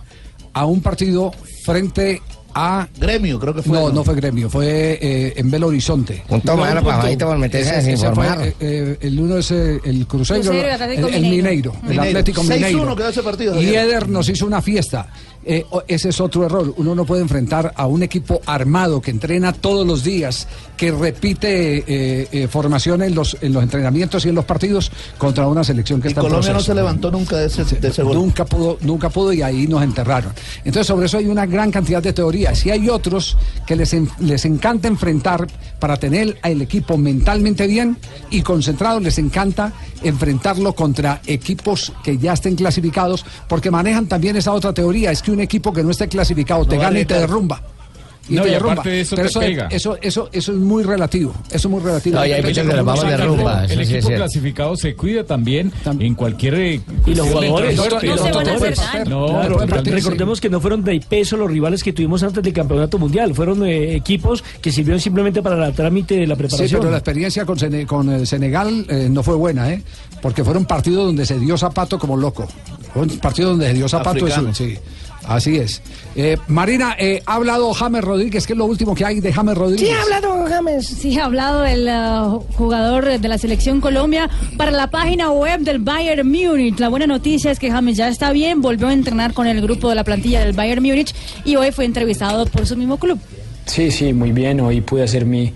a 0.54 0.66
un 0.66 0.82
partido 0.82 1.32
frente 1.64 2.22
a... 2.56 2.88
Gremio, 3.00 3.40
creo 3.40 3.54
que 3.54 3.62
fue. 3.62 3.78
No, 3.80 3.92
no 3.92 4.04
fue 4.04 4.16
gremio, 4.16 4.50
fue 4.50 4.98
eh, 5.00 5.34
en 5.38 5.52
Belo 5.52 5.68
Horizonte. 5.68 6.24
Un 6.30 6.42
tomar 6.42 6.74
punto. 6.78 6.90
pajadito 6.90 7.28
por 7.28 7.38
meterse 7.38 7.70
a 7.70 7.80
Ese- 7.80 7.94
ese 7.94 8.10
fue, 8.12 8.24
desinformar. 8.26 8.48
eh, 8.48 8.56
eh, 8.60 8.98
el 9.02 9.20
uno 9.20 9.38
es 9.38 9.52
eh, 9.52 9.80
el 9.84 10.08
Cruzeiro, 10.08 10.44
Cruzeiro 10.44 10.68
el, 10.68 10.74
Atlético 10.74 11.08
el 11.10 11.22
Mineiro. 11.22 11.38
Mineiro, 11.44 11.74
el 11.84 11.90
Mineiro. 11.90 12.02
Atlético 12.20 12.42
6-1 12.42 12.50
Mineiro. 12.56 12.96
quedó 12.96 13.10
ese 13.10 13.22
partido, 13.24 13.62
Y. 13.62 13.76
Eder 13.76 14.10
nos 14.10 14.28
hizo 14.30 14.48
una 14.48 14.62
fiesta. 14.64 15.08
Eh, 15.50 15.66
ese 15.88 16.10
es 16.10 16.20
otro 16.20 16.46
error. 16.46 16.74
Uno 16.76 16.94
no 16.94 17.06
puede 17.06 17.22
enfrentar 17.22 17.72
a 17.76 17.88
un 17.88 18.04
equipo 18.04 18.42
armado 18.46 19.02
que 19.02 19.12
entrena 19.12 19.54
todos 19.54 19.88
los 19.88 20.04
días, 20.04 20.46
que 20.76 20.92
repite 20.92 21.78
eh, 21.88 22.28
eh, 22.34 22.48
formación 22.50 23.02
en 23.02 23.16
los, 23.16 23.38
en 23.40 23.54
los 23.54 23.64
entrenamientos 23.64 24.26
y 24.26 24.30
en 24.30 24.36
los 24.36 24.44
partidos 24.44 24.92
contra 25.18 25.48
una 25.48 25.64
selección 25.64 26.02
que 26.02 26.10
Y 26.10 26.12
está 26.12 26.20
en 26.22 26.28
Colombia 26.28 26.52
no 26.52 26.60
se 26.60 26.76
levantó 26.76 27.10
nunca 27.10 27.38
de 27.38 27.46
ese, 27.48 27.64
de 27.64 27.88
ese 27.88 28.04
gol. 28.04 28.16
Nunca 28.16 28.44
pudo, 28.46 28.78
nunca 28.82 29.10
pudo 29.10 29.32
y 29.32 29.42
ahí 29.42 29.68
nos 29.68 29.82
enterraron. 29.84 30.34
Entonces 30.66 30.86
sobre 30.88 31.06
eso 31.06 31.18
hay 31.18 31.28
una 31.28 31.46
gran 31.46 31.72
cantidad 31.72 32.04
de 32.04 32.12
teorías. 32.12 32.66
Y 32.66 32.72
hay 32.72 32.90
otros 32.90 33.38
que 33.66 33.78
les, 33.78 33.94
en- 33.94 34.10
les 34.20 34.44
encanta 34.44 34.90
enfrentar 34.90 35.48
para 35.80 35.96
tener 35.98 36.38
al 36.42 36.62
equipo 36.62 36.98
mentalmente 36.98 37.68
bien 37.68 37.98
y 38.32 38.42
concentrado, 38.42 39.00
les 39.00 39.18
encanta 39.18 39.72
enfrentarlo 40.04 40.74
contra 40.74 41.22
equipos 41.26 41.94
que 42.04 42.18
ya 42.18 42.34
estén 42.34 42.56
clasificados, 42.56 43.26
porque 43.48 43.72
manejan 43.72 44.08
también 44.08 44.36
esa 44.36 44.54
otra 44.54 44.74
teoría, 44.74 45.12
es 45.12 45.22
que 45.22 45.32
un 45.32 45.42
equipo 45.42 45.74
que 45.74 45.84
no 45.84 45.92
esté 45.92 46.08
clasificado 46.08 46.66
te 46.66 46.76
No 46.76 46.82
gana 46.82 47.00
y 47.00 47.06
te 47.06 47.16
arriesga. 47.16 47.77
Derrumba. 48.36 48.36
No, 48.36 48.44
te 48.44 48.50
y 48.50 48.52
derrumba. 48.52 48.74
aparte 48.74 48.90
de 48.90 49.02
eso 49.02 49.16
Pero 49.16 49.30
te 49.30 49.40
pega. 49.40 49.68
Eso, 49.72 49.98
eso, 50.02 50.30
eso 50.32 50.52
es 50.52 50.58
muy 50.58 50.84
relativo. 50.84 51.34
Eso 51.50 51.56
es 51.56 51.66
muy 51.68 51.82
relativo. 51.82 52.16
No, 52.18 52.26
y 52.26 52.32
hay 52.32 52.42
Depende 52.42 52.50
muchos 52.50 52.64
que 52.64 52.70
cómo 52.70 52.78
nos 52.78 52.86
vamos 52.86 53.00
uno 53.02 53.12
de 53.12 53.18
saca 53.18 53.28
rumba, 53.28 53.60
el- 53.66 53.72
eso 53.72 53.80
El 53.82 53.86
sí 53.88 53.96
equipo 53.96 54.14
clasificado 54.16 54.76
se 54.78 54.96
cuida 54.96 55.24
también 55.24 55.72
en 56.00 56.16
cualquier. 56.16 56.54
eh, 56.56 56.82
Y 57.06 57.16
los 57.16 57.28
jugadores, 57.28 57.80
y 59.86 59.90
recordemos 59.92 60.42
que 60.42 60.50
no 60.50 60.60
fueron 60.60 60.84
de 60.84 61.00
peso 61.08 61.38
los 61.38 61.50
rivales 61.50 61.84
que 61.84 61.94
tuvimos 61.94 62.24
antes 62.24 62.44
del 62.44 62.54
campeonato 62.54 62.98
mundial, 62.98 63.34
fueron 63.34 63.66
eh, 63.66 63.96
equipos 63.96 64.44
que 64.62 64.72
sirvieron 64.72 65.00
simplemente 65.00 65.42
para 65.42 65.68
el 65.68 65.74
trámite 65.74 66.16
de 66.16 66.28
la 66.28 66.36
Sí, 66.36 66.40
preparación. 66.40 66.80
pero 66.82 66.92
la 66.92 66.98
experiencia 66.98 67.46
con, 67.46 67.58
Sene- 67.58 67.86
con 67.86 68.10
eh, 68.14 68.26
Senegal 68.26 68.86
eh, 68.90 69.08
no 69.10 69.24
fue 69.24 69.36
buena, 69.36 69.72
¿eh? 69.72 69.82
Porque 70.22 70.44
fueron 70.44 70.66
partidos 70.66 71.06
donde 71.06 71.26
se 71.26 71.40
dio 71.40 71.58
zapato 71.58 71.98
como 72.00 72.18
loco. 72.18 72.48
Fue 72.94 73.04
un 73.04 73.10
partido 73.20 73.50
donde 73.52 73.68
se 73.68 73.74
dio 73.74 73.88
zapato. 73.88 74.26
Africano. 74.26 74.50
eso, 74.50 74.64
sí, 74.66 74.78
así 75.26 75.58
es. 75.58 75.82
Eh, 76.16 76.38
Marina, 76.48 76.96
eh, 76.98 77.22
ha 77.26 77.36
hablado 77.36 77.74
James 77.74 78.04
Rodríguez, 78.04 78.48
¿qué 78.48 78.54
es 78.54 78.58
lo 78.58 78.66
último 78.66 78.96
que 78.96 79.06
hay 79.06 79.20
de 79.20 79.32
James 79.32 79.56
Rodríguez? 79.56 79.88
Sí, 79.88 79.94
ha 79.94 80.02
hablado 80.02 80.46
James. 80.48 80.86
Sí, 80.88 81.18
ha 81.20 81.26
hablado 81.26 81.66
el 81.66 81.88
uh, 81.88 82.40
jugador 82.56 83.20
de 83.20 83.28
la 83.28 83.38
selección 83.38 83.82
Colombia 83.82 84.30
para 84.58 84.72
la 84.72 84.90
página 84.90 85.32
web 85.32 85.60
del 85.62 85.80
Bayern 85.80 86.28
Múnich. 86.28 86.80
La 86.80 86.90
buena 86.90 87.08
noticia 87.08 87.52
es 87.52 87.60
que 87.60 87.70
James 87.72 87.98
ya 87.98 88.08
está 88.08 88.32
bien, 88.32 88.62
volvió 88.62 88.88
a 88.88 88.94
entrenar 88.94 89.34
con 89.34 89.48
el 89.48 89.62
grupo 89.62 89.90
de 89.90 89.96
la 89.96 90.04
plantilla 90.04 90.40
del 90.40 90.54
Bayern 90.54 90.82
Múnich 90.84 91.14
y 91.46 91.56
hoy 91.56 91.72
fue 91.72 91.86
entrevistado 91.86 92.46
por 92.48 92.66
su 92.66 92.76
mismo 92.76 92.98
club. 92.98 93.20
Sí, 93.66 93.92
sí, 93.92 94.14
muy 94.14 94.32
bien. 94.32 94.62
Hoy 94.62 94.80
pude 94.80 95.04
hacer 95.04 95.26
mi, 95.26 95.52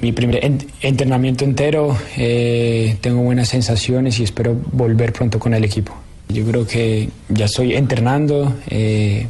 mi 0.00 0.12
primer 0.12 0.42
en- 0.44 0.66
entrenamiento 0.80 1.44
entero. 1.44 1.94
Eh, 2.16 2.96
tengo 3.02 3.20
buenas 3.20 3.48
sensaciones 3.50 4.18
y 4.18 4.24
espero 4.24 4.56
volver 4.72 5.12
pronto 5.12 5.38
con 5.38 5.52
el 5.52 5.62
equipo. 5.62 5.94
Yo 6.34 6.44
creo 6.44 6.66
que 6.66 7.10
ya 7.28 7.44
estoy 7.44 7.74
entrenando, 7.74 8.52
eh, 8.68 9.28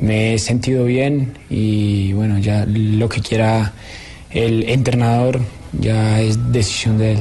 me 0.00 0.32
he 0.32 0.38
sentido 0.38 0.86
bien 0.86 1.34
y 1.50 2.14
bueno, 2.14 2.38
ya 2.38 2.64
lo 2.66 3.06
que 3.10 3.20
quiera 3.20 3.74
el 4.30 4.66
entrenador 4.66 5.40
ya 5.78 6.22
es 6.22 6.38
decisión 6.52 6.96
de 6.96 7.12
él. 7.12 7.18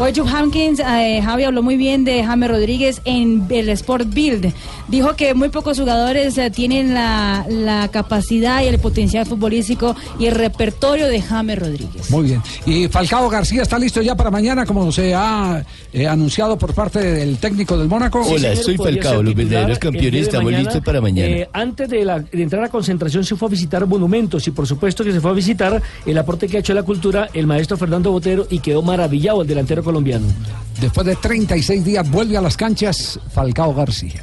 Hoy 0.00 0.12
Jupp 0.12 0.26
Hankins, 0.26 0.80
eh, 0.80 1.22
Javi 1.24 1.44
habló 1.44 1.62
muy 1.62 1.76
bien 1.76 2.04
de 2.04 2.24
James 2.24 2.50
Rodríguez 2.50 3.00
en 3.04 3.46
el 3.50 3.68
Sport 3.68 4.12
Build. 4.12 4.52
Dijo 4.88 5.16
que 5.16 5.34
muy 5.34 5.48
pocos 5.48 5.78
jugadores 5.80 6.38
eh, 6.38 6.50
tienen 6.50 6.94
la, 6.94 7.44
la 7.48 7.88
capacidad 7.88 8.62
y 8.62 8.66
el 8.66 8.78
potencial 8.78 9.26
futbolístico 9.26 9.96
y 10.18 10.26
el 10.26 10.34
repertorio 10.36 11.08
de 11.08 11.20
James 11.20 11.58
Rodríguez. 11.58 12.08
Muy 12.10 12.24
bien. 12.24 12.42
Y 12.66 12.86
Falcao 12.86 13.28
García 13.28 13.62
está 13.62 13.78
listo 13.80 14.00
ya 14.00 14.14
para 14.14 14.30
mañana, 14.30 14.64
como 14.64 14.92
se 14.92 15.12
ha 15.12 15.64
eh, 15.92 16.06
anunciado 16.06 16.56
por 16.56 16.72
parte 16.72 17.00
del 17.00 17.38
técnico 17.38 17.76
del 17.76 17.88
Mónaco. 17.88 18.22
Hola, 18.22 18.54
soy 18.54 18.76
Falcao, 18.76 19.22
los 19.24 19.34
verdaderos 19.34 19.78
campeones 19.80 20.22
estamos 20.22 20.44
mañana. 20.44 20.62
listos 20.64 20.82
para 20.84 21.00
mañana. 21.00 21.28
Eh, 21.28 21.48
antes 21.52 21.88
de, 21.88 22.04
la- 22.04 22.20
de 22.20 22.42
entrar 22.42 22.62
a 22.62 22.68
concentración 22.68 23.24
se 23.24 23.34
fue 23.34 23.48
a 23.48 23.50
visitar 23.50 23.84
monumentos 23.86 24.46
y 24.46 24.52
por 24.52 24.68
supuesto 24.68 25.02
que 25.02 25.10
se 25.12 25.20
fue 25.20 25.32
a 25.32 25.34
visitar 25.34 25.82
el 26.06 26.16
aporte 26.18 26.46
que 26.46 26.58
ha 26.58 26.60
hecho 26.60 26.72
a 26.72 26.76
la 26.76 26.84
cultura 26.84 27.28
el 27.34 27.46
maestro 27.48 27.76
Fernando 27.76 28.12
Botero 28.12 28.46
y 28.50 28.60
quedó 28.60 28.82
maravillado 28.82 29.42
el 29.42 29.48
delantero 29.48 29.82
colombiano. 29.82 30.26
Después 30.80 31.06
de 31.06 31.16
36 31.16 31.84
días 31.84 32.08
vuelve 32.08 32.36
a 32.36 32.40
las 32.40 32.56
canchas 32.56 33.18
Falcao 33.32 33.74
García. 33.74 34.22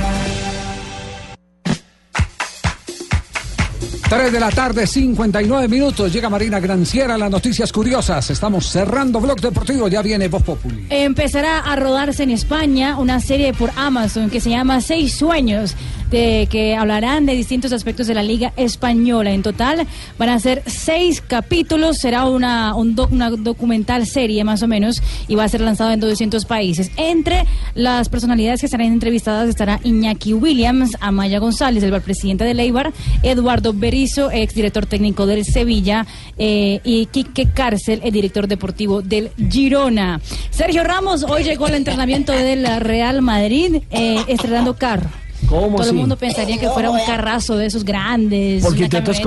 3 4.11 4.29
de 4.29 4.41
la 4.41 4.51
tarde, 4.51 4.85
59 4.85 5.69
minutos. 5.69 6.11
Llega 6.11 6.29
Marina 6.29 6.59
Granciera, 6.59 7.17
las 7.17 7.31
noticias 7.31 7.71
curiosas. 7.71 8.29
Estamos 8.29 8.67
cerrando 8.69 9.21
Blog 9.21 9.39
Deportivo, 9.39 9.87
ya 9.87 10.01
viene 10.01 10.27
Voz 10.27 10.43
Populi. 10.43 10.85
Empezará 10.89 11.59
a 11.59 11.77
rodarse 11.77 12.23
en 12.23 12.31
España 12.31 12.97
una 12.97 13.21
serie 13.21 13.53
por 13.53 13.71
Amazon 13.77 14.29
que 14.29 14.41
se 14.41 14.49
llama 14.49 14.81
Seis 14.81 15.13
Sueños, 15.15 15.77
que 16.11 16.75
hablarán 16.77 17.25
de 17.25 17.33
distintos 17.33 17.71
aspectos 17.71 18.05
de 18.05 18.13
la 18.13 18.21
Liga 18.21 18.51
Española. 18.57 19.31
En 19.31 19.43
total 19.43 19.87
van 20.17 20.29
a 20.29 20.39
ser 20.39 20.61
seis 20.65 21.21
capítulos, 21.21 21.97
será 21.97 22.25
una, 22.25 22.75
una 22.75 23.29
documental 23.31 24.05
serie 24.05 24.43
más 24.43 24.61
o 24.61 24.67
menos 24.67 25.01
y 25.27 25.35
va 25.35 25.45
a 25.45 25.49
ser 25.49 25.61
lanzado 25.61 25.91
en 25.91 25.99
200 26.01 26.45
países. 26.45 26.91
Entre 26.97 27.45
las 27.75 28.09
personalidades 28.09 28.59
que 28.59 28.65
estarán 28.65 28.87
entrevistadas 28.87 29.47
estará 29.47 29.79
Iñaki 29.83 30.33
Williams, 30.33 30.97
Amaya 30.99 31.39
González, 31.39 31.83
el 31.83 32.01
presidente 32.01 32.43
de 32.43 32.53
Leibar, 32.53 32.91
Eduardo 33.23 33.73
Berizo, 33.73 34.31
exdirector 34.31 34.85
técnico 34.85 35.25
del 35.25 35.45
Sevilla, 35.45 36.05
eh, 36.37 36.81
y 36.83 37.05
Quique 37.05 37.47
Cárcel, 37.47 38.01
el 38.03 38.11
director 38.11 38.47
deportivo 38.47 39.01
del 39.01 39.31
Girona. 39.49 40.19
Sergio 40.49 40.83
Ramos 40.83 41.23
hoy 41.23 41.43
llegó 41.43 41.67
al 41.67 41.75
entrenamiento 41.75 42.33
del 42.33 42.65
Real 42.81 43.21
Madrid 43.21 43.77
eh, 43.91 44.23
estrenando 44.27 44.75
carro. 44.75 45.09
¿Cómo 45.47 45.77
Todo 45.77 45.89
el 45.89 45.95
mundo 45.95 46.17
pensaría 46.17 46.57
que 46.57 46.69
fuera 46.69 46.89
un 46.89 46.99
carrazo 47.05 47.57
de 47.57 47.65
esos 47.65 47.83
grandes. 47.83 48.63
Porque 48.63 48.83
entre 48.85 48.99
otras, 48.99 49.19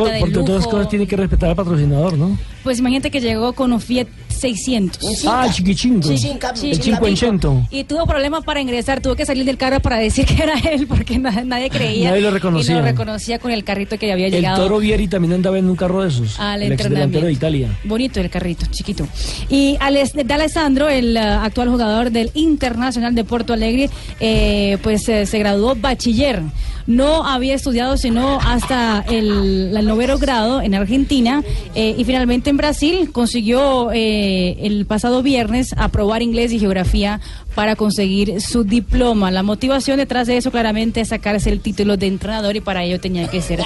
cosas 0.67 0.89
tiene 0.89 1.07
que 1.07 1.17
respetar 1.17 1.51
al 1.51 1.57
patrocinador, 1.57 2.17
¿no? 2.17 2.37
Pues 2.65 2.79
imagínate 2.81 3.11
que 3.11 3.21
llegó 3.21 3.53
con 3.53 3.73
un 3.73 3.81
Fiat 3.81 4.09
600. 4.29 5.25
Ah, 5.27 5.49
chiquichingo. 5.51 6.03
Sí, 6.17 6.31
el 6.71 6.79
500. 6.81 7.65
Y 7.71 7.85
tuvo 7.85 8.07
problemas 8.07 8.45
para 8.45 8.61
ingresar, 8.61 9.01
tuvo 9.01 9.15
que 9.15 9.25
salir 9.25 9.45
del 9.45 9.57
carro 9.57 9.81
para 9.81 9.97
decir 9.99 10.27
que 10.27 10.43
era 10.43 10.55
él 10.59 10.87
porque 10.87 11.19
na- 11.19 11.45
nadie 11.45 11.71
creía. 11.71 12.11
Nadie 12.11 12.23
lo 12.23 12.29
Y 12.29 12.33
reconocía. 12.33 12.77
lo 12.77 12.83
reconocía 12.83 13.39
con 13.39 13.53
el 13.53 13.65
carrito 13.65 13.97
que 13.99 14.11
había 14.12 14.27
El 14.27 14.33
llegado. 14.33 14.62
Toro 14.62 14.79
Vieri 14.79 15.07
también 15.09 15.35
andaba 15.35 15.59
en 15.59 15.69
un 15.71 15.77
carro 15.77 16.03
de 16.03 16.09
esos. 16.09 16.39
Al 16.41 16.62
el 16.62 16.73
ex 16.73 16.83
delantero 16.83 17.05
entrenamiento. 17.05 17.27
de 17.27 17.33
Italia. 17.33 17.79
Bonito 17.85 18.21
el 18.21 18.29
carrito, 18.31 18.67
chiquito. 18.71 19.07
Y 19.49 19.77
Alex 19.81 20.12
de 20.15 20.35
Alessandro, 20.35 20.89
el 20.89 21.17
eh, 21.17 21.21
actual 21.21 21.69
jugador 21.69 22.11
del 22.11 22.31
Internacional 22.35 23.15
de 23.15 23.25
Porto 23.25 23.53
Alegre, 23.53 23.89
eh, 24.21 24.79
pues 24.83 25.09
eh, 25.09 25.27
se 25.27 25.39
graduó 25.39 25.75
bachiller. 25.75 26.43
No 26.87 27.26
había 27.26 27.55
estudiado 27.55 27.97
sino 27.97 28.39
hasta 28.41 29.05
el, 29.09 29.74
el 29.76 29.87
noveno 29.87 30.18
grado 30.18 30.61
en 30.61 30.74
Argentina 30.74 31.43
eh, 31.74 31.95
y 31.97 32.05
finalmente 32.05 32.51
en 32.51 32.57
Brasil 32.57 33.11
consiguió 33.12 33.91
eh, 33.93 34.57
el 34.61 34.87
pasado 34.87 35.22
viernes 35.22 35.74
aprobar 35.76 36.22
inglés 36.22 36.53
y 36.53 36.59
geografía 36.59 37.20
para 37.55 37.76
conseguir 37.76 38.41
su 38.41 38.64
diploma. 38.64 39.30
La 39.30 39.43
motivación 39.43 39.99
detrás 39.99 40.26
de 40.26 40.37
eso 40.37 40.51
claramente 40.51 41.01
es 41.01 41.09
sacarse 41.09 41.51
el 41.51 41.61
título 41.61 41.97
de 41.97 42.09
entrenador 42.09 42.57
y 42.57 42.61
para 42.61 42.82
ello 42.82 43.01
tenía 43.01 43.28
que 43.28 43.41
ser 43.41 43.61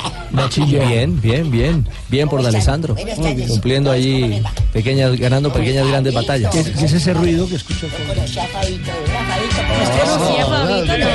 Bien, 0.67 1.21
bien, 1.21 1.51
bien. 1.51 1.89
Bien 2.09 2.29
por 2.29 2.43
D'Alessandro. 2.43 2.97
Cumpliendo 3.49 3.91
allí 3.91 4.43
pequeñas, 4.73 5.19
ganando 5.19 5.53
pequeñas 5.53 5.87
grandes 5.89 6.15
batallas. 6.15 6.55
¿Qué, 6.55 6.65
qué 6.65 6.85
es 6.85 6.93
ese 6.93 7.15
ruido 7.15 7.49
que 7.49 7.57
escucho? 7.57 7.87
Fabito, 9.69 10.99
no. 10.99 11.07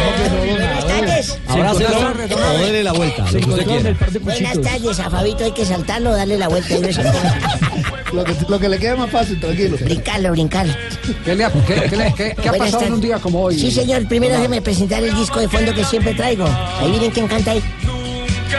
Buenas 0.45 0.87
tardes. 0.87 1.37
Abrazo 1.47 1.77
o 1.77 2.57
dele 2.59 2.83
la 2.83 2.93
vuelta, 2.93 3.25
lo. 3.31 4.19
Buenas 4.21 4.61
tardes, 4.61 4.99
a 4.99 5.09
Fabito 5.09 5.43
hay 5.43 5.51
que 5.51 5.65
saltarlo, 5.65 6.15
darle 6.15 6.37
la 6.37 6.47
vuelta 6.47 6.75
y 6.75 6.79
no 6.81 6.87
se 6.93 7.03
Lo 8.13 8.23
que, 8.23 8.35
lo 8.47 8.59
que 8.59 8.69
le 8.69 8.77
quede 8.79 8.95
más 8.95 9.09
fácil, 9.09 9.39
tranquilo. 9.39 9.77
Brincarlo, 9.81 10.31
brincar. 10.31 10.67
¿Qué, 11.25 11.35
le 11.35 11.45
ha, 11.45 11.51
qué- 11.51 11.81
qué 11.89 11.95
le- 11.97 12.13
qué- 12.13 12.35
qué 12.41 12.49
ha 12.49 12.53
pasado 12.53 12.83
en 12.83 12.93
un 12.93 13.01
día 13.01 13.17
como 13.19 13.41
hoy? 13.41 13.57
Sí, 13.59 13.71
señor. 13.71 14.07
Primero 14.07 14.35
déjeme 14.35 14.61
presentar 14.61 15.03
el 15.03 15.15
disco 15.15 15.39
de 15.39 15.47
fondo 15.49 15.73
que 15.73 15.83
siempre 15.83 16.13
traigo. 16.13 16.45
Ahí 16.79 16.89
miren 16.91 17.11
quién 17.11 17.27
canta 17.27 17.51
ahí. 17.51 17.63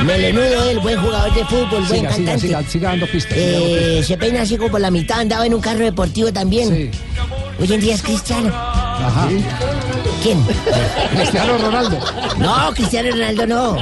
Melenudo, 0.05 0.71
el 0.71 0.81
buen 0.81 1.01
jugador 1.01 1.33
de 1.35 1.45
fútbol, 1.45 1.85
buen 1.85 2.01
Siga, 2.01 2.09
cantante. 2.11 2.41
siga, 2.41 2.63
siga 2.65 2.89
dando 2.91 3.07
pistas. 3.07 3.33
Eh, 3.39 3.87
pistas. 3.99 4.07
se 4.09 4.17
peina 4.19 4.43
así 4.43 4.57
como 4.57 4.71
por 4.73 4.81
la 4.81 4.91
mitad, 4.91 5.21
andaba 5.21 5.47
en 5.47 5.55
un 5.55 5.61
carro 5.61 5.85
deportivo 5.85 6.33
también. 6.33 6.91
Hoy 7.61 7.73
en 7.73 7.81
día 7.81 7.95
es 7.95 8.03
cristiano. 8.03 8.53
Ajá. 9.03 9.29
¿Quién? 10.25 10.43
Cristiano 11.15 11.59
Ronaldo. 11.59 11.99
No, 12.39 12.73
Cristiano 12.75 13.11
Ronaldo 13.11 13.47
no. 13.47 13.77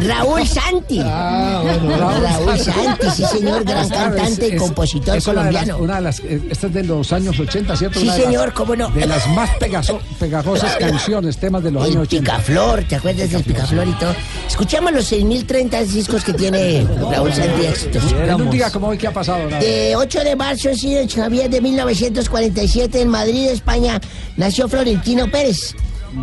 Raúl 0.00 0.46
Santi. 0.48 0.98
Ah, 1.04 1.60
bueno, 1.62 1.96
Raúl, 1.98 2.22
Raúl 2.24 2.58
Santi, 2.58 3.06
sí 3.14 3.24
señor, 3.26 3.64
gran 3.64 3.82
Esta 3.84 4.04
cantante 4.04 4.46
es- 4.46 4.52
y 4.54 4.56
compositor 4.56 5.16
es 5.18 5.26
una 5.26 5.44
de 5.44 5.52
las- 5.52 5.62
colombiano. 5.64 5.78
Una 5.84 5.96
de 5.96 6.00
las, 6.00 6.20
eh, 6.20 6.40
esta 6.50 6.66
es 6.68 6.72
de 6.72 6.84
los 6.84 7.12
años 7.12 7.38
80, 7.38 7.76
¿cierto? 7.76 7.98
Sí, 8.00 8.06
Una 8.06 8.14
de 8.14 8.18
las- 8.20 8.26
señor, 8.30 8.52
cómo 8.54 8.74
no. 8.76 8.88
De 8.88 9.06
las 9.06 9.28
más 9.28 9.50
pegaso- 9.58 10.00
pegajosas 10.18 10.74
canciones, 10.80 11.36
temas 11.36 11.62
de 11.62 11.70
los 11.70 11.84
El 11.84 11.90
años 11.92 12.02
80. 12.04 12.32
Picaflor, 12.32 12.84
¿te 12.84 12.96
acuerdas 12.96 13.30
del 13.30 13.44
Picaflor 13.44 13.86
y 13.88 13.92
todo? 13.92 14.14
Escuchamos 14.48 14.90
los 14.92 15.04
6.030 15.12 15.82
discos 15.92 16.24
que 16.24 16.32
tiene 16.32 16.86
Raúl 17.12 17.30
Santi 17.34 17.66
éxitos. 17.66 18.02
En 18.12 18.34
un 18.34 18.48
día 18.50 18.70
como 18.70 18.88
hoy, 18.88 18.96
¿qué 18.96 19.08
ha 19.08 19.12
pasado? 19.12 19.44
Nada. 19.44 19.58
De 19.60 19.94
8 19.96 20.20
de 20.24 20.34
marzo, 20.34 20.70
sí, 20.74 20.94
de 20.94 21.06
Javier 21.06 21.50
de 21.50 21.60
1947, 21.60 23.02
en 23.02 23.08
Madrid, 23.08 23.48
España, 23.48 24.00
nació 24.38 24.66
Florentino 24.66 25.30
Pérez, 25.30 25.57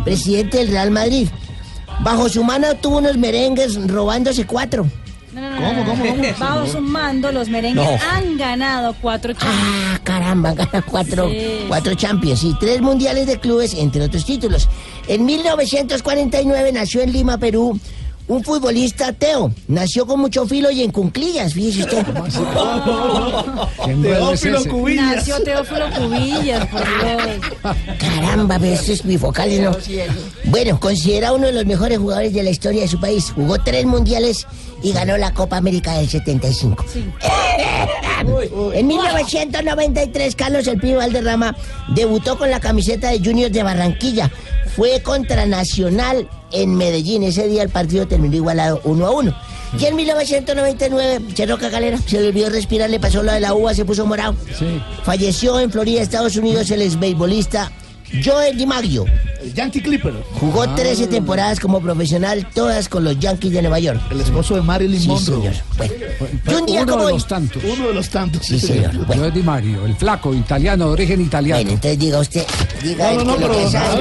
presidente 0.04 0.58
del 0.58 0.68
Real 0.68 0.90
Madrid. 0.90 1.28
Bajo 2.00 2.28
su 2.28 2.44
mano 2.44 2.74
tuvo 2.76 2.98
unos 2.98 3.16
merengues 3.16 3.74
robándose 3.88 4.46
cuatro. 4.46 4.86
No, 5.32 5.42
no, 5.50 5.72
no, 5.72 5.94
no, 5.94 6.16
no. 6.16 6.22
Bajo 6.38 6.66
su 6.66 6.80
mando, 6.80 7.30
los 7.30 7.48
merengues 7.50 8.00
han 8.10 8.38
ganado 8.38 8.94
cuatro 9.02 9.34
Ah, 9.40 9.98
caramba, 10.02 10.54
gana 10.54 10.82
cuatro, 10.82 11.30
cuatro 11.68 11.94
Champions 11.94 12.42
y 12.42 12.54
tres 12.58 12.80
mundiales 12.80 13.26
de 13.26 13.38
clubes, 13.38 13.74
entre 13.74 14.02
otros 14.02 14.24
títulos. 14.24 14.68
En 15.08 15.26
1949 15.26 16.72
nació 16.72 17.02
en 17.02 17.12
Lima, 17.12 17.36
Perú, 17.36 17.78
un 18.28 18.42
futbolista 18.42 19.08
ateo. 19.08 19.52
Nació 19.68 20.06
con 20.06 20.20
mucho 20.20 20.46
filo 20.46 20.70
y 20.70 20.82
en 20.82 20.90
cunclillas, 20.90 21.54
fíjese 21.54 21.84
usted. 21.84 22.04
Teófilo 24.02 24.64
Cubillas. 24.64 25.16
Nació 25.16 25.42
Teófilo 25.42 25.86
Cubillas, 25.96 26.66
por 26.66 26.80
Dios. 26.80 27.22
Caramba, 27.98 28.58
pero 28.58 28.74
estos 28.74 29.02
bifocales 29.04 29.60
no. 29.60 29.76
Bueno, 30.46 30.80
considerado 30.80 31.36
uno 31.36 31.46
de 31.46 31.52
los 31.52 31.66
mejores 31.66 31.98
jugadores 31.98 32.32
de 32.32 32.42
la 32.42 32.50
historia 32.50 32.82
de 32.82 32.88
su 32.88 33.00
país. 33.00 33.30
Jugó 33.34 33.58
tres 33.58 33.86
mundiales 33.86 34.46
y 34.82 34.92
ganó 34.92 35.16
la 35.16 35.32
Copa 35.32 35.56
América 35.56 35.94
del 35.94 36.08
75. 36.08 36.84
En 38.74 38.86
1993, 38.86 40.34
Carlos 40.34 40.66
El 40.66 40.80
Pío 40.80 40.96
Valderrama 40.98 41.54
debutó 41.94 42.38
con 42.38 42.50
la 42.50 42.60
camiseta 42.60 43.10
de 43.10 43.18
Juniors 43.18 43.52
de 43.52 43.62
Barranquilla. 43.62 44.30
Fue 44.76 45.00
contra 45.02 45.46
Nacional 45.46 46.28
en 46.52 46.74
Medellín. 46.76 47.22
Ese 47.22 47.48
día 47.48 47.62
el 47.62 47.70
partido 47.70 48.06
terminó 48.06 48.36
igualado 48.36 48.82
1 48.84 49.06
a 49.06 49.10
1. 49.10 49.36
Y 49.80 49.84
en 49.86 49.96
1999, 49.96 51.34
Cherroca 51.34 51.70
Calera 51.70 51.98
se 51.98 52.20
le 52.20 52.28
olvidó 52.28 52.50
respirar, 52.50 52.88
le 52.90 53.00
pasó 53.00 53.22
lo 53.22 53.32
de 53.32 53.40
la 53.40 53.54
uva, 53.54 53.74
se 53.74 53.86
puso 53.86 54.06
morado. 54.06 54.36
Falleció 55.02 55.58
en 55.60 55.72
Florida, 55.72 56.02
Estados 56.02 56.36
Unidos, 56.36 56.70
el 56.70 56.82
exbeibolista 56.82 57.72
Joel 58.24 58.56
DiMaggio. 58.56 59.06
Yankee 59.54 59.80
Clipper. 59.80 60.14
Jugó 60.40 60.62
Ah. 60.62 60.74
13 60.74 61.06
temporadas 61.06 61.60
como 61.60 61.80
profesional, 61.80 62.46
todas 62.54 62.88
con 62.88 63.04
los 63.04 63.18
Yankees 63.18 63.52
de 63.52 63.62
Nueva 63.62 63.78
York. 63.78 64.00
El 64.10 64.20
esposo 64.20 64.54
de 64.56 64.62
Marilyn 64.62 65.00
Sí, 65.00 65.08
Monroe. 65.08 65.36
señor. 65.36 65.54
Bueno, 65.76 65.92
y 66.50 66.54
un 66.54 66.66
día 66.66 66.82
Uno 66.82 66.92
como 66.92 67.02
de 67.04 67.12
hoy- 67.12 67.18
los 67.18 67.26
tantos. 67.28 67.62
Uno 67.64 67.88
de 67.88 67.94
los 67.94 68.08
tantos. 68.08 68.42
Sí, 68.46 68.58
señor. 68.58 69.06
Joe 69.06 69.30
Di 69.30 69.42
Mario, 69.42 69.86
el 69.86 69.94
flaco, 69.96 70.34
italiano, 70.34 70.86
de 70.86 70.90
origen 70.92 71.20
italiano. 71.20 71.60
Bueno, 71.62 71.70
entonces 71.74 71.98
diga 71.98 72.18
usted, 72.20 72.44
diga 72.82 73.12
No, 73.12 73.24
no, 73.24 73.36
que 73.36 73.40
no, 73.40 73.48
lo 73.48 73.54
que 73.54 73.68
pero, 73.70 73.94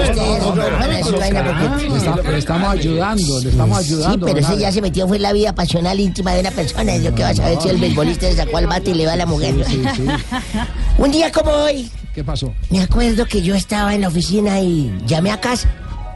le 2.23 2.31
le 2.31 2.37
estamos 2.37 2.69
ayudando, 2.69 3.39
le 3.41 3.49
estamos 3.49 3.83
Sí, 3.83 3.93
ayudando. 3.93 4.25
pero 4.25 4.39
ese 4.39 4.57
ya 4.57 4.71
se 4.71 4.81
metió 4.81 5.07
fue 5.07 5.17
en 5.17 5.23
la 5.23 5.33
vida 5.33 5.53
pasional 5.53 5.99
íntima 5.99 6.33
de 6.33 6.41
una 6.41 6.51
persona. 6.51 6.95
Yo 6.97 7.13
qué 7.15 7.23
vas 7.23 7.39
a 7.39 7.49
ver 7.49 7.61
si 7.61 7.69
el 7.69 7.77
beisbolista 7.77 8.27
le 8.27 8.35
sacó 8.35 8.57
al 8.57 8.67
bate 8.67 8.91
y 8.91 8.93
le 8.95 9.05
va 9.05 9.13
a 9.13 9.17
la 9.17 9.25
mujer. 9.25 9.55
Sí, 9.67 9.81
sí. 9.95 10.03
Un 10.97 11.11
día 11.11 11.31
como 11.31 11.51
hoy, 11.51 11.89
¿Qué 12.15 12.23
pasó? 12.23 12.53
me 12.69 12.81
acuerdo 12.81 13.25
que 13.25 13.41
yo 13.41 13.55
estaba 13.55 13.93
en 13.93 13.99
la 13.99 14.07
oficina 14.07 14.61
y 14.61 14.89
llamé 15.05 15.31
a 15.31 15.41
casa. 15.41 15.69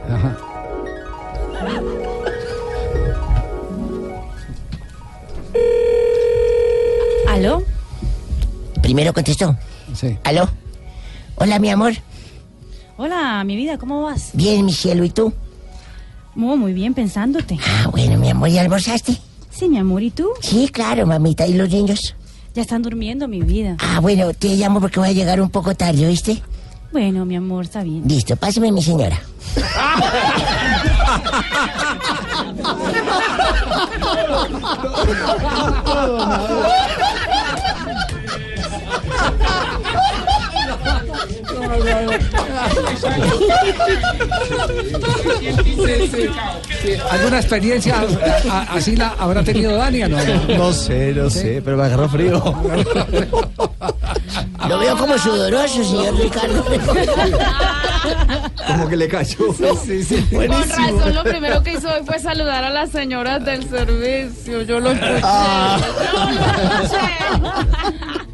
Ajá. 0.08 0.34
¿Aló? 7.28 7.62
Primero 8.80 9.12
contestó. 9.12 9.54
Sí. 9.94 10.16
¿Aló? 10.24 10.48
Hola, 11.36 11.58
mi 11.58 11.68
amor. 11.68 11.92
Hola, 12.96 13.44
mi 13.44 13.56
vida, 13.56 13.76
¿cómo 13.76 14.02
vas? 14.02 14.30
Bien, 14.32 14.64
mi 14.64 14.72
cielo, 14.72 15.04
¿y 15.04 15.10
tú? 15.10 15.34
Muy, 16.34 16.56
muy 16.56 16.72
bien, 16.72 16.94
pensándote. 16.94 17.58
Ah, 17.62 17.88
bueno, 17.90 18.16
mi 18.16 18.30
amor, 18.30 18.48
¿ya 18.48 18.62
almorzaste? 18.62 19.18
Sí, 19.50 19.68
mi 19.68 19.76
amor, 19.76 20.02
¿y 20.02 20.10
tú? 20.10 20.30
Sí, 20.40 20.70
claro, 20.72 21.06
mamita. 21.06 21.46
¿Y 21.46 21.52
los 21.52 21.68
niños? 21.68 22.14
Ya 22.60 22.64
están 22.64 22.82
durmiendo, 22.82 23.26
mi 23.26 23.40
vida. 23.40 23.78
Ah, 23.78 24.00
bueno, 24.00 24.34
te 24.34 24.48
llamo 24.48 24.82
porque 24.82 25.00
voy 25.00 25.08
a 25.08 25.12
llegar 25.12 25.40
un 25.40 25.48
poco 25.48 25.74
tarde, 25.74 26.06
¿oíste? 26.06 26.42
Bueno, 26.92 27.24
mi 27.24 27.34
amor, 27.34 27.64
está 27.64 27.82
bien. 27.82 28.02
Listo, 28.06 28.36
pásame 28.36 28.70
mi 28.70 28.82
señora. 28.82 29.18
¿Alguna 47.10 47.38
experiencia 47.38 48.02
así 48.70 48.96
la 48.96 49.08
habrá 49.18 49.42
tenido 49.42 49.76
Dani 49.76 50.04
o 50.04 50.08
no? 50.08 50.18
No 50.56 50.72
sé, 50.72 51.12
no 51.12 51.28
sé, 51.30 51.60
pero 51.64 51.76
me 51.76 51.84
agarró 51.84 52.08
frío. 52.08 52.42
Lo 54.68 54.78
veo 54.78 54.96
como 54.96 55.18
sudoroso, 55.18 55.84
señor 55.84 56.16
Ricardo. 56.16 56.64
Como 58.66 58.88
que 58.88 58.96
le 58.96 59.08
cayó. 59.08 59.36
Sí, 59.84 60.02
sí, 60.04 60.26
Con 60.32 60.48
razón, 60.48 61.14
lo 61.14 61.24
primero 61.24 61.62
que 61.62 61.74
hizo 61.74 61.88
hoy 61.88 62.02
fue 62.04 62.18
saludar 62.18 62.64
a 62.64 62.70
las 62.70 62.90
señoras 62.90 63.44
del 63.44 63.68
servicio. 63.68 64.62
Yo 64.62 64.80
lo 64.80 64.92
escuché. 64.92 65.20
Ah. 65.22 65.78
Yo 66.12 66.18
lo 66.18 66.84
escuché. 66.84 68.29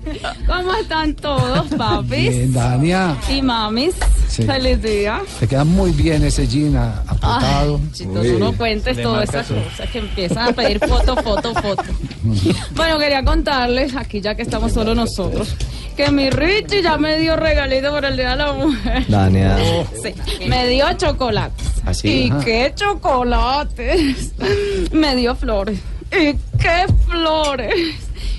¿Cómo 0.46 0.74
están 0.74 1.14
todos, 1.14 1.66
papis? 1.76 2.30
Bien, 2.30 2.52
Dania. 2.52 3.16
Y 3.28 3.42
mamis. 3.42 3.94
Sí. 4.28 4.42
Feliz 4.42 4.82
día. 4.82 5.20
Te 5.40 5.46
queda 5.48 5.64
muy 5.64 5.90
bien 5.92 6.24
ese 6.24 6.46
jean 6.46 6.76
apretado. 6.76 7.80
Ay, 7.82 7.90
chistoso, 7.92 8.38
no 8.38 8.52
cuentes 8.56 9.00
todas 9.02 9.28
esas 9.28 9.46
cosas 9.46 9.90
que 9.90 9.98
empiezan 9.98 10.48
a 10.48 10.52
pedir 10.52 10.78
foto, 10.80 11.16
foto, 11.16 11.54
foto. 11.54 11.82
Bueno, 12.74 12.98
quería 12.98 13.24
contarles, 13.24 13.94
aquí 13.94 14.20
ya 14.20 14.34
que 14.34 14.42
estamos 14.42 14.72
solo 14.72 14.94
nosotros, 14.94 15.54
que 15.96 16.10
mi 16.10 16.28
Richie 16.28 16.82
ya 16.82 16.98
me 16.98 17.18
dio 17.18 17.36
regalito 17.36 17.90
por 17.90 18.04
el 18.04 18.16
Día 18.16 18.30
de 18.30 18.36
la 18.36 18.52
Mujer. 18.52 19.04
Dania. 19.08 19.56
Sí, 20.02 20.12
me 20.48 20.66
dio 20.68 20.92
chocolates. 20.94 21.66
¿Así? 21.84 22.08
¿Y 22.26 22.30
Ajá. 22.30 22.44
qué 22.44 22.72
chocolates? 22.74 24.32
Me 24.92 25.14
dio 25.14 25.36
flores. 25.36 25.78
¿Y 26.18 26.34
qué 26.58 26.86
flores? 27.08 27.94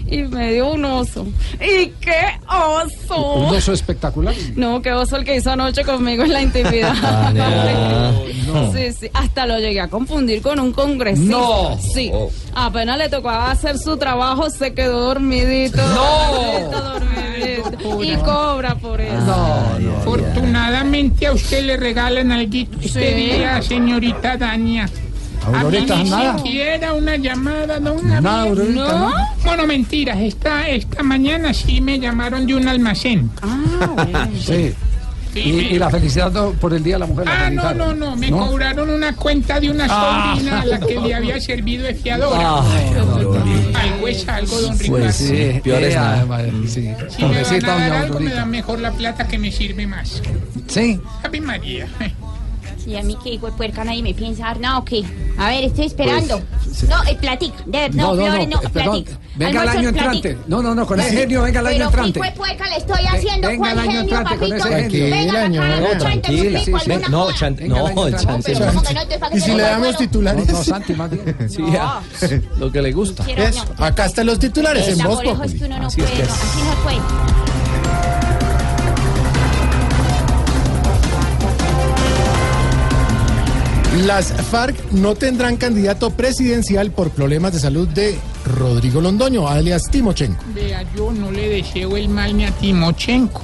Y 0.10 0.20
me 0.24 0.54
dio 0.54 0.72
un 0.72 0.86
oso. 0.86 1.28
¿Y 1.60 1.88
qué 2.00 2.40
oso? 2.48 3.34
Un 3.34 3.56
oso 3.56 3.74
espectacular. 3.74 4.34
No, 4.56 4.82
qué 4.82 4.94
oso 4.94 5.18
el 5.18 5.26
que 5.26 5.36
hizo 5.36 5.52
anoche 5.52 5.84
conmigo 5.84 6.24
en 6.24 6.32
la 6.34 6.42
intimidad. 6.42 6.94
No. 8.48 8.72
Sí, 8.72 8.94
sí, 8.98 9.10
hasta 9.14 9.46
lo 9.46 9.60
llegué 9.60 9.82
a 9.82 9.90
confundir 9.90 10.42
con 10.42 10.58
un 10.62 10.72
congresista. 10.72 11.30
No. 11.32 11.78
Sí. 11.94 12.10
Apenas 12.56 12.98
le 12.98 13.10
tocaba 13.10 13.52
hacer 13.52 13.78
su 13.78 13.98
trabajo, 13.98 14.50
se 14.50 14.74
quedó 14.74 15.02
dormidito. 15.08 15.76
No. 15.76 16.72
Dormidito, 16.72 16.82
dormidito. 16.82 18.04
Y 18.04 18.16
cobra 18.24 18.76
por 18.76 19.02
eso. 19.02 19.36
Afortunadamente 20.00 21.28
a 21.28 21.34
usted 21.34 21.66
le 21.66 21.76
regalan 21.76 22.32
algo 22.32 22.56
este 22.82 22.88
Sí. 23.10 23.16
día, 23.16 23.62
señorita 23.62 24.38
Dania. 24.38 24.90
Aurorita, 25.48 25.94
a 25.94 25.98
mí 25.98 26.04
ni 26.04 26.10
nada. 26.10 26.38
siquiera 26.38 26.94
una 26.94 27.16
llamada, 27.16 27.80
don 27.80 28.08
Nada, 28.08 28.22
Javier. 28.22 28.50
Aurorita, 28.50 29.00
¿no? 29.00 29.12
Bueno, 29.46 29.68
mentiras. 29.68 30.18
Esta, 30.20 30.68
esta 30.70 31.04
mañana 31.04 31.54
sí 31.54 31.82
me 31.82 32.00
llamaron 32.00 32.46
de 32.46 32.56
un 32.56 32.68
almacén. 32.68 33.30
Sí. 34.40 34.74
Y, 35.36 35.40
y 35.50 35.78
la 35.78 35.92
felicidad 35.92 36.32
no, 36.32 36.52
por 36.54 36.74
el 36.74 36.84
Día 36.84 36.96
de 36.96 37.00
la 37.02 37.06
Mujer. 37.06 37.26
la 37.26 37.32
Ah, 37.32 37.50
no, 37.52 37.62
felicitaron. 37.62 38.00
no, 38.00 38.10
no. 38.10 38.16
Me 38.16 38.32
¿No? 38.32 38.48
cobraron 38.48 38.90
una 38.90 39.16
cuenta 39.16 39.60
de 39.60 39.70
una 39.70 39.86
Ah. 39.88 40.34
sobrina 40.34 40.62
a 40.62 40.66
la 40.66 40.80
que 40.80 41.00
le 41.00 41.14
había 41.14 41.40
servido 41.42 41.84
de 41.86 41.94
fiadora. 41.94 42.62
Ay, 42.64 42.94
algo 43.92 44.08
es 44.08 44.28
algo, 44.28 44.60
don 44.62 44.80
Ricardo. 44.80 45.04
Pues 45.04 45.16
sí, 45.16 45.60
peor 45.64 45.84
es 45.84 45.94
eh, 45.94 45.98
nada. 45.98 46.26
madre, 46.26 46.52
sí. 46.66 46.70
Si 46.72 46.82
me 46.82 46.94
van 46.94 47.04
Pobrecita 47.20 47.76
a 47.76 47.78
dar 47.78 47.90
doña 47.90 48.00
algo, 48.02 48.14
me 48.14 48.16
Aurorita. 48.20 48.36
dan 48.36 48.50
mejor 48.50 48.80
la 48.80 48.92
plata 48.94 49.28
que 49.28 49.38
me 49.38 49.52
sirve 49.52 49.86
más. 49.86 50.24
Sí. 50.68 51.00
Ave 51.24 51.40
María. 51.42 51.88
Y 52.88 52.96
a 52.96 53.04
mí 53.04 53.18
que 53.22 53.32
hijo 53.32 53.48
de 53.48 53.52
puerca 53.52 53.84
nadie 53.84 54.02
me 54.02 54.14
piensa 54.14 54.46
dar 54.46 54.62
nada 54.62 54.78
o 54.78 54.86
qué. 54.86 55.04
A 55.38 55.50
ver, 55.50 55.66
estoy 55.66 55.88
esperando. 55.88 56.40
Pues, 56.40 56.78
sí. 56.78 56.88
No, 56.88 57.04
eh, 57.04 57.18
platica. 57.20 57.58
De 57.66 57.80
verdad, 57.80 57.96
no, 57.96 58.16
Flores, 58.16 58.48
no, 58.48 58.58
eh, 58.62 58.70
perdón. 58.72 59.04
platica. 59.04 59.20
Venga 59.36 59.64
el 59.64 59.70
año 59.70 59.90
entrante. 59.90 60.38
No, 60.48 60.62
no, 60.64 60.74
no, 60.74 60.88
con 60.88 61.00
ese 61.02 61.12
genio, 61.12 61.42
venga 61.42 61.60
el 61.60 61.68
año 61.68 61.84
entrante. 61.84 62.22
puerca 62.38 62.70
le 62.70 62.78
estoy 62.78 63.06
haciendo. 63.06 63.48
venga 63.50 63.60
¿Cuál 63.60 63.72
el 63.74 63.80
año 63.80 63.92
genio, 63.92 64.02
entrante 64.18 64.38
con 64.38 64.54
ese 64.54 64.90
genio. 64.90 65.52
Venga, 65.52 65.92
un 65.92 65.98
tranquila, 65.98 66.62
No, 67.10 67.10
no, 67.10 67.34
chante. 67.34 67.68
Pero 67.68 68.68
¿cómo 68.68 68.82
que 68.84 68.94
no? 68.94 69.02
Entonces, 69.02 69.20
¿para 69.20 69.32
qué 69.32 69.38
¿Y 69.38 69.42
si 69.42 69.52
le 69.52 69.64
damos 69.64 69.98
titulares? 69.98 70.48
No, 70.48 70.54
no, 70.54 70.64
Santi, 70.64 70.94
más 70.94 71.10
bien. 71.12 71.36
Sí, 71.50 71.64
ya. 71.72 72.02
Lo 72.58 72.72
que 72.72 72.82
le 72.82 72.94
gusta. 72.94 73.26
Acá 73.80 74.06
están 74.06 74.28
los 74.28 74.40
titulares 74.40 74.88
en 74.88 75.06
voz 75.06 75.22
Populi. 75.22 75.60
no 75.60 75.80
no, 75.80 75.88
así 75.88 76.00
no 76.00 76.84
puede. 76.84 77.47
Las 84.06 84.32
FARC 84.32 84.92
no 84.92 85.16
tendrán 85.16 85.58
candidato 85.58 86.12
presidencial 86.12 86.92
por 86.92 87.10
problemas 87.10 87.54
de 87.54 87.60
salud 87.60 87.88
de 87.88 88.18
Rodrigo 88.46 89.02
Londoño, 89.02 89.48
alias 89.48 89.84
Timochenko. 89.90 90.44
Vea, 90.54 90.84
yo 90.96 91.12
no 91.12 91.32
le 91.32 91.50
deseo 91.50 91.98
el 91.98 92.08
mal 92.10 92.38
ni 92.38 92.46
a 92.46 92.52
Timochenko, 92.52 93.42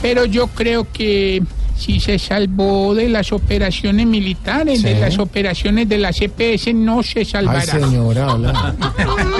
pero 0.00 0.24
yo 0.24 0.46
creo 0.46 0.86
que 0.90 1.42
si 1.76 1.98
se 2.00 2.18
salvó 2.18 2.94
de 2.94 3.08
las 3.08 3.32
operaciones 3.32 4.06
militares, 4.06 4.82
de 4.82 5.00
las 5.00 5.18
operaciones 5.18 5.88
de 5.88 5.98
la 5.98 6.12
CPS, 6.12 6.74
no 6.74 7.02
se 7.02 7.20
Ay, 7.20 7.24
salvará. 7.24 7.60
señora, 7.62 8.34
hola. 8.34 8.74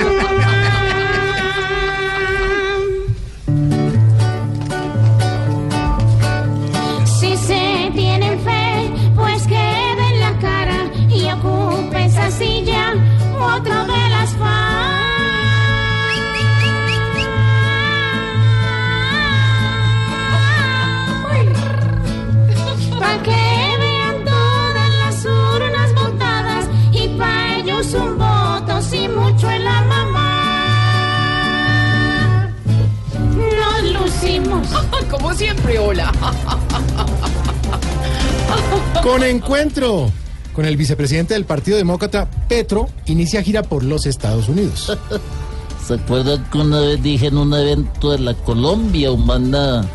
Como 35.11 35.35
siempre, 35.35 35.79
hola. 35.79 36.13
Con 39.03 39.23
encuentro 39.23 40.11
con 40.53 40.65
el 40.65 40.77
vicepresidente 40.77 41.35
del 41.35 41.45
Partido 41.45 41.77
Demócrata, 41.77 42.29
Petro, 42.49 42.89
inicia 43.07 43.43
gira 43.43 43.63
por 43.63 43.85
los 43.85 44.07
Estados 44.07 44.49
Unidos. 44.49 44.97
¿Se 45.87 45.95
acuerdan 45.95 46.45
que 46.51 46.59
una 46.59 46.81
vez 46.81 47.03
dije 47.03 47.29
en 47.29 47.39
un 47.39 47.55
evento 47.55 48.11
de 48.11 48.19
la 48.19 48.35
Colombia 48.35 49.11
humana 49.11 49.87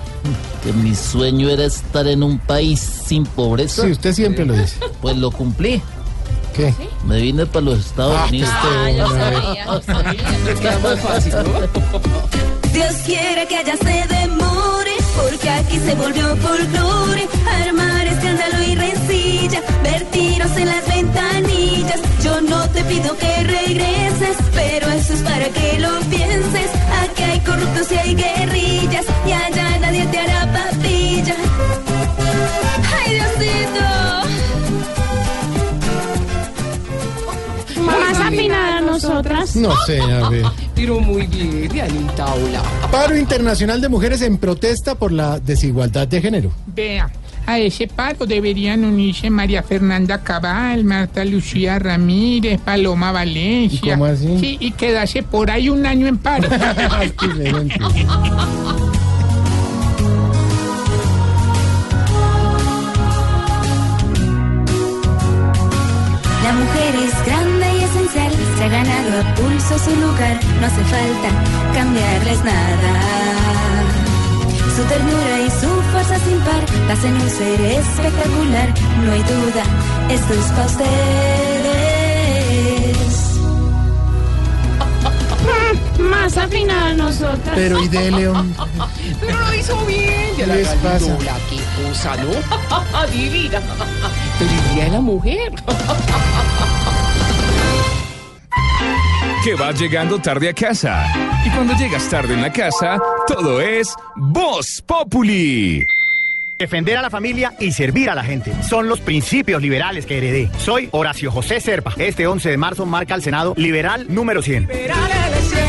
que 0.64 0.74
mi 0.74 0.96
sueño 0.96 1.50
era 1.50 1.66
estar 1.66 2.08
en 2.08 2.24
un 2.24 2.40
país 2.40 2.80
sin 2.80 3.26
pobreza? 3.26 3.84
Sí, 3.84 3.92
usted 3.92 4.14
siempre 4.14 4.46
lo 4.46 4.54
dice. 4.54 4.78
Pues 5.02 5.18
lo 5.18 5.30
cumplí. 5.30 5.82
¿Qué? 6.56 6.74
Me 7.06 7.18
vine 7.22 7.46
para 7.46 7.66
los 7.66 7.80
Estados 7.80 8.16
Ah, 8.18 8.26
Unidos. 8.30 8.50
Ah, 8.54 8.90
ya 8.90 9.08
sabía, 9.08 9.82
sabía. 9.86 10.24
Dios 12.74 12.94
quiere 13.06 13.48
que 13.48 13.60
ella 13.62 13.76
se 13.78 14.16
demore, 14.16 14.92
porque 15.16 15.50
aquí 15.50 15.80
se 15.80 15.96
volvió 15.96 16.36
folclore. 16.38 17.28
Armar 17.68 18.08
escándalo 18.08 18.64
y 18.64 18.76
rencilla, 18.76 19.62
ver 19.84 20.04
tiros 20.12 20.52
en 20.58 20.68
las 20.68 20.88
ventanillas. 20.88 22.00
Yo 22.24 22.42
no 22.42 22.68
te 22.70 22.84
pido 22.86 23.18
que 23.18 23.44
regreses, 23.44 24.38
pero 24.54 24.88
eso 24.92 25.14
es 25.14 25.22
para 25.24 25.50
que 25.50 25.80
lo 25.80 26.00
pienses. 26.10 26.70
Aquí 27.04 27.24
hay 27.24 27.40
corruptos 27.42 27.92
y 27.92 27.96
hay 27.98 28.16
guerrillas, 28.16 29.06
y 29.28 29.32
allá 29.32 29.78
nadie 29.80 30.06
te 30.08 30.20
hará 30.20 30.52
papilla. 30.54 31.36
¡Ay, 32.98 33.14
Diosito! 33.14 33.86
Más 38.26 38.34
afinada 38.34 38.78
a 38.78 38.82
nosotras. 38.82 39.56
No 39.56 39.76
sé, 39.86 40.02
a 40.02 40.30
ver. 40.30 40.46
Pero 40.74 41.00
muy 41.00 41.28
bien, 41.28 41.70
Dianita, 41.70 42.34
hola. 42.34 42.62
Paro 42.92 43.16
Internacional 43.16 43.80
de 43.82 43.90
Mujeres 43.90 44.22
en 44.22 44.38
protesta 44.38 44.96
por 44.96 45.12
la 45.12 45.40
desigualdad 45.40 46.08
de 46.08 46.22
género. 46.22 46.52
Vea, 46.66 47.12
a 47.46 47.60
ese 47.60 47.88
paro 47.88 48.26
deberían 48.26 48.84
unirse 48.84 49.30
María 49.30 49.62
Fernanda 49.62 50.24
Cabal, 50.24 50.84
Marta 50.84 51.24
Lucía 51.24 51.78
Ramírez, 51.78 52.60
Paloma 52.62 53.12
Valencia. 53.12 53.94
¿Y 53.94 53.96
cómo 53.96 54.06
así? 54.06 54.40
Sí, 54.40 54.58
y 54.60 54.72
quedarse 54.72 55.22
por 55.22 55.52
ahí 55.52 55.70
un 55.70 55.86
año 55.86 56.08
en 56.08 56.18
paro. 56.18 56.50
a 69.16 69.36
pulso 69.36 69.78
su 69.80 69.96
lugar, 69.96 70.40
no 70.60 70.68
hace 70.68 70.84
falta 70.84 71.30
cambiarles 71.74 72.44
nada. 72.44 73.02
Su 74.76 74.84
ternura 74.84 75.40
y 75.40 75.50
su 75.50 75.70
fuerza 75.92 76.20
sin 76.20 76.40
par 76.40 76.66
la 76.88 76.94
hacen 76.94 77.14
un 77.14 77.30
ser 77.30 77.62
espectacular, 77.62 78.74
no 79.04 79.12
hay 79.14 79.24
duda, 79.24 79.64
esto 80.10 80.34
es 80.34 80.46
para 80.52 80.66
ustedes. 80.66 81.96
Más 86.10 86.38
afinada 86.38 86.90
a 86.90 86.94
nosotras. 86.94 87.56
Pero 87.56 87.82
¿y 87.82 87.88
de 87.88 88.12
León? 88.12 88.54
Pero 89.22 89.40
lo 89.40 89.54
hizo 89.54 89.86
bien, 89.86 90.36
¿Qué 90.36 90.46
les 90.46 90.68
pasa? 90.68 91.06
Galinola, 91.06 91.38
qué 91.50 91.60
cosa, 91.82 92.18
¿no? 92.18 92.32
Divina. 93.12 93.62
Feliz 94.40 94.74
día 94.74 94.84
de 94.86 94.92
la 94.92 95.00
mujer. 95.00 95.54
Que 99.46 99.54
vas 99.54 99.80
llegando 99.80 100.18
tarde 100.18 100.50
a 100.50 100.54
casa. 100.54 101.06
Y 101.46 101.52
cuando 101.52 101.76
llegas 101.76 102.10
tarde 102.10 102.34
en 102.34 102.42
la 102.42 102.52
casa, 102.52 103.00
todo 103.28 103.62
es 103.62 103.94
Voz 104.16 104.84
Populi. 104.88 105.86
Defender 106.58 106.98
a 106.98 107.04
la 107.04 107.12
familia 107.12 107.54
y 107.60 107.72
servir 107.72 108.10
a 108.10 108.16
la 108.16 108.24
gente. 108.24 108.52
Son 108.64 108.90
los 108.90 109.02
principios 109.02 109.62
liberales 109.62 110.08
que 110.08 110.18
heredé. 110.18 110.50
Soy 110.58 110.90
Horacio 110.92 111.32
José 111.32 111.62
Serpa. 111.62 111.94
Este 111.98 112.26
11 112.26 112.50
de 112.50 112.58
marzo 112.58 112.88
marca 112.88 113.14
el 113.14 113.22
Senado 113.22 113.54
liberal 113.56 114.08
número 114.10 114.42
100. 114.42 114.68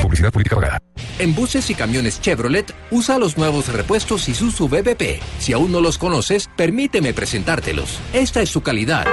Publicidad 0.01 0.33
política 0.33 0.57
pagada. 0.57 0.81
En 1.19 1.35
buses 1.35 1.69
y 1.69 1.75
camiones 1.75 2.19
Chevrolet, 2.23 2.75
usa 2.91 3.19
los 3.19 3.37
nuevos 3.37 3.71
repuestos 3.71 4.27
Isuzu 4.27 4.69
BBP. 4.69 5.21
Si 5.39 5.53
aún 5.53 5.71
no 5.71 5.83
los 5.83 5.99
conoces, 5.99 6.49
permíteme 6.57 7.13
presentártelos. 7.13 8.01
Esta 8.15 8.41
es 8.41 8.49
su 8.49 8.63
calidad. 8.63 9.07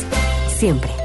Siempre. 0.57 1.00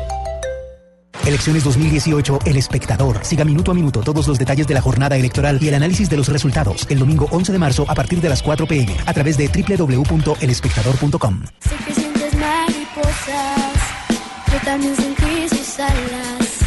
Elecciones 1.26 1.64
2018, 1.64 2.38
El 2.44 2.56
Espectador. 2.56 3.18
Siga 3.24 3.44
minuto 3.44 3.72
a 3.72 3.74
minuto 3.74 4.00
todos 4.00 4.28
los 4.28 4.38
detalles 4.38 4.66
de 4.68 4.74
la 4.74 4.80
jornada 4.80 5.16
electoral 5.16 5.58
y 5.60 5.66
el 5.68 5.74
análisis 5.74 6.08
de 6.08 6.16
los 6.16 6.28
resultados 6.28 6.86
el 6.88 6.98
domingo 6.98 7.26
11 7.30 7.52
de 7.52 7.58
marzo 7.58 7.84
a 7.88 7.94
partir 7.94 8.20
de 8.20 8.28
las 8.28 8.42
4 8.42 8.66
pm 8.66 8.96
a 9.06 9.12
través 9.12 9.36
de 9.36 9.48
www.elespectador.com. 9.48 11.42
Sé 11.60 11.76
que 11.84 11.94
sientes 11.94 12.34
mariposas, 12.34 13.72
yo 14.52 14.58
también 14.64 14.94
sentí 14.94 15.48
sus 15.48 15.80
alas. 15.80 16.58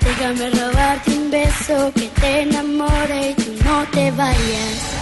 Déjame 0.00 0.50
robarte 0.50 1.10
un 1.12 1.30
beso 1.30 1.92
que 1.94 2.08
te 2.20 2.42
enamore 2.42 3.30
y 3.30 3.34
tú 3.34 3.52
no 3.64 3.84
te 3.92 4.10
vayas. 4.10 4.92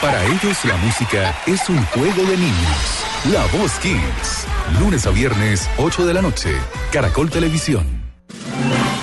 Para 0.00 0.24
ellos 0.26 0.64
la 0.64 0.76
música 0.76 1.36
es 1.46 1.68
un 1.68 1.84
juego 1.86 2.22
de 2.22 2.36
niños. 2.36 3.04
La 3.32 3.44
Voz 3.58 3.72
Kids. 3.80 4.49
Lunes 4.78 5.06
a 5.06 5.10
viernes, 5.10 5.68
8 5.78 6.06
de 6.06 6.14
la 6.14 6.22
noche. 6.22 6.50
Caracol 6.92 7.30
Televisión. 7.30 7.84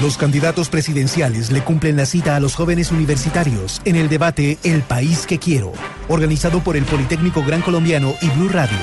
Los 0.01 0.17
candidatos 0.17 0.69
presidenciales 0.69 1.51
le 1.51 1.61
cumplen 1.61 1.97
la 1.97 2.05
cita 2.05 2.35
a 2.35 2.39
los 2.39 2.55
jóvenes 2.55 2.91
universitarios 2.91 3.81
en 3.83 3.95
el 3.95 4.09
debate 4.09 4.57
El 4.63 4.81
País 4.83 5.25
que 5.25 5.39
Quiero, 5.39 5.73
organizado 6.07 6.63
por 6.63 6.77
el 6.77 6.85
Politécnico 6.85 7.43
Gran 7.43 7.61
Colombiano 7.61 8.13
y 8.21 8.29
Blue 8.29 8.49
Radio. 8.49 8.77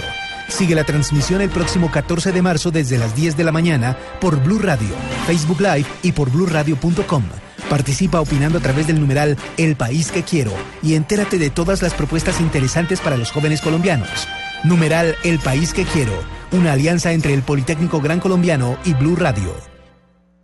Sigue 0.48 0.74
la 0.74 0.84
transmisión 0.84 1.40
el 1.40 1.50
próximo 1.50 1.90
14 1.90 2.32
de 2.32 2.42
marzo 2.42 2.70
desde 2.70 2.98
las 2.98 3.14
10 3.14 3.36
de 3.36 3.44
la 3.44 3.52
mañana 3.52 3.96
por 4.20 4.42
Blue 4.42 4.58
Radio, 4.58 4.94
Facebook 5.26 5.60
Live 5.60 5.86
y 6.02 6.12
por 6.12 6.30
bluradio.com. 6.30 7.24
Participa 7.70 8.20
opinando 8.20 8.58
a 8.58 8.60
través 8.60 8.86
del 8.86 9.00
numeral 9.00 9.36
El 9.56 9.74
País 9.76 10.10
que 10.10 10.22
Quiero 10.22 10.52
y 10.82 10.94
entérate 10.94 11.38
de 11.38 11.50
todas 11.50 11.80
las 11.80 11.94
propuestas 11.94 12.40
interesantes 12.40 13.00
para 13.00 13.16
los 13.16 13.30
jóvenes 13.30 13.62
colombianos. 13.62 14.28
Numeral 14.64 15.16
El 15.24 15.38
País 15.38 15.72
que 15.72 15.84
Quiero, 15.84 16.12
una 16.54 16.72
alianza 16.72 17.12
entre 17.12 17.34
el 17.34 17.42
Politécnico 17.42 18.00
Gran 18.00 18.20
Colombiano 18.20 18.78
y 18.84 18.94
Blue 18.94 19.16
Radio. 19.16 19.54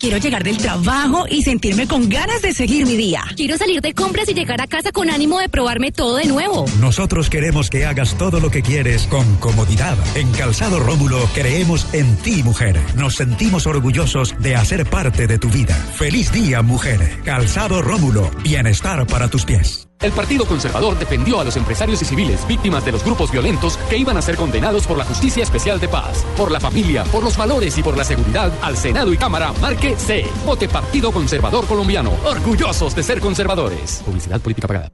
Quiero 0.00 0.16
llegar 0.16 0.42
del 0.42 0.56
trabajo 0.56 1.26
y 1.28 1.42
sentirme 1.42 1.86
con 1.86 2.08
ganas 2.08 2.40
de 2.40 2.54
seguir 2.54 2.86
mi 2.86 2.96
día. 2.96 3.22
Quiero 3.36 3.58
salir 3.58 3.82
de 3.82 3.92
compras 3.92 4.30
y 4.30 4.34
llegar 4.34 4.58
a 4.62 4.66
casa 4.66 4.92
con 4.92 5.10
ánimo 5.10 5.38
de 5.38 5.50
probarme 5.50 5.92
todo 5.92 6.16
de 6.16 6.24
nuevo. 6.24 6.64
Nosotros 6.80 7.28
queremos 7.28 7.68
que 7.68 7.84
hagas 7.84 8.16
todo 8.16 8.40
lo 8.40 8.50
que 8.50 8.62
quieres 8.62 9.06
con 9.08 9.36
comodidad. 9.36 9.98
En 10.14 10.32
Calzado 10.32 10.80
Rómulo 10.80 11.28
creemos 11.34 11.86
en 11.92 12.16
ti, 12.16 12.42
mujer. 12.42 12.80
Nos 12.96 13.16
sentimos 13.16 13.66
orgullosos 13.66 14.34
de 14.38 14.56
hacer 14.56 14.86
parte 14.86 15.26
de 15.26 15.38
tu 15.38 15.50
vida. 15.50 15.74
Feliz 15.74 16.32
día, 16.32 16.62
mujer. 16.62 17.20
Calzado 17.22 17.82
Rómulo. 17.82 18.30
Bienestar 18.42 19.06
para 19.06 19.28
tus 19.28 19.44
pies. 19.44 19.89
El 20.00 20.12
Partido 20.12 20.46
Conservador 20.46 20.98
defendió 20.98 21.40
a 21.40 21.44
los 21.44 21.56
empresarios 21.56 22.00
y 22.00 22.06
civiles 22.06 22.46
víctimas 22.46 22.82
de 22.86 22.92
los 22.92 23.04
grupos 23.04 23.30
violentos 23.30 23.76
que 23.90 23.98
iban 23.98 24.16
a 24.16 24.22
ser 24.22 24.36
condenados 24.36 24.86
por 24.86 24.96
la 24.96 25.04
Justicia 25.04 25.42
Especial 25.42 25.78
de 25.78 25.88
Paz. 25.88 26.24
Por 26.38 26.50
la 26.50 26.58
familia, 26.58 27.04
por 27.04 27.22
los 27.22 27.36
valores 27.36 27.76
y 27.76 27.82
por 27.82 27.98
la 27.98 28.04
seguridad, 28.04 28.50
al 28.62 28.78
Senado 28.78 29.12
y 29.12 29.18
Cámara, 29.18 29.52
marque 29.60 29.96
C. 29.98 30.26
Vote 30.46 30.68
Partido 30.68 31.12
Conservador 31.12 31.66
Colombiano. 31.66 32.12
Orgullosos 32.24 32.94
de 32.94 33.02
ser 33.02 33.20
conservadores. 33.20 34.02
Publicidad 34.02 34.40
política 34.40 34.68
pagada. 34.68 34.90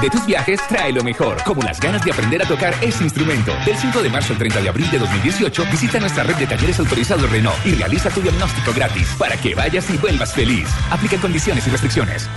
De 0.00 0.10
tus 0.10 0.26
viajes 0.26 0.60
trae 0.68 0.92
lo 0.92 1.02
mejor, 1.02 1.42
como 1.44 1.62
las 1.62 1.80
ganas 1.80 2.04
de 2.04 2.12
aprender 2.12 2.42
a 2.42 2.46
tocar 2.46 2.74
ese 2.82 3.02
instrumento. 3.02 3.52
Del 3.64 3.76
5 3.76 4.02
de 4.02 4.10
marzo 4.10 4.34
al 4.34 4.38
30 4.38 4.60
de 4.60 4.68
abril 4.68 4.90
de 4.90 4.98
2018, 4.98 5.64
visita 5.70 5.98
nuestra 5.98 6.22
red 6.22 6.36
de 6.36 6.46
talleres 6.46 6.78
autorizados 6.78 7.30
Renault 7.30 7.56
y 7.64 7.74
realiza 7.74 8.10
tu 8.10 8.20
diagnóstico 8.20 8.74
gratis 8.74 9.08
para 9.18 9.36
que 9.38 9.54
vayas 9.54 9.88
y 9.90 9.96
vuelvas 9.96 10.34
feliz. 10.34 10.68
Aplica 10.90 11.16
condiciones 11.16 11.66
y 11.66 11.70
restricciones. 11.70 12.28